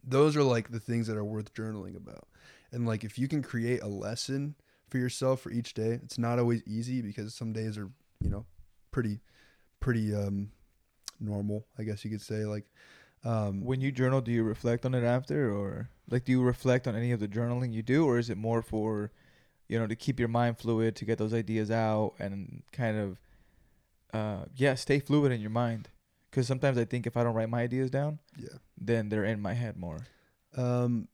Those 0.02 0.36
are 0.36 0.42
like 0.42 0.70
the 0.70 0.80
things 0.80 1.06
that 1.06 1.16
are 1.16 1.24
worth 1.24 1.54
journaling 1.54 1.96
about. 1.96 2.26
And 2.72 2.86
like 2.86 3.04
if 3.04 3.18
you 3.18 3.28
can 3.28 3.42
create 3.42 3.82
a 3.82 3.88
lesson 3.88 4.56
for 4.90 4.98
yourself 4.98 5.40
for 5.40 5.50
each 5.50 5.74
day, 5.74 6.00
it's 6.02 6.18
not 6.18 6.38
always 6.38 6.62
easy 6.66 7.00
because 7.00 7.34
some 7.34 7.52
days 7.52 7.78
are, 7.78 7.90
you 8.20 8.30
know, 8.30 8.44
pretty 8.90 9.20
pretty 9.80 10.14
um 10.14 10.50
normal, 11.20 11.66
I 11.78 11.84
guess 11.84 12.04
you 12.04 12.10
could 12.10 12.22
say 12.22 12.44
like 12.44 12.64
Um, 13.24 13.64
When 13.64 13.80
you 13.80 13.90
journal, 13.90 14.20
do 14.20 14.30
you 14.30 14.42
reflect 14.42 14.84
on 14.84 14.94
it 14.94 15.04
after, 15.04 15.50
or 15.50 15.88
like 16.10 16.24
do 16.24 16.32
you 16.32 16.42
reflect 16.42 16.86
on 16.86 16.94
any 16.94 17.12
of 17.12 17.20
the 17.20 17.28
journaling 17.28 17.72
you 17.72 17.82
do, 17.82 18.06
or 18.06 18.18
is 18.18 18.28
it 18.28 18.36
more 18.36 18.62
for, 18.62 19.10
you 19.68 19.78
know, 19.78 19.86
to 19.86 19.96
keep 19.96 20.18
your 20.18 20.28
mind 20.28 20.58
fluid, 20.58 20.94
to 20.96 21.04
get 21.04 21.18
those 21.18 21.32
ideas 21.32 21.70
out, 21.70 22.14
and 22.18 22.62
kind 22.72 22.98
of, 22.98 23.18
uh, 24.12 24.44
yeah, 24.54 24.74
stay 24.74 25.00
fluid 25.00 25.32
in 25.32 25.40
your 25.40 25.50
mind? 25.50 25.88
Because 26.30 26.46
sometimes 26.46 26.76
I 26.76 26.84
think 26.84 27.06
if 27.06 27.16
I 27.16 27.22
don't 27.22 27.34
write 27.34 27.48
my 27.48 27.62
ideas 27.62 27.90
down, 27.90 28.18
yeah. 28.36 28.58
then 28.78 29.08
they're 29.08 29.24
in 29.24 29.40
my 29.40 29.54
head 29.54 29.76
more. 29.76 30.00
Um, 30.56 31.08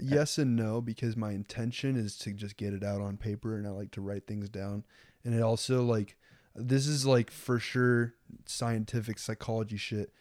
yes 0.00 0.38
and 0.38 0.56
no 0.56 0.80
because 0.80 1.16
my 1.16 1.32
intention 1.32 1.96
is 1.96 2.16
to 2.18 2.32
just 2.32 2.56
get 2.56 2.74
it 2.74 2.84
out 2.84 3.00
on 3.00 3.16
paper 3.16 3.56
and 3.56 3.66
I 3.66 3.70
like 3.70 3.90
to 3.92 4.00
write 4.00 4.26
things 4.26 4.48
down. 4.48 4.84
And 5.24 5.34
it 5.34 5.42
also 5.42 5.82
like 5.82 6.16
this 6.54 6.86
is 6.86 7.04
like 7.04 7.30
for 7.30 7.58
sure 7.58 8.14
scientific 8.46 9.18
psychology 9.18 9.76
shit. 9.76 10.12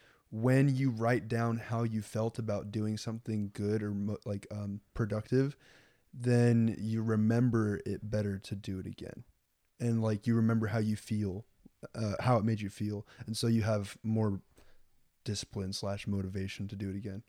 When 0.42 0.76
you 0.76 0.90
write 0.90 1.28
down 1.28 1.58
how 1.58 1.84
you 1.84 2.02
felt 2.02 2.40
about 2.40 2.72
doing 2.72 2.98
something 2.98 3.52
good 3.54 3.82
or 3.82 3.92
mo- 3.92 4.18
like 4.26 4.48
um, 4.52 4.82
productive, 4.94 5.56
then 6.14 6.76
you 6.78 7.02
remember 7.02 7.80
it 7.86 8.10
better 8.10 8.38
to 8.40 8.56
do 8.56 8.80
it 8.80 8.86
again. 8.86 9.24
And 9.80 10.02
like 10.02 10.28
you 10.28 10.36
remember 10.36 10.68
how 10.68 10.80
you 10.80 10.96
feel, 10.96 11.46
uh, 11.96 12.14
how 12.20 12.38
it 12.38 12.44
made 12.44 12.60
you 12.60 12.70
feel, 12.70 13.06
and 13.26 13.36
so 13.36 13.48
you 13.48 13.62
have 13.64 13.98
more 14.04 14.42
discipline 15.24 15.74
slash 15.74 16.06
motivation 16.06 16.68
to 16.68 16.76
do 16.76 16.90
it 16.90 16.96
again 16.96 17.24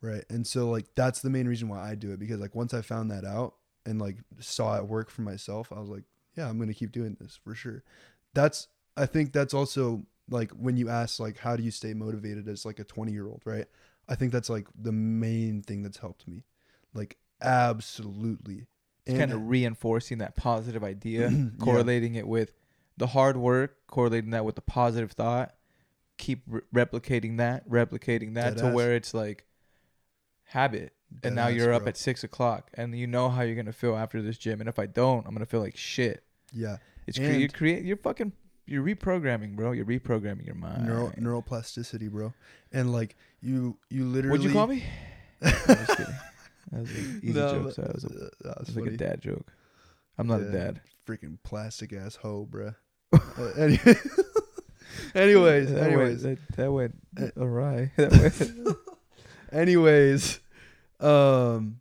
right? 0.00 0.24
And 0.28 0.46
so 0.46 0.68
like 0.70 0.86
that's 0.94 1.20
the 1.20 1.30
main 1.30 1.48
reason 1.48 1.68
why 1.68 1.88
i 1.88 1.94
do 1.94 2.12
it 2.12 2.18
because 2.18 2.40
like 2.40 2.54
once 2.54 2.74
i 2.74 2.82
found 2.82 3.10
that 3.10 3.24
out 3.24 3.54
and 3.84 4.00
like 4.00 4.18
saw 4.40 4.76
it 4.76 4.86
work 4.86 5.10
for 5.10 5.22
myself 5.22 5.72
i 5.74 5.80
was 5.80 5.88
like 5.88 6.04
yeah 6.36 6.48
i'm 6.48 6.58
gonna 6.58 6.74
keep 6.74 6.92
doing 6.92 7.16
this 7.20 7.38
for 7.42 7.54
sure. 7.54 7.82
That's 8.34 8.68
i 8.96 9.06
think 9.06 9.32
that's 9.32 9.54
also 9.54 10.04
like 10.30 10.50
when 10.52 10.76
you 10.76 10.88
ask 10.88 11.20
like 11.20 11.38
how 11.38 11.54
do 11.56 11.62
you 11.62 11.70
stay 11.70 11.94
motivated 11.94 12.48
as 12.48 12.64
like 12.64 12.78
a 12.78 12.84
20 12.84 13.12
year 13.12 13.26
old 13.28 13.42
right 13.44 13.66
i 14.08 14.14
think 14.14 14.32
that's 14.32 14.50
like 14.50 14.66
the 14.76 14.92
main 14.92 15.62
thing 15.62 15.82
that's 15.82 15.98
helped 15.98 16.26
me 16.26 16.42
like 16.94 17.16
absolutely 17.42 18.66
It's 19.06 19.18
kind 19.18 19.32
of 19.32 19.46
reinforcing 19.48 20.18
that 20.18 20.34
positive 20.36 20.82
idea, 20.82 21.28
Yeah. 21.30 21.44
correlating 21.60 22.14
it 22.16 22.26
with 22.26 22.54
the 22.96 23.08
hard 23.08 23.36
work, 23.36 23.76
correlating 23.86 24.30
that 24.30 24.44
with 24.44 24.54
the 24.56 24.62
positive 24.62 25.12
thought, 25.12 25.54
keep 26.18 26.42
re- 26.48 26.62
replicating 26.74 27.36
that, 27.36 27.68
replicating 27.68 28.34
that 28.34 28.56
to 28.56 28.64
Deadass. 28.64 28.72
where 28.74 28.94
it's 28.96 29.12
like 29.14 29.46
habit. 30.44 30.92
And 31.22 31.34
now 31.36 31.46
you're 31.48 31.72
up 31.72 31.82
bro. 31.82 31.90
at 31.90 31.96
six 31.96 32.24
o'clock, 32.24 32.70
and 32.74 32.96
you 32.98 33.06
know 33.06 33.28
how 33.28 33.42
you're 33.42 33.54
gonna 33.54 33.72
feel 33.72 33.94
after 33.96 34.20
this 34.22 34.36
gym. 34.38 34.60
And 34.60 34.68
if 34.68 34.78
I 34.78 34.86
don't, 34.86 35.24
I'm 35.26 35.32
gonna 35.34 35.46
feel 35.46 35.60
like 35.60 35.76
shit. 35.76 36.24
yeah 36.52 36.78
It's 37.06 37.16
cre- 37.18 37.24
you 37.24 37.48
create. 37.48 37.84
You're 37.84 37.96
fucking. 37.98 38.32
You're 38.66 38.82
reprogramming, 38.84 39.54
bro. 39.56 39.72
You're 39.72 39.84
reprogramming 39.86 40.44
your 40.46 40.54
mind. 40.56 40.86
neural 40.86 41.10
neuroplasticity 41.12 42.10
bro 42.10 42.32
and 42.72 42.92
like 42.92 43.16
you 43.40 43.76
you 43.90 44.04
literally 44.04 44.38
What'd 44.38 44.46
you 44.46 44.52
call 44.52 44.66
me? 44.66 44.84
I'm 45.42 45.50
just 45.52 45.96
kidding. 45.96 46.14
That 46.72 46.80
was 46.80 46.90
an 46.90 47.20
easy 47.22 47.32
No, 47.38 47.62
joke. 47.62 47.72
So 47.74 47.82
that 47.82 47.94
was, 47.94 48.04
a, 48.04 48.08
that 48.08 48.58
was 48.58 48.66
was 48.68 48.76
like 48.76 48.92
a 48.92 48.96
dad 48.96 49.20
joke. 49.20 49.52
I'm 50.18 50.26
not 50.26 50.40
a 50.40 50.50
dad. 50.50 50.80
freaking 51.06 51.38
plastic 51.44 51.92
ass 51.92 52.16
hoe 52.16 52.46
bruh 52.50 52.74
Uh, 53.12 53.44
any- 53.56 53.78
anyways 55.14 55.72
that 55.72 55.82
anyways 55.84 56.24
went, 56.24 56.40
that, 56.48 56.56
that 56.56 56.72
went 56.72 56.94
Uh, 57.20 57.28
awry. 57.40 57.92
That 57.96 58.12
went- 58.12 58.76
anyways 59.52 60.40
um 61.00 61.80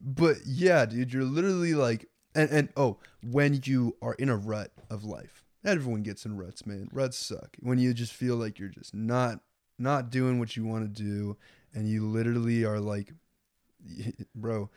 but 0.00 0.36
yeah 0.46 0.86
dude 0.86 1.12
you're 1.12 1.24
literally 1.24 1.74
like 1.74 2.06
and 2.34 2.48
and 2.50 2.68
oh 2.76 2.98
when 3.22 3.60
you 3.64 3.96
are 4.00 4.14
in 4.14 4.28
a 4.28 4.36
rut 4.36 4.70
of 4.90 5.02
life 5.04 5.44
everyone 5.64 6.02
gets 6.02 6.24
in 6.24 6.36
ruts 6.36 6.66
man. 6.66 6.88
Ruts 6.92 7.18
suck. 7.18 7.56
When 7.60 7.78
you 7.78 7.94
just 7.94 8.12
feel 8.12 8.36
like 8.36 8.58
you're 8.58 8.68
just 8.68 8.94
not 8.94 9.40
not 9.78 10.10
doing 10.10 10.38
what 10.38 10.56
you 10.56 10.64
want 10.64 10.82
to 10.84 11.02
do 11.02 11.36
and 11.72 11.88
you 11.88 12.04
literally 12.06 12.64
are 12.64 12.80
like 12.80 13.12
bro 14.34 14.70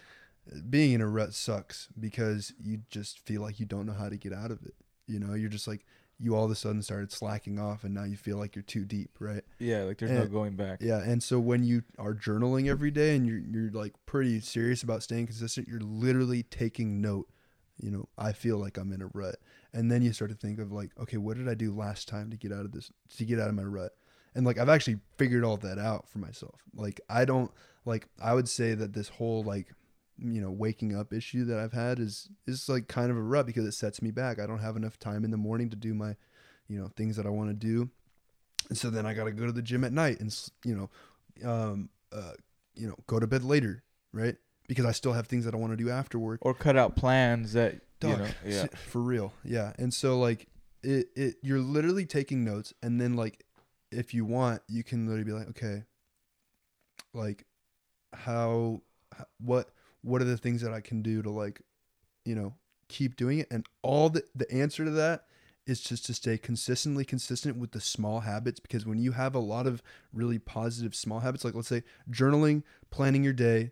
being 0.70 0.94
in 0.94 1.02
a 1.02 1.08
rut 1.08 1.34
sucks 1.34 1.88
because 2.00 2.54
you 2.60 2.82
just 2.90 3.20
feel 3.20 3.42
like 3.42 3.60
you 3.60 3.66
don't 3.66 3.86
know 3.86 3.94
how 3.94 4.10
to 4.10 4.18
get 4.18 4.34
out 4.34 4.52
of 4.52 4.64
it. 4.64 4.76
You 5.08 5.20
know 5.20 5.34
you're 5.34 5.50
just 5.50 5.68
like 5.68 5.86
you 6.20 6.36
all 6.36 6.46
of 6.46 6.52
a 6.52 6.56
sudden 6.56 6.84
started 6.84 7.12
slacking 7.12 7.58
off 7.58 7.84
and 7.84 7.96
now 7.96 8.04
you 8.04 8.16
feel 8.16 8.38
like 8.38 8.56
you're 8.56 8.62
too 8.62 8.86
deep 8.86 9.10
right? 9.20 9.44
Yeah, 9.60 9.84
like 9.84 9.98
there's 9.98 10.12
no 10.12 10.28
going 10.28 10.56
back. 10.56 10.80
yeah, 10.82 11.00
and 11.00 11.22
so 11.22 11.40
when 11.40 11.64
you 11.64 11.84
are 11.98 12.14
journaling 12.14 12.68
every 12.70 12.92
day 12.92 13.16
and 13.16 13.26
you're 13.26 13.40
you're 13.40 13.72
like 13.72 13.94
pretty 14.06 14.40
serious 14.40 14.84
about 14.84 15.04
staying 15.04 15.28
consistent, 15.28 15.68
you're 15.68 15.80
literally 15.80 16.44
taking 16.44 17.02
note. 17.02 17.28
You 17.82 17.90
know, 17.90 18.10
I 18.18 18.34
feel 18.34 18.58
like 18.58 18.78
I'm 18.78 18.92
in 18.94 19.02
a 19.02 19.10
rut, 19.14 19.38
and 19.74 19.92
then 19.92 20.02
you 20.02 20.14
start 20.14 20.32
to 20.32 20.38
think 20.38 20.60
of 20.60 20.72
like, 20.72 20.92
okay, 21.00 21.18
what 21.18 21.38
did 21.38 21.48
I 21.48 21.54
do 21.54 21.74
last 21.74 22.08
time 22.08 22.30
to 22.32 22.38
get 22.38 22.52
out 22.52 22.66
of 22.66 22.72
this 22.72 22.92
to 23.18 23.26
get 23.26 23.40
out 23.40 23.50
of 23.50 23.56
my 23.56 23.64
rut? 23.64 23.92
And 24.36 24.46
like 24.46 24.58
I've 24.58 24.70
actually 24.70 25.00
figured 25.18 25.44
all 25.44 25.58
that 25.58 25.78
out 25.78 26.10
for 26.10 26.20
myself. 26.20 26.62
Like 26.74 27.02
I 27.10 27.26
don't 27.26 27.52
like 27.86 28.08
I 28.22 28.34
would 28.34 28.50
say 28.50 28.74
that 28.74 28.94
this 28.94 29.10
whole 29.10 29.44
like 29.44 29.74
you 30.18 30.42
know 30.42 30.52
waking 30.52 30.96
up 30.96 31.14
issue 31.14 31.46
that 31.46 31.60
I've 31.60 31.74
had 31.74 32.00
is 32.00 32.30
is 32.46 32.70
like 32.70 32.88
kind 32.88 33.12
of 33.12 33.18
a 33.18 33.22
rut 33.22 33.46
because 33.46 33.66
it 33.66 33.74
sets 33.74 34.02
me 34.02 34.12
back. 34.12 34.40
I 34.40 34.46
don't 34.46 34.60
have 34.60 34.76
enough 34.76 35.00
time 35.00 35.24
in 35.24 35.32
the 35.32 35.38
morning 35.38 35.70
to 35.70 35.76
do 35.76 35.94
my 35.94 36.16
you 36.68 36.80
know 36.80 36.90
things 36.96 37.18
that 37.18 37.26
I 37.26 37.30
want 37.30 37.50
to 37.50 37.56
do 37.56 37.90
and 38.70 38.78
so 38.78 38.90
then 38.90 39.06
I 39.06 39.14
got 39.14 39.26
to 39.26 39.32
go 39.32 39.46
to 39.46 39.52
the 39.52 39.62
gym 39.62 39.84
at 39.84 39.92
night 39.92 40.22
and 40.22 40.34
you 40.64 40.90
know, 41.44 41.50
um, 41.50 41.90
uh, 42.14 42.32
you 42.74 42.88
know, 42.88 42.96
go 43.06 43.20
to 43.20 43.28
bed 43.28 43.44
later, 43.44 43.84
right? 44.14 44.36
Because 44.72 44.86
I 44.86 44.94
still 44.94 45.12
have 45.12 45.28
things 45.28 45.44
that 45.44 45.54
I 45.54 45.58
want 45.58 45.74
to 45.74 45.78
do 45.78 45.90
after 45.90 46.18
work. 46.18 46.40
Or 46.44 46.54
cut 46.54 46.78
out 46.78 46.96
plans 46.96 47.52
that 47.52 47.74
you 47.74 47.80
Dog, 48.00 48.20
know. 48.20 48.28
Yeah. 48.46 48.68
for 48.88 49.02
real, 49.02 49.34
yeah. 49.44 49.74
And 49.78 49.94
so 49.94 50.18
like 50.18 50.48
it, 50.82 51.10
it, 51.14 51.36
you're 51.42 51.60
literally 51.60 52.06
taking 52.06 52.46
notes, 52.46 52.74
and 52.82 53.00
then 53.02 53.16
like, 53.16 53.44
if 53.92 54.14
you 54.14 54.24
want, 54.24 54.62
you 54.70 54.82
can 54.82 55.06
literally 55.08 55.26
be 55.26 55.34
like, 55.34 55.50
okay, 55.50 55.84
like, 57.14 57.46
how, 58.14 58.82
what, 59.42 59.72
what 60.04 60.22
are 60.22 60.26
the 60.26 60.38
things 60.38 60.62
that 60.62 60.72
I 60.72 60.80
can 60.80 61.02
do 61.02 61.22
to 61.22 61.30
like, 61.30 61.62
you 62.24 62.36
know, 62.36 62.54
keep 62.88 63.18
doing 63.18 63.40
it? 63.40 63.48
And 63.52 63.68
all 63.82 64.10
the 64.10 64.24
the 64.34 64.50
answer 64.50 64.86
to 64.86 64.92
that 64.92 65.26
is 65.68 65.82
just 65.82 66.06
to 66.06 66.14
stay 66.14 66.38
consistently 66.38 67.06
consistent 67.06 67.58
with 67.58 67.72
the 67.72 67.82
small 67.82 68.22
habits 68.22 68.60
because 68.60 68.86
when 68.86 68.98
you 68.98 69.12
have 69.12 69.36
a 69.36 69.40
lot 69.40 69.68
of 69.68 69.84
really 70.12 70.40
positive 70.40 70.96
small 70.96 71.20
habits 71.20 71.46
like 71.46 71.54
let's 71.54 71.68
say 71.68 71.84
journaling 72.10 72.64
planning 72.90 73.24
your 73.24 73.34
day 73.34 73.72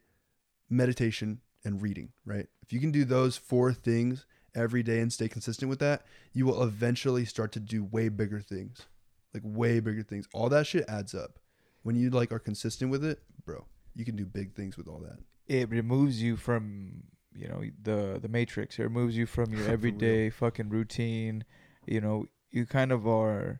meditation 0.69 1.39
and 1.65 1.81
reading 1.81 2.09
right 2.25 2.47
if 2.61 2.71
you 2.71 2.79
can 2.79 2.91
do 2.91 3.03
those 3.03 3.37
four 3.37 3.73
things 3.73 4.25
every 4.55 4.81
day 4.83 4.99
and 4.99 5.11
stay 5.13 5.27
consistent 5.27 5.69
with 5.69 5.79
that 5.79 6.03
you 6.33 6.45
will 6.45 6.63
eventually 6.63 7.25
start 7.25 7.51
to 7.51 7.59
do 7.59 7.83
way 7.83 8.09
bigger 8.09 8.39
things 8.39 8.87
like 9.33 9.43
way 9.45 9.79
bigger 9.79 10.03
things 10.03 10.27
all 10.33 10.49
that 10.49 10.65
shit 10.65 10.85
adds 10.87 11.13
up 11.13 11.39
when 11.83 11.95
you 11.95 12.09
like 12.09 12.31
are 12.31 12.39
consistent 12.39 12.89
with 12.89 13.03
it 13.03 13.21
bro 13.45 13.65
you 13.95 14.05
can 14.05 14.15
do 14.15 14.25
big 14.25 14.53
things 14.55 14.77
with 14.77 14.87
all 14.87 14.99
that 14.99 15.19
It 15.47 15.69
removes 15.69 16.21
you 16.21 16.37
from 16.37 17.03
you 17.35 17.47
know 17.47 17.63
the 17.81 18.19
the 18.21 18.27
matrix. 18.27 18.77
It 18.79 18.83
removes 18.83 19.17
you 19.17 19.25
from 19.25 19.51
your 19.53 19.67
everyday 19.75 20.29
fucking 20.29 20.69
routine. 20.69 21.43
You 21.85 22.01
know, 22.01 22.25
you 22.51 22.65
kind 22.65 22.91
of 22.91 23.07
are. 23.07 23.59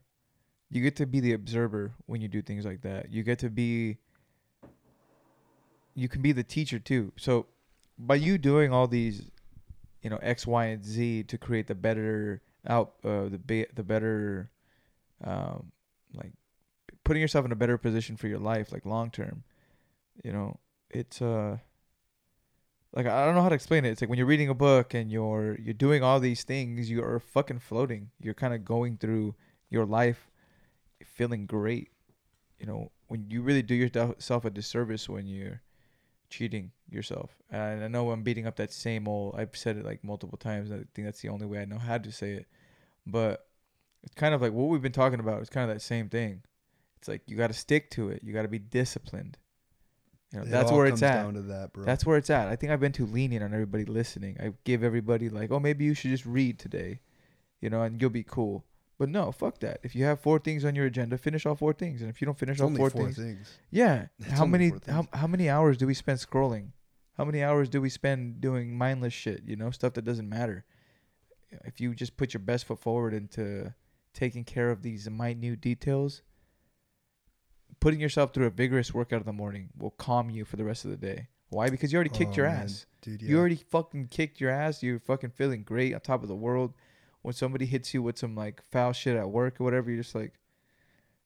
You 0.69 0.83
get 0.83 0.95
to 0.97 1.07
be 1.07 1.19
the 1.19 1.33
observer 1.33 1.93
when 2.05 2.21
you 2.21 2.27
do 2.27 2.43
things 2.43 2.63
like 2.63 2.81
that. 2.81 3.11
You 3.11 3.23
get 3.23 3.39
to 3.39 3.49
be. 3.49 3.97
You 5.99 6.07
can 6.07 6.21
be 6.21 6.31
the 6.31 6.43
teacher 6.43 6.79
too. 6.79 7.11
So, 7.17 7.47
by 7.97 8.15
you 8.15 8.37
doing 8.37 8.71
all 8.71 8.87
these, 8.87 9.29
you 10.01 10.09
know 10.09 10.19
X, 10.21 10.47
Y, 10.47 10.65
and 10.65 10.83
Z 10.83 11.23
to 11.23 11.37
create 11.37 11.67
the 11.67 11.75
better 11.75 12.41
out, 12.67 12.93
uh, 13.03 13.29
the 13.29 13.37
be- 13.37 13.67
the 13.73 13.83
better, 13.83 14.49
um, 15.23 15.71
like 16.13 16.31
putting 17.03 17.21
yourself 17.21 17.45
in 17.45 17.51
a 17.51 17.55
better 17.55 17.77
position 17.77 18.15
for 18.15 18.27
your 18.27 18.39
life, 18.39 18.71
like 18.71 18.85
long 18.85 19.11
term. 19.11 19.43
You 20.23 20.31
know, 20.31 20.59
it's 20.89 21.21
uh 21.21 21.57
like 22.93 23.05
I 23.05 23.25
don't 23.25 23.35
know 23.35 23.41
how 23.41 23.49
to 23.49 23.55
explain 23.55 23.85
it. 23.85 23.89
It's 23.89 24.01
like 24.01 24.09
when 24.09 24.17
you're 24.17 24.27
reading 24.27 24.49
a 24.49 24.55
book 24.55 24.93
and 24.93 25.11
you're 25.11 25.57
you're 25.59 25.73
doing 25.73 26.03
all 26.03 26.19
these 26.19 26.43
things, 26.43 26.89
you 26.89 27.03
are 27.03 27.19
fucking 27.19 27.59
floating. 27.59 28.09
You're 28.21 28.33
kind 28.33 28.53
of 28.53 28.65
going 28.65 28.97
through 28.97 29.35
your 29.69 29.85
life 29.85 30.29
feeling 31.03 31.45
great. 31.45 31.89
You 32.59 32.65
know, 32.65 32.91
when 33.07 33.29
you 33.29 33.41
really 33.41 33.61
do 33.61 33.75
yourself 33.75 34.45
a 34.45 34.49
disservice 34.49 35.07
when 35.07 35.27
you're 35.27 35.61
cheating 36.29 36.71
yourself. 36.89 37.31
And 37.49 37.83
I 37.83 37.87
know 37.87 38.11
I'm 38.11 38.23
beating 38.23 38.47
up 38.47 38.55
that 38.57 38.71
same 38.71 39.07
old 39.07 39.35
I've 39.37 39.55
said 39.55 39.77
it 39.77 39.85
like 39.85 40.03
multiple 40.03 40.37
times. 40.37 40.71
I 40.71 40.77
think 40.93 41.05
that's 41.07 41.21
the 41.21 41.29
only 41.29 41.45
way 41.45 41.59
I 41.59 41.65
know 41.65 41.77
how 41.77 41.97
to 41.97 42.11
say 42.11 42.31
it. 42.31 42.47
But 43.05 43.45
it's 44.03 44.15
kind 44.15 44.33
of 44.33 44.41
like 44.41 44.53
what 44.53 44.69
we've 44.69 44.81
been 44.81 44.91
talking 44.91 45.19
about. 45.19 45.41
It's 45.41 45.49
kind 45.49 45.69
of 45.69 45.75
that 45.75 45.81
same 45.81 46.09
thing. 46.09 46.41
It's 46.97 47.07
like 47.07 47.21
you 47.27 47.37
got 47.37 47.47
to 47.47 47.53
stick 47.53 47.89
to 47.91 48.09
it. 48.09 48.21
You 48.23 48.33
got 48.33 48.43
to 48.43 48.47
be 48.47 48.59
disciplined. 48.59 49.37
You 50.31 50.39
know, 50.39 50.45
It 50.45 50.49
that's 50.49 50.71
where 50.71 50.85
it's 50.85 51.01
at. 51.01 51.15
that 51.23 51.25
That's 51.85 52.05
where 52.05 52.17
it's 52.17 52.29
at. 52.29 52.47
I 52.47 52.55
think 52.55 52.71
I've 52.71 52.79
been 52.79 52.91
too 52.91 53.05
lenient 53.05 53.43
on 53.43 53.53
everybody 53.53 53.85
listening. 53.85 54.37
I 54.39 54.53
give 54.63 54.83
everybody 54.83 55.29
like, 55.29 55.51
oh, 55.51 55.59
maybe 55.59 55.85
you 55.85 55.93
should 55.95 56.11
just 56.11 56.25
read 56.25 56.59
today, 56.59 56.99
you 57.61 57.69
know, 57.69 57.81
and 57.81 57.99
you'll 57.99 58.11
be 58.11 58.23
cool. 58.23 58.63
But 58.99 59.07
no, 59.09 59.31
fuck 59.31 59.59
that. 59.59 59.79
If 59.81 59.95
you 59.95 60.03
have 60.03 60.19
four 60.19 60.39
things 60.39 60.65
on 60.65 60.75
your 60.75 60.85
agenda, 60.85 61.17
finish 61.17 61.45
all 61.45 61.55
four 61.55 61.71
things. 61.71 62.01
And 62.01 62.09
if 62.09 62.19
you 62.21 62.25
don't 62.25 62.37
finish 62.37 62.55
it's 62.55 62.61
all 62.61 62.75
four, 62.75 62.89
four 62.89 63.03
things, 63.05 63.15
things 63.15 63.57
yeah. 63.71 64.07
It's 64.19 64.31
how 64.31 64.45
many 64.45 64.73
how, 64.87 65.07
how 65.13 65.25
many 65.25 65.49
hours 65.49 65.77
do 65.77 65.87
we 65.87 65.93
spend 65.93 66.19
scrolling? 66.19 66.73
How 67.17 67.23
many 67.23 67.41
hours 67.41 67.69
do 67.69 67.81
we 67.81 67.89
spend 67.89 68.41
doing 68.41 68.77
mindless 68.77 69.13
shit? 69.13 69.43
You 69.45 69.55
know, 69.55 69.71
stuff 69.71 69.93
that 69.93 70.03
doesn't 70.03 70.27
matter. 70.27 70.65
If 71.65 71.79
you 71.79 71.95
just 71.95 72.17
put 72.17 72.33
your 72.33 72.41
best 72.41 72.65
foot 72.65 72.79
forward 72.79 73.13
into 73.13 73.73
taking 74.13 74.43
care 74.43 74.69
of 74.69 74.81
these 74.81 75.09
minute 75.09 75.61
details, 75.61 76.21
putting 77.79 78.01
yourself 78.01 78.33
through 78.33 78.47
a 78.47 78.51
vigorous 78.51 78.93
workout 78.93 79.21
in 79.21 79.25
the 79.25 79.33
morning 79.33 79.69
will 79.77 79.91
calm 79.91 80.29
you 80.29 80.43
for 80.43 80.57
the 80.57 80.65
rest 80.65 80.83
of 80.83 80.91
the 80.91 80.97
day. 80.97 81.27
Why? 81.49 81.69
Because 81.69 81.91
you 81.91 81.97
already 81.97 82.11
kicked 82.11 82.33
Oh, 82.33 82.37
your 82.37 82.49
man. 82.49 82.63
ass. 82.63 82.85
dude. 83.01 83.21
Yeah. 83.21 83.29
You 83.29 83.39
already 83.39 83.55
fucking 83.55 84.09
kicked 84.09 84.39
your 84.41 84.51
ass. 84.51 84.83
You're 84.83 84.99
fucking 84.99 85.31
feeling 85.31 85.63
great 85.63 85.93
on 85.93 86.01
top 86.01 86.21
of 86.21 86.27
the 86.27 86.35
world. 86.35 86.73
When 87.21 87.33
somebody 87.33 87.65
hits 87.65 87.93
you 87.93 88.01
with 88.01 88.17
some 88.17 88.35
like 88.35 88.61
foul 88.71 88.93
shit 88.93 89.17
at 89.17 89.29
work 89.29 89.59
or 89.59 89.63
whatever, 89.65 89.89
you're 89.91 90.01
just 90.03 90.15
like, 90.15 90.33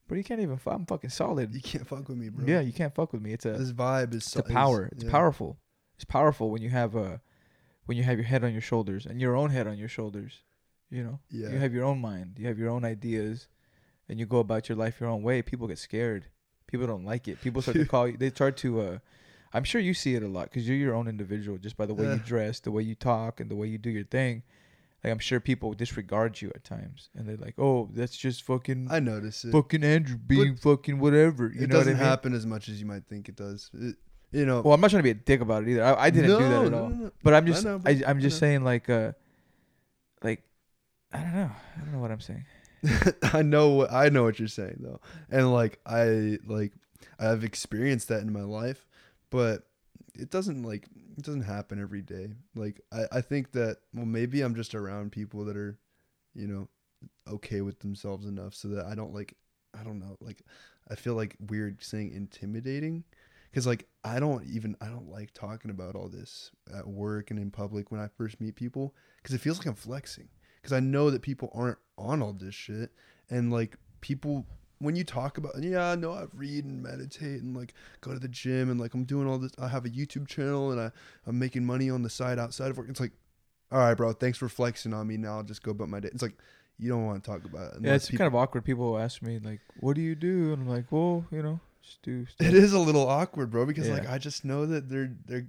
bro, 0.07 0.17
you 0.17 0.23
can't 0.23 0.41
even. 0.41 0.57
fu- 0.57 0.71
I'm 0.71 0.85
fucking 0.85 1.11
solid. 1.11 1.53
you 1.53 1.61
can't 1.61 1.87
fuck 1.87 2.07
with 2.09 2.17
me, 2.17 2.29
bro. 2.29 2.45
Yeah, 2.47 2.61
you 2.61 2.73
can't 2.73 2.93
fuck 2.95 3.13
with 3.13 3.21
me. 3.21 3.33
It's 3.33 3.45
a 3.45 3.51
This 3.53 3.71
vibe 3.71 4.11
is 4.11 4.17
it's 4.17 4.31
so, 4.31 4.39
a 4.39 4.43
power. 4.43 4.89
It's 4.91 5.03
yeah. 5.03 5.11
powerful. 5.11 5.57
It's 5.95 6.05
powerful 6.05 6.49
when 6.49 6.61
you 6.61 6.69
have 6.69 6.95
a 6.95 7.21
when 7.85 7.97
you 7.97 8.03
have 8.03 8.17
your 8.17 8.25
head 8.25 8.43
on 8.43 8.51
your 8.53 8.61
shoulders 8.61 9.05
and 9.05 9.19
your 9.21 9.35
own 9.35 9.49
head 9.51 9.67
on 9.67 9.77
your 9.77 9.89
shoulders. 9.89 10.41
You 10.89 11.03
know, 11.03 11.19
Yeah. 11.29 11.49
you 11.49 11.57
have 11.57 11.73
your 11.73 11.85
own 11.85 11.99
mind. 11.99 12.35
You 12.37 12.47
have 12.47 12.57
your 12.59 12.69
own 12.69 12.85
ideas, 12.85 13.47
and 14.09 14.19
you 14.19 14.25
go 14.25 14.39
about 14.39 14.69
your 14.69 14.77
life 14.77 14.99
your 14.99 15.09
own 15.09 15.21
way. 15.23 15.41
People 15.41 15.67
get 15.67 15.79
scared. 15.79 16.25
People 16.67 16.87
don't 16.87 17.05
like 17.05 17.27
it. 17.27 17.41
People 17.41 17.61
start 17.61 17.77
to 17.77 17.85
call 17.95 18.07
you. 18.07 18.17
They 18.17 18.29
start 18.29 18.57
to. 18.57 18.81
uh 18.81 18.97
I'm 19.55 19.63
sure 19.63 19.79
you 19.79 19.93
see 19.93 20.15
it 20.15 20.23
a 20.23 20.27
lot 20.27 20.45
because 20.45 20.67
you're 20.67 20.77
your 20.77 20.95
own 20.95 21.07
individual. 21.07 21.59
Just 21.59 21.77
by 21.77 21.85
the 21.85 21.93
way 21.93 22.05
Yeah. 22.05 22.13
you 22.15 22.19
dress, 22.19 22.59
the 22.59 22.71
way 22.71 22.81
you 22.81 22.95
talk, 22.95 23.39
and 23.39 23.51
the 23.51 23.55
way 23.55 23.67
you 23.67 23.77
do 23.77 23.91
your 23.91 24.03
thing. 24.05 24.41
Like 25.03 25.11
I'm 25.11 25.19
sure 25.19 25.39
people 25.39 25.73
disregard 25.73 26.41
you 26.41 26.49
at 26.55 26.63
times, 26.63 27.09
and 27.15 27.27
they're 27.27 27.37
like, 27.37 27.55
"Oh, 27.57 27.89
that's 27.93 28.15
just 28.15 28.43
fucking 28.43 28.87
I 28.89 28.99
notice 28.99 29.43
it. 29.43 29.51
fucking 29.51 29.83
Andrew 29.83 30.15
being 30.15 30.55
fucking 30.55 30.97
whatever." 30.99 31.51
You 31.53 31.63
it 31.63 31.69
know 31.69 31.77
what 31.77 31.87
I 31.87 31.91
doesn't 31.91 31.97
mean? 31.97 32.05
happen 32.05 32.33
as 32.33 32.45
much 32.45 32.69
as 32.69 32.79
you 32.79 32.85
might 32.85 33.05
think 33.07 33.27
it 33.27 33.35
does. 33.35 33.69
It, 33.73 33.95
you 34.31 34.45
know. 34.45 34.61
Well, 34.61 34.73
I'm 34.73 34.79
not 34.79 34.91
trying 34.91 34.99
to 34.99 35.03
be 35.03 35.11
a 35.11 35.13
dick 35.13 35.41
about 35.41 35.63
it 35.63 35.69
either. 35.69 35.83
I, 35.83 36.05
I 36.05 36.09
didn't 36.09 36.29
do 36.29 36.37
that 36.37 36.65
at 36.65 36.71
no, 36.71 36.83
all. 36.83 36.89
no, 36.89 36.95
no. 36.95 37.11
But 37.21 37.33
I'm 37.33 37.45
just, 37.45 37.65
I, 37.65 38.01
I 38.07 38.13
just 38.13 38.39
saying, 38.39 38.63
like, 38.63 38.89
uh, 38.89 39.11
like, 40.23 40.41
I 41.11 41.19
don't 41.19 41.33
know, 41.35 41.51
I 41.75 41.79
don't 41.79 41.91
know 41.91 41.99
what 41.99 42.11
I'm 42.11 42.21
saying. 42.21 42.45
I 43.33 43.41
know 43.41 43.69
what 43.69 43.91
I 43.91 44.09
know 44.09 44.23
what 44.23 44.39
you're 44.39 44.47
saying 44.47 44.77
though, 44.79 44.99
and 45.29 45.53
like 45.53 45.79
I 45.85 46.37
like 46.45 46.73
I've 47.19 47.43
experienced 47.43 48.07
that 48.09 48.21
in 48.21 48.31
my 48.33 48.41
life, 48.41 48.85
but 49.29 49.63
it 50.15 50.29
doesn't 50.29 50.63
like 50.63 50.87
it 51.17 51.23
doesn't 51.23 51.43
happen 51.43 51.81
every 51.81 52.01
day. 52.01 52.33
Like 52.55 52.81
I 52.91 53.05
I 53.11 53.21
think 53.21 53.51
that 53.53 53.77
well 53.93 54.05
maybe 54.05 54.41
I'm 54.41 54.55
just 54.55 54.75
around 54.75 55.11
people 55.11 55.45
that 55.45 55.57
are, 55.57 55.77
you 56.33 56.47
know, 56.47 56.69
okay 57.27 57.61
with 57.61 57.79
themselves 57.79 58.25
enough 58.25 58.53
so 58.53 58.69
that 58.69 58.85
I 58.85 58.95
don't 58.95 59.13
like 59.13 59.35
I 59.77 59.83
don't 59.83 59.99
know 59.99 60.17
like 60.19 60.41
I 60.89 60.95
feel 60.95 61.15
like 61.15 61.35
weird 61.39 61.83
saying 61.83 62.11
intimidating 62.13 63.03
because 63.49 63.67
like 63.67 63.87
I 64.03 64.19
don't 64.19 64.45
even 64.45 64.75
I 64.81 64.87
don't 64.87 65.09
like 65.09 65.33
talking 65.33 65.71
about 65.71 65.95
all 65.95 66.09
this 66.09 66.51
at 66.75 66.87
work 66.87 67.31
and 67.31 67.39
in 67.39 67.51
public 67.51 67.91
when 67.91 68.01
I 68.01 68.09
first 68.17 68.41
meet 68.41 68.55
people 68.55 68.95
because 69.17 69.35
it 69.35 69.41
feels 69.41 69.57
like 69.57 69.67
I'm 69.67 69.75
flexing 69.75 70.29
because 70.61 70.73
I 70.73 70.79
know 70.79 71.09
that 71.09 71.21
people 71.21 71.51
aren't 71.53 71.77
on 71.97 72.21
all 72.21 72.33
this 72.33 72.55
shit 72.55 72.91
and 73.29 73.51
like 73.51 73.77
people 74.01 74.45
when 74.83 74.95
you 74.95 75.03
talk 75.03 75.37
about 75.37 75.53
yeah 75.61 75.95
no 75.95 76.11
I 76.11 76.25
read 76.33 76.65
and 76.65 76.83
meditate 76.83 77.41
and 77.41 77.55
like 77.55 77.73
go 78.01 78.13
to 78.13 78.19
the 78.19 78.27
gym 78.27 78.69
and 78.69 78.79
like 78.79 78.93
I'm 78.93 79.05
doing 79.05 79.27
all 79.27 79.37
this 79.37 79.51
I 79.59 79.67
have 79.67 79.85
a 79.85 79.89
YouTube 79.89 80.27
channel 80.27 80.71
and 80.71 80.79
I 80.79 80.91
I'm 81.25 81.39
making 81.39 81.65
money 81.65 81.89
on 81.89 82.03
the 82.03 82.09
side 82.09 82.39
outside 82.39 82.69
of 82.71 82.77
work 82.77 82.87
it's 82.89 82.99
like 82.99 83.13
all 83.71 83.79
right 83.79 83.95
bro 83.95 84.13
thanks 84.13 84.37
for 84.37 84.49
flexing 84.49 84.93
on 84.93 85.07
me 85.07 85.17
now 85.17 85.37
I'll 85.37 85.43
just 85.43 85.63
go 85.63 85.71
about 85.71 85.89
my 85.89 85.99
day 85.99 86.09
it's 86.11 86.21
like 86.21 86.37
you 86.79 86.89
don't 86.89 87.05
want 87.05 87.23
to 87.23 87.29
talk 87.29 87.45
about 87.45 87.75
it 87.75 87.81
yeah, 87.81 87.93
it's 87.93 88.09
kind 88.09 88.21
of 88.21 88.35
awkward. 88.35 88.65
People 88.65 88.97
ask 88.97 89.21
me 89.21 89.39
like, 89.39 89.59
"What 89.79 89.95
do 89.95 90.01
you 90.01 90.15
do?" 90.15 90.53
And 90.53 90.63
I'm 90.63 90.67
like, 90.67 90.91
"Well, 90.91 91.25
you 91.31 91.43
know, 91.43 91.59
just 91.81 92.01
do." 92.01 92.25
Stuff. 92.29 92.47
It 92.47 92.53
is 92.55 92.73
a 92.73 92.79
little 92.79 93.07
awkward, 93.07 93.51
bro, 93.51 93.65
because 93.65 93.87
like 93.89 94.09
I 94.09 94.17
just 94.17 94.43
know 94.43 94.65
that 94.65 94.89
they're 94.89 95.11
they're 95.25 95.47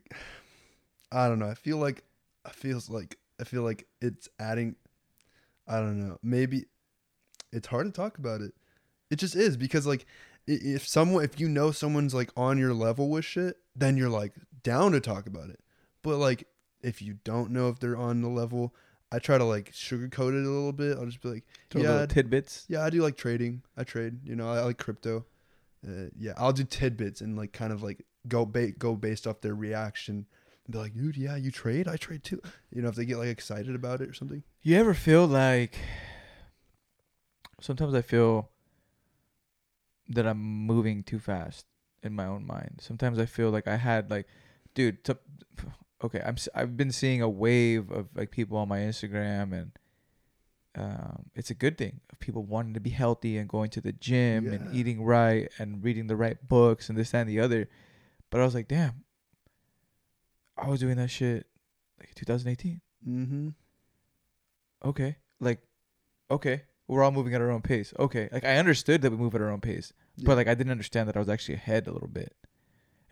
I 1.13 1.29
don't 1.29 1.39
know. 1.39 1.49
I 1.49 1.55
feel 1.55 1.79
like 1.79 2.05
I 2.45 2.51
feels 2.51 2.91
like 2.91 3.19
I 3.41 3.45
feel 3.45 3.63
like 3.63 3.87
it's 4.01 4.29
adding 4.39 4.77
I 5.67 5.79
don't 5.79 5.99
know. 5.99 6.19
Maybe 6.23 6.67
it's 7.53 7.69
hard 7.69 7.87
to 7.87 7.93
talk 7.93 8.19
about 8.19 8.41
it. 8.41 8.53
It 9.15 9.19
just 9.19 9.37
is 9.37 9.57
because 9.57 9.87
like 9.87 10.07
if 10.45 10.89
someone 10.89 11.23
if 11.23 11.39
you 11.39 11.49
know 11.49 11.71
someone's 11.71 12.15
like 12.15 12.31
on 12.37 12.59
your 12.59 12.75
level 12.75 13.09
with 13.09 13.25
shit, 13.25 13.59
then 13.77 13.97
you're 13.97 14.09
like 14.09 14.33
down 14.65 14.91
to 14.91 14.99
talk 14.99 15.29
about 15.29 15.51
it. 15.51 15.61
But 16.03 16.17
like 16.17 16.49
if 16.83 17.01
you 17.01 17.19
don't 17.23 17.53
know 17.53 17.69
if 17.69 17.79
they're 17.79 17.97
on 17.97 18.23
the 18.23 18.29
level, 18.29 18.75
I 19.13 19.21
try 19.21 19.39
to 19.39 19.45
like 19.45 19.71
sugarcoat 19.71 20.31
it 20.31 20.45
a 20.45 20.51
little 20.51 20.73
bit. 20.73 20.99
I'll 20.99 21.07
just 21.07 21.21
be 21.21 21.29
like, 21.29 21.45
yeah, 21.77 22.07
tidbits. 22.07 22.65
yeah, 22.69 22.85
I 22.85 22.91
do 22.91 23.03
like 23.03 23.17
trading. 23.17 23.63
I 23.77 23.85
trade. 23.85 24.19
You 24.25 24.35
know, 24.35 24.51
I, 24.51 24.57
I 24.57 24.63
like 24.63 24.79
crypto. 24.79 25.27
Uh, 25.87 26.07
yeah, 26.19 26.33
I'll 26.37 26.53
do 26.53 26.65
tidbits 26.65 27.21
and 27.21 27.39
like 27.39 27.53
kind 27.53 27.73
of 27.73 27.85
like 27.85 28.05
go 28.27 28.45
ba- 28.45 28.73
go 28.73 28.97
based 28.97 29.29
off 29.29 29.43
their 29.43 29.55
reaction. 29.55 30.27
And 30.67 30.73
be 30.73 30.79
like, 30.79 30.97
dude, 30.97 31.17
yeah, 31.17 31.37
you 31.37 31.53
trade. 31.53 31.87
I 31.87 31.99
trade 31.99 32.25
too. 32.25 32.43
You 32.73 32.83
know, 32.83 32.89
if 32.89 32.97
they 32.97 33.05
get 33.05 33.19
like 33.19 33.29
excited 33.29 33.77
about 33.77 34.01
it 34.01 34.09
or 34.09 34.13
something. 34.13 34.43
You 34.65 34.77
ever 34.77 34.93
feel 34.93 35.25
like? 35.25 35.79
Sometimes 37.61 37.95
I 37.95 38.03
feel 38.03 38.51
that 40.09 40.27
I'm 40.27 40.41
moving 40.41 41.03
too 41.03 41.19
fast 41.19 41.67
in 42.03 42.15
my 42.15 42.27
own 42.27 42.47
mind. 42.47 42.81
Sometimes 42.81 43.19
I 43.19 43.27
feel 43.27 43.51
like 43.51 43.67
I 43.67 43.77
had 43.77 44.11
like, 44.11 44.27
dude. 44.75 45.05
To, 45.05 45.19
okay, 46.05 46.23
I'm. 46.25 46.37
I've 46.55 46.77
been 46.77 46.93
seeing 46.93 47.23
a 47.23 47.29
wave 47.29 47.91
of 47.91 48.09
like 48.15 48.31
people 48.31 48.59
on 48.59 48.69
my 48.69 48.79
Instagram, 48.79 49.53
and 49.53 49.73
um, 50.77 51.27
it's 51.35 51.51
a 51.51 51.55
good 51.55 51.79
thing 51.79 52.01
of 52.13 52.19
people 52.19 52.43
wanting 52.45 52.75
to 52.75 52.81
be 52.81 52.91
healthy 52.91 53.39
and 53.39 53.49
going 53.49 53.71
to 53.71 53.81
the 53.81 53.93
gym 53.93 54.53
and 54.53 54.75
eating 54.75 55.03
right 55.03 55.49
and 55.59 55.83
reading 55.83 56.07
the 56.07 56.17
right 56.17 56.37
books 56.49 56.89
and 56.89 56.99
this 56.99 57.11
that, 57.11 57.21
and 57.23 57.31
the 57.31 57.41
other. 57.41 57.69
But 58.31 58.41
I 58.41 58.45
was 58.45 58.55
like, 58.55 58.69
damn. 58.69 59.05
I 60.57 60.69
was 60.69 60.79
doing 60.81 60.97
that 60.97 61.11
shit 61.11 61.47
like 61.99 62.15
2018 62.15 62.81
Mm-hmm. 63.07 63.49
okay 64.83 65.17
like 65.39 65.61
okay 66.31 66.63
we're 66.89 67.03
all 67.03 67.11
moving 67.13 67.35
at 67.35 67.41
our 67.41 67.51
own 67.51 67.63
pace 67.63 67.93
okay 67.99 68.29
like 68.33 68.45
i 68.45 68.57
understood 68.57 69.03
that 69.03 69.11
we 69.11 69.17
move 69.17 69.35
at 69.35 69.41
our 69.41 69.51
own 69.51 69.61
pace 69.61 69.93
but 70.23 70.37
like 70.37 70.47
i 70.49 70.55
didn't 70.55 70.71
understand 70.71 71.09
that 71.09 71.17
i 71.17 71.19
was 71.19 71.29
actually 71.29 71.55
ahead 71.55 71.87
a 71.87 71.93
little 71.93 72.09
bit 72.09 72.35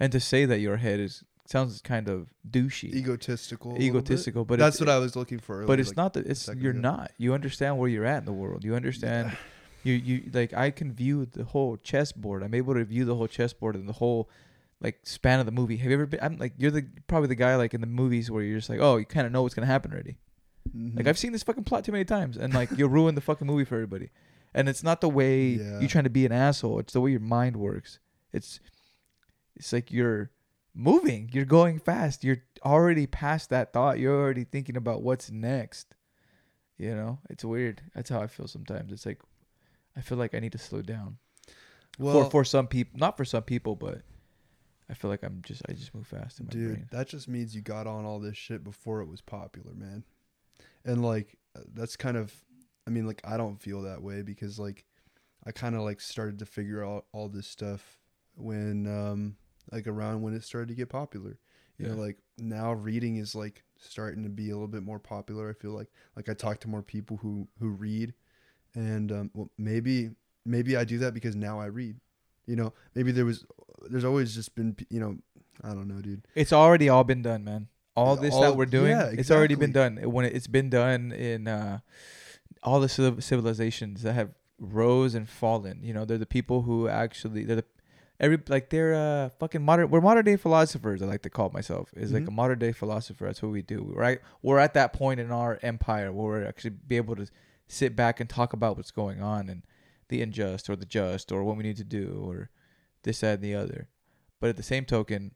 and 0.01 0.12
to 0.12 0.20
say 0.20 0.45
that 0.45 0.59
you're 0.59 0.75
ahead 0.75 1.01
is 1.01 1.25
sounds 1.47 1.81
kind 1.83 2.09
of 2.09 2.29
douchey 2.49 2.95
egotistical. 2.95 3.73
a 3.73 3.73
little 3.73 3.81
bit. 3.81 3.97
egotistical 3.97 4.45
but 4.45 4.59
That's 4.59 4.79
what 4.81 4.89
I 4.89 4.99
was 4.99 5.16
looking 5.16 5.39
for. 5.41 5.64
but 5.66 5.81
it's 5.81 5.91
like, 5.91 5.97
not 5.97 6.12
that 6.14 6.27
it's 6.27 6.49
you're 6.57 6.70
ago. 6.70 6.81
not 6.81 7.11
you 7.18 7.35
understand 7.35 7.79
where 7.79 7.89
you're 7.89 8.05
at 8.07 8.18
in 8.18 8.25
the 8.25 8.33
world 8.33 8.64
you 8.64 8.75
understand 8.77 9.37
you 9.83 9.95
you 9.95 10.31
like 10.33 10.55
i 10.55 10.70
can 10.70 10.93
view 10.93 11.27
the 11.27 11.45
whole 11.45 11.77
chessboard 11.79 12.43
i'm 12.43 12.55
able 12.55 12.75
to 12.75 12.85
view 12.85 13.05
the 13.05 13.14
whole 13.16 13.27
chessboard 13.27 13.75
and 13.75 13.89
the 13.89 13.93
whole 13.95 14.31
like 14.81 15.01
span 15.05 15.41
of 15.41 15.47
the 15.47 15.53
movie 15.53 15.77
have 15.77 15.89
you 15.91 15.95
ever 15.95 16.07
been 16.07 16.20
i'm 16.23 16.37
like 16.39 16.53
you're 16.57 16.70
the 16.70 16.87
probably 17.09 17.27
the 17.29 17.35
guy 17.35 17.57
like 17.57 17.75
in 17.75 17.81
the 17.81 17.87
movies 17.89 18.31
where 18.31 18.43
you're 18.45 18.59
just 18.59 18.70
like 18.70 18.79
oh 18.81 18.97
you 18.97 19.05
kind 19.05 19.27
of 19.27 19.33
know 19.33 19.43
what's 19.43 19.55
gonna 19.55 19.66
happen 19.66 19.93
already 19.93 20.16
Mhm. 20.75 20.97
like 20.97 21.07
I've 21.07 21.19
seen 21.19 21.33
this 21.33 21.43
fucking 21.43 21.65
plot 21.65 21.85
too 21.85 21.93
many 21.93 22.05
times, 22.05 22.37
and 22.37 22.55
like 22.55 22.71
you'll 22.73 22.89
ruin 22.89 23.15
the 23.15 23.21
fucking 23.21 23.47
movie 23.47 23.65
for 23.65 23.75
everybody. 23.77 24.11
And 24.55 24.69
it's 24.69 24.83
not 24.83 25.01
the 25.01 25.09
way 25.09 25.53
Yeah. 25.53 25.81
you 25.81 25.89
trying 25.89 26.05
to 26.05 26.11
be 26.11 26.27
an 26.27 26.33
asshole. 26.33 26.79
It's 26.79 26.93
the 26.93 27.01
way 27.01 27.11
your 27.11 27.21
mind 27.21 27.57
works. 27.57 27.99
It's 28.33 28.61
it's 29.57 29.73
like 29.73 29.91
you're 29.93 30.31
moving. 30.75 31.29
You're 31.33 31.45
going 31.45 31.79
fast. 31.79 32.25
You're 32.25 32.39
already 32.65 33.07
past 33.07 33.51
that 33.51 33.73
thought. 33.73 33.99
You're 33.99 34.19
already 34.19 34.45
thinking 34.45 34.77
about 34.77 35.03
what's 35.03 35.31
next. 35.31 35.95
You 36.79 36.95
know, 36.95 37.19
it's 37.31 37.45
weird. 37.45 37.83
That's 37.95 38.09
how 38.11 38.21
I 38.21 38.27
feel 38.27 38.49
sometimes. 38.49 38.93
It's 38.93 39.07
like 39.07 39.21
I 39.97 40.01
feel 40.01 40.17
like 40.19 40.35
I 40.35 40.39
need 40.41 40.53
to 40.53 40.59
slow 40.59 40.83
down. 40.83 41.19
well, 41.99 42.25
for 42.25 42.31
for 42.31 42.45
some 42.45 42.67
people, 42.67 42.99
not 42.99 43.17
for 43.19 43.25
some 43.27 43.43
people, 43.43 43.77
but 43.77 44.03
I 44.89 44.95
feel 44.95 45.11
like 45.11 45.23
I'm 45.23 45.43
just 45.43 45.63
I 45.69 45.73
just 45.73 45.95
move 45.95 46.07
fast 46.07 46.41
in 46.41 46.47
my 46.47 46.51
dude, 46.51 46.73
brain. 46.75 46.89
that 46.91 47.09
just 47.09 47.29
means 47.29 47.55
you 47.55 47.61
got 47.63 47.87
on 47.87 48.05
all 48.07 48.19
this 48.19 48.37
shit 48.37 48.65
before 48.65 49.01
it 49.01 49.07
was 49.07 49.21
popular, 49.21 49.75
man. 49.75 50.05
And 50.85 51.03
like 51.05 51.39
uh, 51.57 51.61
that's 51.74 51.97
kind 51.97 52.16
of 52.16 52.33
I 52.87 52.91
mean 52.91 53.07
like 53.07 53.20
I 53.24 53.37
don't 53.37 53.61
feel 53.61 53.83
that 53.83 54.03
way 54.03 54.22
because 54.22 54.59
like 54.59 54.85
I 55.47 55.53
kind 55.53 55.74
of 55.74 55.83
like 55.83 56.01
started 56.01 56.39
to 56.41 56.47
figure 56.47 56.85
out 56.85 57.07
all 57.12 57.28
this 57.28 57.47
stuff 57.47 57.99
when 58.35 58.87
um 58.87 59.37
like 59.70 59.87
around 59.87 60.22
when 60.22 60.35
it 60.35 60.45
started 60.45 60.68
to 60.68 60.74
get 60.74 60.89
popular. 60.89 61.39
You 61.78 61.89
know, 61.89 61.95
like 61.95 62.18
now 62.39 62.72
reading 62.72 63.16
is 63.16 63.35
like 63.35 63.64
starting 63.76 64.22
to 64.22 64.28
be 64.28 64.51
a 64.51 64.53
little 64.53 64.68
bit 64.68 64.85
more 64.85 65.01
popular. 65.01 65.51
I 65.51 65.53
feel 65.53 65.72
like 65.72 65.89
like 66.16 66.28
I 66.28 66.35
talk 66.35 66.61
to 66.61 66.68
more 66.68 66.83
people 66.83 67.16
who 67.16 67.49
who 67.59 67.70
read 67.70 68.14
and 68.74 69.11
um 69.11 69.30
well 69.35 69.51
maybe 69.59 70.11
maybe 70.45 70.76
I 70.76 70.85
do 70.85 70.99
that 70.99 71.14
because 71.14 71.35
now 71.35 71.61
I 71.61 71.66
read. 71.66 71.97
You 72.47 72.57
know, 72.57 72.72
maybe 72.95 73.12
there 73.12 73.24
was 73.24 73.45
there's 73.89 74.05
always 74.05 74.35
just 74.35 74.55
been 74.55 74.76
you 74.91 75.01
know, 75.01 75.16
I 75.62 75.70
don't 75.70 75.89
know, 75.89 76.01
dude. 76.01 76.26
It's 76.35 76.53
already 76.53 76.89
all 76.89 77.05
been 77.05 77.22
done, 77.22 77.45
man. 77.45 77.68
All 77.95 78.16
this 78.16 78.34
All- 78.34 78.40
that 78.43 78.57
we're 78.57 78.66
doing, 78.66 78.90
yeah, 78.93 79.11
it's 79.12 79.30
already 79.30 79.55
been 79.55 79.72
done. 79.72 79.97
When 79.99 80.24
it, 80.24 80.34
it's 80.34 80.47
been 80.47 80.70
done 80.70 81.12
in 81.12 81.47
uh, 81.49 81.80
all 82.62 82.80
the 82.80 82.88
civilizations 82.88 84.03
that 84.03 84.14
have 84.14 84.30
rose 84.59 85.14
and 85.14 85.28
fallen. 85.28 85.80
You 85.82 85.93
know, 85.93 86.05
they're 86.05 86.18
the 86.18 86.26
people 86.26 86.62
who 86.62 86.88
actually 86.88 87.45
they're 87.45 87.57
the 87.57 87.64
every 88.20 88.38
like 88.49 88.70
they're 88.70 88.95
uh 88.95 89.28
fucking 89.40 89.62
modern. 89.62 89.90
We're 89.90 90.01
modern 90.01 90.24
day 90.24 90.36
philosophers. 90.36 91.03
I 91.03 91.07
like 91.07 91.22
to 91.22 91.30
call 91.30 91.51
myself 91.51 91.90
is 91.97 92.12
like 92.12 92.24
Mhm. 92.24 92.28
a 92.28 92.32
modern 92.32 92.59
day 92.59 92.72
philosopher. 92.72 93.26
That's 93.26 93.43
what 93.43 93.53
we 93.53 93.62
do, 93.62 93.93
right? 93.95 94.20
We're 94.43 94.59
at 94.59 94.74
that 94.74 94.93
point 94.93 95.20
in 95.20 95.30
our 95.32 95.59
empire 95.62 96.12
where 96.12 96.26
we're 96.26 96.45
actually 96.47 96.70
be 96.70 96.97
able 96.97 97.16
to 97.16 97.26
sit 97.68 97.97
back 97.97 98.20
and 98.20 98.28
talk 98.30 98.53
about 98.53 98.76
what's 98.76 98.90
going 98.90 99.20
on 99.22 99.49
and 99.49 99.62
the 100.09 100.22
unjust 100.22 100.68
or 100.70 100.76
the 100.76 100.84
just 100.86 101.32
or 101.32 101.43
what 101.43 101.57
we 101.57 101.62
need 101.62 101.76
to 101.78 101.84
do 101.84 102.22
or 102.26 102.51
this 103.03 103.20
that 103.20 103.34
and 103.36 103.43
the 103.45 103.55
other. 103.55 103.88
But 104.40 104.51
at 104.51 104.57
the 104.57 104.62
same 104.62 104.84
token, 104.84 105.32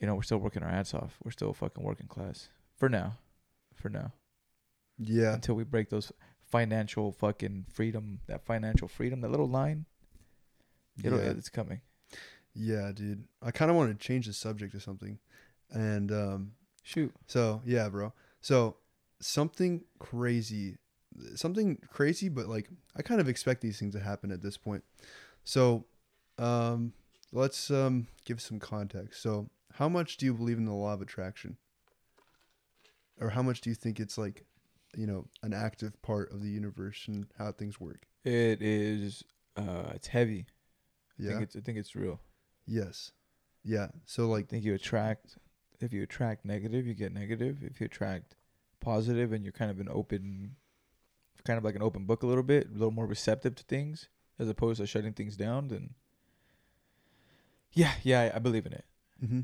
you 0.00 0.06
know, 0.06 0.14
we're 0.14 0.22
still 0.22 0.38
working 0.38 0.62
our 0.62 0.68
ass 0.70 0.94
off. 0.94 1.16
We're 1.24 1.30
still 1.30 1.52
fucking 1.52 1.82
working 1.84 2.06
class 2.08 2.48
for 2.76 2.88
now, 2.88 3.18
for 3.74 3.88
now, 3.88 4.12
Yeah. 4.98 5.34
until 5.34 5.54
we 5.54 5.64
break 5.64 5.90
those 5.90 6.12
financial 6.50 7.12
fucking 7.12 7.66
freedom, 7.72 8.20
that 8.26 8.44
financial 8.44 8.88
freedom, 8.88 9.20
that 9.22 9.30
little 9.30 9.48
line. 9.48 9.86
It'll, 11.02 11.18
Yeah. 11.18 11.30
It's 11.30 11.48
coming. 11.48 11.80
Yeah, 12.52 12.92
dude. 12.92 13.24
I 13.42 13.50
kind 13.50 13.70
of 13.70 13.76
want 13.76 13.90
to 13.98 14.06
change 14.06 14.26
the 14.26 14.32
subject 14.32 14.72
to 14.72 14.80
something. 14.80 15.18
And 15.70 16.12
um 16.12 16.52
Shoot. 16.82 17.12
so, 17.26 17.62
yeah, 17.64 17.88
bro. 17.88 18.12
So, 18.40 18.76
something 19.20 19.84
crazy 19.98 20.76
something 21.36 21.78
crazy 21.90 22.28
but 22.28 22.46
like 22.48 22.68
I 22.96 23.02
kind 23.02 23.20
of 23.20 23.28
expect 23.28 23.60
these 23.60 23.78
things 23.78 23.94
to 23.94 24.00
happen 24.00 24.30
at 24.32 24.42
this 24.42 24.56
point. 24.56 24.84
So, 25.44 25.86
um 26.38 26.92
let's 27.32 27.70
um 27.70 28.06
give 28.24 28.40
some 28.40 28.60
context. 28.60 29.22
So, 29.22 29.48
how 29.74 29.88
much 29.88 30.16
do 30.16 30.26
you 30.26 30.34
believe 30.34 30.58
in 30.58 30.64
the 30.64 30.72
law 30.72 30.92
of 30.94 31.00
attraction? 31.02 31.56
Or 33.20 33.30
how 33.30 33.42
much 33.42 33.60
do 33.60 33.70
you 33.70 33.76
think 33.76 34.00
it's 34.00 34.18
like, 34.18 34.44
you 34.96 35.06
know, 35.06 35.26
an 35.42 35.52
active 35.52 36.00
part 36.02 36.32
of 36.32 36.42
the 36.42 36.48
universe 36.48 37.04
and 37.06 37.26
how 37.38 37.52
things 37.52 37.78
work? 37.80 38.06
It 38.24 38.60
is. 38.60 39.22
Uh, 39.56 39.92
it's 39.94 40.08
heavy. 40.08 40.46
I 41.18 41.22
Yeah. 41.22 41.30
think 41.32 41.42
it's. 41.42 41.56
I 41.56 41.60
think 41.60 41.78
it's 41.78 41.94
real. 41.94 42.20
yes. 42.66 43.12
Yeah. 43.66 43.88
So 44.04 44.24
I 44.24 44.26
like 44.26 44.48
think 44.48 44.64
you 44.64 44.74
attract. 44.74 45.38
If 45.80 45.92
you 45.92 46.02
attract 46.02 46.44
negative, 46.44 46.86
you 46.86 46.94
get 46.94 47.12
negative. 47.12 47.62
If 47.62 47.80
you 47.80 47.86
attract 47.86 48.36
positive, 48.80 49.32
and 49.32 49.44
you're 49.44 49.52
kind 49.52 49.70
of 49.70 49.80
an 49.80 49.88
open, 49.90 50.56
kind 51.44 51.56
of 51.58 51.64
like 51.64 51.74
an 51.76 51.82
open 51.82 52.04
book 52.04 52.22
a 52.22 52.26
little 52.26 52.42
bit, 52.42 52.68
a 52.68 52.72
little 52.72 52.90
more 52.90 53.06
receptive 53.06 53.54
to 53.56 53.62
things, 53.64 54.08
as 54.38 54.48
opposed 54.48 54.80
to 54.80 54.86
shutting 54.86 55.12
things 55.14 55.36
down, 55.36 55.68
then. 55.68 55.94
Yeah, 57.72 57.92
yeah, 58.02 58.30
I, 58.32 58.36
I 58.36 58.38
believe 58.38 58.66
in 58.66 58.72
it. 58.72 58.84
hmm 59.20 59.40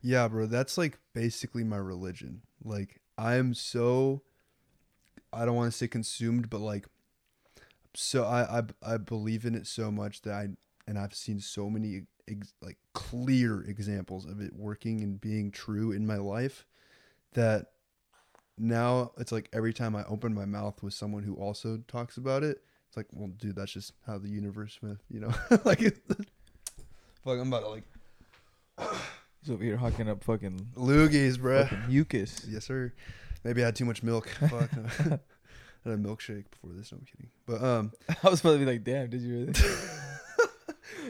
Yeah, 0.00 0.28
bro, 0.28 0.46
that's 0.46 0.78
like 0.78 0.98
basically 1.12 1.64
my 1.64 1.76
religion. 1.76 2.42
Like 2.64 3.00
I 3.16 3.36
am 3.36 3.54
so 3.54 4.22
I 5.32 5.44
don't 5.44 5.56
want 5.56 5.70
to 5.70 5.76
say 5.76 5.88
consumed, 5.88 6.50
but 6.50 6.60
like 6.60 6.86
so 7.94 8.24
I, 8.24 8.58
I 8.58 8.62
I 8.94 8.96
believe 8.96 9.44
in 9.44 9.54
it 9.54 9.66
so 9.66 9.90
much 9.90 10.22
that 10.22 10.34
I 10.34 10.48
and 10.86 10.98
I've 10.98 11.14
seen 11.14 11.40
so 11.40 11.68
many 11.68 12.02
ex, 12.28 12.54
like 12.62 12.78
clear 12.94 13.62
examples 13.62 14.24
of 14.24 14.40
it 14.40 14.54
working 14.54 15.02
and 15.02 15.20
being 15.20 15.50
true 15.50 15.92
in 15.92 16.06
my 16.06 16.16
life 16.16 16.64
that 17.34 17.72
now 18.56 19.12
it's 19.18 19.32
like 19.32 19.48
every 19.52 19.72
time 19.72 19.94
I 19.94 20.04
open 20.04 20.34
my 20.34 20.44
mouth 20.44 20.82
with 20.82 20.94
someone 20.94 21.22
who 21.22 21.34
also 21.34 21.78
talks 21.88 22.16
about 22.16 22.42
it, 22.42 22.62
it's 22.88 22.96
like, 22.96 23.06
well, 23.12 23.28
dude, 23.38 23.56
that's 23.56 23.72
just 23.72 23.92
how 24.06 24.18
the 24.18 24.28
universe, 24.28 24.78
you 25.10 25.20
know, 25.20 25.32
like, 25.64 25.80
fuck, 27.24 27.38
I'm 27.38 27.52
about 27.52 27.62
to 27.62 27.68
like 27.68 27.84
He's 29.40 29.50
over 29.50 29.62
here 29.62 29.76
hawking 29.76 30.08
up 30.08 30.24
fucking, 30.24 30.68
loogies, 30.76 31.36
bruh. 31.36 31.68
fucking 31.68 31.88
mucus. 31.88 32.44
Yes, 32.48 32.64
sir. 32.64 32.92
Maybe 33.44 33.62
I 33.62 33.66
had 33.66 33.76
too 33.76 33.84
much 33.84 34.02
milk. 34.02 34.28
Fuck. 34.50 34.70
I 34.74 35.90
had 35.90 35.92
a 35.92 35.96
milkshake 35.96 36.50
before 36.50 36.72
this. 36.74 36.92
No, 36.92 36.98
I'm 36.98 37.04
kidding. 37.04 37.30
But 37.46 37.62
um, 37.62 37.92
I 38.08 38.28
was 38.28 38.40
supposed 38.40 38.58
to 38.60 38.64
be 38.64 38.70
like, 38.70 38.84
damn, 38.84 39.08
did 39.10 39.22
you 39.22 39.46
really? 39.46 39.52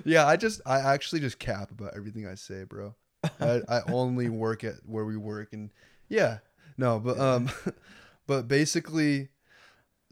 yeah, 0.05 0.26
I 0.26 0.37
just 0.37 0.61
I 0.66 0.81
actually 0.81 1.20
just 1.20 1.39
cap 1.39 1.70
about 1.70 1.95
everything 1.97 2.26
I 2.26 2.35
say, 2.35 2.64
bro. 2.64 2.95
I, 3.41 3.62
I 3.68 3.81
only 3.89 4.29
work 4.29 4.62
at 4.62 4.74
where 4.87 5.05
we 5.05 5.16
work, 5.16 5.53
and 5.53 5.70
yeah, 6.09 6.39
no, 6.76 7.01
but 7.01 7.18
um, 7.18 7.51
but 8.26 8.47
basically, 8.47 9.31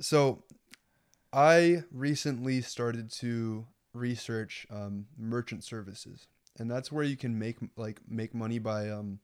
so 0.01 0.43
I 1.33 1.85
recently 1.93 2.63
started 2.63 3.11
to 3.13 3.67
research 3.93 4.67
um, 4.71 5.07
merchant 5.17 5.63
services, 5.65 6.27
and 6.59 6.71
that's 6.71 6.91
where 6.93 7.05
you 7.05 7.17
can 7.17 7.39
make 7.39 7.57
like 7.77 8.01
make 8.09 8.35
money 8.35 8.59
by 8.59 8.91
um 8.91 9.21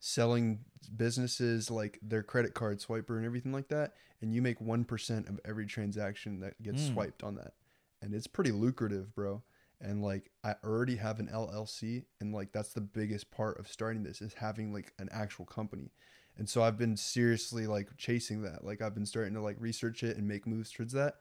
selling 0.00 0.60
businesses 0.96 1.70
like 1.70 1.98
their 2.02 2.22
credit 2.22 2.54
card 2.54 2.78
swiper 2.80 3.16
and 3.16 3.24
everything 3.24 3.52
like 3.52 3.68
that, 3.68 3.94
and 4.20 4.32
you 4.34 4.40
make 4.42 4.60
one 4.60 4.84
percent 4.84 5.28
of 5.28 5.40
every 5.44 5.66
transaction 5.66 6.40
that 6.40 6.62
gets 6.62 6.82
Mm. 6.82 6.92
swiped 6.94 7.22
on 7.22 7.34
that, 7.36 7.54
and 8.02 8.14
it's 8.14 8.26
pretty 8.26 8.52
lucrative, 8.52 9.14
bro. 9.14 9.42
And 9.80 10.02
like 10.02 10.30
I 10.42 10.54
already 10.64 10.96
have 10.96 11.20
an 11.20 11.28
LLC, 11.28 12.04
and 12.20 12.32
like 12.32 12.52
that's 12.52 12.72
the 12.72 12.80
biggest 12.80 13.30
part 13.30 13.58
of 13.58 13.68
starting 13.68 14.02
this 14.02 14.20
is 14.20 14.34
having 14.34 14.72
like 14.72 14.92
an 14.98 15.08
actual 15.12 15.44
company. 15.44 15.92
And 16.36 16.48
so 16.48 16.62
I've 16.62 16.78
been 16.78 16.96
seriously 16.96 17.66
like 17.66 17.96
chasing 17.96 18.42
that. 18.42 18.64
Like 18.64 18.80
I've 18.82 18.94
been 18.94 19.06
starting 19.06 19.34
to 19.34 19.40
like 19.40 19.56
research 19.58 20.02
it 20.04 20.16
and 20.16 20.26
make 20.26 20.46
moves 20.46 20.70
towards 20.70 20.92
that 20.92 21.16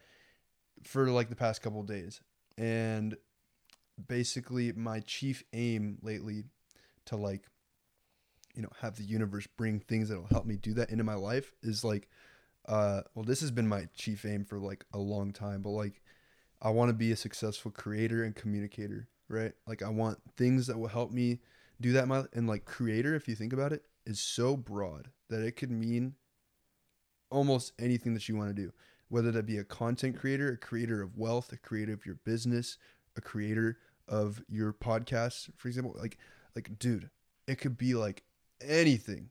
for 0.84 1.10
like 1.10 1.30
the 1.30 1.36
past 1.36 1.62
couple 1.62 1.82
of 1.82 1.88
days. 1.88 2.22
And 2.58 3.16
basically 4.08 4.72
my 4.74 5.00
chief 5.02 5.44
aim 5.54 5.98
lately 6.02 6.44
to 7.06 7.16
like 7.16 7.48
you 8.56 8.62
know 8.62 8.70
have 8.82 8.96
the 8.96 9.04
universe 9.04 9.48
bring 9.58 9.80
things 9.80 10.10
that'll 10.10 10.28
help 10.28 10.46
me 10.46 10.56
do 10.56 10.74
that 10.74 10.90
into 10.90 11.04
my 11.04 11.16
life 11.16 11.54
is 11.64 11.84
like 11.84 12.10
uh 12.68 13.02
well 13.16 13.24
this 13.24 13.42
has 13.42 13.52
been 13.52 13.68
my 13.68 13.88
chief 13.96 14.26
aim 14.26 14.46
for 14.46 14.60
like 14.60 14.86
a 14.94 14.98
long 14.98 15.32
time 15.32 15.62
but 15.62 15.70
like 15.70 16.02
I 16.60 16.72
want 16.72 16.90
to 16.90 16.94
be 16.94 17.12
a 17.12 17.16
successful 17.16 17.72
creator 17.72 18.24
and 18.24 18.36
communicator 18.36 19.08
right? 19.30 19.54
Like 19.68 19.82
I 19.82 19.90
want 19.90 20.20
things 20.36 20.68
that 20.68 20.78
will 20.78 20.88
help 20.88 21.12
me 21.12 21.40
do 21.80 21.94
that 21.94 22.08
my 22.08 22.24
and 22.34 22.48
like 22.48 22.66
creator 22.66 23.16
if 23.16 23.28
you 23.28 23.36
think 23.36 23.54
about 23.54 23.72
it 23.72 23.84
is 24.06 24.20
so 24.20 24.58
broad 24.58 25.10
that 25.30 25.42
it 25.42 25.52
could 25.52 25.72
mean 25.72 26.16
almost 27.30 27.74
anything 27.78 28.14
that 28.14 28.28
you 28.28 28.36
want 28.36 28.50
to 28.50 28.62
do 28.62 28.72
whether 29.10 29.32
that 29.32 29.46
be 29.46 29.58
a 29.58 29.64
content 29.64 30.18
creator 30.18 30.50
a 30.54 30.58
creator 30.58 31.04
of 31.04 31.18
wealth 31.18 31.52
a 31.52 31.58
creator 31.58 31.94
of 31.94 32.06
your 32.06 32.16
business 32.26 32.78
a 33.16 33.22
creator 33.22 33.78
of 34.08 34.42
your 34.48 34.74
podcast 34.74 35.50
for 35.58 35.68
example 35.68 35.96
like 36.00 36.18
like 36.56 36.78
dude 36.80 37.10
it 37.48 37.56
could 37.56 37.78
be 37.78 37.94
like 37.94 38.24
anything. 38.62 39.30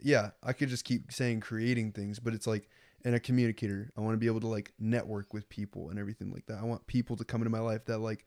Yeah 0.00 0.30
i 0.42 0.52
could 0.52 0.68
just 0.68 0.84
keep 0.84 1.12
saying 1.12 1.40
creating 1.40 1.92
things 1.92 2.18
but 2.18 2.34
it's 2.34 2.46
like 2.46 2.68
and 3.04 3.14
a 3.14 3.20
communicator. 3.20 3.90
I 3.96 4.00
want 4.00 4.14
to 4.14 4.18
be 4.18 4.26
able 4.26 4.40
to 4.40 4.46
like 4.46 4.72
network 4.78 5.34
with 5.34 5.48
people 5.48 5.90
and 5.90 5.98
everything 5.98 6.30
like 6.32 6.46
that. 6.46 6.58
I 6.58 6.64
want 6.64 6.86
people 6.86 7.16
to 7.16 7.24
come 7.24 7.40
into 7.40 7.50
my 7.50 7.60
life 7.60 7.84
that 7.86 7.98
like 7.98 8.24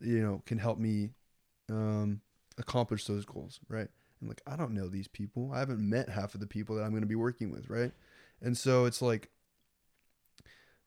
you 0.00 0.20
know 0.20 0.42
can 0.46 0.58
help 0.58 0.78
me 0.78 1.10
um 1.70 2.20
accomplish 2.58 3.04
those 3.04 3.24
goals 3.24 3.60
right? 3.68 3.88
And 4.20 4.28
like 4.28 4.42
i 4.46 4.56
don't 4.56 4.72
know 4.74 4.88
these 4.88 5.08
people. 5.08 5.52
I 5.52 5.60
haven't 5.60 5.80
met 5.80 6.08
half 6.08 6.34
of 6.34 6.40
the 6.40 6.46
people 6.46 6.76
that 6.76 6.82
i'm 6.82 6.90
going 6.90 7.02
to 7.02 7.08
be 7.08 7.14
working 7.14 7.50
with 7.50 7.70
right? 7.70 7.92
And 8.42 8.56
so 8.56 8.84
it's 8.84 9.00
like 9.00 9.30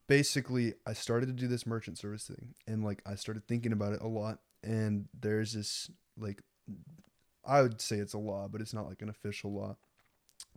basically 0.09 0.73
I 0.85 0.93
started 0.93 1.27
to 1.27 1.33
do 1.33 1.47
this 1.47 1.65
merchant 1.65 1.97
service 1.97 2.25
thing 2.27 2.53
and 2.67 2.83
like 2.83 3.01
I 3.05 3.15
started 3.15 3.47
thinking 3.47 3.71
about 3.71 3.93
it 3.93 4.01
a 4.01 4.07
lot 4.07 4.39
and 4.63 5.07
there's 5.17 5.53
this 5.53 5.89
like 6.17 6.41
I 7.45 7.61
would 7.61 7.79
say 7.79 7.95
it's 7.97 8.13
a 8.13 8.17
law 8.17 8.47
but 8.51 8.59
it's 8.59 8.73
not 8.73 8.87
like 8.87 9.01
an 9.01 9.09
official 9.09 9.53
law. 9.53 9.77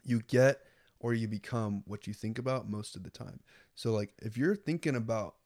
You 0.02 0.20
get 0.26 0.60
or 0.98 1.14
you 1.14 1.28
become 1.28 1.82
what 1.86 2.06
you 2.06 2.12
think 2.14 2.38
about 2.38 2.68
most 2.68 2.96
of 2.96 3.02
the 3.04 3.10
time. 3.10 3.40
So 3.76 3.92
like 3.92 4.12
if 4.22 4.36
you're 4.36 4.56
thinking 4.56 4.96
about 4.96 5.36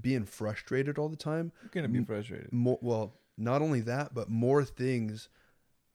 being 0.00 0.24
frustrated 0.24 0.98
all 0.98 1.08
the 1.08 1.16
time, 1.16 1.52
You're 1.62 1.70
gonna 1.70 1.88
be 1.88 1.98
M- 1.98 2.06
frustrated. 2.06 2.52
more 2.52 2.78
well, 2.80 3.14
not 3.36 3.62
only 3.62 3.80
that, 3.82 4.14
but 4.14 4.28
more 4.28 4.64
things 4.64 5.28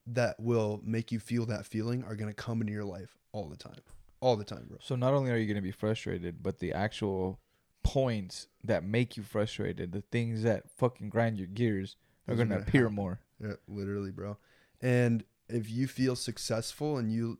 that 0.08 0.40
will 0.40 0.82
make 0.84 1.12
you 1.12 1.20
feel 1.20 1.46
that 1.46 1.66
feeling 1.66 2.04
are 2.04 2.16
going 2.16 2.30
to 2.30 2.34
come 2.34 2.62
into 2.62 2.74
your 2.74 2.84
life 2.84 3.18
all 3.32 3.48
the 3.48 3.56
time. 3.56 3.80
All 4.22 4.36
the 4.36 4.44
time, 4.44 4.66
bro. 4.68 4.78
So 4.82 4.96
not 4.96 5.14
only 5.14 5.32
are 5.32 5.38
you 5.38 5.48
gonna 5.48 5.62
be 5.62 5.72
frustrated, 5.72 6.44
but 6.44 6.60
the 6.60 6.74
actual 6.74 7.40
points 7.84 8.48
that 8.64 8.84
make 8.84 9.16
you 9.18 9.24
frustrated, 9.24 9.92
the 9.92 10.02
things 10.02 10.44
that 10.44 10.70
fucking 10.70 11.10
grind 11.10 11.38
your 11.38 11.48
gears, 11.48 11.96
are 12.28 12.36
gonna 12.36 12.50
gonna 12.50 12.62
appear 12.62 12.84
happen. 12.84 12.96
more. 12.96 13.20
Yeah, 13.42 13.54
literally, 13.70 14.12
bro. 14.12 14.36
And 14.82 15.24
if 15.48 15.70
you 15.70 15.88
feel 15.88 16.18
successful 16.18 16.98
and 16.98 17.10
you 17.10 17.40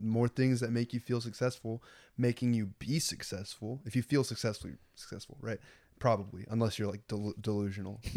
more 0.00 0.28
things 0.28 0.60
that 0.60 0.70
make 0.70 0.92
you 0.92 1.00
feel 1.00 1.20
successful, 1.20 1.82
making 2.16 2.54
you 2.54 2.66
be 2.78 2.98
successful. 2.98 3.80
If 3.84 3.96
you 3.96 4.02
feel 4.02 4.24
successfully 4.24 4.74
successful, 4.94 5.36
right? 5.40 5.58
Probably, 5.98 6.44
unless 6.50 6.78
you're 6.78 6.90
like 6.90 7.06
del- 7.06 7.34
delusional. 7.40 8.00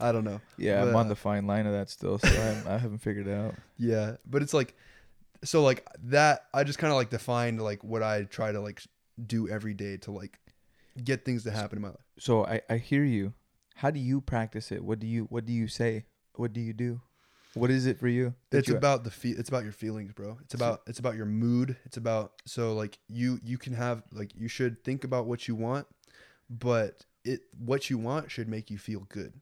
I 0.00 0.12
don't 0.12 0.24
know. 0.24 0.40
Yeah, 0.56 0.82
I'm 0.82 0.96
on 0.96 1.06
uh, 1.06 1.08
the 1.10 1.16
fine 1.16 1.46
line 1.46 1.66
of 1.66 1.72
that 1.72 1.90
still, 1.90 2.18
so 2.18 2.28
I 2.28 2.32
haven't, 2.32 2.66
I 2.66 2.78
haven't 2.78 2.98
figured 2.98 3.26
it 3.26 3.34
out. 3.34 3.54
Yeah, 3.76 4.16
but 4.28 4.42
it's 4.42 4.54
like, 4.54 4.74
so 5.44 5.62
like 5.62 5.86
that. 6.04 6.46
I 6.54 6.64
just 6.64 6.78
kind 6.78 6.90
of 6.92 6.96
like 6.96 7.10
defined 7.10 7.60
like 7.62 7.82
what 7.84 8.02
I 8.02 8.24
try 8.24 8.52
to 8.52 8.60
like 8.60 8.82
do 9.26 9.48
every 9.48 9.74
day 9.74 9.96
to 9.98 10.10
like 10.10 10.38
get 11.02 11.24
things 11.24 11.44
to 11.44 11.50
happen 11.50 11.78
in 11.78 11.82
my 11.82 11.88
life. 11.88 11.96
So 12.18 12.44
I, 12.44 12.60
I 12.70 12.76
hear 12.78 13.04
you. 13.04 13.34
How 13.76 13.90
do 13.90 13.98
you 14.00 14.20
practice 14.20 14.70
it? 14.70 14.84
What 14.84 14.98
do 15.00 15.06
you 15.06 15.24
what 15.30 15.46
do 15.46 15.52
you 15.52 15.66
say? 15.68 16.04
What 16.34 16.52
do 16.52 16.60
you 16.60 16.72
do? 16.72 17.00
What 17.54 17.70
is 17.70 17.84
it 17.86 17.98
for 17.98 18.08
you? 18.08 18.34
it's 18.50 18.68
you- 18.68 18.76
about 18.76 19.04
the 19.04 19.10
fe- 19.10 19.34
it's 19.36 19.48
about 19.50 19.62
your 19.64 19.72
feelings 19.72 20.10
bro 20.12 20.38
it's 20.42 20.54
about 20.54 20.80
it's 20.86 20.98
about 20.98 21.16
your 21.16 21.26
mood 21.26 21.76
it's 21.84 21.98
about 21.98 22.32
so 22.46 22.72
like 22.74 22.98
you 23.08 23.38
you 23.44 23.58
can 23.58 23.74
have 23.74 24.02
like 24.10 24.32
you 24.34 24.48
should 24.48 24.82
think 24.84 25.04
about 25.04 25.26
what 25.26 25.46
you 25.48 25.54
want 25.54 25.86
but 26.48 27.04
it 27.24 27.40
what 27.58 27.90
you 27.90 27.98
want 27.98 28.30
should 28.30 28.48
make 28.48 28.70
you 28.70 28.78
feel 28.78 29.00
good 29.10 29.34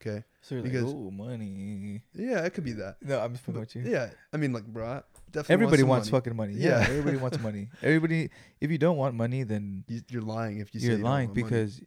okay 0.00 0.24
so 0.40 0.54
you're 0.54 0.64
because- 0.64 0.84
like, 0.84 0.94
oh, 0.96 1.10
money. 1.10 2.02
yeah 2.14 2.44
it 2.44 2.54
could 2.54 2.64
be 2.64 2.72
that 2.72 2.96
No, 3.02 3.20
I'm 3.20 3.32
just 3.32 3.44
fucking 3.44 3.60
with 3.60 3.76
you. 3.76 3.82
yeah 3.84 4.08
i 4.32 4.36
mean 4.38 4.52
like 4.54 4.64
bro 4.66 5.02
definitely 5.32 5.52
Everybody 5.54 5.82
want 5.82 5.90
wants 5.90 6.12
money. 6.12 6.20
fucking 6.20 6.36
money. 6.36 6.52
Yeah, 6.54 6.80
Yeah. 6.80 6.86
everybody 6.88 7.16
wants 7.16 7.38
money. 7.40 7.68
Everybody. 7.82 8.30
If 8.60 8.70
you 8.70 8.78
don't 8.78 8.96
want 8.96 9.14
money, 9.14 9.42
then 9.44 9.84
You- 9.88 10.02
you're 10.08 10.22
lying 10.22 10.58
if 10.58 10.74
you 10.74 10.80
you're 10.80 10.98
you 10.98 11.04
lying 11.04 11.28
want 11.28 11.36
money. 11.38 11.42
because 11.50 11.80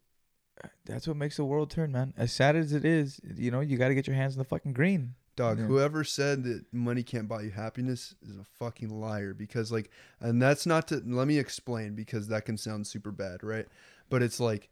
uh, 0.63 0.67
that's 0.85 1.07
what 1.07 1.17
makes 1.17 1.37
the 1.37 1.45
world 1.45 1.69
turn, 1.71 1.91
man. 1.91 2.13
As 2.17 2.31
sad 2.31 2.55
as 2.55 2.73
it 2.73 2.85
is, 2.85 3.19
you 3.35 3.51
know, 3.51 3.59
you 3.59 3.77
got 3.77 3.87
to 3.89 3.95
get 3.95 4.07
your 4.07 4.15
hands 4.15 4.33
in 4.35 4.39
the 4.39 4.45
fucking 4.45 4.73
green. 4.73 5.15
Dog, 5.35 5.57
Yeah. 5.57 5.65
whoever 5.65 6.03
said 6.03 6.43
that 6.43 6.63
money 6.71 7.01
can't 7.01 7.27
buy 7.27 7.41
you 7.41 7.49
happiness 7.49 8.13
is 8.21 8.37
a 8.37 8.43
fucking 8.59 8.89
liar 8.89 9.33
because 9.33 9.71
like 9.71 9.89
and 10.19 10.39
that's 10.39 10.67
not 10.67 10.87
to 10.89 11.01
let 11.05 11.27
me 11.27 11.39
explain 11.39 11.95
because 11.95 12.27
that 12.27 12.45
can 12.45 12.55
sound 12.57 12.85
super 12.85 13.11
bad, 13.11 13.43
right? 13.43 13.67
But 14.09 14.21
it's 14.21 14.39
like 14.39 14.69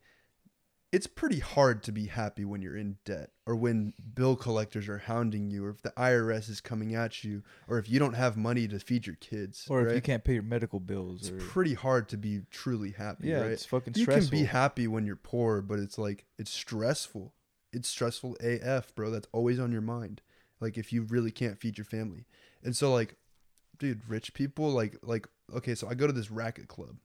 it's 0.92 1.08
pretty 1.08 1.40
hard 1.40 1.84
to 1.84 1.92
be 1.92 2.08
happy 2.08 2.44
when 2.44 2.62
you're 2.62 2.76
in 2.76 2.98
debt 3.06 3.30
or 3.46 3.56
when 3.56 3.94
bill 4.14 4.36
collectors 4.36 4.90
are 4.90 4.98
hounding 4.98 5.50
you 5.50 5.66
or 5.66 5.70
if 5.70 5.82
the 5.82 5.92
IRS 5.92 6.50
is 6.50 6.60
coming 6.60 6.94
at 6.94 7.24
you 7.24 7.44
or 7.68 7.78
if 7.78 7.90
you 7.90 7.98
don't 7.98 8.16
have 8.16 8.36
money 8.36 8.68
to 8.68 8.80
feed 8.80 9.08
your 9.08 9.16
kids 9.16 9.66
Or 9.70 9.88
if 9.88 9.96
you 9.96 10.02
can't 10.02 10.24
pay 10.24 10.34
your 10.34 10.44
medical 10.44 10.80
bills. 10.80 11.22
it's 11.22 11.30
or, 11.30 11.48
pretty 11.48 11.74
hard 11.74 12.10
to 12.10 12.18
be 12.18 12.42
truly 12.52 12.92
happy 12.92 13.30
yeah, 13.30 13.42
right? 13.42 13.52
it's 13.52 13.66
fucking 13.66 13.94
you 13.96 14.04
stressful. 14.04 14.24
You 14.24 14.30
can 14.30 14.40
be 14.40 14.46
happy 14.46 14.88
when 14.88 15.06
you're 15.06 15.16
poor 15.16 15.62
but 15.62 15.80
it's 15.80 15.98
like 15.98 16.26
it's 16.38 16.52
stressful. 16.52 17.34
It's 17.72 17.88
stressful 17.88 18.36
af 18.42 18.94
bro. 18.96 19.12
That's 19.12 19.28
always 19.32 19.60
on 19.60 19.72
your 19.72 19.82
mind. 19.82 20.22
Like 20.60 20.78
if 20.78 20.92
you 20.92 21.04
really 21.04 21.32
can't 21.32 21.58
feed 21.60 21.78
your 21.78 21.86
family. 21.86 22.26
And 22.64 22.76
so 22.76 22.94
like 22.94 23.16
dude 23.80 24.02
rich 24.08 24.34
people 24.34 24.70
like 24.70 24.96
like 25.02 25.28
okay 25.56 25.74
so 25.74 25.88
i 25.90 25.96
go 25.96 26.06
to 26.06 26.14
this 26.14 26.30
racket 26.30 26.68
club 26.68 26.98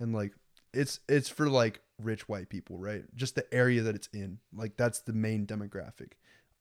and 0.00 0.12
like 0.12 0.32
it's 0.74 0.98
it's 1.08 1.28
for 1.28 1.48
like 1.48 1.80
rich 2.00 2.28
white 2.28 2.48
people 2.48 2.78
right? 2.78 3.04
Just 3.14 3.34
the 3.34 3.52
area 3.54 3.82
that 3.82 3.94
it's 3.94 4.08
in. 4.12 4.38
Like 4.54 4.76
that's 4.76 5.00
the 5.00 5.12
main 5.12 5.46
demographic. 5.46 6.12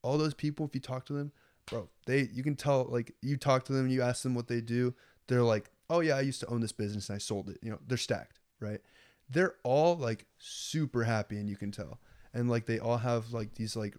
All 0.02 0.18
those 0.18 0.34
people 0.34 0.66
if 0.66 0.76
you 0.76 0.82
talk 0.82 1.06
to 1.08 1.14
them 1.14 1.32
bro 1.68 1.90
they 2.06 2.30
you 2.32 2.44
can 2.44 2.56
tell 2.56 2.86
like 2.90 3.12
you 3.24 3.38
talk 3.38 3.66
to 3.66 3.74
them 3.74 3.88
you 3.90 4.04
ask 4.04 4.22
them 4.22 4.36
what 4.36 4.48
they 4.48 4.62
do 4.62 4.94
they're 5.26 5.42
like 5.42 5.72
oh 5.90 6.00
yeah 6.00 6.16
i 6.16 6.22
used 6.22 6.40
to 6.40 6.46
own 6.46 6.62
this 6.62 6.72
business 6.72 7.10
and 7.10 7.16
i 7.16 7.18
sold 7.18 7.50
it. 7.50 7.58
You 7.64 7.72
know 7.72 7.80
they're 7.88 7.98
stacked 7.98 8.40
right? 8.60 8.82
They're 9.30 9.56
all 9.64 9.96
like 9.96 10.26
super 10.38 11.04
happy 11.04 11.38
and 11.38 11.50
you 11.50 11.56
can 11.56 11.72
tell. 11.72 12.00
And 12.34 12.50
like 12.50 12.66
they 12.66 12.80
all 12.80 12.98
have 12.98 13.32
like 13.32 13.56
these 13.56 13.76
like 13.76 13.98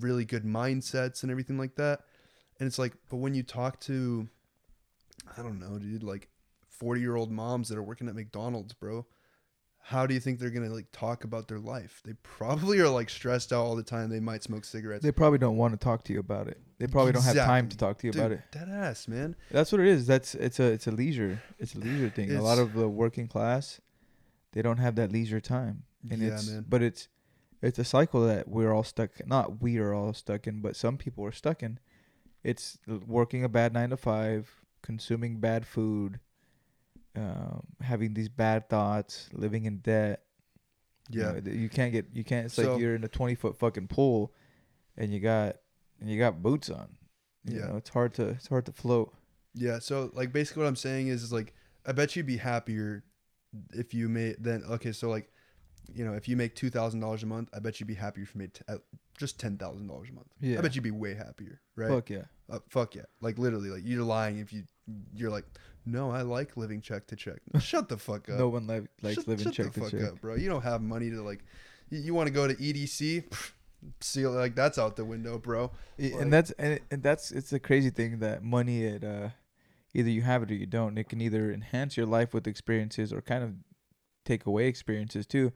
really 0.00 0.24
good 0.24 0.44
mindsets 0.44 1.22
and 1.22 1.30
everything 1.30 1.58
like 1.58 1.76
that. 1.76 2.00
And 2.58 2.66
it's 2.66 2.78
like 2.78 2.94
but 3.10 3.16
when 3.16 3.34
you 3.34 3.42
talk 3.42 3.80
to 3.80 4.28
i 5.38 5.42
don't 5.42 5.58
know 5.58 5.78
dude 5.78 6.02
like 6.02 6.28
40 6.68 7.00
year 7.00 7.16
old 7.16 7.30
moms 7.30 7.68
that 7.68 7.78
are 7.78 7.82
working 7.82 8.08
at 8.08 8.14
mcdonald's 8.14 8.74
bro 8.74 9.06
how 9.88 10.06
do 10.06 10.14
you 10.14 10.20
think 10.20 10.38
they're 10.38 10.50
gonna 10.50 10.70
like 10.70 10.86
talk 10.92 11.24
about 11.24 11.46
their 11.46 11.58
life 11.58 12.00
they 12.06 12.14
probably 12.22 12.78
are 12.80 12.88
like 12.88 13.10
stressed 13.10 13.52
out 13.52 13.60
all 13.64 13.76
the 13.76 13.82
time 13.82 14.08
they 14.08 14.18
might 14.20 14.42
smoke 14.42 14.64
cigarettes 14.64 15.02
They 15.04 15.12
probably 15.12 15.38
don't 15.38 15.56
want 15.58 15.72
to 15.74 15.78
talk 15.78 16.02
to 16.04 16.12
you 16.14 16.20
about 16.20 16.48
it. 16.48 16.58
They 16.78 16.86
probably 16.86 17.12
don't 17.12 17.22
have 17.22 17.36
time 17.36 17.68
to 17.68 17.76
talk 17.76 17.98
to 17.98 18.06
you 18.06 18.12
Dude, 18.12 18.20
about 18.20 18.32
it. 18.32 18.40
dead 18.50 18.68
ass 18.70 19.06
man 19.08 19.36
That's 19.50 19.70
what 19.72 19.80
it 19.82 19.86
is. 19.88 20.06
That's 20.06 20.34
it's 20.34 20.58
a 20.58 20.64
it's 20.72 20.86
a 20.86 20.90
leisure. 20.90 21.42
It's 21.58 21.74
a 21.74 21.78
leisure 21.78 22.08
thing. 22.10 22.34
a 22.34 22.40
lot 22.42 22.58
of 22.58 22.72
the 22.72 22.88
working 22.88 23.28
class, 23.28 23.80
they 24.52 24.62
don't 24.62 24.78
have 24.78 24.94
that 24.96 25.12
leisure 25.12 25.40
time, 25.40 25.82
and 26.10 26.20
Yeah, 26.22 26.34
it's 26.34 26.48
man. 26.50 26.64
but 26.68 26.82
it's 26.82 27.08
it's 27.60 27.78
a 27.78 27.84
cycle 27.84 28.26
that 28.26 28.48
we're 28.48 28.72
all 28.72 28.84
stuck. 28.84 29.26
Not 29.26 29.60
we 29.62 29.78
are 29.78 29.92
all 29.94 30.12
stuck 30.14 30.46
in, 30.46 30.60
but 30.60 30.76
some 30.76 30.96
people 30.96 31.24
are 31.24 31.32
stuck 31.32 31.62
in. 31.62 31.78
It's 32.42 32.78
working 33.06 33.42
a 33.44 33.48
bad 33.48 33.72
nine 33.72 33.90
to 33.90 33.96
five, 33.96 34.50
consuming 34.82 35.40
bad 35.40 35.66
food, 35.66 36.20
um, 37.16 37.62
having 37.80 38.14
these 38.14 38.28
bad 38.28 38.68
thoughts, 38.68 39.28
living 39.32 39.64
in 39.66 39.78
debt. 39.78 40.22
You 41.10 41.20
yeah 41.22 41.32
know, 41.32 41.50
you 41.52 41.68
can't 41.68 41.92
get 41.92 42.06
you 42.12 42.24
can't. 42.24 42.46
It's 42.46 42.54
So- 42.54 42.72
like 42.72 42.80
you're 42.80 42.94
in 42.94 43.04
a 43.04 43.08
twenty 43.08 43.34
foot 43.34 43.56
fucking 43.58 43.88
pool, 43.88 44.32
and 44.96 45.12
you 45.12 45.20
got 45.20 45.56
and 46.00 46.10
you 46.10 46.18
got 46.18 46.42
boots 46.42 46.70
on. 46.70 46.96
You 47.44 47.58
Yeah. 47.60 47.66
know, 47.66 47.76
it's 47.76 47.90
hard 47.90 48.14
to 48.14 48.28
it's 48.28 48.48
hard 48.48 48.66
to 48.66 48.72
float. 48.72 49.14
Yeah, 49.54 49.78
so 49.78 50.10
like 50.14 50.32
basically 50.32 50.62
what 50.62 50.68
I'm 50.68 50.76
saying 50.76 51.08
is 51.08 51.22
is 51.22 51.32
like 51.32 51.54
I 51.86 51.92
bet 51.92 52.16
you'd 52.16 52.26
be 52.26 52.38
happier 52.38 53.04
if 53.72 53.92
you 53.94 54.08
made 54.08 54.36
then 54.40 54.62
okay, 54.64 54.92
so 54.92 55.08
like 55.10 55.30
you 55.92 56.02
know, 56.04 56.14
if 56.14 56.26
you 56.26 56.36
make 56.36 56.54
two 56.56 56.70
thousand 56.70 57.00
dollars 57.00 57.22
a 57.22 57.26
month, 57.26 57.50
I 57.52 57.58
bet 57.58 57.78
you'd 57.78 57.86
be 57.86 57.94
happier 57.94 58.24
if 58.24 58.34
you 58.34 58.38
made 58.38 58.54
t- 58.54 58.62
just 59.18 59.38
ten 59.38 59.58
thousand 59.58 59.86
dollars 59.86 60.08
a 60.08 60.14
month. 60.14 60.28
Yeah. 60.40 60.58
I 60.58 60.62
bet 60.62 60.74
you'd 60.74 60.82
be 60.82 60.90
way 60.90 61.12
happier, 61.14 61.60
right? 61.76 61.90
Fuck 61.90 62.08
yeah. 62.08 62.22
Uh, 62.48 62.60
fuck 62.70 62.94
yeah, 62.94 63.02
like 63.20 63.38
literally, 63.38 63.68
like 63.68 63.82
you're 63.84 64.02
lying 64.04 64.38
if 64.38 64.52
you 64.52 64.64
you're 65.14 65.30
like, 65.30 65.44
no, 65.86 66.10
I 66.10 66.22
like 66.22 66.56
living 66.56 66.80
check 66.80 67.06
to 67.08 67.16
check. 67.16 67.40
Shut 67.60 67.88
the 67.88 67.96
fuck 67.98 68.28
up. 68.28 68.38
No 68.38 68.48
one 68.48 68.66
li- 68.66 68.86
likes 69.02 69.16
shut, 69.16 69.28
living 69.28 69.44
shut 69.44 69.54
check 69.54 69.66
the 69.66 69.72
to 69.72 69.80
fuck 69.80 69.90
check. 69.90 70.02
up, 70.02 70.20
bro. 70.20 70.34
You 70.34 70.48
don't 70.48 70.62
have 70.62 70.80
money 70.82 71.10
to 71.10 71.22
like. 71.22 71.44
You, 71.90 71.98
you 72.00 72.14
want 72.14 72.26
to 72.28 72.32
go 72.32 72.46
to 72.48 72.54
EDC? 72.54 73.24
See, 74.00 74.26
like 74.26 74.54
that's 74.54 74.78
out 74.78 74.96
the 74.96 75.04
window, 75.04 75.38
bro. 75.38 75.70
Like- 75.98 76.12
and 76.14 76.32
that's 76.32 76.50
and, 76.52 76.80
and 76.90 77.02
that's 77.02 77.30
it's 77.30 77.52
a 77.52 77.58
crazy 77.58 77.90
thing 77.90 78.18
that 78.20 78.42
money 78.42 78.84
it 78.84 79.04
uh 79.04 79.28
either 79.92 80.08
you 80.08 80.22
have 80.22 80.42
it 80.42 80.50
or 80.50 80.54
you 80.54 80.66
don't. 80.66 80.96
It 80.96 81.08
can 81.08 81.20
either 81.20 81.52
enhance 81.52 81.96
your 81.96 82.06
life 82.06 82.32
with 82.32 82.46
experiences 82.46 83.12
or 83.12 83.20
kind 83.20 83.44
of 83.44 83.50
take 84.24 84.46
away 84.46 84.66
experiences 84.68 85.26
too. 85.26 85.52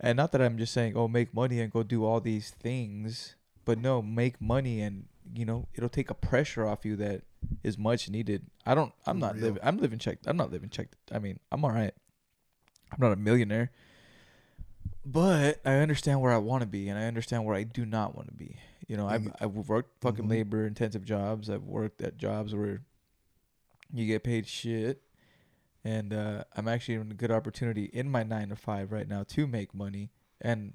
And 0.00 0.16
not 0.16 0.32
that 0.32 0.40
I'm 0.42 0.56
just 0.58 0.72
saying, 0.72 0.94
oh, 0.96 1.08
make 1.08 1.34
money 1.34 1.60
and 1.60 1.70
go 1.72 1.82
do 1.82 2.04
all 2.04 2.20
these 2.20 2.50
things, 2.50 3.34
but 3.64 3.78
no, 3.78 4.02
make 4.02 4.40
money 4.40 4.80
and 4.80 5.06
you 5.34 5.44
know 5.44 5.68
it'll 5.74 5.88
take 5.88 6.10
a 6.10 6.14
pressure 6.14 6.66
off 6.66 6.84
you 6.84 6.96
that 6.96 7.22
is 7.62 7.76
much 7.78 8.08
needed. 8.08 8.46
I 8.66 8.74
don't. 8.74 8.92
I'm 9.06 9.18
not 9.18 9.36
living. 9.36 9.60
I'm 9.62 9.78
living 9.78 9.98
check. 9.98 10.18
I'm 10.26 10.36
not 10.36 10.50
living 10.50 10.70
check. 10.70 10.88
I 11.12 11.18
mean, 11.18 11.38
I'm 11.52 11.64
all 11.64 11.70
right. 11.72 11.94
I'm 12.92 12.98
not 13.00 13.12
a 13.12 13.16
millionaire, 13.16 13.70
but 15.04 15.60
I 15.64 15.74
understand 15.76 16.20
where 16.20 16.32
I 16.32 16.38
want 16.38 16.62
to 16.62 16.66
be, 16.66 16.88
and 16.88 16.98
I 16.98 17.04
understand 17.04 17.44
where 17.44 17.54
I 17.54 17.62
do 17.64 17.84
not 17.84 18.14
want 18.14 18.28
to 18.28 18.34
be. 18.34 18.56
You 18.88 18.96
know, 18.96 19.06
I've. 19.08 19.28
I've 19.40 19.52
worked 19.68 20.00
fucking 20.00 20.24
Mhm. 20.26 20.30
labor 20.30 20.66
intensive 20.66 21.04
jobs. 21.04 21.48
I've 21.50 21.64
worked 21.64 22.00
at 22.02 22.16
jobs 22.16 22.54
where 22.54 22.82
you 23.92 24.06
get 24.06 24.24
paid 24.24 24.46
shit, 24.46 25.02
and 25.84 26.12
uh, 26.12 26.44
I'm 26.56 26.68
actually 26.68 26.94
in 26.94 27.10
a 27.10 27.14
good 27.14 27.30
opportunity 27.30 27.84
in 27.84 28.10
my 28.10 28.22
nine 28.22 28.48
to 28.48 28.56
five 28.56 28.90
right 28.92 29.08
now 29.08 29.22
to 29.24 29.46
make 29.46 29.74
money, 29.74 30.10
and 30.40 30.74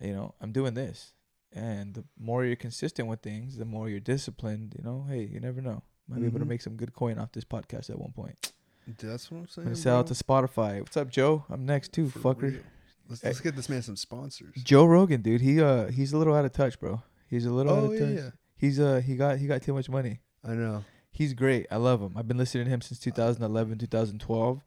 you 0.00 0.12
know 0.12 0.34
I'm 0.40 0.52
doing 0.52 0.74
this. 0.74 1.13
And 1.54 1.94
the 1.94 2.04
more 2.18 2.44
you're 2.44 2.56
consistent 2.56 3.08
with 3.08 3.20
things, 3.20 3.56
the 3.56 3.64
more 3.64 3.88
you're 3.88 4.00
disciplined. 4.00 4.74
You 4.76 4.84
know, 4.84 5.06
hey, 5.08 5.22
you 5.24 5.38
never 5.40 5.60
know. 5.60 5.82
Might 6.08 6.20
be 6.20 6.26
able 6.26 6.40
to 6.40 6.44
Mhm. 6.44 6.48
make 6.48 6.60
some 6.62 6.76
good 6.76 6.92
coin 6.92 7.18
off 7.18 7.32
this 7.32 7.44
podcast 7.44 7.88
at 7.90 7.98
one 7.98 8.12
point. 8.12 8.52
That's 8.98 9.30
what 9.30 9.38
I'm 9.38 9.42
I'm 9.44 9.48
saying. 9.48 9.74
sell 9.76 10.00
it 10.00 10.04
bro. 10.06 10.14
to 10.14 10.24
Spotify. 10.24 10.80
What's 10.80 10.96
up, 10.96 11.08
Joe? 11.10 11.44
I'm 11.48 11.64
next 11.64 11.92
too, 11.92 12.10
For 12.10 12.18
fucker. 12.34 12.42
real. 12.42 12.60
Let's, 13.08 13.22
let's 13.24 13.40
get 13.40 13.54
this 13.56 13.68
man 13.68 13.82
some 13.82 13.96
sponsors. 13.96 14.54
Joe 14.62 14.84
Rogan, 14.84 15.22
dude. 15.22 15.40
He 15.42 15.60
uh 15.60 15.88
he's 15.90 16.12
a 16.12 16.18
little 16.18 16.34
out 16.34 16.44
of 16.44 16.52
touch, 16.52 16.78
bro. 16.80 17.02
He's 17.28 17.46
a 17.46 17.50
little 17.50 17.72
out 17.72 17.82
Oh 17.84 17.86
of 17.86 17.92
yeah, 17.94 17.98
touch. 18.06 18.16
yeah, 18.16 18.30
He's 18.56 18.80
uh 18.80 19.00
he 19.04 19.16
got 19.16 19.38
he 19.38 19.46
got 19.46 19.62
too 19.62 19.72
much 19.74 19.88
money. 19.88 20.20
I 20.42 20.54
know. 20.54 20.84
He's 21.10 21.32
great. 21.32 21.66
I 21.70 21.76
love 21.76 22.00
him. 22.02 22.12
I've 22.16 22.26
been 22.28 22.36
listening 22.38 22.64
to 22.64 22.70
him 22.70 22.80
since 22.80 22.98
2011, 23.00 23.78
2012. 23.78 24.62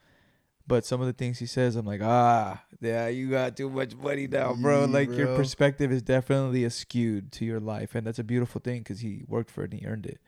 But 0.68 0.86
some 0.86 1.00
of 1.00 1.08
the 1.08 1.14
things 1.14 1.40
he 1.40 1.46
says, 1.46 1.78
I'm 1.78 1.86
like, 1.86 2.02
ah, 2.04 2.62
yeah, 2.82 3.08
you 3.08 3.30
got 3.30 3.56
too 3.56 3.70
much 3.70 3.96
money 3.96 4.28
now, 4.28 4.54
bro. 4.54 4.82
Yee, 4.86 4.92
like 4.92 5.10
your 5.10 5.36
perspective 5.38 5.92
is 5.94 6.02
definitely 6.02 6.68
skewed 6.70 7.32
to 7.34 7.46
your 7.46 7.62
life, 7.62 7.96
and 7.96 8.06
that's 8.06 8.20
a 8.20 8.24
beautiful 8.24 8.60
thing 8.60 8.80
because 8.80 9.00
he 9.00 9.24
worked 9.28 9.50
for 9.50 9.64
it 9.64 9.72
and 9.72 9.80
he 9.80 9.88
earned 9.88 10.06
it. 10.06 10.20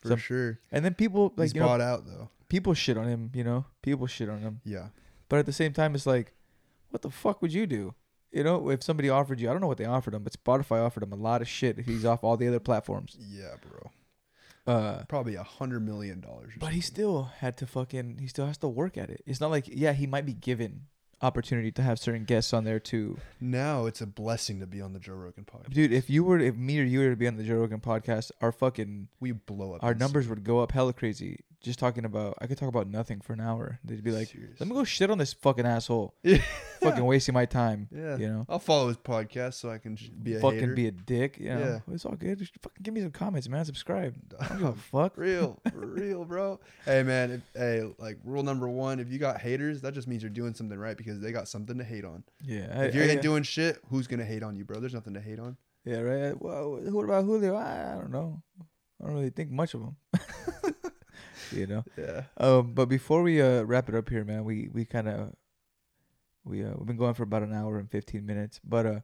For 0.00 0.08
Some- 0.08 0.18
sure. 0.18 0.60
And 0.70 0.84
then 0.84 0.94
people 0.94 1.32
like 1.36 1.46
He's 1.46 1.54
you 1.54 1.60
know, 1.60 1.66
bought 1.66 1.80
out 1.80 2.06
though. 2.06 2.28
people 2.48 2.74
shit 2.74 2.98
on 2.98 3.06
him. 3.08 3.30
You 3.34 3.44
know, 3.44 3.64
people 3.82 4.06
shit 4.06 4.28
on 4.28 4.40
him. 4.40 4.60
Yeah. 4.64 4.88
But 5.30 5.38
at 5.38 5.46
the 5.46 5.52
same 5.52 5.72
time, 5.72 5.94
it's 5.94 6.06
like, 6.06 6.34
what 6.90 7.00
the 7.02 7.10
fuck 7.10 7.40
would 7.40 7.52
you 7.52 7.66
do? 7.66 7.94
You 8.32 8.44
know, 8.44 8.68
if 8.70 8.82
somebody 8.82 9.08
offered 9.08 9.40
you, 9.40 9.48
I 9.48 9.52
don't 9.52 9.60
know 9.60 9.66
what 9.66 9.78
they 9.78 9.84
offered 9.86 10.14
him, 10.14 10.22
but 10.24 10.32
Spotify 10.34 10.84
offered 10.84 11.02
him 11.02 11.12
a 11.12 11.16
lot 11.16 11.40
of 11.42 11.48
shit 11.48 11.80
he's 11.80 12.04
off 12.04 12.22
all 12.22 12.36
the 12.36 12.48
other 12.48 12.60
platforms. 12.60 13.16
Yeah, 13.18 13.54
bro. 13.68 13.90
Uh, 14.66 15.04
Probably 15.08 15.34
a 15.34 15.42
hundred 15.42 15.80
million 15.80 16.20
dollars. 16.20 16.52
but 16.58 16.72
he 16.72 16.80
still 16.80 17.30
had 17.38 17.56
to 17.58 17.66
fucking, 17.66 18.18
he 18.20 18.26
still 18.26 18.46
has 18.46 18.58
to 18.58 18.68
work 18.68 18.96
at 18.98 19.10
it. 19.10 19.22
It's 19.26 19.40
not 19.40 19.50
like, 19.50 19.64
yeah, 19.68 19.92
he 19.92 20.06
might 20.06 20.26
be 20.26 20.34
given 20.34 20.82
opportunity 21.22 21.70
to 21.70 21.82
have 21.82 21.98
certain 21.98 22.24
guests 22.24 22.52
on 22.54 22.64
there 22.64 22.78
too. 22.80 23.18
now 23.40 23.84
it's 23.86 24.00
a 24.00 24.06
blessing 24.06 24.58
to 24.60 24.66
be 24.66 24.80
on 24.80 24.92
the 24.92 24.98
Joe 24.98 25.14
Rogan 25.14 25.44
podcast. 25.44 25.72
Dude, 25.72 25.92
if 25.92 26.08
you 26.08 26.24
were, 26.24 26.38
if 26.38 26.54
me 26.56 26.80
or 26.80 26.84
you 26.84 27.00
were 27.00 27.10
to 27.10 27.16
be 27.16 27.26
on 27.26 27.36
the 27.36 27.42
Joe 27.44 27.56
Rogan 27.56 27.80
podcast, 27.80 28.30
our 28.40 28.52
fucking, 28.52 29.08
we 29.18 29.32
blow 29.32 29.74
up. 29.74 29.82
our 29.84 29.94
numbers 29.94 30.28
would 30.28 30.44
go 30.44 30.60
up 30.60 30.72
hella 30.72 30.92
crazy. 30.92 31.40
Just 31.62 31.78
talking 31.78 32.06
about, 32.06 32.38
I 32.40 32.46
could 32.46 32.56
talk 32.56 32.70
about 32.70 32.86
nothing 32.88 33.20
for 33.20 33.34
an 33.34 33.40
hour. 33.40 33.78
They'd 33.84 34.02
be 34.02 34.12
like, 34.12 34.28
Serious. 34.28 34.58
let 34.58 34.66
me 34.66 34.74
go 34.74 34.82
shit 34.84 35.10
on 35.10 35.18
this 35.18 35.34
fucking 35.34 35.66
asshole. 35.66 36.14
Yeah. 36.24 36.38
fucking 36.88 37.04
wasting 37.04 37.34
my 37.34 37.44
time. 37.44 37.86
Yeah. 37.94 38.16
You 38.16 38.28
know? 38.28 38.46
I'll 38.48 38.58
follow 38.58 38.88
his 38.88 38.96
podcast 38.96 39.52
so 39.54 39.68
I 39.70 39.76
can 39.76 39.98
be 40.22 40.36
a 40.36 40.40
fucking 40.40 40.58
hater. 40.60 40.74
be 40.74 40.86
a 40.86 40.90
dick. 40.90 41.38
You 41.38 41.50
know? 41.50 41.58
Yeah. 41.86 41.94
It's 41.94 42.06
all 42.06 42.14
good. 42.16 42.38
Just 42.38 42.52
fucking 42.62 42.82
give 42.82 42.94
me 42.94 43.02
some 43.02 43.10
comments, 43.10 43.46
man. 43.50 43.66
Subscribe. 43.66 44.14
I 44.40 44.48
don't 44.48 44.58
give 44.60 44.68
a 44.68 44.72
fuck. 44.90 45.18
real, 45.18 45.60
for 45.70 45.86
real, 45.86 46.24
bro. 46.24 46.58
Hey, 46.86 47.02
man. 47.02 47.30
If, 47.32 47.42
hey, 47.54 47.92
like 47.98 48.16
rule 48.24 48.42
number 48.42 48.66
one: 48.66 48.98
if 48.98 49.12
you 49.12 49.18
got 49.18 49.38
haters, 49.42 49.82
that 49.82 49.92
just 49.92 50.08
means 50.08 50.22
you're 50.22 50.30
doing 50.30 50.54
something 50.54 50.78
right 50.78 50.96
because 50.96 51.20
they 51.20 51.32
got 51.32 51.46
something 51.48 51.76
to 51.76 51.84
hate 51.84 52.06
on. 52.06 52.24
Yeah. 52.42 52.84
if 52.84 52.94
I- 52.94 52.96
you 52.98 53.04
I- 53.04 53.08
ain't 53.08 53.20
doing 53.22 53.42
shit, 53.42 53.78
who's 53.90 54.06
gonna 54.06 54.24
hate 54.24 54.42
on 54.42 54.56
you, 54.56 54.64
bro? 54.64 54.80
There's 54.80 54.94
nothing 54.94 55.12
to 55.12 55.20
hate 55.20 55.38
on. 55.38 55.58
Yeah, 55.84 55.98
right. 56.00 56.40
Well, 56.40 56.78
what 56.82 57.04
about 57.04 57.24
Julio? 57.26 57.54
I, 57.56 57.92
I 57.92 57.94
don't 57.96 58.10
know. 58.10 58.42
I 59.02 59.06
don't 59.06 59.14
really 59.16 59.28
think 59.28 59.50
much 59.50 59.74
of 59.74 59.82
him. 59.82 59.96
You 61.52 61.66
know. 61.66 61.84
Yeah. 61.96 62.22
Um, 62.36 62.74
but 62.74 62.86
before 62.86 63.22
we 63.22 63.40
uh 63.40 63.62
wrap 63.62 63.88
it 63.88 63.94
up 63.94 64.08
here, 64.08 64.24
man, 64.24 64.44
we 64.44 64.68
we 64.72 64.84
kind 64.84 65.08
of 65.08 65.34
we 66.44 66.64
uh 66.64 66.72
we've 66.76 66.86
been 66.86 66.96
going 66.96 67.14
for 67.14 67.22
about 67.24 67.42
an 67.42 67.52
hour 67.52 67.78
and 67.78 67.90
fifteen 67.90 68.26
minutes. 68.26 68.60
But 68.64 68.86
uh, 68.86 69.00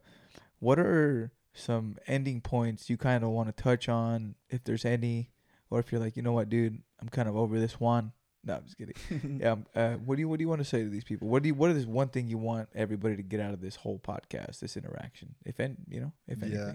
what 0.59 0.79
are 0.79 1.33
some 1.55 1.97
ending 2.07 2.41
points 2.41 2.91
you 2.91 2.97
kind 2.97 3.25
of 3.25 3.31
want 3.31 3.55
to 3.55 3.63
touch 3.63 3.89
on, 3.89 4.35
if 4.51 4.63
there's 4.65 4.85
any, 4.85 5.31
or 5.71 5.81
if 5.81 5.91
you're 5.91 6.01
like, 6.01 6.17
you 6.17 6.23
know 6.23 6.33
what, 6.33 6.49
dude, 6.51 6.83
I'm 7.01 7.09
kind 7.09 7.29
of 7.29 7.37
over 7.37 7.59
this 7.59 7.81
one. 7.81 8.13
No, 8.45 8.55
I'm 8.55 8.65
just 8.65 8.79
kidding. 8.79 9.39
yeah. 9.41 9.53
um, 9.53 9.67
Uh, 9.75 9.95
what 9.95 10.17
do 10.17 10.21
you 10.21 10.29
What 10.29 10.39
do 10.39 10.45
you 10.45 10.49
want 10.49 10.61
to 10.61 10.65
say 10.65 10.83
to 10.83 10.89
these 10.89 11.05
people? 11.05 11.29
What 11.29 11.43
do 11.43 11.49
you 11.49 11.55
What 11.55 11.71
is 11.71 11.87
one 11.87 12.09
thing 12.09 12.29
you 12.29 12.39
want 12.39 12.69
everybody 12.75 13.17
to 13.17 13.23
get 13.23 13.41
out 13.41 13.53
of 13.53 13.61
this 13.61 13.77
whole 13.77 13.99
podcast, 13.99 14.61
this 14.61 14.77
interaction, 14.77 15.35
if 15.45 15.59
any, 15.59 15.77
you 15.89 16.01
know, 16.01 16.13
if 16.29 16.43
anything. 16.43 16.61
Yeah. 16.61 16.73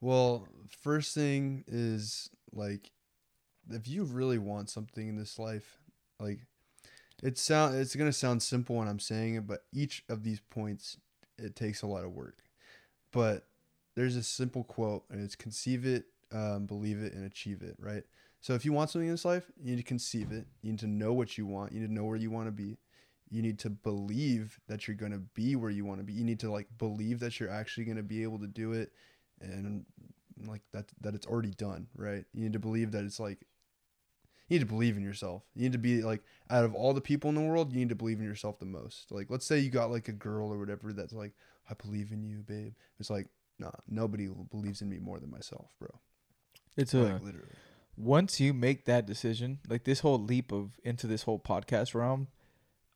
Well, 0.00 0.46
first 0.82 1.14
thing 1.14 1.64
is 1.68 2.28
like 2.52 2.90
if 3.70 3.88
you 3.88 4.04
really 4.04 4.38
want 4.38 4.70
something 4.70 5.08
in 5.08 5.16
this 5.16 5.38
life, 5.38 5.78
like 6.20 6.40
it 7.22 7.38
sound 7.38 7.76
it's 7.76 7.96
gonna 7.96 8.12
sound 8.12 8.42
simple 8.42 8.76
when 8.76 8.88
I'm 8.88 9.00
saying 9.00 9.34
it, 9.34 9.46
but 9.46 9.64
each 9.72 10.04
of 10.08 10.22
these 10.22 10.40
points 10.50 10.98
it 11.38 11.56
takes 11.56 11.82
a 11.82 11.86
lot 11.86 12.04
of 12.04 12.12
work. 12.12 12.38
but 13.12 13.46
there's 13.94 14.16
a 14.16 14.22
simple 14.22 14.62
quote, 14.64 15.04
and 15.10 15.22
it's 15.22 15.34
conceive 15.36 15.86
it, 15.86 16.04
um, 16.32 16.66
believe 16.66 17.02
it, 17.02 17.14
and 17.14 17.24
achieve 17.24 17.62
it. 17.62 17.76
Right. 17.78 18.04
So 18.40 18.54
if 18.54 18.64
you 18.64 18.72
want 18.72 18.90
something 18.90 19.08
in 19.08 19.14
this 19.14 19.24
life, 19.24 19.50
you 19.58 19.70
need 19.70 19.78
to 19.78 19.82
conceive 19.82 20.32
it. 20.32 20.46
You 20.62 20.72
need 20.72 20.80
to 20.80 20.86
know 20.86 21.12
what 21.12 21.38
you 21.38 21.46
want. 21.46 21.72
You 21.72 21.80
need 21.80 21.88
to 21.88 21.92
know 21.94 22.04
where 22.04 22.16
you 22.16 22.30
want 22.30 22.46
to 22.46 22.52
be. 22.52 22.78
You 23.30 23.42
need 23.42 23.58
to 23.60 23.70
believe 23.70 24.60
that 24.68 24.86
you're 24.86 24.96
gonna 24.96 25.18
be 25.18 25.56
where 25.56 25.70
you 25.70 25.84
want 25.84 25.98
to 26.00 26.04
be. 26.04 26.12
You 26.12 26.24
need 26.24 26.40
to 26.40 26.50
like 26.50 26.68
believe 26.78 27.20
that 27.20 27.40
you're 27.40 27.50
actually 27.50 27.84
gonna 27.86 28.02
be 28.02 28.22
able 28.22 28.38
to 28.40 28.46
do 28.46 28.72
it, 28.72 28.92
and 29.40 29.84
like 30.46 30.62
that 30.72 30.86
that 31.00 31.14
it's 31.14 31.26
already 31.26 31.52
done. 31.52 31.88
Right. 31.96 32.24
You 32.34 32.42
need 32.42 32.52
to 32.52 32.58
believe 32.60 32.92
that 32.92 33.04
it's 33.04 33.18
like 33.18 33.46
you 34.48 34.54
need 34.58 34.66
to 34.66 34.72
believe 34.72 34.96
in 34.96 35.02
yourself. 35.02 35.42
You 35.54 35.62
need 35.64 35.72
to 35.72 35.78
be 35.78 36.02
like 36.02 36.22
out 36.50 36.64
of 36.64 36.74
all 36.74 36.92
the 36.94 37.00
people 37.00 37.28
in 37.28 37.34
the 37.34 37.40
world, 37.42 37.72
you 37.72 37.78
need 37.80 37.88
to 37.90 37.94
believe 37.94 38.18
in 38.18 38.24
yourself 38.24 38.58
the 38.58 38.66
most. 38.66 39.10
Like 39.10 39.30
let's 39.30 39.46
say 39.46 39.58
you 39.58 39.70
got 39.70 39.90
like 39.90 40.08
a 40.08 40.12
girl 40.12 40.52
or 40.52 40.58
whatever 40.58 40.92
that's 40.92 41.12
like, 41.12 41.32
I 41.70 41.74
believe 41.74 42.12
in 42.12 42.22
you, 42.24 42.38
babe. 42.46 42.74
It's 43.00 43.10
like, 43.10 43.26
nah, 43.58 43.72
nobody 43.88 44.28
believes 44.50 44.82
in 44.82 44.88
me 44.88 44.98
more 44.98 45.18
than 45.18 45.30
myself, 45.30 45.70
bro. 45.80 46.00
It's 46.76 46.94
a 46.94 46.98
Like 47.04 47.22
literally. 47.22 47.48
once 47.96 48.40
you 48.40 48.52
make 48.52 48.84
that 48.84 49.06
decision, 49.06 49.58
like 49.68 49.84
this 49.84 50.00
whole 50.00 50.18
leap 50.22 50.52
of 50.52 50.78
into 50.84 51.06
this 51.06 51.22
whole 51.22 51.38
podcast 51.40 51.94
realm, 51.94 52.28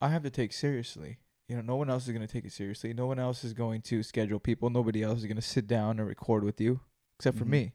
I 0.00 0.08
have 0.10 0.22
to 0.22 0.30
take 0.30 0.52
seriously. 0.52 1.18
You 1.48 1.56
know, 1.56 1.62
no 1.62 1.76
one 1.76 1.90
else 1.90 2.06
is 2.06 2.12
going 2.12 2.24
to 2.26 2.32
take 2.32 2.44
it 2.44 2.52
seriously. 2.52 2.94
No 2.94 3.06
one 3.06 3.18
else 3.18 3.42
is 3.42 3.54
going 3.54 3.82
to 3.82 4.02
schedule 4.04 4.38
people. 4.38 4.70
Nobody 4.70 5.02
else 5.02 5.18
is 5.18 5.24
going 5.26 5.36
to 5.36 5.42
sit 5.42 5.66
down 5.66 5.98
and 5.98 6.06
record 6.06 6.44
with 6.44 6.60
you, 6.60 6.80
except 7.18 7.36
for 7.38 7.44
Mhm. 7.44 7.48
me. 7.48 7.72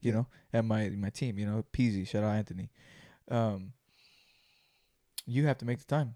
You 0.00 0.10
Yeah. 0.12 0.18
know, 0.18 0.26
and 0.52 0.68
my 0.68 0.90
my 0.90 1.10
team. 1.10 1.38
You 1.38 1.46
know, 1.46 1.64
Peasy, 1.72 2.06
shout 2.06 2.22
out 2.22 2.36
Anthony. 2.36 2.70
Um, 3.30 3.72
you 5.26 5.46
have 5.46 5.58
to 5.58 5.64
make 5.64 5.78
the 5.78 5.84
time. 5.84 6.14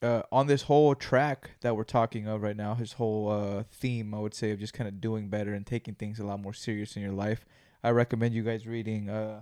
Uh, 0.00 0.22
on 0.30 0.46
this 0.46 0.62
whole 0.62 0.94
track 0.94 1.50
that 1.60 1.76
we're 1.76 1.82
talking 1.84 2.28
of 2.28 2.40
right 2.40 2.56
now, 2.56 2.74
his 2.74 2.92
whole 2.94 3.30
uh, 3.30 3.64
theme, 3.70 4.14
I 4.14 4.20
would 4.20 4.34
say, 4.34 4.52
of 4.52 4.60
just 4.60 4.72
kind 4.72 4.86
of 4.86 5.00
doing 5.00 5.28
better 5.28 5.52
and 5.52 5.66
taking 5.66 5.94
things 5.94 6.20
a 6.20 6.24
lot 6.24 6.40
more 6.40 6.54
serious 6.54 6.94
in 6.96 7.02
your 7.02 7.12
life. 7.12 7.44
I 7.82 7.90
recommend 7.90 8.34
you 8.34 8.42
guys 8.44 8.66
reading. 8.66 9.10
Uh, 9.10 9.40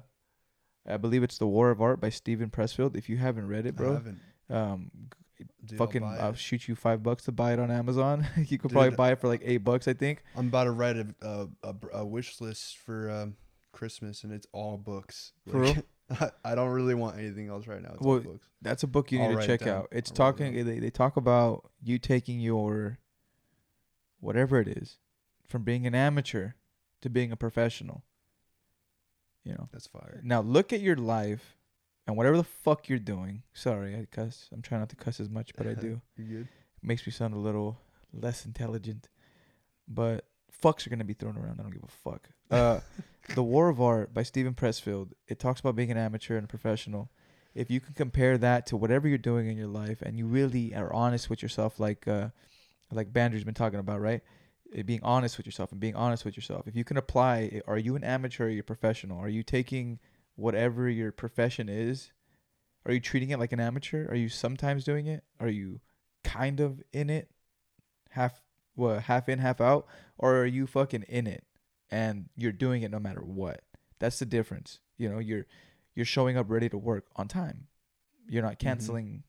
I 0.89 0.97
believe 0.97 1.23
it's 1.23 1.37
The 1.37 1.47
War 1.47 1.70
of 1.70 1.83
Art 1.83 2.01
by 2.01 2.09
Steven 2.09 2.49
Pressfield. 2.49 2.97
If 2.97 3.09
you 3.09 3.19
haven't 3.19 3.49
read 3.49 3.66
it, 3.66 3.74
I 3.74 3.77
bro, 3.77 3.93
haven't. 3.95 4.20
um, 4.49 4.91
Dude, 5.66 5.78
I'll 5.78 5.87
fucking, 5.87 6.05
I'll 6.05 6.33
shoot 6.35 6.66
you 6.66 6.74
five 6.74 7.03
bucks 7.03 7.24
to 7.24 7.33
buy 7.33 7.53
it 7.53 7.59
on 7.59 7.70
Amazon. 7.70 8.27
you 8.49 8.57
could 8.57 8.70
probably 8.70 8.91
buy 8.97 9.12
it 9.12 9.20
for 9.20 9.28
like 9.28 9.43
eight 9.45 9.59
bucks, 9.59 9.87
I 9.87 9.93
think. 9.93 10.23
I'm 10.35 10.49
about 10.49 10.65
to 10.65 10.70
write 10.70 10.97
a 10.97 11.15
a, 11.20 11.49
a, 11.62 11.74
a 11.93 12.07
wish 12.07 12.41
list 12.41 12.78
for 12.78 13.11
um, 13.11 13.37
Christmas, 13.73 14.24
and 14.24 14.33
it's 14.33 14.47
all 14.53 14.78
books. 14.78 15.33
For 15.51 15.61
real? 15.61 15.77
I, 16.45 16.55
don't 16.55 16.70
really 16.70 16.95
want 16.95 17.19
anything 17.19 17.49
else 17.49 17.66
right 17.66 17.83
now. 17.83 17.93
It's 17.95 18.01
Well, 18.01 18.20
books. 18.20 18.47
That's 18.62 18.83
a 18.83 18.87
book 18.87 19.11
you 19.11 19.20
I'll 19.20 19.28
need 19.28 19.33
to 19.33 19.39
write 19.39 19.51
it 19.51 19.59
check 19.59 19.66
out. 19.66 19.89
It's 19.91 20.11
I'll 20.11 20.15
it 20.15 20.16
talking. 20.16 20.65
They, 20.65 20.78
they 20.78 20.91
talk 20.91 21.16
about 21.16 21.70
you 21.83 21.99
taking 21.99 22.41
your 22.41 22.99
whatever 24.20 24.61
it 24.61 24.69
is 24.69 24.99
from 25.49 25.62
being 25.62 25.87
an 25.87 25.95
amateur 25.95 26.53
to 27.03 27.11
being 27.11 27.33
a 27.33 27.37
professional. 27.37 28.05
You 29.45 29.53
know. 29.53 29.69
That's 29.73 29.87
fire. 29.87 30.20
Now 30.24 30.41
look 30.41 30.73
at 30.73 30.81
your 30.81 30.97
life 30.97 31.57
and 32.07 32.16
whatever 32.16 32.37
the 32.37 32.45
fuck 32.45 32.89
you're 32.89 32.99
doing. 32.99 33.43
Sorry, 33.53 33.97
I 33.97 34.07
cuss. 34.11 34.49
I'm 34.53 34.62
trying 34.62 34.81
not 34.81 34.91
to 34.91 34.97
cuss 34.97 35.20
as 35.20 35.28
much, 35.28 35.53
but 35.57 35.66
I 35.66 35.74
do. 35.74 36.01
You 36.16 36.24
good? 36.24 36.49
makes 36.83 37.07
me 37.07 37.12
sound 37.12 37.35
a 37.35 37.39
little 37.39 37.81
less 38.12 38.47
intelligent. 38.47 39.09
But 39.89 40.24
fucks 40.62 40.87
are 40.87 40.91
gonna 40.91 41.05
be 41.05 41.15
thrown 41.15 41.37
around. 41.37 41.59
I 41.59 41.62
don't 41.62 41.73
give 41.73 41.83
a 41.83 42.11
fuck. 42.11 42.31
Uh, 42.51 42.81
the 43.35 43.43
War 43.43 43.68
of 43.68 43.81
Art 43.81 44.14
by 44.14 44.23
Steven 44.23 44.55
Pressfield. 44.55 45.10
It 45.27 45.39
talks 45.39 45.60
about 45.60 45.74
being 45.74 45.90
an 45.90 45.98
amateur 45.98 46.36
and 46.36 46.44
a 46.44 46.48
professional. 46.48 47.10
If 47.55 47.70
you 47.70 47.81
can 47.81 47.94
compare 47.94 48.39
that 48.39 48.66
to 48.66 48.77
whatever 48.77 49.09
you're 49.09 49.18
doing 49.18 49.48
in 49.48 49.56
your 49.56 49.66
life, 49.66 50.02
and 50.02 50.18
you 50.18 50.27
really 50.27 50.74
are 50.74 50.93
honest 50.93 51.28
with 51.28 51.43
yourself, 51.43 51.81
like 51.81 52.06
uh, 52.06 52.28
like 52.93 53.12
Bandrew's 53.12 53.44
been 53.44 53.55
talking 53.55 53.81
about, 53.81 54.01
right? 54.01 54.23
Uh, 54.78 54.82
Being 54.82 55.01
honest 55.02 55.39
with 55.39 55.47
yourself 55.47 55.73
and 55.73 55.81
being 55.81 55.97
honest 55.97 56.24
with 56.24 56.36
yourself. 56.36 56.68
If 56.68 56.77
you 56.77 56.85
can 56.85 56.97
apply, 56.97 57.62
are 57.66 57.78
you 57.78 57.97
an 57.97 58.05
amateur? 58.05 58.44
Or 58.44 58.47
are 58.48 58.51
you 58.51 58.60
a 58.60 58.64
professional? 58.64 59.18
Are 59.18 59.28
you 59.28 59.43
taking 59.43 59.98
whatever 60.36 60.89
your 60.89 61.12
profession 61.12 61.68
is? 61.68 62.12
Are 62.85 62.93
you 62.93 63.01
treating 63.01 63.31
it 63.31 63.40
like 63.40 63.52
an 63.52 63.60
amateur? 63.60 64.06
Are 64.09 64.14
you 64.14 64.28
sometimes 64.28 64.85
doing 64.85 65.06
it? 65.06 65.24
Are 65.40 65.48
you 65.48 65.81
kind 66.23 66.60
of 66.60 66.82
in 66.93 67.10
it, 67.10 67.31
half 68.10 68.40
what 68.74 69.05
half 69.05 69.28
in, 69.28 69.39
half 69.40 69.60
out, 69.60 69.86
or 70.18 70.36
are 70.36 70.47
you 70.47 70.66
fucking 70.66 71.05
in 71.09 71.27
it 71.27 71.45
and 71.91 72.29
you're 72.37 72.53
doing 72.53 72.83
it 72.83 72.91
no 72.91 72.99
matter 72.99 73.21
what? 73.21 73.63
That's 73.99 74.19
the 74.19 74.27
difference. 74.27 74.81
You 74.99 75.09
know, 75.09 75.19
you're 75.19 75.47
you're 75.95 76.07
showing 76.07 76.37
up 76.37 76.51
ready 76.51 76.69
to 76.69 76.79
work 76.79 77.07
on 77.17 77.29
time. 77.29 77.67
You're 78.29 78.43
not 78.43 78.59
mm-hmm. 78.59 78.69
canceling 78.69 79.23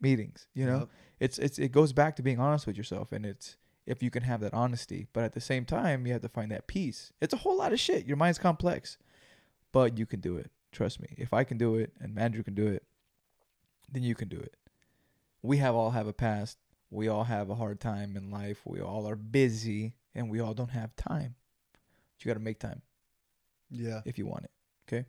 meetings. 0.00 0.46
You 0.54 0.66
know, 0.66 0.78
Yep. 0.78 0.88
it's 1.20 1.38
it's 1.38 1.58
it 1.58 1.72
goes 1.72 1.92
back 1.92 2.16
to 2.16 2.22
being 2.22 2.40
honest 2.40 2.66
with 2.66 2.76
yourself, 2.76 3.12
and 3.12 3.24
it's 3.24 3.56
if 3.86 4.02
you 4.02 4.10
can 4.10 4.22
have 4.22 4.40
that 4.40 4.54
honesty, 4.54 5.08
but 5.12 5.24
at 5.24 5.32
the 5.32 5.40
same 5.40 5.64
time, 5.64 6.06
you 6.06 6.12
have 6.12 6.22
to 6.22 6.28
find 6.28 6.50
that 6.52 6.66
peace. 6.66 7.12
It's 7.20 7.34
a 7.34 7.38
whole 7.38 7.58
lot 7.58 7.72
of 7.72 7.80
shit. 7.80 8.06
Your 8.06 8.16
mind's 8.16 8.38
complex, 8.38 8.96
but 9.72 9.98
you 9.98 10.06
can 10.06 10.20
do 10.20 10.36
it. 10.36 10.50
Trust 10.70 11.00
me. 11.00 11.08
If 11.18 11.32
I 11.32 11.44
can 11.44 11.58
do 11.58 11.76
it 11.76 11.92
and 12.00 12.18
Andrew 12.18 12.42
can 12.42 12.54
do 12.54 12.66
it, 12.66 12.84
then 13.90 14.02
you 14.02 14.14
can 14.14 14.28
do 14.28 14.38
it 14.38 14.56
we 15.42 15.58
have 15.58 15.74
all 15.74 15.90
have 15.90 16.06
a 16.06 16.12
past. 16.12 16.58
We 16.90 17.08
all 17.08 17.24
have 17.24 17.50
a 17.50 17.56
hard 17.56 17.80
time 17.80 18.16
in 18.16 18.30
life. 18.30 18.60
We 18.64 18.80
all 18.80 19.08
are 19.08 19.16
busy 19.16 19.94
and 20.14 20.30
we 20.30 20.40
all 20.40 20.54
don't 20.54 20.70
have 20.70 20.94
time. 20.94 21.34
You 22.24 22.28
got 22.30 22.38
to 22.38 22.44
make 22.44 22.58
time 22.58 22.82
Yeah. 23.70 24.00
if 24.04 24.18
you 24.18 24.26
want 24.26 24.44
it. 24.44 24.50
Okay? 24.88 25.06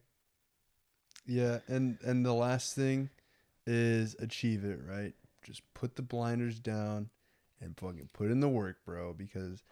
Yeah, 1.26 1.60
and 1.68 1.98
and 2.04 2.26
the 2.26 2.34
last 2.34 2.76
thing 2.76 3.10
is 3.66 4.16
achieve 4.20 4.66
it, 4.66 4.80
right? 4.86 5.14
Just 5.44 5.62
put 5.74 5.96
the 5.96 6.02
blinders 6.02 6.60
down 6.60 7.10
and 7.62 7.78
fucking 7.78 8.10
put 8.14 8.30
in 8.30 8.40
the 8.42 8.50
work, 8.50 8.78
bro, 8.86 9.14
because 9.14 9.64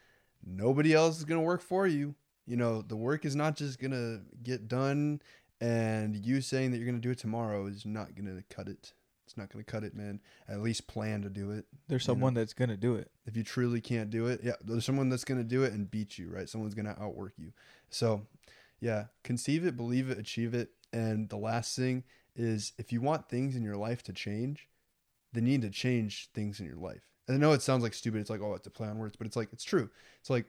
nobody 0.45 0.93
else 0.93 1.17
is 1.17 1.25
going 1.25 1.39
to 1.41 1.45
work 1.45 1.61
for 1.61 1.87
you. 1.87 2.15
You 2.45 2.55
know, 2.55 2.81
the 2.81 2.95
work 2.95 3.25
is 3.25 3.35
not 3.35 3.55
just 3.55 3.79
going 3.79 3.91
to 3.91 4.21
get 4.43 4.67
done 4.67 5.21
and 5.59 6.15
you 6.25 6.41
saying 6.41 6.71
that 6.71 6.77
you're 6.77 6.87
going 6.87 6.99
to 6.99 7.01
do 7.01 7.11
it 7.11 7.19
tomorrow 7.19 7.67
is 7.67 7.85
not 7.85 8.15
going 8.15 8.25
to 8.25 8.43
cut 8.53 8.67
it. 8.67 8.93
It's 9.31 9.37
not 9.37 9.49
going 9.49 9.63
to 9.63 9.71
cut 9.71 9.85
it, 9.85 9.95
man. 9.95 10.19
At 10.49 10.59
least 10.59 10.87
plan 10.87 11.21
to 11.21 11.29
do 11.29 11.51
it. 11.51 11.65
There's 11.87 12.03
You 12.03 12.09
know? 12.09 12.15
someone 12.15 12.33
that's 12.33 12.53
going 12.53 12.67
to 12.69 12.75
do 12.75 12.95
it. 12.95 13.11
if 13.25 13.37
you 13.37 13.43
truly 13.43 13.79
can't 13.79 14.09
do 14.09 14.27
it, 14.27 14.41
yeah, 14.43 14.55
there's 14.61 14.83
someone 14.83 15.07
that's 15.07 15.23
gonna 15.23 15.45
do 15.45 15.63
it 15.63 15.71
and 15.71 15.89
beat 15.89 16.17
you, 16.17 16.29
right? 16.29 16.49
Someone's 16.49 16.73
gonna 16.73 16.97
outwork 16.99 17.33
you. 17.37 17.53
So, 17.89 18.27
yeah, 18.81 19.05
conceive 19.23 19.65
it, 19.65 19.77
believe 19.77 20.09
it, 20.09 20.17
achieve 20.17 20.53
it. 20.53 20.71
And 20.91 21.29
the 21.29 21.37
last 21.37 21.77
thing 21.77 22.03
is, 22.35 22.73
if 22.77 22.91
you 22.91 22.99
want 22.99 23.29
things 23.29 23.55
in 23.55 23.63
your 23.63 23.77
life 23.77 24.03
to 24.03 24.13
change, 24.13 24.67
then 25.31 25.45
you 25.45 25.53
need 25.53 25.61
to 25.61 25.69
change 25.69 26.29
things 26.33 26.59
in 26.59 26.65
your 26.65 26.75
life. 26.75 27.07
And 27.27 27.37
I 27.37 27.39
know 27.39 27.53
it 27.53 27.61
sounds 27.61 27.83
like 27.83 27.93
stupid. 27.93 28.19
It's 28.19 28.29
like, 28.29 28.41
oh, 28.41 28.55
it's 28.55 28.67
a 28.67 28.71
play 28.71 28.89
on 28.89 28.97
words, 28.97 29.15
but 29.15 29.27
it's 29.27 29.37
like 29.37 29.53
it's 29.53 29.63
true. 29.63 29.89
It's 30.19 30.29
like 30.29 30.47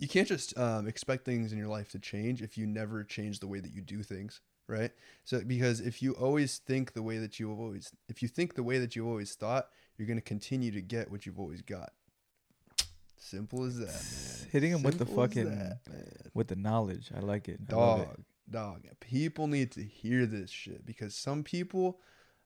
you 0.00 0.08
can't 0.08 0.26
just 0.26 0.58
um, 0.58 0.88
expect 0.88 1.24
things 1.24 1.52
in 1.52 1.58
your 1.58 1.68
life 1.68 1.90
to 1.90 2.00
change 2.00 2.42
if 2.42 2.58
you 2.58 2.66
never 2.66 3.04
change 3.04 3.38
the 3.38 3.46
way 3.46 3.60
that 3.60 3.72
you 3.72 3.82
do 3.82 4.02
things, 4.02 4.40
right? 4.70 4.92
So 5.24 5.40
because 5.46 5.80
if 5.80 6.00
you 6.00 6.12
always 6.12 6.58
think 6.58 6.92
the 6.92 7.02
way 7.02 7.18
that 7.18 7.38
you 7.38 7.50
have 7.50 7.58
always, 7.58 7.92
if 8.08 8.22
you 8.22 8.28
think 8.28 8.54
the 8.54 8.62
way 8.62 8.78
that 8.78 8.96
you've 8.96 9.06
always 9.06 9.34
thought, 9.34 9.68
you're 9.98 10.08
gonna 10.08 10.20
continue 10.20 10.70
to 10.70 10.80
get 10.80 11.10
what 11.10 11.26
you've 11.26 11.38
always 11.40 11.60
got. 11.62 11.92
Simple 13.18 13.64
as 13.64 13.78
that, 13.78 13.86
man. 13.86 14.48
Hitting 14.50 14.72
'em 14.72 14.82
with 14.82 14.98
the 14.98 15.06
fucking- 15.06 15.44
that. 15.50 15.80
With 16.32 16.48
the 16.48 16.56
knowledge. 16.56 17.10
I 17.14 17.20
like 17.20 17.48
it. 17.48 17.66
Dog, 17.66 18.08
it. 18.18 18.24
dog. 18.50 18.86
People 19.00 19.46
need 19.46 19.70
to 19.72 19.82
hear 19.82 20.24
this 20.26 20.50
shit 20.50 20.86
because 20.86 21.14
some 21.14 21.44
people, 21.44 22.00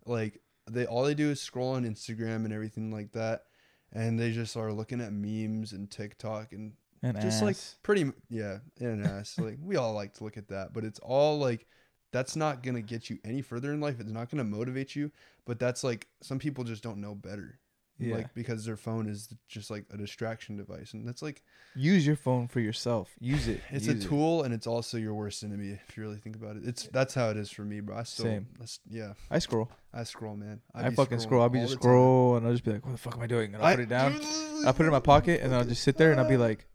like, 0.04 0.40
they 0.66 0.84
all 0.84 1.04
they 1.04 1.14
do 1.14 1.30
is 1.30 1.40
scroll 1.40 1.70
on 1.70 1.84
Instagram 1.84 2.44
and 2.44 2.52
everything 2.52 2.90
like 2.90 3.12
that, 3.12 3.44
and 3.92 4.18
they 4.18 4.32
just 4.32 4.56
are 4.56 4.72
looking 4.72 5.00
at 5.00 5.12
memes 5.12 5.72
and 5.72 5.90
TikTok 5.90 6.52
and 6.52 6.72
And 7.02 7.20
just 7.20 7.42
like 7.42 7.56
pretty 7.82 8.10
yeah 8.30 8.60
and 8.80 9.04
an 9.04 9.06
ass 9.06 9.38
like 9.38 9.58
we 9.60 9.76
all 9.76 9.92
like 9.92 10.14
to 10.14 10.24
look 10.24 10.38
at 10.38 10.48
that 10.48 10.72
but 10.72 10.84
it's 10.84 10.98
all 11.00 11.38
like 11.38 11.66
that's 12.14 12.36
not 12.36 12.62
gonna 12.62 12.80
get 12.80 13.10
you 13.10 13.18
any 13.24 13.42
further 13.42 13.72
in 13.72 13.80
life 13.80 13.96
it's 13.98 14.12
not 14.12 14.30
gonna 14.30 14.44
motivate 14.44 14.94
you 14.94 15.10
but 15.44 15.58
that's 15.58 15.82
like 15.82 16.06
some 16.22 16.38
people 16.38 16.62
just 16.62 16.80
don't 16.82 16.98
know 17.00 17.12
better 17.14 17.58
Yeah. 17.98 18.14
like 18.16 18.32
because 18.34 18.64
their 18.64 18.76
phone 18.76 19.08
is 19.08 19.28
just 19.48 19.68
like 19.68 19.84
a 19.92 19.96
distraction 19.96 20.56
device 20.56 20.94
and 20.94 21.06
that's 21.06 21.22
like 21.22 21.42
Use 21.76 22.06
your 22.06 22.14
phone 22.14 22.46
for 22.46 22.60
yourself. 22.60 23.10
Use 23.18 23.48
it. 23.48 23.60
it's 23.70 23.86
Use 23.88 23.96
a 23.96 23.98
it. 23.98 24.08
tool 24.08 24.44
and 24.44 24.54
it's 24.54 24.68
also 24.68 24.96
your 24.96 25.12
worst 25.14 25.42
enemy 25.42 25.76
if 25.88 25.96
you 25.96 26.04
really 26.04 26.18
think 26.18 26.36
about 26.36 26.54
it 26.56 26.62
it's 26.64 26.88
that's 26.92 27.14
how 27.14 27.30
it 27.30 27.36
is 27.36 27.50
for 27.50 27.62
me 27.62 27.80
bro 27.80 27.96
i 27.96 28.04
still 28.04 28.26
Same. 28.26 28.46
yeah 28.88 29.14
I 29.28 29.40
scroll. 29.40 29.68
i 29.92 30.04
scroll 30.04 30.36
man 30.36 30.60
I, 30.72 30.88
be 30.90 30.94
fucking 30.94 31.18
scroll. 31.18 31.42
I'll 31.42 31.48
be 31.48 31.58
just 31.58 31.70
the 31.72 31.76
time. 31.78 31.82
scroll 31.82 32.36
and 32.36 32.46
I'll 32.46 32.52
just 32.52 32.64
be 32.64 32.70
like, 32.74 32.84
what 32.86 32.92
the 32.92 32.98
fuck 32.98 33.16
am 33.16 33.22
I 33.22 33.26
doing? 33.26 33.54
And 33.54 33.62
I'll 33.62 33.70
I- 33.70 33.74
put 33.74 33.82
it 33.82 33.88
down. 33.88 34.12
I'll 34.66 34.72
put 34.72 34.84
it 34.84 34.86
in 34.86 34.92
my 34.92 35.00
pocket 35.00 35.40
and 35.42 35.50
then 35.50 35.58
I'll 35.58 35.66
just 35.66 35.82
sit 35.82 35.96
there 35.96 36.12
and 36.12 36.20
I'll 36.20 36.28
be 36.28 36.36
like, 36.36 36.66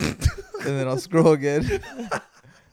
and 0.00 0.16
then 0.78 0.88
I'll 0.88 0.98
scroll 0.98 1.32
again. 1.32 1.64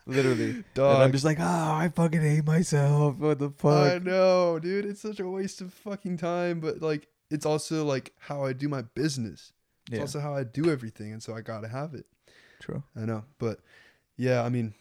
Literally. 0.07 0.63
And 0.75 1.03
I'm 1.03 1.11
just 1.11 1.25
like, 1.25 1.39
oh, 1.39 1.43
I 1.43 1.91
fucking 1.95 2.21
hate 2.21 2.45
myself. 2.45 3.15
What 3.17 3.39
the 3.39 3.49
fuck? 3.49 3.95
I 3.95 3.99
know, 3.99 4.59
dude. 4.59 4.85
It's 4.85 5.01
such 5.01 5.19
a 5.19 5.27
waste 5.27 5.61
of 5.61 5.73
fucking 5.73 6.17
time, 6.17 6.59
but 6.59 6.81
like, 6.81 7.07
it's 7.31 7.45
also 7.45 7.83
like 7.83 8.13
how 8.19 8.43
I 8.45 8.53
do 8.53 8.69
my 8.69 8.83
business. 8.83 9.51
It's 9.87 9.95
Yeah, 9.95 10.01
also 10.01 10.19
how 10.19 10.35
I 10.35 10.43
do 10.43 10.69
everything, 10.69 11.11
and 11.11 11.21
so 11.23 11.35
I 11.35 11.41
gotta 11.41 11.67
have 11.67 11.93
it. 11.95 12.05
true. 12.59 12.83
I 12.95 13.05
know, 13.05 13.23
but 13.39 13.59
yeah, 14.17 14.43
I 14.43 14.49
mean, 14.49 14.73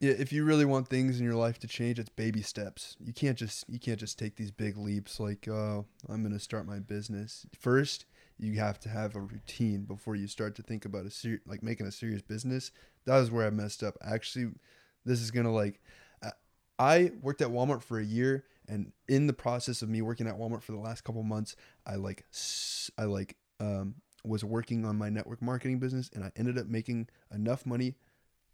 yeah, 0.00 0.12
if 0.18 0.32
you 0.32 0.44
really 0.44 0.64
want 0.64 0.88
things 0.88 1.18
in 1.18 1.24
your 1.24 1.34
life 1.34 1.58
to 1.60 1.66
change, 1.68 1.98
it's 1.98 2.10
baby 2.10 2.42
steps. 2.42 2.96
You 3.00 3.12
can't 3.12 3.38
just 3.38 3.64
you 3.68 3.78
can't 3.78 3.98
just 3.98 4.18
take 4.18 4.36
these 4.36 4.50
big 4.50 4.76
leaps 4.76 5.18
like, 5.20 5.48
oh, 5.48 5.86
I'm 6.08 6.22
gonna 6.22 6.38
start 6.40 6.66
my 6.66 6.78
business. 6.78 7.46
First, 7.58 8.04
you 8.38 8.54
have 8.58 8.78
to 8.80 8.88
have 8.88 9.16
a 9.16 9.20
routine 9.20 9.84
before 9.84 10.16
you 10.16 10.26
start 10.26 10.54
to 10.56 10.62
think 10.62 10.84
about 10.84 11.06
a 11.06 11.10
ser- 11.10 11.40
like 11.46 11.62
making 11.62 11.86
a 11.86 11.92
serious 11.92 12.22
business. 12.22 12.70
That 13.04 13.18
was 13.18 13.30
where 13.30 13.46
I 13.46 13.50
messed 13.50 13.82
up. 13.82 13.96
Actually, 14.02 14.52
this 15.04 15.20
is 15.20 15.30
gonna 15.30 15.52
like, 15.52 15.80
I- 16.78 17.12
worked 17.22 17.40
at 17.40 17.48
Walmart 17.48 17.82
for 17.82 17.98
a 17.98 18.04
year, 18.04 18.44
and 18.68 18.92
in 19.08 19.26
the 19.26 19.32
process 19.32 19.80
of 19.80 19.88
me 19.88 20.02
working 20.02 20.26
at 20.26 20.36
Walmart 20.38 20.62
for 20.62 20.72
the 20.72 20.78
last 20.78 21.04
couple 21.04 21.22
months, 21.22 21.56
I 21.86 21.94
like, 21.96 22.24
I 22.98 23.04
like, 23.04 23.36
um, 23.60 23.96
was 24.24 24.44
working 24.44 24.84
on 24.84 24.96
my 24.96 25.08
network 25.08 25.40
marketing 25.40 25.78
business, 25.78 26.10
and 26.12 26.24
I 26.24 26.32
ended 26.36 26.58
up 26.58 26.66
making 26.66 27.08
enough 27.32 27.64
money. 27.64 27.94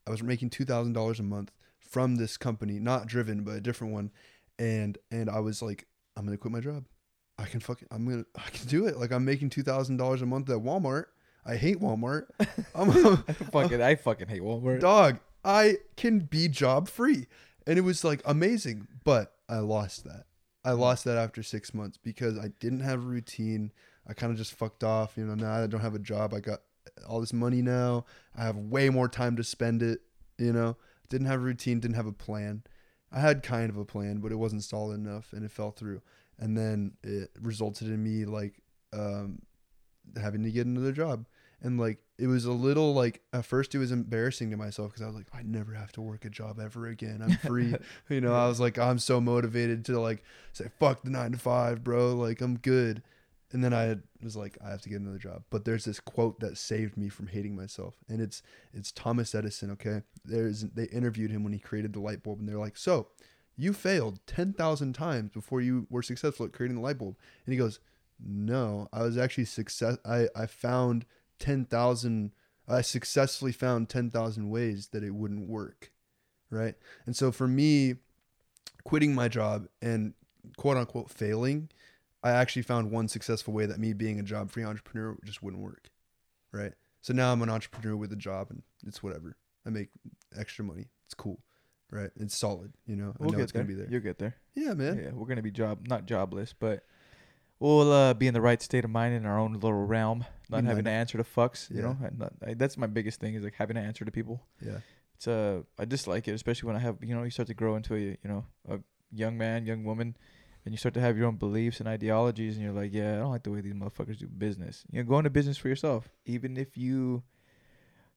I 0.07 0.11
was 0.11 0.23
making 0.23 0.51
two 0.51 0.65
thousand 0.65 0.93
dollars 0.93 1.19
a 1.19 1.23
month 1.23 1.51
from 1.81 2.17
this 2.17 2.37
company, 2.37 2.79
not 2.79 3.07
driven, 3.07 3.43
but 3.43 3.57
a 3.57 3.61
different 3.61 3.93
one, 3.93 4.11
and 4.59 4.99
and 5.11 5.29
I 5.31 5.41
was 5.41 5.63
like, 5.63 5.87
I'm 6.17 6.25
gonna 6.25 6.37
quit 6.37 6.53
my 6.53 6.61
job. 6.61 6.85
I 7.39 7.45
can 7.45 7.61
fucking, 7.61 7.89
I'm 7.91 8.09
gonna, 8.09 8.25
I 8.37 8.51
can 8.51 8.67
do 8.69 8.87
it. 8.87 8.99
Like 8.99 9.13
I'm 9.13 9.25
making 9.25 9.51
two 9.51 9.63
thousand 9.63 9.97
dollars 9.97 10.23
a 10.23 10.27
month 10.27 10.51
at 10.51 10.59
Walmart. 10.59 11.07
I 11.45 11.57
hate 11.57 11.81
Walmart. 11.81 12.27
I'm, 12.75 12.91
I 12.91 13.33
fucking, 13.33 13.83
I 13.83 13.95
fucking 13.97 14.29
hate 14.29 14.43
Walmart. 14.43 14.81
dog. 14.81 15.19
I 15.45 15.79
can 15.97 16.21
be 16.21 16.49
job 16.49 16.89
free, 16.89 17.27
and 17.67 17.79
it 17.79 17.83
was 17.83 18.05
like 18.05 18.23
amazing. 18.25 18.87
But 19.05 19.35
I 19.49 19.59
lost 19.59 20.05
that. 20.05 20.25
I 20.65 20.71
mm. 20.71 20.79
lost 20.79 21.05
that 21.05 21.19
after 21.19 21.43
six 21.43 21.75
months 21.75 21.99
because 21.99 22.39
I 22.39 22.49
didn't 22.61 22.81
have 22.81 23.01
a 23.01 23.07
routine. 23.07 23.73
I 24.07 24.15
kind 24.15 24.33
of 24.33 24.39
just 24.39 24.55
fucked 24.55 24.85
off. 24.85 25.17
You 25.17 25.25
know, 25.25 25.35
now 25.35 25.53
I 25.53 25.67
don't 25.67 25.81
have 25.81 25.95
a 25.95 26.01
job. 26.01 26.35
I 26.35 26.41
got 26.41 26.61
all 27.09 27.21
this 27.21 27.33
money 27.33 27.63
now. 27.63 28.05
I 28.37 28.45
have 28.45 28.57
way 28.57 28.89
more 28.91 29.09
time 29.09 29.37
to 29.37 29.45
spend 29.45 29.83
it. 29.83 30.01
You 30.39 30.53
know, 30.53 30.77
didn't 31.09 31.27
have 31.27 31.41
a 31.41 31.45
routine. 31.45 31.81
Didn't 31.81 31.97
have 31.97 32.07
a 32.07 32.13
plan. 32.13 32.63
I 33.13 33.21
had 33.21 33.43
kind 33.43 33.71
of 33.71 33.77
a 33.77 33.85
plan, 33.85 34.19
but 34.19 34.33
it 34.33 34.37
wasn't 34.37 34.65
solid 34.65 34.95
enough, 34.95 35.33
and 35.33 35.45
it 35.45 35.51
fell 35.51 35.71
through. 35.71 36.03
And 36.39 36.57
then 36.57 36.93
it 37.03 37.31
resulted 37.41 37.89
in 37.89 38.03
me 38.03 38.25
like 38.25 38.63
um, 38.93 39.43
having 40.21 40.43
to 40.45 40.51
get 40.51 40.67
another 40.67 40.93
job 40.93 41.27
and 41.63 41.79
like 41.79 41.99
it 42.19 42.27
was 42.27 42.45
a 42.45 42.53
little 42.53 42.93
like 42.93 43.23
at 43.33 43.45
first 43.45 43.75
it 43.75 43.79
was 43.79 43.93
embarrassing 43.93 44.51
to 44.51 44.57
myself 44.57 44.91
because 44.91 45.03
I 45.03 45.07
was 45.07 45.17
like 45.17 45.29
I 45.33 45.43
never 45.43 45.73
have 45.73 45.93
to 45.93 46.01
work 46.01 46.25
a 46.25 46.31
job 46.31 46.59
ever 46.61 46.87
again. 46.89 47.21
I'm 47.23 47.37
free. 47.39 47.75
you 48.09 48.21
know, 48.21 48.35
I 48.35 48.49
was 48.49 48.61
like 48.61 48.79
I'm 48.79 48.99
so 48.99 49.21
motivated 49.21 49.85
to 49.87 50.01
like 50.01 50.25
say 50.53 50.67
fuck 50.79 51.03
the 51.03 51.11
9 51.11 51.33
to 51.33 51.39
5, 51.39 51.85
bro. 51.85 52.15
Like 52.15 52.41
I'm 52.41 52.59
good. 52.59 53.03
And 53.53 53.63
then 53.63 53.75
I 53.75 53.97
was 54.23 54.37
like 54.37 54.57
I 54.65 54.71
have 54.71 54.83
to 54.83 54.89
get 54.89 55.01
another 55.01 55.19
job. 55.19 55.43
But 55.51 55.65
there's 55.65 55.85
this 55.85 56.01
quote 56.01 56.41
that 56.41 56.57
saved 56.57 56.97
me 56.97 57.09
from 57.09 57.27
hating 57.27 57.55
myself 57.55 57.97
and 58.09 58.21
it's 58.21 58.43
it's 58.73 58.93
Thomas 58.93 59.35
Edison, 59.35 59.71
okay? 59.73 60.03
There's 60.25 60.63
they 60.63 60.85
interviewed 60.85 61.31
him 61.31 61.45
when 61.45 61.53
he 61.53 61.59
created 61.59 61.93
the 61.93 62.01
light 62.01 62.23
bulb 62.23 62.41
and 62.41 62.49
they're 62.49 62.59
like, 62.59 62.77
"So, 62.77 63.09
you 63.57 63.73
failed 63.73 64.21
10,000 64.27 64.95
times 64.95 65.31
before 65.33 65.61
you 65.61 65.87
were 65.91 66.03
successful 66.03 66.47
at 66.47 66.53
creating 66.53 66.77
the 66.77 66.83
light 66.83 66.99
bulb." 66.99 67.17
And 67.45 67.53
he 67.53 67.59
goes, 67.59 67.79
"No, 68.19 68.89
I 68.93 69.03
was 69.03 69.19
actually 69.19 69.45
success 69.45 69.99
I 70.05 70.29
I 70.35 70.47
found 70.47 71.05
10,000 71.39 72.33
I 72.69 72.81
successfully 72.81 73.53
found 73.53 73.89
10,000 73.89 74.49
ways 74.49 74.89
that 74.89 75.03
it 75.03 75.15
wouldn't 75.15 75.49
work. 75.49 75.93
Right? 76.51 76.75
And 77.07 77.17
so 77.17 77.33
for 77.33 77.49
me 77.49 77.97
quitting 78.85 79.15
my 79.15 79.29
job 79.29 79.69
and 79.81 80.15
quote 80.57 80.77
unquote 80.77 81.11
failing, 81.11 81.69
I 82.23 82.31
actually 82.31 82.63
found 82.63 82.91
one 82.91 83.09
successful 83.09 83.53
way 83.53 83.67
that 83.67 83.79
me 83.81 83.93
being 83.93 84.21
a 84.21 84.23
job 84.23 84.51
free 84.51 84.65
entrepreneur 84.65 85.17
just 85.25 85.43
wouldn't 85.43 85.63
work. 85.63 85.91
Right? 86.53 86.73
So 87.01 87.13
now 87.13 87.33
I'm 87.33 87.43
an 87.43 87.51
entrepreneur 87.51 87.97
with 87.97 88.13
a 88.13 88.17
job 88.17 88.49
and 88.51 88.63
it's 88.87 89.03
whatever. 89.03 89.37
I 89.67 89.71
make 89.71 89.89
extra 90.39 90.65
money. 90.65 90.87
It's 91.07 91.15
cool. 91.15 91.41
Right? 91.91 92.11
It's 92.17 92.37
solid, 92.37 92.73
you 92.87 92.97
know. 92.97 93.15
We'll 93.19 93.31
know 93.31 93.39
get 93.39 93.43
it's 93.45 93.53
going 93.53 93.67
to 93.67 93.73
be 93.73 93.79
there. 93.79 93.89
You'll 93.91 94.01
get 94.01 94.19
there. 94.19 94.37
Yeah, 94.55 94.75
man. 94.75 94.99
Yeah, 94.99 95.11
we're 95.13 95.27
gonna 95.27 95.43
be 95.43 95.51
job 95.51 95.87
not 95.89 96.07
jobless, 96.07 96.55
but 96.59 96.85
we'll 97.59 97.93
uh, 97.93 98.15
be 98.15 98.27
in 98.27 98.35
the 98.35 98.41
right 98.41 98.61
state 98.63 98.85
of 98.85 98.91
mind 98.91 99.15
in 99.15 99.27
our 99.27 99.39
own 99.39 99.53
little 99.55 99.73
realm, 99.85 100.25
not 100.49 100.63
We 100.63 100.69
having 100.69 100.85
might- 100.85 100.91
to 100.91 100.97
answer 100.97 101.19
to 101.19 101.25
fucks. 101.25 101.71
You 101.71 101.77
Yeah. 101.77 101.83
know, 101.83 101.97
and 102.05 102.19
not, 102.19 102.33
I, 102.47 102.55
that's 102.55 102.77
my 102.77 102.87
biggest 102.87 103.21
thing 103.21 103.35
is 103.35 103.45
like 103.45 103.55
having 103.55 103.77
to 103.77 103.83
answer 103.83 104.05
to 104.05 104.11
people. 104.11 104.43
Yeah. 104.65 104.79
It's 105.17 105.29
uh, 105.29 105.63
I 105.79 105.85
dislike 105.85 106.29
it, 106.29 106.33
especially 106.33 106.67
when 106.69 106.77
I 106.77 106.81
have 106.81 106.97
you 107.03 107.15
know 107.15 107.23
you 107.25 107.31
start 107.31 107.49
to 107.49 107.55
grow 107.55 107.77
into 107.77 107.95
a 107.95 107.99
you 107.99 108.17
know 108.25 108.45
a 108.69 108.79
young 109.13 109.37
man, 109.39 109.67
young 109.67 109.85
woman, 109.85 110.17
and 110.65 110.73
you 110.73 110.79
start 110.79 110.95
to 110.95 111.01
have 111.01 111.17
your 111.17 111.27
own 111.27 111.37
beliefs 111.37 111.81
and 111.81 111.89
ideologies, 111.89 112.55
and 112.57 112.65
you're 112.65 112.73
like, 112.73 112.93
yeah, 112.93 113.15
I 113.15 113.19
don't 113.19 113.31
like 113.31 113.43
the 113.43 113.51
way 113.51 113.61
these 113.61 113.75
motherfuckers 113.75 114.19
do 114.19 114.27
business. 114.29 114.85
You 114.91 115.03
know, 115.03 115.09
go 115.09 115.19
into 115.19 115.31
business 115.31 115.59
for 115.59 115.69
yourself, 115.69 116.09
even 116.25 116.57
if 116.57 116.77
you 116.77 117.23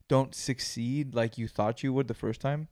don't 0.07 0.35
succeed 0.35 1.15
like 1.15 1.37
you 1.37 1.47
thought 1.47 1.83
you 1.83 1.91
would 1.93 2.07
the 2.07 2.13
first 2.13 2.41
time. 2.41 2.67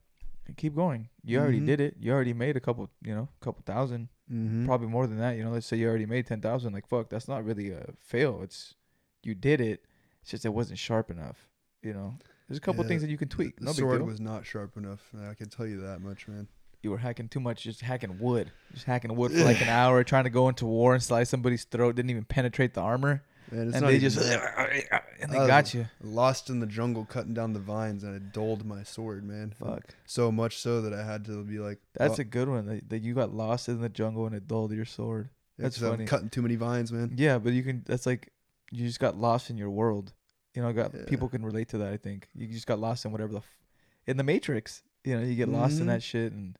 Keep 0.57 0.75
going. 0.75 1.09
You 1.23 1.39
already 1.39 1.61
Mhm. 1.61 1.65
did 1.65 1.79
it. 1.81 1.95
You 1.99 2.11
already 2.11 2.33
made 2.33 2.57
a 2.57 2.59
couple, 2.59 2.89
you 3.01 3.15
know, 3.15 3.29
couple 3.39 3.63
thousand 3.65 4.09
Mhm. 4.29 4.65
probably 4.65 4.87
more 4.87 5.07
than 5.07 5.17
that. 5.17 5.37
You 5.37 5.43
know, 5.45 5.51
let's 5.51 5.65
say 5.65 5.77
you 5.77 5.87
already 5.87 6.05
made 6.05 6.27
ten 6.27 6.41
thousand. 6.41 6.73
Like 6.73 6.85
fuck, 6.85 7.09
that's 7.09 7.27
not 7.29 7.45
really 7.45 7.71
a 7.71 7.93
fail. 7.99 8.41
It's 8.43 8.75
you 9.23 9.35
did 9.35 9.61
it. 9.61 9.85
It's 10.21 10.31
just 10.31 10.45
it 10.45 10.49
wasn't 10.53 10.79
sharp 10.79 11.09
enough. 11.09 11.49
You 11.81 11.93
know, 11.93 12.17
there's 12.47 12.57
a 12.57 12.61
couple 12.61 12.83
Yeah, 12.83 12.89
things 12.89 13.01
that 13.03 13.09
you 13.09 13.17
can 13.17 13.29
tweak. 13.29 13.57
The 13.57 13.65
No 13.65 13.71
sword 13.71 14.01
was 14.05 14.19
not 14.19 14.45
sharp 14.45 14.75
enough. 14.77 15.09
I 15.17 15.33
can 15.33 15.49
tell 15.49 15.65
you 15.65 15.79
that 15.81 16.01
much, 16.01 16.27
man. 16.27 16.47
You 16.83 16.91
were 16.91 16.97
hacking 16.97 17.29
too 17.29 17.39
much, 17.39 17.63
just 17.63 17.81
hacking 17.81 18.19
wood, 18.19 18.51
just 18.73 18.85
hacking 18.85 19.15
wood 19.15 19.31
for 19.31 19.43
like 19.43 19.61
an 19.61 19.69
hour, 19.69 20.03
trying 20.03 20.25
to 20.25 20.29
go 20.29 20.49
into 20.49 20.65
war 20.65 20.93
and 20.93 21.01
slice 21.01 21.29
somebody's 21.29 21.63
throat. 21.63 21.95
Didn't 21.95 22.11
even 22.11 22.25
penetrate 22.25 22.73
the 22.73 22.81
armor, 22.81 23.23
And 23.51 23.67
it's 23.69 23.77
and 23.77 23.87
they 23.87 23.99
just 23.99 24.17
that. 24.17 25.03
and 25.21 25.31
they 25.31 25.37
got 25.37 25.73
you. 25.73 25.85
lost 26.01 26.49
in 26.49 26.59
the 26.59 26.65
jungle 26.67 27.05
cutting 27.05 27.33
down 27.33 27.53
the 27.53 27.59
vines 27.59 28.03
and 28.03 28.15
I 28.15 28.19
dulled 28.19 28.65
my 28.65 28.83
sword, 28.83 29.23
man. 29.23 29.53
Fuck, 29.57 29.93
So 30.05 30.31
much 30.31 30.57
so 30.57 30.81
that 30.81 30.93
I 30.93 31.03
had 31.05 31.25
to 31.25 31.43
be 31.43 31.59
like, 31.59 31.79
that's 31.93 32.19
oh, 32.19 32.21
a 32.21 32.25
good 32.25 32.49
one. 32.49 32.65
That, 32.67 32.89
that 32.89 33.01
you 33.01 33.13
got 33.13 33.33
lost 33.33 33.69
in 33.69 33.79
the 33.81 33.89
jungle 33.89 34.25
and 34.25 34.35
it 34.35 34.47
dulled 34.47 34.71
your 34.73 34.85
sword. 34.85 35.29
yeah, 35.57 35.63
that's 35.63 35.81
I'm 35.81 35.91
funny. 35.91 36.05
cutting 36.05 36.29
too 36.29 36.41
many 36.41 36.55
vines, 36.55 36.91
man. 36.91 37.13
Yeah, 37.15 37.37
but 37.39 37.53
you 37.53 37.63
can. 37.63 37.83
That's 37.85 38.05
like 38.05 38.31
you 38.71 38.85
just 38.85 38.99
got 38.99 39.15
lost 39.17 39.49
in 39.49 39.57
your 39.57 39.69
world. 39.69 40.11
You 40.55 40.61
know, 40.61 40.73
got 40.73 40.93
Yeah. 40.93 41.01
people 41.07 41.29
can 41.29 41.43
relate 41.45 41.69
to 41.69 41.77
that. 41.79 41.93
I 41.93 41.97
think 41.97 42.27
you 42.35 42.47
just 42.47 42.67
got 42.67 42.79
lost 42.79 43.05
in 43.05 43.11
whatever 43.11 43.31
the, 43.31 43.37
f- 43.39 43.57
in 44.05 44.17
the 44.17 44.23
Matrix. 44.23 44.83
You 45.03 45.17
know, 45.17 45.23
you 45.25 45.35
get 45.35 45.49
lost 45.49 45.79
in 45.79 45.85
Mhm. 45.85 45.87
that 45.87 46.03
shit, 46.03 46.31
and 46.31 46.57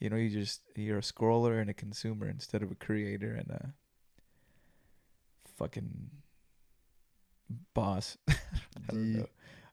you 0.00 0.10
know, 0.10 0.16
you 0.16 0.30
just 0.30 0.62
you're 0.76 0.98
a 0.98 1.02
scroller 1.02 1.60
and 1.60 1.70
a 1.70 1.74
consumer 1.74 2.28
instead 2.28 2.62
of 2.62 2.70
a 2.70 2.76
creator 2.76 3.32
and 3.34 3.50
a 3.50 3.74
fucking 5.56 6.10
boss. 7.74 8.16
I 8.28 8.34
don't 8.88 9.12
know. 9.12 9.26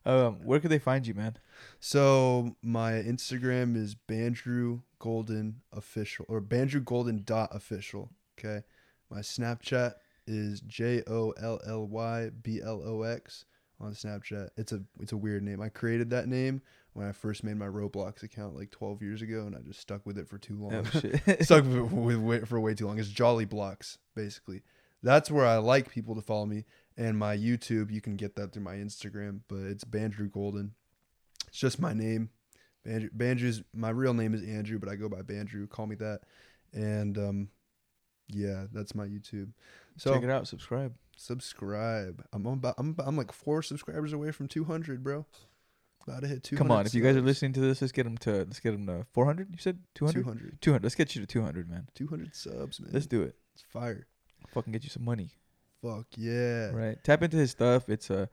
Um, 0.04 0.34
where 0.44 0.60
could 0.60 0.70
they 0.70 0.78
find 0.78 1.04
you, 1.06 1.14
man? 1.14 1.36
So 1.80 2.56
my 2.62 2.92
Instagram 2.92 3.76
is 3.76 3.96
Bandrew 3.96 4.82
Golden 5.00 5.62
official 5.72 6.24
or 6.28 6.40
Bandrew 6.40 6.84
Golden 6.84 7.22
dot 7.24 7.50
official. 7.52 8.10
Okay. 8.38 8.62
My 9.10 9.20
Snapchat 9.20 9.94
is 10.26 10.60
J 10.60 11.02
O 11.06 11.32
L 11.40 11.60
L 11.66 11.86
Y 11.86 12.30
B 12.42 12.60
L 12.62 12.82
O 12.84 13.02
X 13.02 13.44
on 13.80 13.92
Snapchat. 13.92 14.50
It's 14.56 14.72
a 14.72 14.82
it's 15.00 15.12
a 15.12 15.16
weird 15.16 15.42
name. 15.42 15.60
I 15.60 15.68
created 15.68 16.10
that 16.10 16.28
name 16.28 16.62
when 16.96 17.06
I 17.06 17.12
first 17.12 17.44
made 17.44 17.58
my 17.58 17.66
Roblox 17.66 18.22
account 18.22 18.56
like 18.56 18.70
12 18.70 19.02
years 19.02 19.20
ago, 19.20 19.44
and 19.46 19.54
I 19.54 19.58
just 19.60 19.80
stuck 19.80 20.06
with 20.06 20.16
it 20.16 20.26
for 20.28 20.38
too 20.38 20.56
long. 20.58 20.74
Oh 20.74 20.82
stuck 21.42 21.64
with, 21.64 21.92
with, 21.92 22.16
with 22.16 22.48
for 22.48 22.58
way 22.58 22.74
too 22.74 22.86
long. 22.86 22.98
It's 22.98 23.10
Jolly 23.10 23.44
Blocks, 23.44 23.98
basically. 24.14 24.62
That's 25.02 25.30
where 25.30 25.44
I 25.44 25.58
like 25.58 25.90
people 25.90 26.14
to 26.14 26.22
follow 26.22 26.46
me. 26.46 26.64
And 26.96 27.18
my 27.18 27.36
YouTube, 27.36 27.90
you 27.90 28.00
can 28.00 28.16
get 28.16 28.34
that 28.36 28.52
through 28.52 28.62
my 28.62 28.76
Instagram, 28.76 29.40
but 29.46 29.58
it's 29.58 29.84
Bandrew 29.84 30.32
Golden. 30.32 30.72
It's 31.48 31.58
just 31.58 31.78
my 31.78 31.92
name. 31.92 32.30
Bandrew, 32.86 33.10
Bandrew's 33.14 33.62
my 33.74 33.90
real 33.90 34.14
name 34.14 34.32
is 34.32 34.42
Andrew, 34.42 34.78
but 34.78 34.88
I 34.88 34.96
go 34.96 35.10
by 35.10 35.20
Bandrew. 35.20 35.68
Call 35.68 35.86
me 35.86 35.96
that. 35.96 36.20
And 36.72 37.18
um, 37.18 37.48
yeah, 38.28 38.64
that's 38.72 38.94
my 38.94 39.04
YouTube. 39.04 39.50
So 39.98 40.14
Check 40.14 40.22
it 40.22 40.30
out. 40.30 40.48
Subscribe. 40.48 40.94
subscribe. 41.18 42.24
I'm 42.32 42.46
about, 42.46 42.76
I'm 42.78 42.96
I'm 42.98 43.18
like 43.18 43.32
four 43.32 43.62
subscribers 43.62 44.14
away 44.14 44.30
from 44.30 44.48
200, 44.48 45.04
bro. 45.04 45.26
To 46.06 46.26
hit 46.26 46.44
200. 46.44 46.56
Come 46.56 46.70
on, 46.70 46.86
if 46.86 46.94
you 46.94 47.02
guys 47.02 47.16
are 47.16 47.20
listening 47.20 47.52
to 47.54 47.60
this, 47.60 47.82
let's 47.82 47.90
get 47.90 48.04
them 48.04 48.16
to 48.18 48.30
let's 48.30 48.60
get 48.60 48.70
them 48.70 48.86
to 48.86 49.04
400. 49.12 49.48
You 49.50 49.58
said 49.58 49.80
200. 49.96 50.22
200, 50.22 50.62
200. 50.62 50.82
Let's 50.84 50.94
get 50.94 51.16
you 51.16 51.20
to 51.20 51.26
200, 51.26 51.68
man. 51.68 51.88
200 51.96 52.34
subs, 52.34 52.80
man. 52.80 52.90
Let's 52.92 53.06
do 53.06 53.22
it. 53.22 53.34
it's 53.54 53.64
fire. 53.64 54.06
Fucking 54.54 54.72
get 54.72 54.84
you 54.84 54.90
some 54.90 55.04
money. 55.04 55.32
Fuck 55.82 56.06
yeah. 56.16 56.70
right 56.70 57.02
tap 57.04 57.22
into 57.22 57.36
his 57.36 57.50
stuff 57.50 57.88
it's 57.88 58.10
uh 58.10 58.26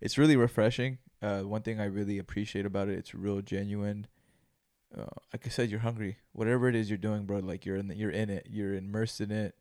it's 0.00 0.18
really 0.18 0.36
refreshing 0.36 0.98
uh 1.22 1.40
one 1.40 1.62
thing 1.62 1.80
i 1.80 1.84
really 1.84 2.18
appreciate 2.18 2.66
about 2.66 2.88
it 2.88 2.98
it's 2.98 3.14
real 3.14 3.40
genuine 3.40 4.06
uh, 4.96 5.06
like 5.32 5.46
i 5.46 5.48
said 5.48 5.70
you're 5.70 5.80
hungry 5.80 6.18
whatever 6.32 6.68
it 6.68 6.76
is 6.76 6.90
you're 6.90 6.98
doing 6.98 7.24
bro 7.24 7.38
like 7.38 7.64
you're 7.64 7.76
in 7.76 7.88
the, 7.88 7.96
you're 7.96 8.10
in 8.10 8.30
it 8.30 8.46
you're 8.50 8.74
immersed 8.74 9.20
in 9.20 9.30
it 9.30 9.56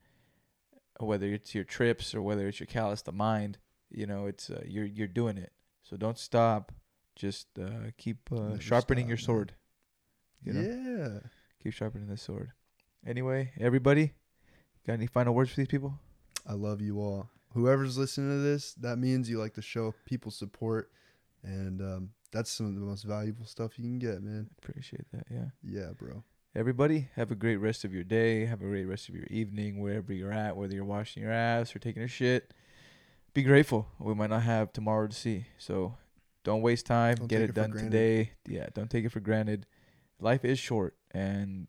whether 1.00 1.28
it's 1.28 1.56
your 1.56 1.64
trips 1.64 2.14
or 2.14 2.22
whether 2.22 2.48
it's 2.48 2.60
your 2.60 2.68
callous 2.68 3.02
the 3.02 3.12
mind 3.12 3.58
you 3.90 4.06
know 4.06 4.26
it's 4.28 4.50
uh, 4.50 4.62
you're 4.66 4.86
you're 4.86 5.08
doing 5.08 5.38
it 5.38 5.52
so 5.82 5.96
don't 5.98 6.20
stop 6.20 6.74
just 7.16 7.48
uh 7.60 7.92
keep 7.98 8.18
uh, 8.32 8.58
sharpening 8.60 9.06
stop, 9.06 9.10
your 9.10 9.18
sword 9.18 9.54
you 10.44 10.54
know 10.54 10.62
Yeah. 10.62 11.20
keep 11.64 11.74
sharpening 11.74 12.08
the 12.08 12.18
sword 12.18 12.52
anyway 13.06 13.52
everybody 13.60 14.14
got 14.86 14.94
any 14.94 15.08
final 15.08 15.34
words 15.34 15.50
for 15.52 15.58
these 15.58 15.68
people 15.68 16.00
I 16.48 16.54
love 16.54 16.80
you 16.80 17.00
all. 17.00 17.30
Whoever's 17.56 17.98
listening 17.98 18.30
to 18.38 18.44
this, 18.44 18.74
that 18.76 18.98
means 18.98 19.28
you 19.28 19.40
like 19.40 19.56
to 19.56 19.64
show 19.64 19.96
people 20.06 20.30
support, 20.30 20.92
and 21.42 21.82
um, 21.82 22.10
that's 22.32 22.52
some 22.52 22.68
of 22.68 22.76
the 22.76 22.82
most 22.82 23.02
valuable 23.04 23.46
stuff 23.46 23.80
you 23.80 23.86
can 23.86 23.98
get, 23.98 24.22
man. 24.22 24.48
appreciate 24.62 25.10
that 25.12 25.24
yeah 25.32 25.46
Yeah, 25.64 25.90
bro. 25.98 26.24
Everybody, 26.56 27.08
have 27.16 27.32
a 27.32 27.36
great 27.36 27.56
rest 27.58 27.84
of 27.84 27.94
your 27.96 28.04
day. 28.04 28.46
Have 28.46 28.62
a 28.62 28.66
great 28.66 28.86
rest 28.86 29.10
of 29.10 29.16
your 29.16 29.26
evening, 29.32 29.80
wherever 29.82 30.14
you're 30.14 30.32
at, 30.32 30.56
whether 30.56 30.76
you're 30.76 30.86
washing 30.86 31.24
your 31.24 31.32
ass 31.32 31.76
or 31.76 31.80
taking 31.80 32.04
a 32.04 32.08
shit. 32.08 32.54
be 33.34 33.42
grateful. 33.42 33.88
We 34.00 34.14
might 34.14 34.30
not 34.30 34.44
have 34.44 34.72
tomorrow 34.72 35.08
to 35.08 35.16
see. 35.16 35.48
So 35.58 35.96
don't 36.46 36.62
waste 36.62 36.86
time. 36.86 37.16
Don't 37.16 37.28
Get 37.28 37.42
it 37.42 37.50
it 37.50 37.56
done 37.56 37.72
today. 37.72 38.32
Yeah, 38.48 38.68
don't 38.74 38.90
take 38.90 39.04
it 39.04 39.12
for 39.12 39.20
granted. 39.20 39.66
Life 40.22 40.46
is 40.46 40.58
short, 40.58 40.96
and 41.12 41.68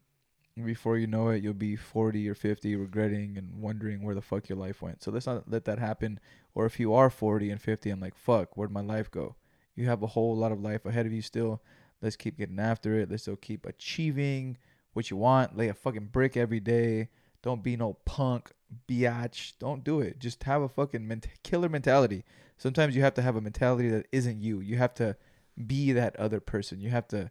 before 0.65 0.97
you 0.97 1.07
know 1.07 1.29
it, 1.31 1.43
you'll 1.43 1.55
be 1.55 1.75
40 1.77 2.29
or 2.29 2.35
50 2.35 2.77
regretting 2.77 3.37
and 3.37 3.61
wondering 3.61 4.03
where 4.03 4.15
the 4.15 4.23
fuck 4.23 4.49
your 4.49 4.59
life 4.59 4.81
went. 4.81 5.03
So 5.03 5.11
let's 5.11 5.27
not 5.27 5.51
let 5.51 5.65
that 5.65 5.79
happen. 5.79 6.21
Or 6.55 6.65
if 6.65 6.79
you 6.79 6.95
are 6.95 7.11
40 7.11 7.51
and 7.51 7.61
50 7.61 7.91
and 7.91 8.01
like, 8.01 8.17
fuck, 8.17 8.57
where'd 8.57 8.71
my 8.71 8.81
life 8.81 9.11
go? 9.11 9.35
You 9.75 9.87
have 9.87 10.03
a 10.03 10.09
whole 10.09 10.37
lot 10.37 10.53
of 10.53 10.61
life 10.63 10.87
ahead 10.87 11.05
of 11.05 11.13
you 11.13 11.21
still. 11.21 11.63
Let's 12.01 12.17
keep 12.17 12.39
getting 12.39 12.59
after 12.59 12.99
it. 12.99 13.11
Let's 13.11 13.25
still 13.25 13.37
keep 13.37 13.67
achieving 13.67 14.57
what 14.93 15.11
you 15.11 15.17
want. 15.17 15.57
Lay 15.57 15.69
a 15.69 15.75
fucking 15.75 16.07
brick 16.07 16.37
every 16.37 16.61
day. 16.61 17.09
Don't 17.43 17.63
be 17.63 17.77
no 17.77 17.95
punk, 18.05 18.53
biatch. 18.89 19.53
Don't 19.59 19.85
do 19.85 20.01
it. 20.01 20.19
Just 20.19 20.45
have 20.45 20.63
a 20.63 20.69
fucking 20.69 21.07
ment- 21.07 21.27
killer 21.43 21.69
mentality. 21.69 22.25
Sometimes 22.59 22.97
you 22.97 23.03
have 23.03 23.15
to 23.15 23.23
have 23.23 23.37
a 23.37 23.41
mentality 23.41 23.89
that 23.91 24.07
isn't 24.13 24.41
you. 24.43 24.61
You 24.61 24.77
have 24.77 24.95
to 24.95 25.17
be 25.67 25.93
that 25.93 26.17
other 26.17 26.41
person. 26.41 26.81
You 26.81 26.91
have 26.91 27.09
to. 27.09 27.31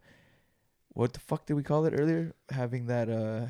What 0.89 1.13
the 1.13 1.19
fuck 1.19 1.45
did 1.45 1.55
we 1.55 1.63
call 1.63 1.85
it 1.85 1.93
earlier? 1.97 2.33
Having 2.49 2.87
that. 2.87 3.09
uh 3.09 3.47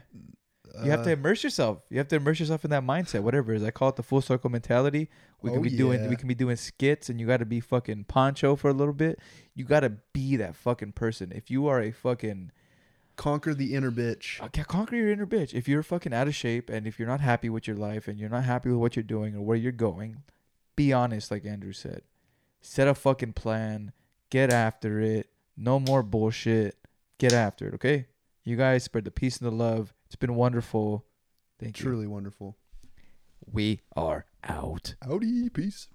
You 0.83 0.89
have 0.91 1.03
to 1.03 1.11
Uh, 1.11 1.13
immerse 1.13 1.43
yourself. 1.43 1.83
You 1.89 1.99
have 1.99 2.07
to 2.07 2.15
immerse 2.15 2.39
yourself 2.39 2.65
in 2.65 2.71
that 2.71 2.83
mindset. 2.83 3.21
Whatever 3.21 3.53
it 3.53 3.57
is, 3.57 3.63
I 3.63 3.71
call 3.71 3.89
it 3.89 3.97
the 3.97 4.03
full 4.03 4.21
circle 4.21 4.49
mentality. 4.49 5.09
We 5.41 5.51
can 5.51 5.59
Oh, 5.59 5.61
be 5.61 5.69
doing. 5.69 6.01
yeah. 6.03 6.09
We 6.09 6.15
can 6.15 6.27
be 6.27 6.33
doing 6.35 6.55
skits, 6.55 7.07
and 7.09 7.19
you 7.19 7.27
got 7.27 7.37
to 7.37 7.45
be 7.45 7.59
fucking 7.59 8.05
poncho 8.05 8.55
for 8.55 8.69
a 8.69 8.73
little 8.73 8.93
bit. 8.93 9.19
You 9.53 9.63
got 9.63 9.81
to 9.81 9.91
be 10.11 10.35
that 10.37 10.55
fucking 10.55 10.93
person. 10.93 11.31
If 11.31 11.51
you 11.51 11.67
are 11.67 11.81
a 11.81 11.91
fucking 11.91 12.51
conquer 13.15 13.53
the 13.53 13.73
inner 13.73 13.91
bitch. 13.91 14.41
uh, 14.41 14.63
conquer 14.63 14.95
your 14.95 15.11
inner 15.11 15.25
bitch. 15.25 15.53
If 15.53 15.67
you're 15.67 15.83
fucking 15.83 16.13
out 16.13 16.27
of 16.27 16.35
shape 16.35 16.69
and 16.69 16.85
if 16.87 16.99
you're 16.99 17.07
not 17.07 17.21
happy 17.21 17.49
with 17.49 17.67
your 17.67 17.77
life 17.77 18.07
and 18.07 18.19
you're 18.19 18.29
not 18.29 18.43
happy 18.43 18.69
with 18.69 18.79
what 18.79 18.95
you're 18.95 19.03
doing 19.03 19.35
or 19.35 19.41
where 19.41 19.57
you're 19.57 19.71
going, 19.71 20.23
be 20.75 20.91
honest, 20.93 21.31
like 21.31 21.45
Andrew 21.45 21.73
said. 21.73 22.01
Set 22.61 22.87
a 22.87 22.95
fucking 22.95 23.33
plan. 23.33 23.91
Get 24.29 24.51
after 24.51 24.99
it. 24.99 25.29
No 25.55 25.79
more 25.79 26.03
bullshit. 26.03 26.75
Get 27.17 27.31
after 27.31 27.67
it, 27.67 27.73
okay? 27.75 28.07
You 28.43 28.57
guys 28.57 28.83
spread 28.83 29.05
the 29.05 29.11
peace 29.11 29.37
and 29.37 29.47
the 29.47 29.55
love. 29.55 29.93
It's 30.05 30.15
been 30.15 30.35
wonderful. 30.35 31.05
Thank 31.59 31.79
you. 31.79 31.85
Truly 31.85 32.07
wonderful. 32.07 32.57
We 33.49 33.81
are 33.95 34.25
out. 34.43 34.95
Howdy, 35.01 35.49
peace. 35.49 35.87